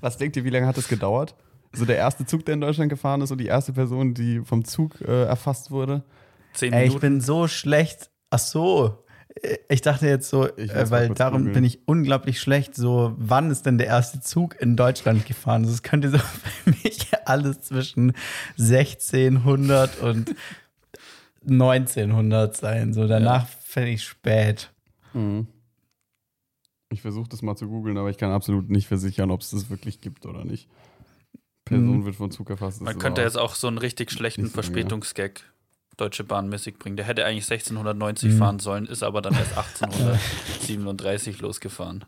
Was 0.00 0.16
denkt 0.18 0.36
ihr, 0.36 0.44
wie 0.44 0.50
lange 0.50 0.66
hat 0.66 0.76
das 0.76 0.88
gedauert? 0.88 1.34
So 1.76 1.84
der 1.84 1.96
erste 1.96 2.24
Zug, 2.24 2.44
der 2.44 2.54
in 2.54 2.60
Deutschland 2.60 2.90
gefahren 2.90 3.20
ist 3.20 3.30
und 3.30 3.38
die 3.38 3.46
erste 3.46 3.72
Person, 3.72 4.14
die 4.14 4.40
vom 4.40 4.64
Zug 4.64 5.00
äh, 5.02 5.24
erfasst 5.24 5.70
wurde? 5.70 6.02
Zehn 6.54 6.72
Ey, 6.72 6.84
ich 6.84 6.88
Minuten. 6.88 7.00
bin 7.00 7.20
so 7.20 7.48
schlecht. 7.48 8.10
Ach 8.30 8.38
so. 8.38 9.04
Ich 9.68 9.82
dachte 9.82 10.06
jetzt 10.08 10.30
so, 10.30 10.46
äh, 10.46 10.90
weil 10.90 11.10
darum 11.10 11.40
googeln. 11.40 11.54
bin 11.54 11.64
ich 11.64 11.86
unglaublich 11.86 12.40
schlecht. 12.40 12.74
So, 12.74 13.14
wann 13.18 13.50
ist 13.50 13.66
denn 13.66 13.76
der 13.76 13.86
erste 13.86 14.20
Zug 14.20 14.58
in 14.58 14.76
Deutschland 14.76 15.26
gefahren? 15.26 15.64
Das 15.64 15.82
könnte 15.82 16.10
so 16.10 16.18
für 16.64 16.70
mich 16.70 17.08
alles 17.26 17.60
zwischen 17.60 18.14
1600 18.58 20.00
und 20.00 20.34
1900 21.48 22.56
sein. 22.56 22.94
So, 22.94 23.06
danach 23.06 23.46
fände 23.46 23.90
ich 23.90 24.04
spät. 24.04 24.70
Mhm. 25.12 25.48
Ich 26.88 27.02
versuche 27.02 27.28
das 27.28 27.42
mal 27.42 27.56
zu 27.56 27.68
googeln, 27.68 27.98
aber 27.98 28.10
ich 28.10 28.16
kann 28.16 28.30
absolut 28.30 28.70
nicht 28.70 28.86
versichern, 28.86 29.30
ob 29.30 29.42
es 29.42 29.50
das 29.50 29.68
wirklich 29.68 30.00
gibt 30.00 30.24
oder 30.24 30.44
nicht. 30.44 30.68
Person 31.66 31.98
Mhm. 31.98 32.04
wird 32.06 32.16
von 32.16 32.30
Zug 32.30 32.48
erfasst. 32.48 32.80
Man 32.80 32.98
könnte 32.98 33.20
jetzt 33.20 33.36
auch 33.36 33.54
so 33.54 33.66
einen 33.66 33.76
richtig 33.78 34.10
schlechten. 34.10 34.46
Verspätungsgag 34.48 35.42
Deutsche 35.98 36.24
Bahn 36.24 36.48
mäßig 36.50 36.78
bringen. 36.78 36.96
Der 36.96 37.06
hätte 37.06 37.24
eigentlich 37.24 37.46
1690 37.46 38.32
Mhm. 38.34 38.38
fahren 38.38 38.58
sollen, 38.58 38.86
ist 38.86 39.02
aber 39.02 39.20
dann 39.22 39.34
erst 39.34 39.56
1837 39.56 41.40
losgefahren. 41.40 42.04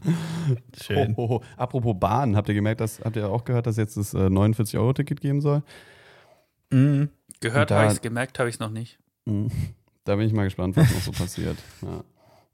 Schön. 0.83 1.17
Ho, 1.17 1.23
ho, 1.23 1.29
ho. 1.29 1.43
Apropos 1.57 1.97
Bahn, 1.99 2.37
habt 2.37 2.49
ihr 2.49 2.55
gemerkt, 2.55 2.81
dass, 2.81 3.01
habt 3.01 3.17
ihr 3.17 3.29
auch 3.29 3.45
gehört, 3.45 3.67
dass 3.67 3.77
jetzt 3.77 3.97
das 3.97 4.15
äh, 4.15 4.19
49-Euro-Ticket 4.29 5.21
geben 5.21 5.41
soll? 5.41 5.63
Mhm. 6.71 7.09
Gehört 7.41 7.71
habe 7.71 7.87
ich 7.87 7.93
es, 7.93 8.01
gemerkt 8.03 8.39
habe 8.39 8.49
ich 8.49 8.57
es 8.57 8.61
noch 8.61 8.71
nicht. 8.71 8.99
Mhm. 9.25 9.51
Da 10.05 10.17
bin 10.17 10.27
ich 10.27 10.33
mal 10.33 10.45
gespannt, 10.45 10.77
was 10.77 10.93
noch 10.93 11.01
so 11.01 11.13
passiert. 11.13 11.57
Ja. 11.83 12.05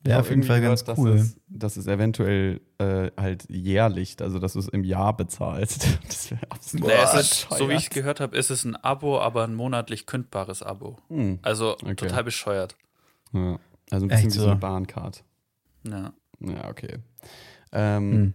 Ja, 0.07 0.21
auf 0.21 0.29
jeden 0.31 0.43
Fall 0.43 0.61
ganz 0.61 0.85
gehört, 0.85 0.99
cool. 0.99 1.13
Dass 1.17 1.23
es, 1.23 1.41
dass 1.49 1.77
es 1.77 1.87
eventuell 1.87 2.61
äh, 2.79 3.11
halt 3.17 3.47
jährlich, 3.49 4.17
also 4.21 4.39
dass 4.39 4.53
du 4.53 4.59
es 4.59 4.69
im 4.69 4.85
Jahr 4.85 5.17
bezahlst. 5.17 5.87
Das 6.07 6.31
wäre 6.31 6.41
absolut 6.51 6.87
Naja, 6.89 7.19
ist, 7.19 7.31
bescheuert. 7.49 7.59
so 7.59 7.69
wie 7.71 7.75
ich 7.75 7.91
gehört 7.91 8.21
habe, 8.21 8.37
ist 8.37 8.51
es 8.51 8.65
ein 8.65 8.77
Abo, 8.77 9.19
aber 9.21 9.45
ein 9.45 9.55
monatlich 9.55 10.07
kündbares 10.07 10.63
Abo. 10.63 10.97
Hm. 11.09 11.39
Also 11.43 11.73
Okay. 11.83 11.95
total 11.97 12.25
bescheuert. 12.25 12.77
Ja. 13.33 13.59
Also 13.91 14.07
ein 14.07 14.09
bisschen 14.09 14.11
Echt 14.11 14.25
wie 14.27 14.31
so 14.31 14.43
so? 14.43 14.51
eine 14.51 14.57
Bahncard. 14.61 15.25
Ja. 15.87 16.13
Ja, 16.41 16.69
okay. 16.69 16.99
Ähm, 17.73 18.13
Hm. 18.13 18.35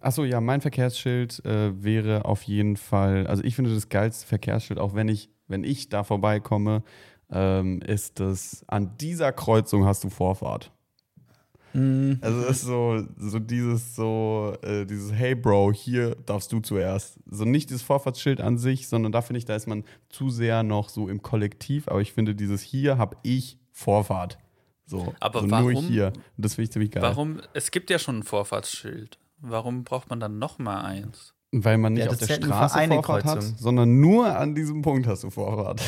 Achso, 0.00 0.22
ja, 0.24 0.40
mein 0.40 0.60
Verkehrsschild 0.60 1.44
äh, 1.44 1.82
wäre 1.82 2.24
auf 2.24 2.42
jeden 2.44 2.76
Fall, 2.76 3.26
also 3.26 3.42
ich 3.42 3.56
finde 3.56 3.74
das 3.74 3.88
geilste 3.88 4.26
Verkehrsschild, 4.28 4.78
auch 4.78 4.94
wenn 4.94 5.08
ich, 5.08 5.28
wenn 5.48 5.64
ich 5.64 5.88
da 5.88 6.04
vorbeikomme, 6.04 6.84
ähm, 7.30 7.82
ist 7.82 8.20
das, 8.20 8.64
an 8.68 8.96
dieser 8.98 9.32
Kreuzung 9.32 9.84
hast 9.86 10.04
du 10.04 10.08
Vorfahrt. 10.10 10.70
Mhm. 11.74 12.18
Also 12.20 12.40
es 12.42 12.50
ist 12.50 12.62
so, 12.62 13.02
so 13.16 13.38
dieses 13.38 13.94
so, 13.94 14.54
äh, 14.62 14.84
dieses 14.86 15.12
Hey 15.12 15.34
Bro, 15.34 15.72
hier 15.72 16.14
darfst 16.26 16.52
du 16.52 16.60
zuerst. 16.60 17.18
So 17.30 17.44
nicht 17.44 17.70
dieses 17.70 17.82
Vorfahrtsschild 17.82 18.40
an 18.40 18.58
sich, 18.58 18.88
sondern 18.88 19.12
da 19.12 19.20
finde 19.22 19.38
ich, 19.38 19.44
da 19.44 19.54
ist 19.54 19.66
man 19.66 19.84
zu 20.08 20.30
sehr 20.30 20.62
noch 20.62 20.88
so 20.88 21.08
im 21.08 21.22
Kollektiv, 21.22 21.88
aber 21.88 22.00
ich 22.00 22.12
finde 22.12 22.34
dieses 22.34 22.62
hier 22.62 22.98
habe 22.98 23.16
ich 23.22 23.58
Vorfahrt. 23.72 24.38
So, 24.86 25.14
Aber 25.20 25.40
so 25.40 25.46
nur 25.46 25.52
warum- 25.58 25.84
hier. 25.84 26.06
Und 26.36 26.44
das 26.44 26.54
finde 26.54 26.64
ich 26.64 26.72
ziemlich 26.72 26.90
geil. 26.90 27.02
Warum? 27.02 27.40
Es 27.52 27.70
gibt 27.70 27.90
ja 27.90 27.98
schon 27.98 28.18
ein 28.20 28.22
Vorfahrtsschild. 28.22 29.18
Warum 29.40 29.84
braucht 29.84 30.08
man 30.10 30.18
dann 30.18 30.38
noch 30.38 30.58
mal 30.58 30.80
eins? 30.80 31.34
Weil 31.52 31.78
man 31.78 31.92
nicht 31.94 32.04
Ja, 32.06 32.10
auf 32.10 32.16
das 32.18 32.28
der 32.28 32.40
nur 32.40 32.48
Straße 32.48 32.74
eine 32.76 32.94
Vorfahrt 32.96 33.22
Kreuzung. 33.24 33.50
hat, 33.52 33.58
sondern 33.58 34.00
nur 34.00 34.36
an 34.36 34.54
diesem 34.54 34.82
Punkt 34.82 35.06
hast 35.06 35.24
du 35.24 35.30
Vorfahrt. 35.30 35.80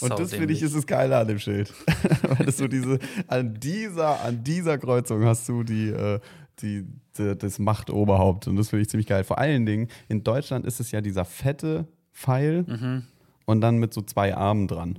Und 0.00 0.18
das 0.18 0.32
finde 0.34 0.52
ich 0.52 0.62
ist 0.62 0.74
das 0.74 0.86
Geile 0.86 1.16
an 1.18 1.28
dem 1.28 1.38
Schild. 1.38 1.72
Weil 2.22 2.46
das 2.46 2.58
so 2.58 2.68
diese, 2.68 2.98
an 3.26 3.54
dieser, 3.58 4.20
an 4.22 4.42
dieser 4.44 4.78
Kreuzung 4.78 5.24
hast 5.24 5.48
du 5.48 5.62
die, 5.62 5.88
äh, 5.88 6.20
die, 6.62 6.86
die, 7.18 7.36
das 7.36 7.58
Machtoberhaupt. 7.58 8.48
Und 8.48 8.56
das 8.56 8.68
finde 8.68 8.82
ich 8.82 8.88
ziemlich 8.88 9.06
geil. 9.06 9.24
Vor 9.24 9.38
allen 9.38 9.66
Dingen, 9.66 9.88
in 10.08 10.22
Deutschland 10.24 10.64
ist 10.66 10.80
es 10.80 10.90
ja 10.90 11.00
dieser 11.00 11.24
fette 11.24 11.86
Pfeil 12.12 12.64
Mhm. 12.66 13.02
und 13.46 13.60
dann 13.60 13.78
mit 13.78 13.94
so 13.94 14.02
zwei 14.02 14.34
Armen 14.36 14.68
dran. 14.68 14.98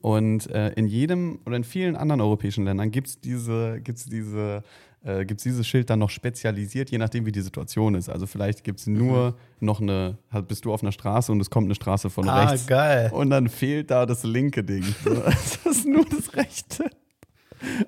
Und 0.00 0.48
äh, 0.50 0.70
in 0.74 0.86
jedem 0.86 1.40
oder 1.44 1.56
in 1.56 1.64
vielen 1.64 1.96
anderen 1.96 2.20
europäischen 2.20 2.64
Ländern 2.64 2.90
gibt 2.90 3.08
es 3.08 3.20
diese, 3.20 3.80
gibt's 3.80 4.04
diese 4.04 4.62
äh, 5.04 5.24
gibt 5.24 5.38
es 5.40 5.44
dieses 5.44 5.66
Schild 5.66 5.90
dann 5.90 5.98
noch 6.00 6.10
spezialisiert, 6.10 6.90
je 6.90 6.98
nachdem, 6.98 7.24
wie 7.26 7.32
die 7.32 7.40
Situation 7.40 7.94
ist. 7.94 8.08
Also 8.08 8.26
vielleicht 8.26 8.64
gibt 8.64 8.80
es 8.80 8.86
nur 8.86 9.36
noch 9.60 9.80
eine, 9.80 10.18
halt 10.32 10.48
bist 10.48 10.64
du 10.64 10.72
auf 10.72 10.82
einer 10.82 10.92
Straße 10.92 11.30
und 11.32 11.40
es 11.40 11.50
kommt 11.50 11.66
eine 11.66 11.74
Straße 11.74 12.10
von 12.10 12.28
Ah, 12.28 12.48
rechts. 12.50 12.66
geil. 12.66 13.10
Und 13.12 13.30
dann 13.30 13.48
fehlt 13.48 13.90
da 13.90 14.06
das 14.06 14.24
linke 14.24 14.64
Ding. 14.64 14.84
Das 15.04 15.56
ist 15.66 15.86
nur 15.86 16.04
das 16.04 16.34
rechte. 16.34 16.90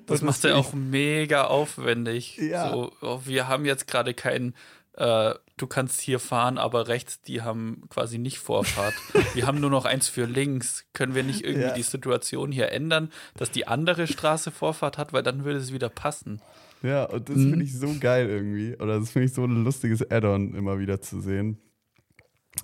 Das 0.05 0.21
Und 0.21 0.27
macht 0.27 0.43
ja 0.43 0.55
auch 0.55 0.73
mega 0.73 1.45
aufwendig. 1.45 2.37
Ja. 2.37 2.71
So, 2.71 2.91
oh, 3.01 3.19
wir 3.25 3.47
haben 3.47 3.63
jetzt 3.65 3.87
gerade 3.87 4.13
keinen, 4.13 4.53
äh, 4.97 5.33
du 5.55 5.67
kannst 5.67 6.01
hier 6.01 6.19
fahren, 6.19 6.57
aber 6.57 6.87
rechts, 6.89 7.21
die 7.21 7.41
haben 7.41 7.83
quasi 7.89 8.17
nicht 8.17 8.37
Vorfahrt. 8.39 8.93
wir 9.33 9.47
haben 9.47 9.61
nur 9.61 9.69
noch 9.69 9.85
eins 9.85 10.09
für 10.09 10.25
links. 10.25 10.83
Können 10.93 11.15
wir 11.15 11.23
nicht 11.23 11.43
irgendwie 11.45 11.67
Ja. 11.69 11.73
die 11.73 11.83
Situation 11.83 12.51
hier 12.51 12.71
ändern, 12.71 13.11
dass 13.37 13.49
die 13.51 13.65
andere 13.67 14.07
Straße 14.07 14.51
Vorfahrt 14.51 14.97
hat, 14.97 15.13
weil 15.13 15.23
dann 15.23 15.45
würde 15.45 15.59
es 15.59 15.71
wieder 15.71 15.89
passen. 15.89 16.41
Ja, 16.83 17.05
und 17.05 17.29
das 17.29 17.37
Mhm. 17.37 17.49
finde 17.51 17.65
ich 17.65 17.77
so 17.77 17.95
geil 17.99 18.27
irgendwie. 18.29 18.75
Oder 18.77 18.99
das 18.99 19.11
finde 19.11 19.27
ich 19.27 19.33
so 19.33 19.43
ein 19.45 19.63
lustiges 19.63 20.09
Add-on 20.09 20.53
immer 20.55 20.79
wieder 20.79 20.99
zu 21.01 21.21
sehen. 21.21 21.57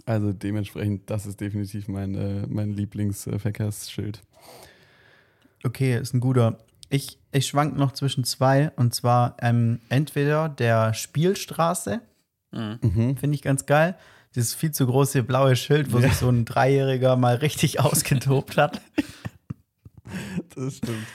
Also 0.05 0.33
dementsprechend, 0.33 1.09
das 1.09 1.25
ist 1.25 1.39
definitiv 1.39 1.87
mein, 1.87 2.15
äh, 2.15 2.45
mein 2.47 2.71
Lieblingsverkehrsschild. 2.71 4.21
Okay, 5.63 5.97
ist 5.97 6.13
ein 6.13 6.19
guter. 6.19 6.57
Ich, 6.89 7.19
ich 7.31 7.47
schwank 7.47 7.77
noch 7.77 7.91
zwischen 7.91 8.23
zwei 8.23 8.71
und 8.75 8.93
zwar 8.95 9.37
ähm, 9.41 9.79
entweder 9.89 10.49
der 10.49 10.93
Spielstraße, 10.93 12.01
Mhm. 12.51 13.17
finde 13.17 13.35
ich 13.35 13.41
ganz 13.41 13.65
geil. 13.65 13.97
Dieses 14.35 14.55
viel 14.55 14.71
zu 14.71 14.85
große 14.87 15.23
blaue 15.23 15.55
Schild, 15.55 15.91
wo 15.91 15.99
sich 15.99 16.13
so 16.13 16.29
ein 16.29 16.45
Dreijähriger 16.45 17.15
mal 17.17 17.35
richtig 17.35 17.79
ausgetobt 17.81 18.55
hat. 18.57 18.81
Das 20.55 20.77
stimmt. 20.77 21.05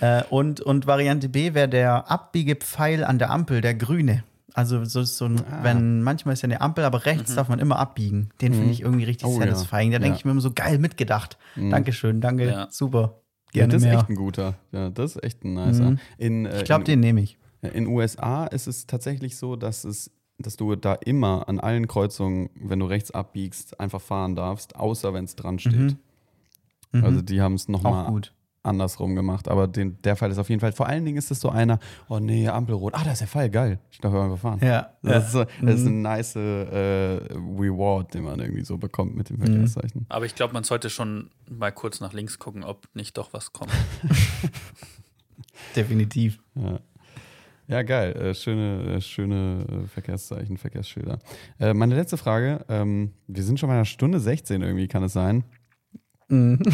Äh, 0.00 0.22
und, 0.30 0.60
und 0.60 0.86
Variante 0.86 1.28
B 1.28 1.54
wäre 1.54 1.68
der 1.68 2.10
Abbiegepfeil 2.10 3.04
an 3.04 3.18
der 3.18 3.30
Ampel, 3.30 3.60
der 3.60 3.74
grüne. 3.74 4.24
Also 4.54 4.84
so, 4.84 5.02
so 5.04 5.26
ein, 5.26 5.40
Ah. 5.50 5.58
wenn 5.62 6.02
manchmal 6.02 6.32
ist 6.32 6.42
ja 6.42 6.46
eine 6.46 6.60
Ampel, 6.62 6.84
aber 6.84 7.04
rechts 7.04 7.34
darf 7.34 7.48
man 7.48 7.58
immer 7.58 7.78
abbiegen. 7.78 8.30
Den 8.40 8.54
finde 8.54 8.70
ich 8.70 8.80
irgendwie 8.82 9.04
richtig 9.04 9.28
Oh, 9.28 9.38
ja. 9.40 9.46
satisfying. 9.46 9.90
Da 9.90 9.98
denke 9.98 10.14
Ja. 10.14 10.16
ich 10.18 10.24
mir 10.24 10.30
immer 10.30 10.40
so 10.40 10.50
geil 10.52 10.78
mitgedacht. 10.78 11.36
Dankeschön, 11.56 12.20
danke, 12.20 12.46
Ja. 12.48 12.68
super. 12.70 13.20
Ja, 13.52 13.60
Gerne 13.62 13.72
das 13.74 13.82
ist 13.82 13.88
mehr. 13.88 13.98
echt 13.98 14.08
ein 14.08 14.16
guter. 14.16 14.54
Ja, 14.72 14.90
das 14.90 15.16
ist 15.16 15.24
echt 15.24 15.44
ein 15.44 15.54
nicer. 15.54 15.90
Mhm. 15.92 15.98
In, 16.18 16.46
äh, 16.46 16.58
Ich 16.58 16.64
glaube, 16.64 16.84
den 16.84 17.00
nehme 17.00 17.20
ich. 17.20 17.38
in 17.62 17.86
USA 17.86 18.46
ist 18.46 18.66
es 18.66 18.86
tatsächlich 18.86 19.36
so, 19.36 19.56
dass 19.56 19.84
es 19.84 20.10
dass 20.38 20.56
du 20.58 20.76
da 20.76 20.92
immer 20.92 21.48
an 21.48 21.58
allen 21.58 21.88
Kreuzungen, 21.88 22.50
wenn 22.60 22.78
du 22.78 22.84
rechts 22.84 23.10
abbiegst, 23.10 23.80
einfach 23.80 24.02
fahren 24.02 24.36
darfst, 24.36 24.76
außer 24.76 25.14
wenn 25.14 25.24
es 25.24 25.34
dran 25.34 25.58
steht. 25.58 25.96
Mhm. 26.92 27.04
Also 27.04 27.22
die 27.22 27.40
haben 27.40 27.54
es 27.54 27.64
Auch 27.64 27.68
nochmal 27.70 28.06
gut. 28.08 28.34
Andersrum 28.66 29.14
gemacht. 29.14 29.48
Aber 29.48 29.66
den, 29.68 30.00
der 30.02 30.16
Fall 30.16 30.30
ist 30.30 30.38
auf 30.38 30.48
jeden 30.50 30.60
Fall, 30.60 30.72
vor 30.72 30.86
allen 30.86 31.04
Dingen 31.04 31.16
ist 31.16 31.30
es 31.30 31.40
so 31.40 31.48
einer, 31.48 31.78
oh 32.08 32.18
nee, 32.18 32.48
Ampelrot, 32.48 32.94
ah, 32.94 33.02
da 33.04 33.12
ist 33.12 33.20
der 33.20 33.28
Fall, 33.28 33.50
geil. 33.50 33.78
Ich 33.90 33.98
darf 33.98 34.12
einfach 34.14 34.38
fahren. 34.38 34.60
Ja. 34.62 34.90
Das, 35.02 35.26
ist, 35.26 35.32
so, 35.32 35.44
das 35.62 35.80
ist 35.80 35.84
Mhm. 35.84 35.98
ein 35.98 36.02
nice 36.02 36.36
äh, 36.36 36.40
Reward, 36.40 38.14
den 38.14 38.24
man 38.24 38.40
irgendwie 38.40 38.64
so 38.64 38.76
bekommt 38.78 39.16
mit 39.16 39.30
dem 39.30 39.38
Verkehrszeichen. 39.38 40.06
Aber 40.08 40.26
ich 40.26 40.34
glaube, 40.34 40.52
man 40.52 40.64
sollte 40.64 40.90
schon 40.90 41.30
mal 41.50 41.72
kurz 41.72 42.00
nach 42.00 42.12
links 42.12 42.38
gucken, 42.38 42.64
ob 42.64 42.88
nicht 42.94 43.16
doch 43.16 43.32
was 43.32 43.52
kommt. 43.52 43.72
Definitiv. 45.76 46.38
Ja. 46.54 46.80
Ja, 47.68 47.82
geil. 47.82 48.12
Äh, 48.14 48.34
schöne, 48.34 48.96
äh, 48.96 49.00
schöne 49.00 49.66
äh, 49.68 49.86
Verkehrszeichen, 49.88 50.56
Verkehrsschilder. 50.56 51.18
Meine 51.58 51.96
letzte 51.96 52.16
Frage. 52.16 52.64
Ähm, 52.68 53.12
wir 53.26 53.42
sind 53.42 53.58
schon 53.58 53.68
bei 53.68 53.74
einer 53.74 53.84
Stunde 53.84 54.20
16 54.20 54.62
irgendwie, 54.62 54.86
kann 54.86 55.02
es 55.02 55.12
sein? 55.12 55.42
Mhm. 56.28 56.60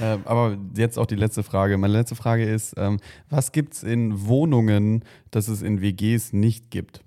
ähm, 0.00 0.22
aber 0.24 0.56
jetzt 0.76 0.98
auch 0.98 1.06
die 1.06 1.16
letzte 1.16 1.42
Frage. 1.42 1.76
Meine 1.78 1.92
letzte 1.92 2.14
Frage 2.14 2.44
ist: 2.44 2.74
ähm, 2.76 2.98
Was 3.30 3.52
gibt 3.52 3.74
es 3.74 3.82
in 3.82 4.26
Wohnungen, 4.26 5.04
das 5.30 5.48
es 5.48 5.62
in 5.62 5.80
WGs 5.80 6.32
nicht 6.32 6.70
gibt? 6.70 7.02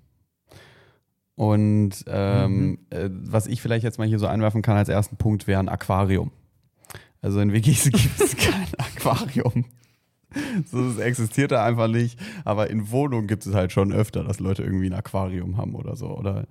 Und 1.34 2.04
ähm, 2.08 2.78
äh, 2.90 3.08
was 3.10 3.46
ich 3.46 3.62
vielleicht 3.62 3.84
jetzt 3.84 3.98
mal 3.98 4.08
hier 4.08 4.18
so 4.18 4.26
einwerfen 4.26 4.60
kann 4.60 4.76
als 4.76 4.88
ersten 4.88 5.16
Punkt 5.16 5.46
wäre 5.46 5.60
ein 5.60 5.68
Aquarium. 5.68 6.32
Also 7.22 7.40
in 7.40 7.52
WGs 7.52 7.84
gibt 7.92 8.20
es 8.20 8.36
kein 8.36 8.66
Aquarium. 8.76 9.64
So, 10.70 10.88
es 10.88 10.98
existiert 10.98 11.52
da 11.52 11.64
einfach 11.64 11.88
nicht. 11.88 12.18
Aber 12.44 12.70
in 12.70 12.90
Wohnungen 12.90 13.28
gibt 13.28 13.46
es 13.46 13.54
halt 13.54 13.72
schon 13.72 13.92
öfter, 13.92 14.24
dass 14.24 14.40
Leute 14.40 14.62
irgendwie 14.62 14.90
ein 14.90 14.94
Aquarium 14.94 15.56
haben 15.56 15.74
oder 15.74 15.96
so. 15.96 16.08
Oder 16.08 16.46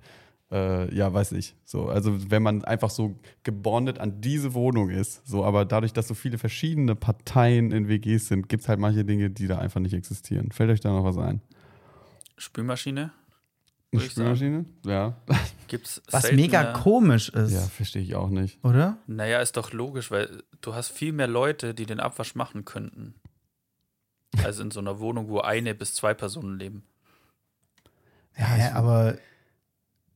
äh, 0.50 0.94
ja, 0.94 1.12
weiß 1.12 1.32
ich. 1.32 1.54
So, 1.64 1.88
also 1.88 2.30
wenn 2.30 2.42
man 2.42 2.64
einfach 2.64 2.90
so 2.90 3.16
gebondet 3.42 3.98
an 3.98 4.20
diese 4.20 4.54
Wohnung 4.54 4.88
ist, 4.90 5.26
so, 5.26 5.44
aber 5.44 5.64
dadurch, 5.64 5.92
dass 5.92 6.08
so 6.08 6.14
viele 6.14 6.38
verschiedene 6.38 6.94
Parteien 6.94 7.70
in 7.72 7.88
WGs 7.88 8.28
sind, 8.28 8.48
gibt 8.48 8.62
es 8.62 8.68
halt 8.68 8.78
manche 8.80 9.04
Dinge, 9.04 9.30
die 9.30 9.46
da 9.46 9.58
einfach 9.58 9.80
nicht 9.80 9.94
existieren. 9.94 10.50
Fällt 10.52 10.70
euch 10.70 10.80
da 10.80 10.90
noch 10.90 11.04
was 11.04 11.18
ein? 11.18 11.40
Spülmaschine 12.36 13.10
Eine. 13.92 14.00
Spülmaschine? 14.02 14.64
Ja. 14.86 15.16
gibt's 15.68 16.00
Was 16.10 16.22
seltener. 16.22 16.42
mega 16.42 16.72
komisch 16.72 17.28
ist, 17.30 17.52
Ja, 17.52 17.60
verstehe 17.60 18.02
ich 18.02 18.14
auch 18.14 18.30
nicht. 18.30 18.62
oder? 18.64 18.96
Naja, 19.06 19.40
ist 19.40 19.56
doch 19.56 19.72
logisch, 19.72 20.10
weil 20.10 20.42
du 20.60 20.74
hast 20.74 20.88
viel 20.90 21.12
mehr 21.12 21.26
Leute, 21.26 21.74
die 21.74 21.84
den 21.86 22.00
Abwasch 22.00 22.34
machen 22.34 22.64
könnten. 22.64 23.14
Als 24.44 24.58
in 24.60 24.70
so 24.70 24.80
einer 24.80 25.00
Wohnung, 25.00 25.28
wo 25.28 25.40
eine 25.40 25.74
bis 25.74 25.94
zwei 25.94 26.14
Personen 26.14 26.58
leben. 26.58 26.84
Ja, 28.38 28.56
ich- 28.56 28.74
aber 28.74 29.18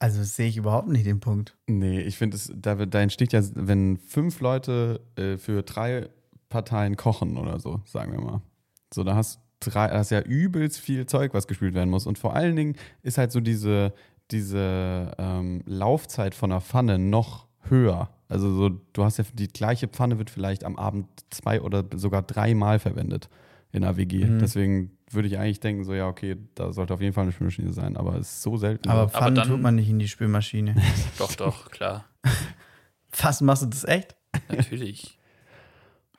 also 0.03 0.25
sehe 0.25 0.49
ich 0.49 0.57
überhaupt 0.57 0.89
nicht 0.89 1.07
den 1.07 1.21
Punkt. 1.21 1.57
Nee, 1.69 2.01
ich 2.01 2.19
finde, 2.19 2.37
da, 2.57 2.75
da 2.75 3.01
entsteht 3.01 3.33
ja, 3.33 3.41
wenn 3.55 3.99
fünf 3.99 4.41
Leute 4.41 5.01
äh, 5.15 5.37
für 5.37 5.63
drei 5.63 6.09
Parteien 6.49 6.97
kochen 6.97 7.37
oder 7.37 7.61
so, 7.61 7.81
sagen 7.85 8.11
wir 8.11 8.21
mal. 8.21 8.43
So, 8.93 9.05
da 9.05 9.15
hast 9.15 9.39
drei, 9.61 9.87
da 9.87 9.99
hast 9.99 10.11
ja 10.11 10.21
übelst 10.21 10.81
viel 10.81 11.07
Zeug, 11.07 11.35
was 11.35 11.47
gespült 11.47 11.75
werden 11.75 11.89
muss. 11.89 12.07
Und 12.07 12.19
vor 12.19 12.35
allen 12.35 12.57
Dingen 12.57 12.75
ist 13.05 13.17
halt 13.17 13.31
so 13.31 13.39
diese, 13.39 13.95
diese 14.33 15.13
ähm, 15.19 15.63
Laufzeit 15.67 16.35
von 16.35 16.51
einer 16.51 16.61
Pfanne 16.61 16.99
noch 16.99 17.47
höher. 17.69 18.11
Also 18.29 18.53
so, 18.53 18.71
du 18.71 19.05
hast 19.05 19.19
ja 19.19 19.25
die 19.33 19.47
gleiche 19.47 19.87
Pfanne 19.87 20.19
wird 20.19 20.31
vielleicht 20.31 20.65
am 20.65 20.75
Abend 20.75 21.07
zwei 21.31 21.61
oder 21.61 21.85
sogar 21.95 22.23
dreimal 22.23 22.81
verwendet 22.81 23.29
in 23.73 23.85
einer 23.85 23.97
WG. 23.97 24.25
Mhm. 24.25 24.39
Deswegen 24.39 24.97
würde 25.11 25.29
ich 25.29 25.39
eigentlich 25.39 25.61
denken, 25.61 25.85
so 25.85 25.95
ja, 25.95 26.07
okay, 26.07 26.37
da 26.55 26.73
sollte 26.73 26.95
auf 26.95 27.01
jeden 27.01 27.15
Fall 27.15 27.23
eine 27.23 27.33
Spülmaschine 27.33 27.73
sein, 27.73 27.97
aber 27.97 28.17
es 28.17 28.29
ist 28.29 28.43
so 28.43 28.57
selten. 28.57 28.89
Aber. 28.89 29.09
Pfannen 29.09 29.35
dann- 29.35 29.49
tut 29.49 29.61
man 29.61 29.75
nicht 29.75 29.89
in 29.89 29.99
die 29.99 30.09
Spülmaschine. 30.09 30.77
Doch, 31.19 31.35
doch, 31.35 31.71
klar. 31.71 32.05
Was 33.21 33.41
machst 33.41 33.63
du 33.63 33.67
das 33.67 33.85
echt? 33.85 34.17
Natürlich. 34.49 35.19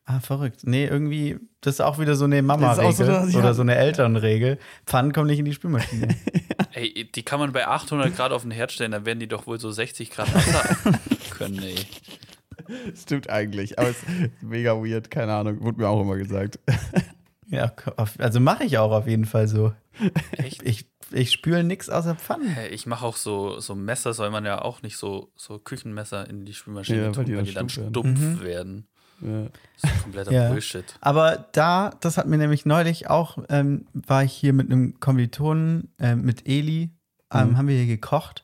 Ah, 0.06 0.20
verrückt. 0.20 0.64
Nee, 0.64 0.86
irgendwie, 0.86 1.40
das 1.62 1.76
ist 1.76 1.80
auch 1.80 1.98
wieder 1.98 2.16
so 2.16 2.26
eine 2.26 2.42
Mama-Regel 2.42 2.94
so 2.94 3.04
ja. 3.06 3.40
oder 3.40 3.54
so 3.54 3.62
eine 3.62 3.76
Elternregel. 3.76 4.60
Pfannen 4.86 5.14
kommen 5.14 5.28
nicht 5.28 5.40
in 5.40 5.46
die 5.46 5.54
Spülmaschine. 5.54 6.10
Ey, 6.74 7.10
die 7.10 7.24
kann 7.24 7.40
man 7.40 7.54
bei 7.54 7.66
800 7.66 8.14
Grad 8.14 8.34
auf 8.34 8.42
den 8.42 8.52
Herd 8.52 8.74
stellen, 8.74 8.92
dann 8.92 9.06
werden 9.06 9.20
die 9.20 9.30
doch 9.30 9.48
wohl 9.48 9.62
so 9.62 9.72
60 9.72 10.10
Grad 10.10 10.34
Wasser 10.34 11.00
können, 11.30 11.64
ey. 11.64 11.76
Stimmt 12.96 13.30
eigentlich, 13.30 13.80
aber 13.80 13.92
es 13.92 13.98
ist 14.04 14.42
mega 14.42 14.74
weird, 14.76 15.10
keine 15.10 15.34
Ahnung, 15.36 15.62
wurde 15.62 15.80
mir 15.80 15.88
auch 15.88 16.02
immer 16.02 16.18
gesagt. 16.18 16.60
Ja, 17.54 17.72
also 18.18 18.40
mache 18.40 18.64
ich 18.64 18.78
auch 18.78 18.92
auf 18.92 19.08
jeden 19.08 19.26
Fall 19.26 19.48
so. 19.48 19.74
Echt? 20.38 20.64
Ich, 20.64 20.88
ich 21.12 21.32
spüle 21.32 21.64
nichts 21.64 21.90
außer 21.90 22.16
Pfannen. 22.16 22.48
Hey, 22.48 22.70
ich 22.70 22.86
mache 22.86 23.06
auch 23.06 23.16
so, 23.16 23.60
so 23.60 23.76
Messer, 23.76 24.14
soll 24.14 24.32
man 24.32 24.46
ja 24.46 24.62
auch 24.62 24.82
nicht 24.82 24.98
so, 24.98 25.32
so 25.36 25.60
Küchenmesser 25.60 26.28
in 26.30 26.46
die 26.46 26.54
Spülmaschine 26.54 27.00
Ja, 27.00 27.06
weil 27.08 27.14
tun, 27.14 27.26
die 27.26 27.32
weil 27.38 27.38
dann 27.38 27.46
die 27.46 27.54
dann 27.54 27.70
stumpf 27.70 27.90
stumpf 27.90 28.20
Mhm. 28.20 28.44
werden. 28.44 28.88
Ja. 29.22 29.44
Das 29.82 29.92
ist 29.94 30.04
kompletter 30.04 30.32
Ja. 30.34 30.50
Bullshit. 30.50 30.96
Aber 31.02 31.46
da, 31.52 31.92
das 32.02 32.18
hat 32.18 32.28
mir 32.28 32.38
nämlich 32.38 32.66
neulich 32.66 33.10
auch, 33.10 33.38
ähm, 33.50 33.86
war 33.94 34.24
ich 34.24 34.34
hier 34.34 34.54
mit 34.54 34.72
einem 34.72 35.00
Kommilitonen, 35.00 35.94
ähm, 36.00 36.22
mit 36.24 36.48
Eli, 36.48 36.90
ähm, 37.34 37.52
Mhm. 37.52 37.58
haben 37.58 37.68
wir 37.68 37.76
hier 37.78 37.88
gekocht. 37.88 38.44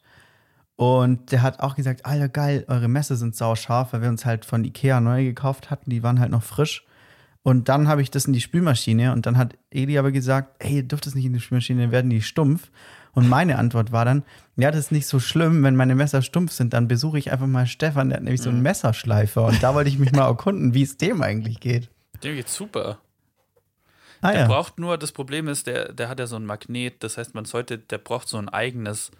Und 0.75 1.33
der 1.33 1.41
hat 1.41 1.59
auch 1.59 1.75
gesagt, 1.75 2.05
Alter, 2.05 2.29
geil, 2.29 2.63
eure 2.69 2.87
Messer 2.87 3.17
sind 3.17 3.35
sauscharf, 3.35 3.91
weil 3.91 4.01
wir 4.01 4.07
uns 4.09 4.25
halt 4.25 4.45
von 4.45 4.63
Ikea 4.63 5.01
neu 5.01 5.25
gekauft 5.25 5.69
hatten, 5.71 5.89
die 5.89 6.03
waren 6.03 6.19
halt 6.21 6.31
noch 6.31 6.43
frisch. 6.43 6.85
Und 7.41 7.69
dann 7.69 7.87
habe 7.87 8.01
ich 8.01 8.11
das 8.11 8.25
in 8.25 8.33
die 8.33 8.41
Spülmaschine 8.41 9.13
und 9.13 9.25
dann 9.25 9.37
hat 9.37 9.57
Eli 9.71 9.97
aber 9.97 10.11
gesagt, 10.11 10.55
ey, 10.59 10.77
ihr 10.77 10.83
dürft 10.83 11.05
das 11.05 11.15
nicht 11.15 11.25
in 11.25 11.33
die 11.33 11.39
Spülmaschine, 11.39 11.83
dann 11.83 11.91
werden 11.91 12.09
die 12.09 12.21
stumpf. 12.21 12.69
Und 13.13 13.27
meine 13.27 13.57
Antwort 13.57 13.91
war 13.91 14.05
dann, 14.05 14.23
ja, 14.55 14.71
das 14.71 14.81
ist 14.81 14.91
nicht 14.91 15.07
so 15.07 15.19
schlimm, 15.19 15.63
wenn 15.63 15.75
meine 15.75 15.95
Messer 15.95 16.21
stumpf 16.21 16.51
sind, 16.51 16.73
dann 16.73 16.87
besuche 16.87 17.17
ich 17.17 17.31
einfach 17.31 17.47
mal 17.47 17.65
Stefan, 17.65 18.09
der 18.09 18.17
hat 18.17 18.23
nämlich 18.23 18.41
so 18.41 18.49
einen 18.49 18.61
Messerschleifer. 18.61 19.45
Und 19.45 19.63
da 19.63 19.73
wollte 19.73 19.89
ich 19.89 19.97
mich 19.97 20.11
mal 20.11 20.27
erkunden, 20.27 20.73
wie 20.73 20.83
es 20.83 20.97
dem 20.97 21.21
eigentlich 21.21 21.59
geht. 21.59 21.89
Dem 22.23 22.35
geht's 22.35 22.55
super. 22.55 22.99
Ah 24.21 24.31
Der 24.31 24.41
ja. 24.41 24.47
braucht 24.47 24.79
nur, 24.79 24.97
das 24.97 25.11
Problem 25.11 25.47
ist, 25.47 25.67
der, 25.67 25.93
der 25.93 26.09
hat 26.09 26.19
ja 26.19 26.27
so 26.27 26.35
ein 26.35 26.45
Magnet, 26.45 27.03
das 27.03 27.17
heißt, 27.17 27.33
man 27.35 27.45
sollte, 27.45 27.77
der 27.77 27.97
braucht 27.97 28.27
so 28.27 28.37
ein 28.37 28.49
eigenes, 28.49 29.11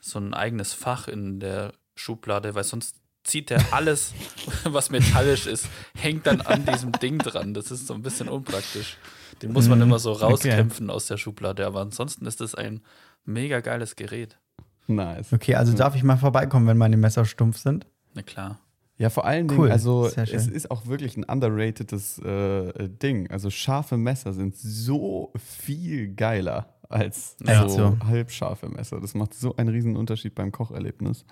so 0.00 0.18
ein 0.18 0.32
eigenes 0.32 0.72
Fach 0.72 1.08
in 1.08 1.40
der 1.40 1.72
Schublade, 1.96 2.54
weil 2.54 2.64
sonst 2.64 2.96
zieht 3.24 3.50
er 3.50 3.60
alles, 3.72 4.12
was 4.64 4.90
metallisch 4.90 5.46
ist, 5.46 5.66
hängt 5.96 6.26
dann 6.26 6.40
an 6.42 6.64
diesem 6.64 6.92
Ding 6.92 7.18
dran. 7.18 7.54
Das 7.54 7.70
ist 7.70 7.86
so 7.86 7.94
ein 7.94 8.02
bisschen 8.02 8.28
unpraktisch. 8.28 8.96
Den 9.42 9.52
muss 9.52 9.68
man 9.68 9.78
Mhm, 9.78 9.84
immer 9.84 9.98
so 9.98 10.12
okay. 10.12 10.24
rauskämpfen 10.24 10.90
aus 10.90 11.06
der 11.06 11.16
Schublade, 11.16 11.66
aber 11.66 11.80
ansonsten 11.80 12.26
ist 12.26 12.40
das 12.40 12.54
ein 12.54 12.82
mega 13.24 13.60
geiles 13.60 13.96
Gerät. 13.96 14.38
Nice. 14.86 15.32
Okay, 15.32 15.54
also 15.54 15.72
darf 15.74 15.96
ich 15.96 16.02
mal 16.04 16.16
vorbeikommen, 16.18 16.66
wenn 16.68 16.76
meine 16.76 16.96
Messer 16.96 17.24
stumpf 17.24 17.58
sind? 17.58 17.86
Na 18.14 18.22
klar. 18.22 18.60
Ja, 18.96 19.10
vor 19.10 19.24
allen 19.24 19.48
Dingen, 19.48 19.58
Cool, 19.60 19.72
also 19.72 20.06
es 20.06 20.46
ist 20.46 20.70
auch 20.70 20.86
wirklich 20.86 21.16
ein 21.16 21.24
underratedes 21.24 22.18
äh, 22.20 22.88
Ding. 22.88 23.28
Also 23.28 23.50
scharfe 23.50 23.96
Messer 23.96 24.32
sind 24.32 24.56
so 24.56 25.32
viel 25.36 26.14
geiler 26.14 26.68
als 26.88 27.36
so, 27.40 27.68
so. 27.68 27.98
halbscharfe 28.04 28.68
Messer. 28.68 29.00
Das 29.00 29.14
macht 29.14 29.34
so 29.34 29.56
einen 29.56 29.70
riesen 29.70 29.96
Unterschied 29.96 30.36
beim 30.36 30.52
Kocherlebnis. 30.52 31.24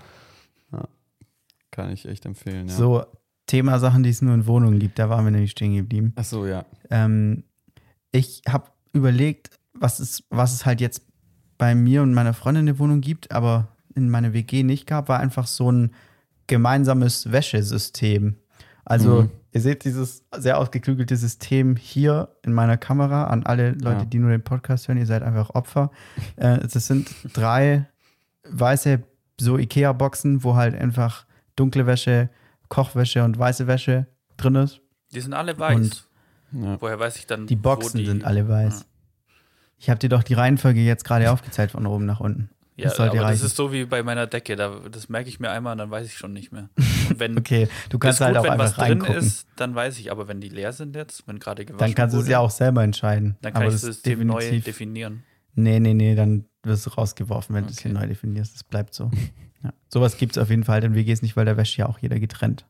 Kann 1.72 1.90
ich 1.90 2.06
echt 2.06 2.24
empfehlen, 2.26 2.68
ja. 2.68 2.74
So, 2.74 3.04
Thema 3.46 3.80
Sachen, 3.80 4.04
die 4.04 4.10
es 4.10 4.22
nur 4.22 4.34
in 4.34 4.46
Wohnungen 4.46 4.78
gibt, 4.78 5.00
da 5.00 5.08
waren 5.10 5.24
wir 5.24 5.32
nämlich 5.32 5.50
stehen 5.50 5.74
geblieben. 5.74 6.12
Ach 6.14 6.22
so, 6.24 6.46
ja. 6.46 6.64
Ähm, 6.90 7.42
ich 8.12 8.42
habe 8.48 8.70
überlegt, 8.92 9.50
was 9.74 9.98
es, 9.98 10.22
was 10.30 10.52
es 10.52 10.64
halt 10.64 10.80
jetzt 10.80 11.02
bei 11.58 11.74
mir 11.74 12.02
und 12.02 12.14
meiner 12.14 12.34
Freundin 12.34 12.60
in 12.62 12.66
der 12.66 12.78
Wohnung 12.78 13.00
gibt, 13.00 13.32
aber 13.32 13.68
in 13.96 14.08
meiner 14.10 14.32
WG 14.32 14.62
nicht 14.62 14.86
gab, 14.86 15.08
war 15.08 15.18
einfach 15.18 15.46
so 15.48 15.72
ein 15.72 15.92
gemeinsames 16.46 17.32
Wäschesystem. 17.32 18.36
Also, 18.84 19.22
Mhm. 19.22 19.30
ihr 19.52 19.60
seht 19.60 19.84
dieses 19.84 20.24
sehr 20.36 20.58
ausgeklügelte 20.58 21.16
System 21.16 21.76
hier 21.76 22.28
in 22.42 22.52
meiner 22.52 22.76
Kamera 22.76 23.24
an 23.24 23.44
alle 23.44 23.70
Leute, 23.72 24.00
Ja. 24.00 24.04
die 24.04 24.18
nur 24.18 24.30
den 24.30 24.42
Podcast 24.42 24.88
hören, 24.88 24.98
ihr 24.98 25.06
seid 25.06 25.22
einfach 25.22 25.50
Opfer. 25.50 25.90
äh, 26.36 26.58
das 26.58 26.86
sind 26.86 27.14
drei 27.32 27.86
weiße 28.48 29.02
so 29.40 29.56
Ikea-Boxen, 29.58 30.44
wo 30.44 30.56
halt 30.56 30.74
einfach 30.74 31.26
dunkle 31.56 31.86
Wäsche, 31.86 32.30
Kochwäsche 32.68 33.22
und 33.24 33.38
weiße 33.38 33.66
Wäsche 33.66 34.06
drin 34.36 34.54
ist. 34.56 34.80
Die 35.12 35.20
sind 35.20 35.34
alle 35.34 35.58
weiß. 35.58 35.76
Und- 35.76 36.08
ja. 36.64 36.80
Woher 36.80 36.98
weiß 36.98 37.16
ich 37.16 37.26
dann, 37.26 37.46
Die 37.46 37.56
wo 37.58 37.62
Boxen 37.62 37.98
die, 37.98 38.06
sind 38.06 38.24
alle 38.24 38.46
weiß. 38.48 38.84
Ich 39.78 39.88
habe 39.90 39.98
dir 39.98 40.08
doch 40.10 40.22
die 40.22 40.34
Reihenfolge 40.34 40.80
jetzt 40.80 41.04
gerade 41.04 41.30
aufgezeigt 41.30 41.72
von 41.72 41.86
oben 41.86 42.04
nach 42.06 42.20
unten. 42.20 42.50
Ja, 42.76 42.84
Das 42.84 42.96
sollte 42.96 43.20
aber 43.20 43.30
das 43.30 43.42
ist 43.42 43.56
so 43.56 43.72
wie 43.72 43.84
bei 43.84 44.02
meiner 44.02 44.26
Decke. 44.26 44.56
Da, 44.56 44.80
das 44.90 45.08
merke 45.08 45.28
ich 45.28 45.40
mir 45.40 45.50
einmal 45.50 45.72
und 45.72 45.78
dann 45.78 45.90
weiß 45.90 46.06
ich 46.06 46.16
schon 46.16 46.32
nicht 46.32 46.52
mehr. 46.52 46.68
Und 47.10 47.20
wenn 47.20 47.36
Okay, 47.38 47.68
du 47.90 47.98
kannst 47.98 48.20
ist 48.20 48.24
halt 48.24 48.36
gut, 48.36 48.46
auch 48.46 48.50
wenn 48.52 48.58
was 48.58 48.70
einfach 48.72 48.86
drin 48.86 49.00
reingucken. 49.02 49.22
ist, 49.26 49.46
dann 49.56 49.74
weiß 49.74 49.98
ich. 49.98 50.10
Aber 50.10 50.28
wenn 50.28 50.40
die 50.40 50.48
leer 50.48 50.72
sind 50.72 50.94
jetzt, 50.96 51.26
wenn 51.28 51.38
gerade 51.38 51.64
gewaschen 51.64 51.78
dann 51.78 51.94
kannst 51.94 52.16
du 52.16 52.20
es 52.20 52.28
ja 52.28 52.38
auch 52.38 52.50
selber 52.50 52.82
entscheiden. 52.82 53.36
dann 53.42 53.52
kann 53.52 53.62
Aber 53.62 53.68
ich 53.70 53.74
das 53.74 53.82
System 53.82 54.26
neu 54.26 54.38
definitiv- 54.40 54.64
definieren. 54.64 55.22
Nee, 55.54 55.80
nee, 55.80 55.92
nee, 55.94 56.14
dann 56.14 56.46
wirst 56.62 56.86
du 56.86 56.90
rausgeworfen, 56.90 57.54
wenn 57.54 57.64
du 57.64 57.70
es 57.70 57.80
hier 57.80 57.90
Okay. 57.90 58.00
neu 58.00 58.06
definierst. 58.08 58.54
Das 58.54 58.64
bleibt 58.64 58.94
so. 58.94 59.10
ja. 59.62 59.72
Sowas 59.88 60.16
gibt 60.16 60.36
es 60.36 60.42
auf 60.42 60.50
jeden 60.50 60.64
Fall 60.64 60.82
in 60.84 60.94
WGs 60.94 61.22
nicht, 61.22 61.36
weil 61.36 61.44
da 61.44 61.56
wäscht 61.56 61.76
ja 61.78 61.88
auch 61.88 61.98
jeder 61.98 62.18
getrennt. 62.20 62.66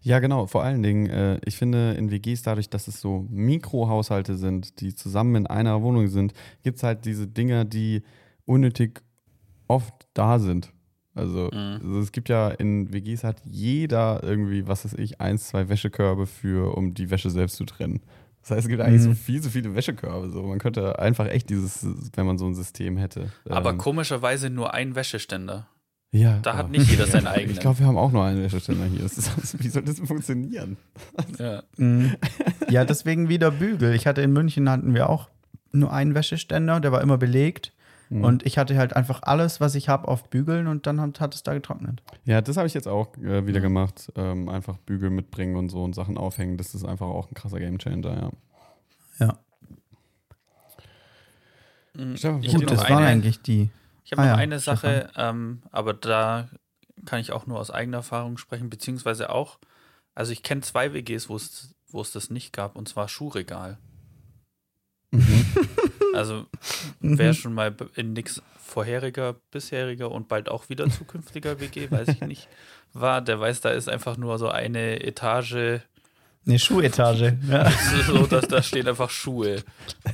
Ja, 0.00 0.20
genau. 0.20 0.46
Vor 0.46 0.62
allen 0.62 0.82
Dingen, 0.82 1.10
äh, 1.10 1.40
ich 1.44 1.56
finde, 1.56 1.92
in 1.94 2.10
WGs, 2.10 2.42
dadurch, 2.42 2.70
dass 2.70 2.86
es 2.86 3.00
so 3.00 3.26
Mikrohaushalte 3.28 4.36
sind, 4.36 4.80
die 4.80 4.94
zusammen 4.94 5.34
in 5.34 5.46
einer 5.48 5.82
Wohnung 5.82 6.06
sind, 6.06 6.34
gibt 6.62 6.76
es 6.76 6.82
halt 6.84 7.04
diese 7.04 7.26
Dinger, 7.26 7.64
die 7.64 8.02
unnötig 8.44 9.02
oft 9.66 10.06
da 10.14 10.38
sind. 10.38 10.72
Also, 11.14 11.50
Mhm. 11.52 11.80
also 11.82 12.00
es 12.00 12.12
gibt 12.12 12.28
ja 12.28 12.48
in 12.48 12.92
WGs 12.92 13.24
hat 13.24 13.42
jeder 13.44 14.22
irgendwie, 14.22 14.66
was 14.66 14.84
weiß 14.84 14.94
ich, 14.94 15.20
eins, 15.20 15.48
zwei 15.48 15.68
Wäschekörbe 15.68 16.26
für, 16.26 16.76
um 16.76 16.94
die 16.94 17.10
Wäsche 17.10 17.30
selbst 17.30 17.56
zu 17.56 17.64
trennen. 17.64 18.00
Das 18.42 18.50
heißt, 18.50 18.60
es 18.64 18.68
gibt 18.68 18.82
eigentlich 18.82 19.00
Mhm. 19.02 19.04
so 19.04 19.14
viel, 19.14 19.42
so 19.42 19.50
viele 19.50 19.74
Wäschekörbe. 19.74 20.30
So. 20.30 20.42
Man 20.42 20.58
könnte 20.58 20.98
einfach 20.98 21.26
echt 21.28 21.48
dieses, 21.50 21.86
wenn 22.14 22.26
man 22.26 22.38
so 22.38 22.46
ein 22.46 22.54
System 22.54 22.96
hätte. 22.96 23.32
Aber 23.48 23.70
ähm, 23.70 23.78
komischerweise 23.78 24.50
nur 24.50 24.74
ein 24.74 24.94
Wäscheständer. 24.94 25.68
ja, 26.10 26.38
Da 26.42 26.56
hat 26.56 26.70
nicht 26.70 26.90
jeder 26.90 27.06
seinen 27.06 27.22
Ich 27.26 27.30
eigenen. 27.32 27.58
glaube, 27.60 27.78
wir 27.78 27.86
haben 27.86 27.96
auch 27.96 28.10
nur 28.12 28.24
einen 28.24 28.42
Wäscheständer 28.42 28.84
hier. 28.86 29.02
Das 29.02 29.16
ist, 29.16 29.58
wie 29.62 29.68
soll 29.68 29.82
das 29.82 29.94
denn 29.96 30.06
funktionieren? 30.06 30.76
ja. 31.38 31.62
Mhm. 31.76 32.16
ja, 32.68 32.84
deswegen 32.84 33.28
wieder 33.28 33.50
Bügel. 33.50 33.94
Ich 33.94 34.06
hatte 34.06 34.22
in 34.22 34.32
München 34.32 34.68
hatten 34.68 34.94
wir 34.94 35.08
auch 35.08 35.28
nur 35.72 35.92
einen 35.92 36.14
Wäscheständer, 36.14 36.80
der 36.80 36.92
war 36.92 37.00
immer 37.00 37.16
belegt. 37.18 37.72
Mhm. 38.12 38.24
Und 38.24 38.46
ich 38.46 38.58
hatte 38.58 38.76
halt 38.76 38.94
einfach 38.94 39.22
alles, 39.22 39.58
was 39.58 39.74
ich 39.74 39.88
habe, 39.88 40.06
auf 40.06 40.28
Bügeln 40.28 40.66
und 40.66 40.86
dann 40.86 41.00
hat, 41.00 41.18
hat 41.18 41.34
es 41.34 41.42
da 41.42 41.54
getrocknet. 41.54 42.02
Ja, 42.24 42.42
das 42.42 42.58
habe 42.58 42.66
ich 42.66 42.74
jetzt 42.74 42.86
auch 42.86 43.16
äh, 43.16 43.46
wieder 43.46 43.60
gemacht. 43.60 44.12
Ähm, 44.16 44.50
einfach 44.50 44.76
Bügel 44.76 45.08
mitbringen 45.08 45.56
und 45.56 45.70
so 45.70 45.82
und 45.82 45.94
Sachen 45.94 46.18
aufhängen. 46.18 46.58
Das 46.58 46.74
ist 46.74 46.84
einfach 46.84 47.06
auch 47.06 47.30
ein 47.30 47.34
krasser 47.34 47.58
Gamechanger, 47.58 48.32
ja. 49.18 49.26
Ja. 49.26 49.38
Mhm. 51.94 52.14
Ich 52.14 52.22
Gut, 52.22 52.32
habe 52.32 52.46
Gut, 52.46 52.70
das 52.70 52.80
waren 52.80 52.98
eine, 52.98 53.06
eigentlich 53.06 53.40
die. 53.40 53.70
ich 54.04 54.12
hab 54.12 54.18
Ah 54.18 54.22
noch 54.22 54.28
ja, 54.32 54.36
eine 54.36 54.58
Sache, 54.58 55.10
ähm, 55.16 55.62
aber 55.70 55.94
da 55.94 56.50
kann 57.06 57.18
ich 57.18 57.32
auch 57.32 57.46
nur 57.46 57.58
aus 57.58 57.70
eigener 57.70 57.98
Erfahrung 57.98 58.36
sprechen, 58.36 58.68
beziehungsweise 58.68 59.30
auch, 59.30 59.58
also 60.14 60.32
ich 60.32 60.42
kenne 60.42 60.60
zwei 60.60 60.92
WGs, 60.92 61.30
wo 61.30 61.36
es 61.36 61.74
wo 61.88 62.02
es 62.02 62.12
das 62.12 62.28
nicht 62.28 62.52
gab, 62.52 62.76
und 62.76 62.88
zwar 62.88 63.08
Schuhregal. 63.08 63.78
Also 66.14 66.46
wer 67.00 67.34
schon 67.34 67.54
mal 67.54 67.74
in 67.94 68.12
nix 68.12 68.42
vorheriger, 68.58 69.34
bisheriger 69.50 70.10
und 70.10 70.28
bald 70.28 70.48
auch 70.48 70.68
wieder 70.68 70.88
zukünftiger 70.90 71.60
WG, 71.60 71.90
weiß 71.90 72.08
ich 72.08 72.20
nicht, 72.22 72.48
war, 72.92 73.20
der 73.20 73.40
weiß, 73.40 73.60
da 73.60 73.70
ist 73.70 73.88
einfach 73.88 74.16
nur 74.16 74.38
so 74.38 74.48
eine 74.48 75.02
Etage, 75.02 75.80
Eine 76.46 76.58
Schuhetage. 76.58 77.38
ja. 77.48 77.70
so 78.06 78.26
dass 78.26 78.48
da 78.48 78.62
stehen 78.62 78.88
einfach 78.88 79.10
Schuhe 79.10 79.62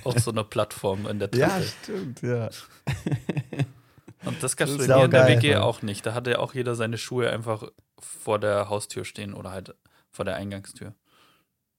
auf 0.05 0.19
so 0.19 0.31
einer 0.31 0.45
Plattform 0.45 1.07
in 1.07 1.19
der 1.19 1.31
Treppe. 1.31 1.65
stimmt, 1.83 2.23
ja. 2.23 2.51
Und 4.25 4.43
das 4.43 4.57
gab 4.57 4.69
es 4.69 4.75
in 4.81 4.87
der. 5.11 5.29
WG 5.29 5.57
auch 5.57 5.83
nicht. 5.83 6.05
Da 6.05 6.15
hatte 6.15 6.39
auch 6.41 6.55
jeder 6.55 6.75
seine 6.75 6.99
Schuhe 6.99 7.31
einfach 7.31 7.65
vor 7.99 8.39
der 8.39 8.69
Haustür 8.69 9.05
stehen 9.05 9.33
oder 9.35 9.53
halt 9.53 9.75
vor 10.11 10.25
der 10.25 10.35
Eingangstür. 10.37 10.95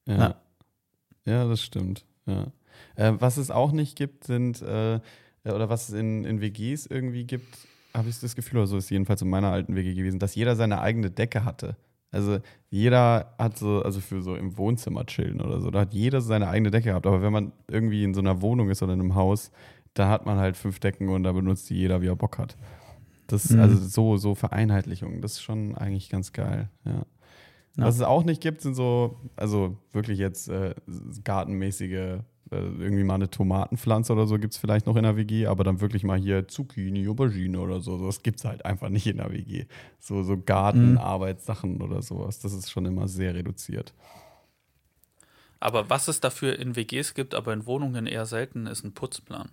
Ja, 0.06 0.18
Ja. 0.18 0.36
ja 1.26 1.48
das 1.48 1.62
stimmt. 1.62 2.06
Ja. 2.26 2.48
Äh, 2.95 3.14
was 3.20 3.38
es 3.38 3.52
auch 3.52 3.72
nicht 3.72 3.95
gibt, 3.98 4.24
sind, 4.24 4.61
äh, 4.61 4.99
oder 5.45 5.70
was 5.70 5.90
es 5.90 5.95
in, 5.95 6.26
in 6.26 6.41
WGs 6.41 6.86
irgendwie 6.88 7.24
gibt, 7.26 7.57
habe 7.94 8.10
ich 8.10 8.20
das 8.20 8.36
Gefühl, 8.36 8.60
oder 8.60 8.68
so 8.68 8.78
ist 8.78 8.86
es 8.86 8.90
jedenfalls 8.90 9.22
in 9.22 9.30
meiner 9.30 9.52
alten 9.52 9.76
WG 9.76 9.94
gewesen, 9.94 10.20
dass 10.20 10.36
jeder 10.36 10.56
seine 10.56 10.82
eigene 10.82 11.10
Decke 11.10 11.44
hatte. 11.44 11.76
Also 12.11 12.40
jeder 12.70 13.34
hat 13.38 13.57
so, 13.57 13.82
also 13.84 13.99
für 13.99 14.22
so 14.22 14.36
im 14.36 14.57
Wohnzimmer 14.57 15.06
chillen 15.06 15.41
oder 15.41 15.61
so, 15.61 15.70
da 15.72 15.82
hat 15.82 15.94
jeder 15.94 16.22
seine 16.22 16.48
eigene 16.49 16.72
Decke 16.72 16.90
gehabt. 16.90 17.06
Aber 17.06 17.22
wenn 17.22 17.32
man 17.34 17.52
irgendwie 17.68 18.03
in 18.03 18.14
so 18.14 18.22
einer 18.22 18.41
Wohnung 18.41 18.70
ist 18.70 18.82
oder 18.84 18.94
in 18.94 18.99
einem 18.99 19.16
Haus, 19.16 19.52
da 19.94 20.10
hat 20.10 20.26
man 20.26 20.38
halt 20.38 20.57
fünf 20.57 20.80
Decken 20.80 21.10
und 21.10 21.24
da 21.24 21.32
benutzt 21.32 21.70
die 21.70 21.76
jeder, 21.76 22.02
wie 22.02 22.07
er 22.07 22.16
Bock 22.16 22.38
hat. 22.38 22.57
Das, 23.28 23.49
Mhm. 23.52 23.60
also 23.60 23.78
so, 23.78 24.18
so 24.18 24.34
Vereinheitlichung, 24.36 25.22
das 25.22 25.34
ist 25.34 25.41
schon 25.41 25.76
eigentlich 25.78 26.10
ganz 26.10 26.34
geil, 26.34 26.70
ja. 26.86 27.06
Ja. 27.78 27.86
Was 27.86 27.95
es 27.95 28.02
auch 28.02 28.24
nicht 28.24 28.41
gibt, 28.41 28.61
sind 28.61 28.74
so, 28.74 29.18
also 29.36 29.78
wirklich 29.94 30.18
jetzt 30.20 30.49
äh, 30.49 30.74
gartenmäßige, 31.24 31.91
äh, 31.91 32.20
irgendwie 32.52 33.04
mal 33.04 33.16
eine 33.16 33.30
Tomatenpflanze 33.30 34.14
oder 34.14 34.26
so 34.26 34.38
gibt 34.40 34.54
es 34.54 34.60
vielleicht 34.60 34.86
noch 34.86 34.96
in 34.96 35.04
der 35.04 35.18
WG, 35.18 35.48
aber 35.48 35.64
dann 35.64 35.82
wirklich 35.82 36.04
mal 36.04 36.18
hier 36.18 36.48
Zucchini, 36.48 37.08
Aubergine 37.08 37.60
oder 37.60 37.80
so. 37.80 38.06
Das 38.06 38.24
gibt 38.24 38.40
es 38.40 38.46
halt 38.46 38.66
einfach 38.66 38.90
nicht 38.90 39.08
in 39.08 39.18
der 39.18 39.32
WG. 39.32 39.66
So, 40.00 40.24
so 40.24 40.38
Gartenarbeitssachen 40.38 41.82
oder 41.82 42.02
sowas. 42.02 42.40
Das 42.40 42.54
ist 42.54 42.72
schon 42.72 42.86
immer 42.86 43.08
sehr 43.08 43.36
reduziert. 43.36 43.94
Aber 45.60 45.90
was 45.90 46.08
es 46.08 46.22
dafür 46.22 46.58
in 46.58 46.76
WGs 46.76 47.14
gibt, 47.14 47.36
aber 47.36 47.54
in 47.54 47.66
Wohnungen 47.66 48.08
eher 48.08 48.26
selten, 48.26 48.66
ist 48.66 48.84
ein 48.84 48.94
Putzplan. 48.94 49.50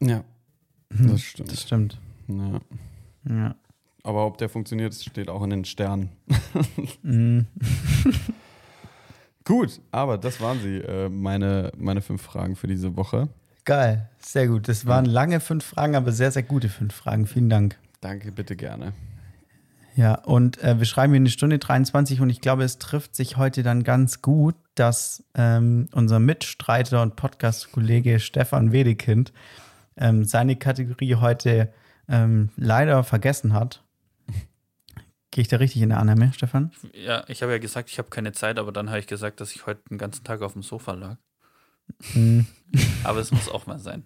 Ja, 0.00 0.22
das 0.90 1.22
stimmt. 1.22 1.50
Das 1.50 1.62
stimmt. 1.62 1.98
Ja. 2.28 2.60
Ja. 3.28 3.56
Aber 4.04 4.26
ob 4.26 4.38
der 4.38 4.48
funktioniert, 4.48 4.94
steht 4.94 5.28
auch 5.28 5.42
in 5.42 5.50
den 5.50 5.64
Sternen. 5.64 6.10
Mhm. 7.02 7.46
Gut, 9.48 9.80
aber 9.92 10.18
das 10.18 10.42
waren 10.42 10.60
sie, 10.60 10.76
äh, 10.76 11.08
meine, 11.08 11.72
meine 11.78 12.02
fünf 12.02 12.20
Fragen 12.20 12.54
für 12.54 12.66
diese 12.66 12.96
Woche. 12.96 13.30
Geil, 13.64 14.06
sehr 14.18 14.46
gut. 14.46 14.68
Das 14.68 14.84
waren 14.84 15.06
lange 15.06 15.40
fünf 15.40 15.64
Fragen, 15.64 15.96
aber 15.96 16.12
sehr, 16.12 16.30
sehr 16.30 16.42
gute 16.42 16.68
fünf 16.68 16.94
Fragen. 16.94 17.26
Vielen 17.26 17.48
Dank. 17.48 17.78
Danke, 18.02 18.30
bitte 18.30 18.56
gerne. 18.56 18.92
Ja, 19.96 20.16
und 20.16 20.62
äh, 20.62 20.78
wir 20.78 20.84
schreiben 20.84 21.14
hier 21.14 21.20
eine 21.20 21.30
Stunde 21.30 21.58
23 21.58 22.20
und 22.20 22.28
ich 22.28 22.42
glaube, 22.42 22.62
es 22.62 22.76
trifft 22.76 23.16
sich 23.16 23.38
heute 23.38 23.62
dann 23.62 23.84
ganz 23.84 24.20
gut, 24.20 24.54
dass 24.74 25.24
ähm, 25.34 25.88
unser 25.92 26.18
Mitstreiter 26.18 27.00
und 27.00 27.16
Podcast-Kollege 27.16 28.20
Stefan 28.20 28.70
Wedekind 28.72 29.32
ähm, 29.96 30.24
seine 30.24 30.56
Kategorie 30.56 31.14
heute 31.14 31.72
ähm, 32.06 32.50
leider 32.56 33.02
vergessen 33.02 33.54
hat. 33.54 33.82
Gehe 35.30 35.42
ich 35.42 35.48
da 35.48 35.58
richtig 35.58 35.82
in 35.82 35.90
der 35.90 35.98
Annahme, 35.98 36.32
Stefan? 36.32 36.72
Ja, 36.94 37.24
ich 37.28 37.42
habe 37.42 37.52
ja 37.52 37.58
gesagt, 37.58 37.90
ich 37.90 37.98
habe 37.98 38.08
keine 38.08 38.32
Zeit, 38.32 38.58
aber 38.58 38.72
dann 38.72 38.88
habe 38.88 38.98
ich 38.98 39.06
gesagt, 39.06 39.40
dass 39.40 39.54
ich 39.54 39.66
heute 39.66 39.82
den 39.90 39.98
ganzen 39.98 40.24
Tag 40.24 40.40
auf 40.42 40.54
dem 40.54 40.62
Sofa 40.62 40.92
lag. 40.92 41.16
Hm. 42.12 42.46
Aber 43.04 43.20
es 43.20 43.30
muss 43.30 43.48
auch 43.48 43.66
mal 43.66 43.78
sein. 43.78 44.04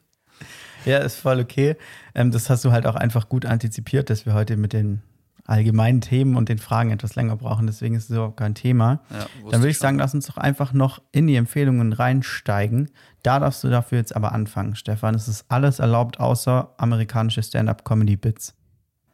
Ja, 0.84 0.98
ist 0.98 1.16
voll 1.16 1.40
okay. 1.40 1.76
Ähm, 2.14 2.30
das 2.30 2.50
hast 2.50 2.64
du 2.64 2.72
halt 2.72 2.86
auch 2.86 2.94
einfach 2.94 3.28
gut 3.28 3.46
antizipiert, 3.46 4.10
dass 4.10 4.26
wir 4.26 4.34
heute 4.34 4.56
mit 4.56 4.72
den 4.72 5.02
allgemeinen 5.44 6.00
Themen 6.00 6.36
und 6.36 6.48
den 6.48 6.58
Fragen 6.58 6.90
etwas 6.90 7.16
länger 7.16 7.36
brauchen. 7.36 7.66
Deswegen 7.66 7.94
ist 7.94 8.04
es 8.04 8.10
überhaupt 8.10 8.36
kein 8.36 8.54
Thema. 8.54 9.00
Ja, 9.10 9.26
Dann 9.50 9.60
würde 9.60 9.70
ich 9.70 9.78
sagen, 9.78 9.98
lass 9.98 10.14
uns 10.14 10.26
doch 10.26 10.36
einfach 10.36 10.72
noch 10.72 11.02
in 11.10 11.26
die 11.26 11.36
Empfehlungen 11.36 11.92
reinsteigen. 11.92 12.90
Da 13.22 13.40
darfst 13.40 13.64
du 13.64 13.68
dafür 13.68 13.98
jetzt 13.98 14.14
aber 14.14 14.32
anfangen, 14.32 14.76
Stefan. 14.76 15.14
Es 15.14 15.26
ist 15.28 15.46
alles 15.48 15.80
erlaubt, 15.80 16.20
außer 16.20 16.74
amerikanische 16.78 17.42
Stand-up-Comedy-Bits. 17.42 18.54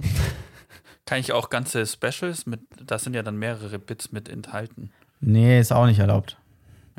Kann 1.08 1.20
ich 1.20 1.32
auch 1.32 1.48
ganze 1.48 1.86
Specials 1.86 2.44
mit, 2.44 2.60
da 2.84 2.98
sind 2.98 3.14
ja 3.14 3.22
dann 3.22 3.38
mehrere 3.38 3.78
Bits 3.78 4.12
mit 4.12 4.28
enthalten. 4.28 4.90
Nee, 5.22 5.58
ist 5.58 5.72
auch 5.72 5.86
nicht 5.86 6.00
erlaubt. 6.00 6.36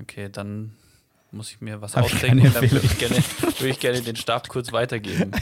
Okay, 0.01 0.29
dann 0.31 0.71
muss 1.29 1.51
ich 1.51 1.61
mir 1.61 1.79
was 1.79 1.95
Hab 1.95 2.05
ausdenken 2.05 2.47
und 2.47 2.55
dann 2.55 2.71
würde 2.71 2.87
ich, 2.87 2.97
gerne, 2.97 3.17
würde 3.17 3.69
ich 3.69 3.79
gerne 3.79 4.01
den 4.01 4.15
Stab 4.15 4.49
kurz 4.49 4.71
weitergeben. 4.71 5.31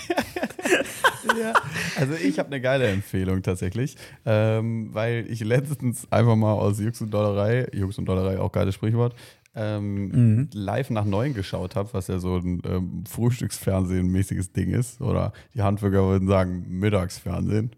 Ja, 1.38 1.54
also 1.98 2.14
ich 2.14 2.40
habe 2.40 2.48
eine 2.48 2.62
geile 2.62 2.88
Empfehlung 2.88 3.44
tatsächlich, 3.44 3.96
ähm, 4.26 4.90
weil 4.94 5.26
ich 5.30 5.42
letztens 5.42 6.10
einfach 6.12 6.36
mal 6.36 6.54
aus 6.54 6.80
Jux 6.80 7.02
und 7.02 7.12
Dollerei, 7.12 7.68
Jux 7.74 7.98
und 7.98 8.06
Dollerei 8.06 8.40
auch 8.40 8.52
geiles 8.52 8.74
Sprichwort, 8.76 9.14
ähm, 9.58 10.50
live 10.54 10.90
nach 10.92 11.06
Neuen 11.06 11.34
geschaut 11.34 11.76
habe, 11.76 11.90
was 11.94 12.08
ja 12.08 12.20
so 12.20 12.38
ein 12.38 12.62
ähm, 12.66 13.04
Frühstücksfernsehen-mäßiges 13.10 14.54
Ding 14.54 14.72
ist. 14.72 15.02
Oder 15.02 15.34
die 15.54 15.62
Handwerker 15.62 16.08
würden 16.08 16.28
sagen 16.28 16.66
Mittagsfernsehen. 16.70 17.72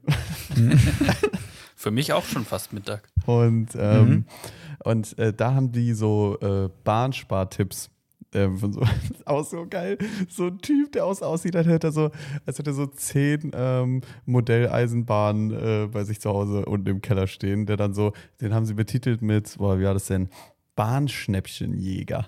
Für 1.76 1.92
mich 1.92 2.12
auch 2.12 2.26
schon 2.26 2.44
fast 2.44 2.74
Mittag. 2.74 3.08
Und, 3.26 3.70
ähm, 3.78 4.26
und 4.84 5.18
äh, 5.18 5.32
da 5.34 5.54
haben 5.54 5.72
die 5.72 5.94
so 5.94 6.38
äh, 6.42 6.70
Bahnspartipps. 6.84 7.90
Ähm, 8.32 8.58
von 8.58 8.74
so, 8.74 8.82
auch 9.26 9.46
so 9.46 9.66
geil. 9.68 9.98
So 10.28 10.48
ein 10.48 10.60
Typ, 10.60 10.92
der 10.92 11.06
aus, 11.06 11.22
aussieht, 11.22 11.56
als 11.56 11.68
hätte 11.68 11.88
er 11.88 11.92
so, 11.92 12.12
als 12.46 12.60
hätte 12.60 12.72
er 12.72 12.74
so 12.76 12.86
zehn 12.86 13.52
ähm, 13.56 14.02
Modelleisenbahnen 14.26 15.52
äh, 15.52 15.88
bei 15.88 16.04
sich 16.04 16.20
zu 16.20 16.30
Hause 16.30 16.66
unten 16.66 16.90
im 16.90 17.02
Keller 17.02 17.28
stehen, 17.28 17.66
der 17.66 17.78
dann 17.78 17.94
so, 17.94 18.12
den 18.42 18.54
haben 18.54 18.66
sie 18.66 18.76
betitelt 18.76 19.22
mit, 19.22 19.58
boah, 19.58 19.80
wie 19.80 19.86
war 19.86 19.94
das 19.94 20.08
denn? 20.08 20.30
Bahnschnäppchenjäger. 20.80 22.26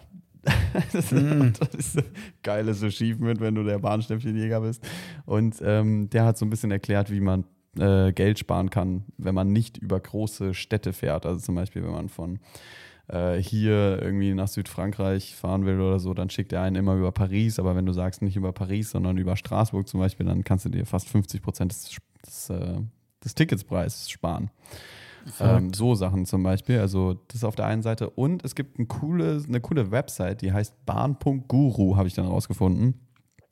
Das, 0.92 1.12
Mm. 1.12 1.54
das 1.58 1.74
ist 1.74 1.98
ein 2.00 2.06
geiles 2.44 2.84
Achievement, 2.84 3.40
wenn 3.40 3.56
du 3.56 3.64
der 3.64 3.80
Bahnschnäppchenjäger 3.80 4.60
bist. 4.60 4.84
Und 5.26 5.62
ähm, 5.64 6.10
der 6.10 6.26
hat 6.26 6.38
so 6.38 6.46
ein 6.46 6.50
bisschen 6.50 6.72
erklärt, 6.72 7.12
wie 7.12 7.22
man 7.22 7.46
äh, 7.78 8.12
Geld 8.12 8.40
sparen 8.40 8.70
kann, 8.70 9.06
wenn 9.18 9.36
man 9.36 9.54
nicht 9.54 9.78
über 9.78 9.98
große 9.98 10.54
Städte 10.54 10.92
fährt. 10.92 11.26
Also 11.26 11.40
zum 11.40 11.56
Beispiel, 11.56 11.82
wenn 11.84 11.92
man 11.92 12.10
von 12.10 12.40
äh, 13.08 13.38
hier 13.38 14.02
irgendwie 14.02 14.34
nach 14.34 14.50
Südfrankreich 14.50 15.34
fahren 15.34 15.66
will 15.66 15.80
oder 15.80 16.00
so, 16.00 16.14
dann 16.14 16.30
schickt 16.30 16.52
er 16.52 16.62
einen 16.62 16.76
immer 16.76 16.96
über 16.96 17.14
Paris. 17.14 17.58
Aber 17.58 17.78
wenn 17.78 17.86
du 17.86 17.94
sagst, 17.94 18.22
nicht 18.22 18.36
über 18.36 18.52
Paris, 18.52 18.92
sondern 18.92 19.18
über 19.18 19.38
Straßburg 19.38 19.88
zum 19.88 20.02
Beispiel, 20.02 20.26
dann 20.26 20.44
kannst 20.44 20.66
du 20.66 20.70
dir 20.70 20.86
fast 20.86 21.08
50 21.08 21.42
Prozent 21.42 21.72
des, 21.72 21.96
des, 22.26 22.50
äh, 22.50 22.82
des 23.24 23.34
Ticketspreises 23.34 24.10
sparen. 24.10 24.52
Ähm, 25.40 25.74
so 25.74 25.96
Sachen 25.96 26.26
zum 26.26 26.44
Beispiel. 26.44 26.80
Also 26.80 27.16
das 27.28 27.38
ist 27.38 27.44
auf 27.44 27.56
der 27.56 27.66
einen 27.66 27.82
Seite. 27.82 28.10
Und 28.10 28.44
es 28.44 28.56
gibt 28.56 28.80
ein 28.80 28.88
coole, 28.88 29.42
eine 29.48 29.62
coole 29.62 29.92
Website, 29.92 30.42
die 30.42 30.52
heißt 30.52 30.86
bahn.guru, 30.86 31.96
habe 31.96 32.08
ich 32.08 32.14
dann 32.14 32.26
rausgefunden. 32.26 33.00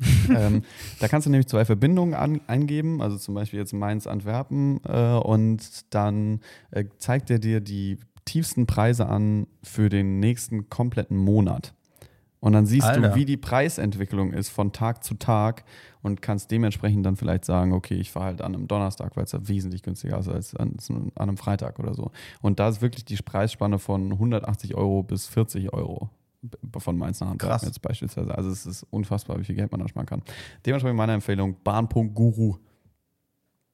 ähm, 0.29 0.63
da 0.99 1.07
kannst 1.07 1.27
du 1.27 1.31
nämlich 1.31 1.47
zwei 1.47 1.65
Verbindungen 1.65 2.13
an, 2.13 2.39
eingeben, 2.47 3.01
also 3.01 3.17
zum 3.17 3.35
Beispiel 3.35 3.59
jetzt 3.59 3.73
Mainz-Antwerpen 3.73 4.79
äh, 4.85 5.17
und 5.17 5.93
dann 5.93 6.39
äh, 6.71 6.85
zeigt 6.99 7.29
er 7.29 7.39
dir 7.39 7.59
die 7.59 7.97
tiefsten 8.23 8.65
Preise 8.65 9.07
an 9.07 9.47
für 9.61 9.89
den 9.89 10.19
nächsten 10.19 10.69
kompletten 10.69 11.17
Monat. 11.17 11.73
Und 12.41 12.53
dann 12.53 12.65
siehst 12.65 12.87
Alter. 12.87 13.09
du, 13.09 13.15
wie 13.15 13.25
die 13.25 13.37
Preisentwicklung 13.37 14.31
ist 14.31 14.49
von 14.49 14.71
Tag 14.71 15.03
zu 15.03 15.15
Tag 15.15 15.65
und 16.01 16.21
kannst 16.21 16.51
dementsprechend 16.51 17.05
dann 17.05 17.17
vielleicht 17.17 17.43
sagen, 17.43 17.73
okay, 17.73 17.95
ich 17.95 18.11
fahre 18.11 18.27
halt 18.27 18.41
an 18.41 18.55
einem 18.55 18.67
Donnerstag, 18.67 19.17
weil 19.17 19.25
es 19.25 19.31
da 19.31 19.47
wesentlich 19.47 19.83
günstiger 19.83 20.19
ist 20.19 20.29
als 20.29 20.55
an, 20.55 20.77
an 20.89 21.11
einem 21.15 21.37
Freitag 21.37 21.79
oder 21.79 21.93
so. 21.93 22.11
Und 22.41 22.59
da 22.59 22.69
ist 22.69 22.81
wirklich 22.81 23.03
die 23.03 23.17
Preisspanne 23.17 23.77
von 23.77 24.13
180 24.13 24.75
Euro 24.75 25.03
bis 25.03 25.27
40 25.27 25.73
Euro 25.73 26.09
von 26.77 26.97
Mainz 26.97 27.19
nach 27.19 27.37
Krass. 27.37 27.63
jetzt 27.63 27.81
beispielsweise. 27.81 28.33
Also 28.33 28.49
es 28.49 28.65
ist 28.65 28.83
unfassbar, 28.83 29.37
wie 29.39 29.43
viel 29.43 29.55
Geld 29.55 29.71
man 29.71 29.81
da 29.81 29.87
sparen 29.89 30.05
kann. 30.05 30.21
Dementsprechend 30.65 30.97
meine 30.97 31.13
Empfehlung, 31.13 31.57
Bahn.guru. 31.63 32.55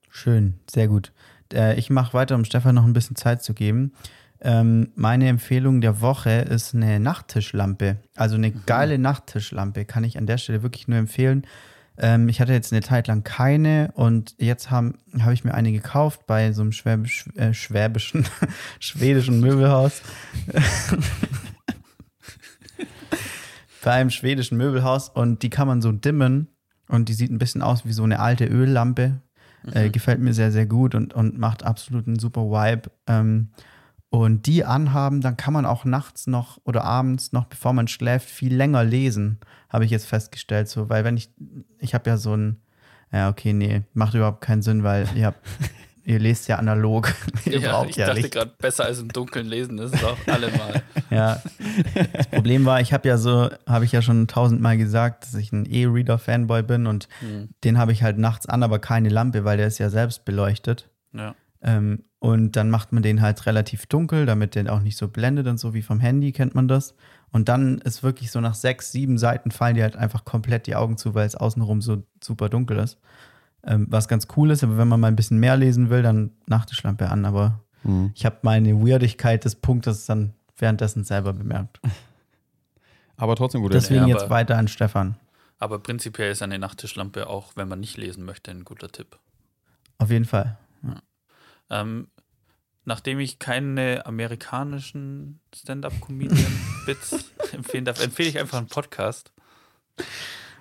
Schön, 0.09 0.55
sehr 0.67 0.87
gut. 0.87 1.11
Äh, 1.53 1.77
ich 1.77 1.89
mache 1.89 2.13
weiter, 2.13 2.35
um 2.35 2.45
Stefan 2.45 2.73
noch 2.73 2.85
ein 2.85 2.93
bisschen 2.93 3.15
Zeit 3.15 3.43
zu 3.43 3.53
geben. 3.53 3.91
Ähm, 4.45 4.91
meine 4.93 5.27
Empfehlung 5.27 5.81
der 5.81 6.01
Woche 6.01 6.29
ist 6.29 6.75
eine 6.75 6.99
Nachttischlampe. 6.99 7.97
Also 8.15 8.35
eine 8.35 8.51
geile 8.51 8.99
Nachttischlampe. 8.99 9.85
Kann 9.85 10.03
ich 10.03 10.19
an 10.19 10.27
der 10.27 10.37
Stelle 10.37 10.61
wirklich 10.61 10.87
nur 10.87 10.99
empfehlen. 10.99 11.47
Ähm, 11.97 12.29
ich 12.29 12.39
hatte 12.39 12.53
jetzt 12.53 12.71
eine 12.71 12.83
Zeit 12.83 13.07
lang 13.07 13.23
keine 13.23 13.91
und 13.95 14.35
jetzt 14.37 14.69
habe 14.69 14.93
hab 15.19 15.33
ich 15.33 15.45
mir 15.45 15.55
eine 15.55 15.71
gekauft 15.71 16.27
bei 16.27 16.51
so 16.51 16.61
einem 16.61 16.73
schwäbisch, 16.73 17.25
äh, 17.35 17.55
schwäbischen, 17.55 18.27
schwedischen 18.79 19.39
Möbelhaus. 19.39 20.03
bei 23.83 23.93
einem 23.93 24.11
schwedischen 24.11 24.59
Möbelhaus 24.59 25.09
und 25.09 25.41
die 25.41 25.49
kann 25.49 25.67
man 25.67 25.81
so 25.81 25.91
dimmen 25.91 26.49
und 26.87 27.09
die 27.09 27.13
sieht 27.13 27.31
ein 27.31 27.39
bisschen 27.39 27.63
aus 27.63 27.83
wie 27.85 27.93
so 27.93 28.03
eine 28.03 28.19
alte 28.19 28.45
Öllampe. 28.45 29.21
Äh, 29.71 29.89
gefällt 29.89 30.19
mir 30.19 30.35
sehr, 30.35 30.51
sehr 30.51 30.67
gut 30.67 30.93
und, 30.93 31.15
und 31.15 31.39
macht 31.39 31.63
absolut 31.63 32.05
einen 32.05 32.19
super 32.19 32.43
Vibe. 32.43 32.91
Ähm, 33.07 33.49
und 34.23 34.45
die 34.45 34.63
anhaben, 34.63 35.21
dann 35.21 35.37
kann 35.37 35.53
man 35.53 35.65
auch 35.65 35.85
nachts 35.85 36.27
noch 36.27 36.59
oder 36.63 36.83
abends 36.83 37.31
noch, 37.31 37.45
bevor 37.45 37.73
man 37.73 37.87
schläft, 37.87 38.29
viel 38.29 38.55
länger 38.55 38.83
lesen, 38.83 39.39
habe 39.69 39.85
ich 39.85 39.91
jetzt 39.91 40.05
festgestellt. 40.07 40.67
So, 40.67 40.89
weil 40.89 41.03
wenn 41.03 41.17
ich, 41.17 41.29
ich 41.79 41.93
habe 41.93 42.09
ja 42.09 42.17
so 42.17 42.35
ein, 42.35 42.61
ja, 43.11 43.29
okay, 43.29 43.53
nee, 43.53 43.83
macht 43.93 44.13
überhaupt 44.13 44.41
keinen 44.41 44.61
Sinn, 44.61 44.83
weil 44.83 45.07
ihr 45.15 45.27
habt, 45.27 45.39
ihr 46.03 46.19
lest 46.19 46.47
ja 46.47 46.57
analog. 46.57 47.13
ihr 47.45 47.59
Ja, 47.59 47.71
braucht 47.71 47.89
ich 47.89 47.95
ja 47.95 48.07
dachte 48.07 48.29
gerade, 48.29 48.51
besser 48.57 48.85
als 48.85 48.99
im 48.99 49.09
Dunkeln 49.09 49.47
lesen 49.47 49.79
ist 49.79 49.95
es 49.95 50.03
auch 50.03 50.17
allemal. 50.27 50.81
Ja. 51.11 51.41
Das 52.13 52.27
Problem 52.27 52.65
war, 52.65 52.81
ich 52.81 52.91
habe 52.91 53.07
ja 53.07 53.17
so, 53.17 53.49
habe 53.67 53.85
ich 53.85 53.91
ja 53.91 54.01
schon 54.01 54.27
tausendmal 54.27 54.75
gesagt, 54.75 55.23
dass 55.23 55.35
ich 55.35 55.53
ein 55.53 55.65
E-Reader-Fanboy 55.65 56.63
bin 56.63 56.87
und 56.87 57.07
den 57.63 57.77
habe 57.77 57.91
ich 57.91 58.01
halt 58.01 58.17
nachts 58.17 58.47
an, 58.47 58.63
aber 58.63 58.79
keine 58.79 59.09
Lampe, 59.09 59.45
weil 59.45 59.57
der 59.57 59.67
ist 59.67 59.77
ja 59.77 59.89
selbst 59.89 60.25
beleuchtet. 60.25 60.89
Ja. 61.13 61.35
Ähm, 61.61 62.03
und 62.19 62.55
dann 62.55 62.69
macht 62.69 62.91
man 62.91 63.03
den 63.03 63.21
halt 63.21 63.45
relativ 63.45 63.85
dunkel, 63.85 64.25
damit 64.25 64.55
der 64.55 64.71
auch 64.73 64.81
nicht 64.81 64.97
so 64.97 65.07
blendet 65.07 65.47
und 65.47 65.59
so 65.59 65.73
wie 65.73 65.81
vom 65.81 65.99
Handy 65.99 66.31
kennt 66.31 66.55
man 66.55 66.67
das. 66.67 66.95
Und 67.31 67.49
dann 67.49 67.79
ist 67.79 68.03
wirklich 68.03 68.31
so 68.31 68.41
nach 68.41 68.55
sechs, 68.55 68.91
sieben 68.91 69.17
Seiten 69.17 69.51
fallen 69.51 69.75
dir 69.75 69.83
halt 69.83 69.95
einfach 69.95 70.25
komplett 70.25 70.67
die 70.67 70.75
Augen 70.75 70.97
zu, 70.97 71.13
weil 71.13 71.27
es 71.27 71.35
außenrum 71.35 71.81
so 71.81 72.03
super 72.23 72.49
dunkel 72.49 72.79
ist. 72.79 72.97
Ähm, 73.63 73.87
was 73.89 74.07
ganz 74.07 74.27
cool 74.35 74.51
ist, 74.51 74.63
aber 74.63 74.77
wenn 74.77 74.87
man 74.87 74.99
mal 74.99 75.07
ein 75.07 75.15
bisschen 75.15 75.39
mehr 75.39 75.57
lesen 75.57 75.89
will, 75.89 76.03
dann 76.03 76.31
Nachttischlampe 76.47 77.09
an. 77.09 77.25
Aber 77.25 77.65
ich 78.15 78.25
habe 78.25 78.37
meine 78.41 78.73
Weirdigkeit 78.81 79.45
des 79.45 79.55
Punktes 79.55 80.05
dann 80.07 80.33
währenddessen 80.57 81.03
selber 81.03 81.33
bemerkt. 81.33 81.79
Aber 83.17 83.35
trotzdem 83.35 83.61
gut. 83.61 83.73
Deswegen 83.73 84.07
Ja, 84.07 84.17
jetzt 84.17 84.29
weiter 84.29 84.57
an 84.57 84.67
Stefan. 84.67 85.15
Aber 85.59 85.79
prinzipiell 85.79 86.31
ist 86.31 86.41
eine 86.41 86.59
Nachttischlampe 86.59 87.27
auch, 87.27 87.53
wenn 87.55 87.67
man 87.67 87.79
nicht 87.79 87.95
lesen 87.95 88.25
möchte, 88.25 88.51
ein 88.51 88.65
guter 88.65 88.89
Tipp. 88.89 89.17
Auf 89.99 90.11
jeden 90.11 90.25
Fall. 90.25 90.57
Ähm, 91.69 92.09
nachdem 92.83 93.19
ich 93.19 93.39
keine 93.39 94.05
amerikanischen 94.05 95.39
Stand-up-Comedian-Bits 95.53 97.31
empfehlen 97.53 97.85
darf, 97.85 98.01
empfehle 98.01 98.29
ich 98.29 98.39
einfach 98.39 98.59
einen 98.59 98.67
Podcast 98.67 99.31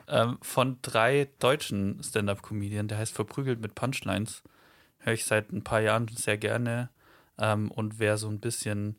ähm, 0.09 0.39
von 0.43 0.79
drei 0.83 1.31
deutschen 1.39 2.03
Stand-up-Comedian, 2.03 2.89
der 2.89 2.99
heißt 2.99 3.15
Verprügelt 3.15 3.61
mit 3.61 3.75
Punchlines. 3.75 4.43
Höre 4.99 5.15
ich 5.15 5.25
seit 5.25 5.53
ein 5.53 5.65
paar 5.65 5.81
Jahren 5.81 6.09
sehr 6.09 6.39
gerne. 6.39 6.91
Ähm, 7.39 7.71
und 7.71 7.99
wer 7.99 8.17
so 8.17 8.29
ein 8.29 8.41
bisschen 8.41 8.99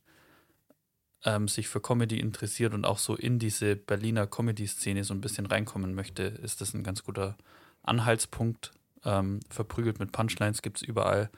ähm, 1.24 1.48
sich 1.48 1.68
für 1.68 1.82
Comedy 1.82 2.20
interessiert 2.20 2.74
und 2.74 2.86
auch 2.86 2.98
so 2.98 3.16
in 3.16 3.40
diese 3.40 3.76
Berliner 3.76 4.28
Comedy-Szene 4.28 5.04
so 5.04 5.14
ein 5.14 5.22
bisschen 5.22 5.46
reinkommen 5.46 5.96
möchte, 5.96 6.24
ist 6.24 6.62
das 6.62 6.74
ein 6.74 6.84
ganz 6.84 7.04
guter 7.04 7.38
Anhaltspunkt. 7.84 8.72
Ähm, 9.04 9.40
Verprügelt 9.50 10.00
mit 10.00 10.12
Punchlines 10.12 10.62
gibt 10.62 10.78
es 10.78 10.84
überall 10.84 11.30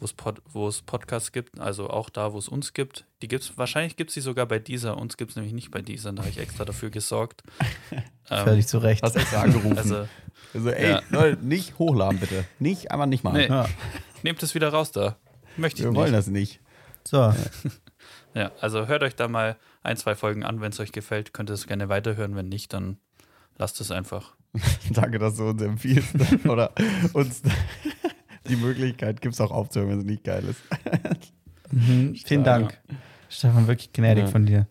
wo 0.00 0.06
es 0.06 0.12
Pod, 0.14 0.40
wo 0.50 0.66
es 0.66 0.82
Podcasts 0.82 1.30
gibt, 1.30 1.60
also 1.60 1.88
auch 1.90 2.10
da, 2.10 2.32
wo 2.32 2.38
es 2.38 2.48
uns 2.48 2.72
gibt. 2.72 3.04
Die 3.22 3.28
gibt's, 3.28 3.52
wahrscheinlich 3.56 3.96
gibt 3.96 4.10
es 4.10 4.14
sie 4.14 4.20
sogar 4.22 4.46
bei 4.46 4.58
dieser, 4.58 4.96
uns 4.96 5.16
gibt 5.16 5.30
es 5.30 5.36
nämlich 5.36 5.52
nicht 5.54 5.70
bei 5.70 5.82
dieser, 5.82 6.12
da 6.12 6.22
habe 6.22 6.30
ich 6.30 6.38
extra 6.38 6.64
dafür 6.64 6.90
gesorgt. 6.90 7.42
Ähm, 8.32 8.44
Völlig 8.44 8.68
zu 8.68 8.78
Recht. 8.78 9.02
Hast 9.02 9.16
extra 9.16 9.40
angerufen. 9.42 9.76
also, 9.76 10.06
Also, 10.54 10.70
ey, 10.70 10.88
Ja. 10.90 11.02
Leute, 11.10 11.44
nicht 11.44 11.80
hochladen 11.80 12.20
bitte. 12.20 12.44
Nicht, 12.60 12.92
einfach 12.92 13.06
nicht 13.06 13.24
mal. 13.24 13.32
nee, 13.32 13.48
Ja. 13.48 13.68
nehmt 14.22 14.40
es 14.44 14.54
wieder 14.54 14.68
raus 14.68 14.92
da. 14.92 15.16
Möchte 15.56 15.80
ich 15.80 15.84
Wir 15.86 15.90
nicht. 15.90 15.98
wollen 15.98 16.12
das 16.12 16.28
nicht. 16.28 16.60
So, 17.04 17.34
Ja, 18.34 18.52
also 18.60 18.86
hört 18.86 19.02
euch 19.02 19.16
da 19.16 19.26
mal 19.26 19.56
ein, 19.82 19.96
zwei 19.96 20.14
Folgen 20.14 20.44
an, 20.44 20.60
wenn 20.60 20.70
es 20.70 20.78
euch 20.78 20.92
gefällt, 20.92 21.34
könnt 21.34 21.50
ihr 21.50 21.54
es 21.54 21.66
gerne 21.66 21.88
weiterhören, 21.88 22.36
wenn 22.36 22.48
nicht, 22.48 22.72
dann 22.72 22.98
lasst 23.58 23.80
es 23.80 23.90
einfach. 23.90 24.36
Danke, 24.90 25.18
dass 25.18 25.34
du 25.34 25.48
uns 25.48 25.60
empfiehlst. 25.60 26.14
Oder 26.46 26.70
uns 27.14 27.42
die 28.50 28.56
Möglichkeit 28.56 29.20
gibst, 29.20 29.40
auch 29.40 29.50
aufzuhören, 29.50 29.90
wenn 29.90 29.98
es 30.00 30.04
nicht 30.04 30.24
geil 30.24 30.44
ist. 30.48 30.60
mhm, 31.70 32.14
vielen 32.14 32.44
Dank. 32.44 32.78
Stefan, 33.28 33.66
wirklich 33.66 33.92
gnädig 33.92 34.24
Ja. 34.24 34.30
von 34.30 34.46
dir. 34.46 34.66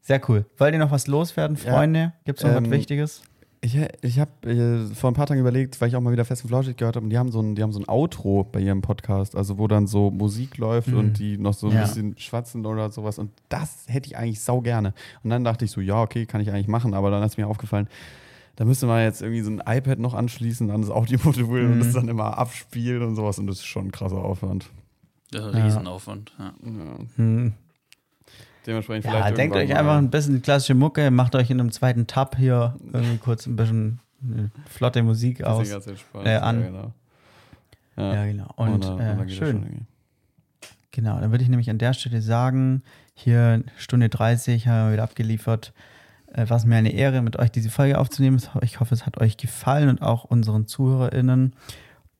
Sehr 0.00 0.20
cool. 0.28 0.46
Wollt 0.58 0.72
ihr 0.72 0.78
noch 0.80 0.90
was 0.90 1.06
loswerden, 1.06 1.56
Ja. 1.64 1.72
Freunde? 1.72 2.12
Gibt 2.24 2.38
es 2.40 2.44
noch 2.44 2.52
Ähm, 2.52 2.64
was 2.64 2.70
Wichtiges? 2.72 3.22
Ich, 3.62 3.76
ich 4.00 4.18
habe 4.18 4.30
äh, 4.50 4.86
vor 4.94 5.10
ein 5.10 5.14
paar 5.14 5.26
Tagen 5.26 5.38
überlegt, 5.38 5.78
weil 5.82 5.88
ich 5.88 5.94
auch 5.96 6.00
mal 6.00 6.12
wieder 6.14 6.24
Fest 6.24 6.42
und 6.44 6.48
Flauschig 6.48 6.78
gehört 6.78 6.96
habe, 6.96 7.04
und 7.04 7.10
die 7.10 7.18
haben, 7.18 7.30
so 7.30 7.40
ein, 7.42 7.54
die 7.54 7.62
haben 7.62 7.72
so 7.74 7.78
ein 7.80 7.86
Outro 7.90 8.42
bei 8.44 8.58
ihrem 8.60 8.80
Podcast, 8.80 9.36
also 9.36 9.58
wo 9.58 9.68
dann 9.68 9.86
so 9.86 10.10
Musik 10.10 10.56
läuft 10.56 10.88
Mhm. 10.88 10.98
und 10.98 11.18
die 11.18 11.36
noch 11.36 11.52
so 11.52 11.68
ein 11.68 11.74
Ja. 11.74 11.82
bisschen 11.82 12.16
schwatzen 12.16 12.64
oder 12.64 12.90
sowas. 12.90 13.18
Und 13.18 13.32
das 13.50 13.84
hätte 13.86 14.06
ich 14.06 14.16
eigentlich 14.16 14.40
sau 14.40 14.62
gerne. 14.62 14.94
Und 15.22 15.28
dann 15.28 15.44
dachte 15.44 15.66
ich 15.66 15.70
so, 15.70 15.82
ja, 15.82 16.00
okay, 16.00 16.24
kann 16.24 16.40
ich 16.40 16.50
eigentlich 16.50 16.68
machen, 16.68 16.94
aber 16.94 17.10
dann 17.10 17.22
ist 17.22 17.36
mir 17.36 17.46
aufgefallen, 17.46 17.86
da 18.60 18.66
müsste 18.66 18.84
man 18.84 19.00
jetzt 19.02 19.22
irgendwie 19.22 19.40
so 19.40 19.50
ein 19.50 19.62
iPad 19.66 19.98
noch 20.00 20.12
anschließen 20.12 20.70
an 20.70 20.82
das 20.82 20.90
Audiomodul 20.90 21.64
und 21.64 21.76
Mhm. 21.76 21.78
das 21.80 21.94
dann 21.94 22.08
immer 22.08 22.36
abspielen 22.36 23.02
und 23.02 23.16
sowas. 23.16 23.38
Und 23.38 23.46
das 23.46 23.56
ist 23.56 23.64
schon 23.64 23.86
ein 23.86 23.90
krasser 23.90 24.18
Aufwand. 24.18 24.66
Das 25.30 25.46
ist 25.46 25.54
ein 25.54 25.58
Ja. 25.60 25.64
Riesenaufwand. 25.64 26.34
Ja. 26.38 26.52
Ja. 26.62 26.98
Hm. 27.16 27.52
Dementsprechend 28.66 29.06
Ja, 29.06 29.12
vielleicht 29.12 29.38
denkt 29.38 29.56
euch 29.56 29.74
einfach 29.74 29.96
ein 29.96 30.10
bisschen 30.10 30.42
klassische 30.42 30.74
Mucke, 30.74 31.10
macht 31.10 31.34
euch 31.36 31.48
in 31.48 31.58
einem 31.58 31.72
zweiten 31.72 32.06
Tab 32.06 32.36
hier 32.36 32.76
irgendwie 32.92 33.16
kurz 33.16 33.46
ein 33.46 33.56
bisschen 33.56 34.00
äh, 34.22 34.48
flotte 34.68 35.02
Musik 35.02 35.38
Bisschen 35.38 35.50
aus. 35.50 35.70
ganz 35.70 35.86
entspannt. 35.86 36.26
äh, 36.26 36.36
an. 36.36 36.60
Ja, 36.60 36.66
genau. 36.66 36.92
Ja, 37.96 38.26
genau. 38.26 38.48
Und, 38.56 38.84
dann- 38.84 38.98
äh, 39.00 39.16
dann 39.16 39.26
geht 39.26 39.40
das 39.40 39.48
schön. 39.48 39.86
Genau, 40.90 41.18
dann 41.18 41.30
würde 41.30 41.42
ich 41.42 41.48
nämlich 41.48 41.70
an 41.70 41.78
der 41.78 41.94
Stelle 41.94 42.20
sagen, 42.20 42.82
hier 43.14 43.62
Stunde 43.78 44.10
30 44.10 44.66
haben 44.68 44.88
wir 44.88 44.92
wieder 44.94 45.04
abgeliefert. 45.04 45.72
Äh, 46.32 46.46
Was 46.48 46.64
mir 46.64 46.76
eine 46.76 46.92
Ehre, 46.92 47.22
mit 47.22 47.38
euch 47.38 47.50
diese 47.50 47.70
Folge 47.70 47.98
aufzunehmen. 47.98 48.40
Ich 48.62 48.80
hoffe, 48.80 48.94
es 48.94 49.06
hat 49.06 49.20
euch 49.20 49.36
gefallen 49.36 49.88
und 49.88 50.02
auch 50.02 50.24
unseren 50.24 50.66
ZuhörerInnen. 50.66 51.54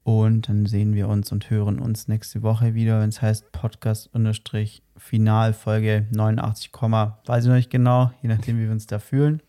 Und 0.02 0.48
dann 0.48 0.66
sehen 0.66 0.94
wir 0.94 1.08
uns 1.08 1.30
und 1.30 1.50
hören 1.50 1.78
uns 1.78 2.08
nächste 2.08 2.42
Woche 2.42 2.74
wieder, 2.74 3.00
wenn 3.00 3.10
es 3.10 3.20
heißt 3.20 3.52
Podcast-Final 3.52 5.52
Folge 5.52 6.06
89, 6.10 6.72
weiß 6.72 7.44
ich 7.44 7.48
noch 7.48 7.56
nicht 7.56 7.70
genau, 7.70 8.10
je 8.22 8.28
nachdem, 8.28 8.58
wie 8.58 8.64
wir 8.64 8.72
uns 8.72 8.86
da 8.86 8.98
fühlen. 8.98 9.42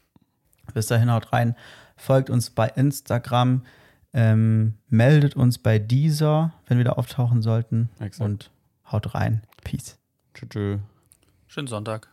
Bis 0.74 0.88
dahin 0.88 1.12
haut 1.12 1.34
rein, 1.34 1.56
folgt 1.96 2.30
uns 2.30 2.50
bei 2.50 2.68
Instagram, 2.68 3.64
ähm, 4.14 4.76
meldet 4.88 5.36
uns 5.36 5.58
bei 5.58 5.80
dieser, 5.80 6.54
wenn 6.68 6.78
wir 6.78 6.86
da 6.86 6.94
auftauchen 6.94 7.42
sollten. 7.42 7.90
Exakt. 8.00 8.22
Und 8.22 8.52
haut 8.92 9.14
rein. 9.16 9.44
Peace. 9.64 9.98
Tschüss. 10.34 10.50
tschüss. 10.50 10.80
Schönen 11.48 11.68
Sonntag. 11.68 12.11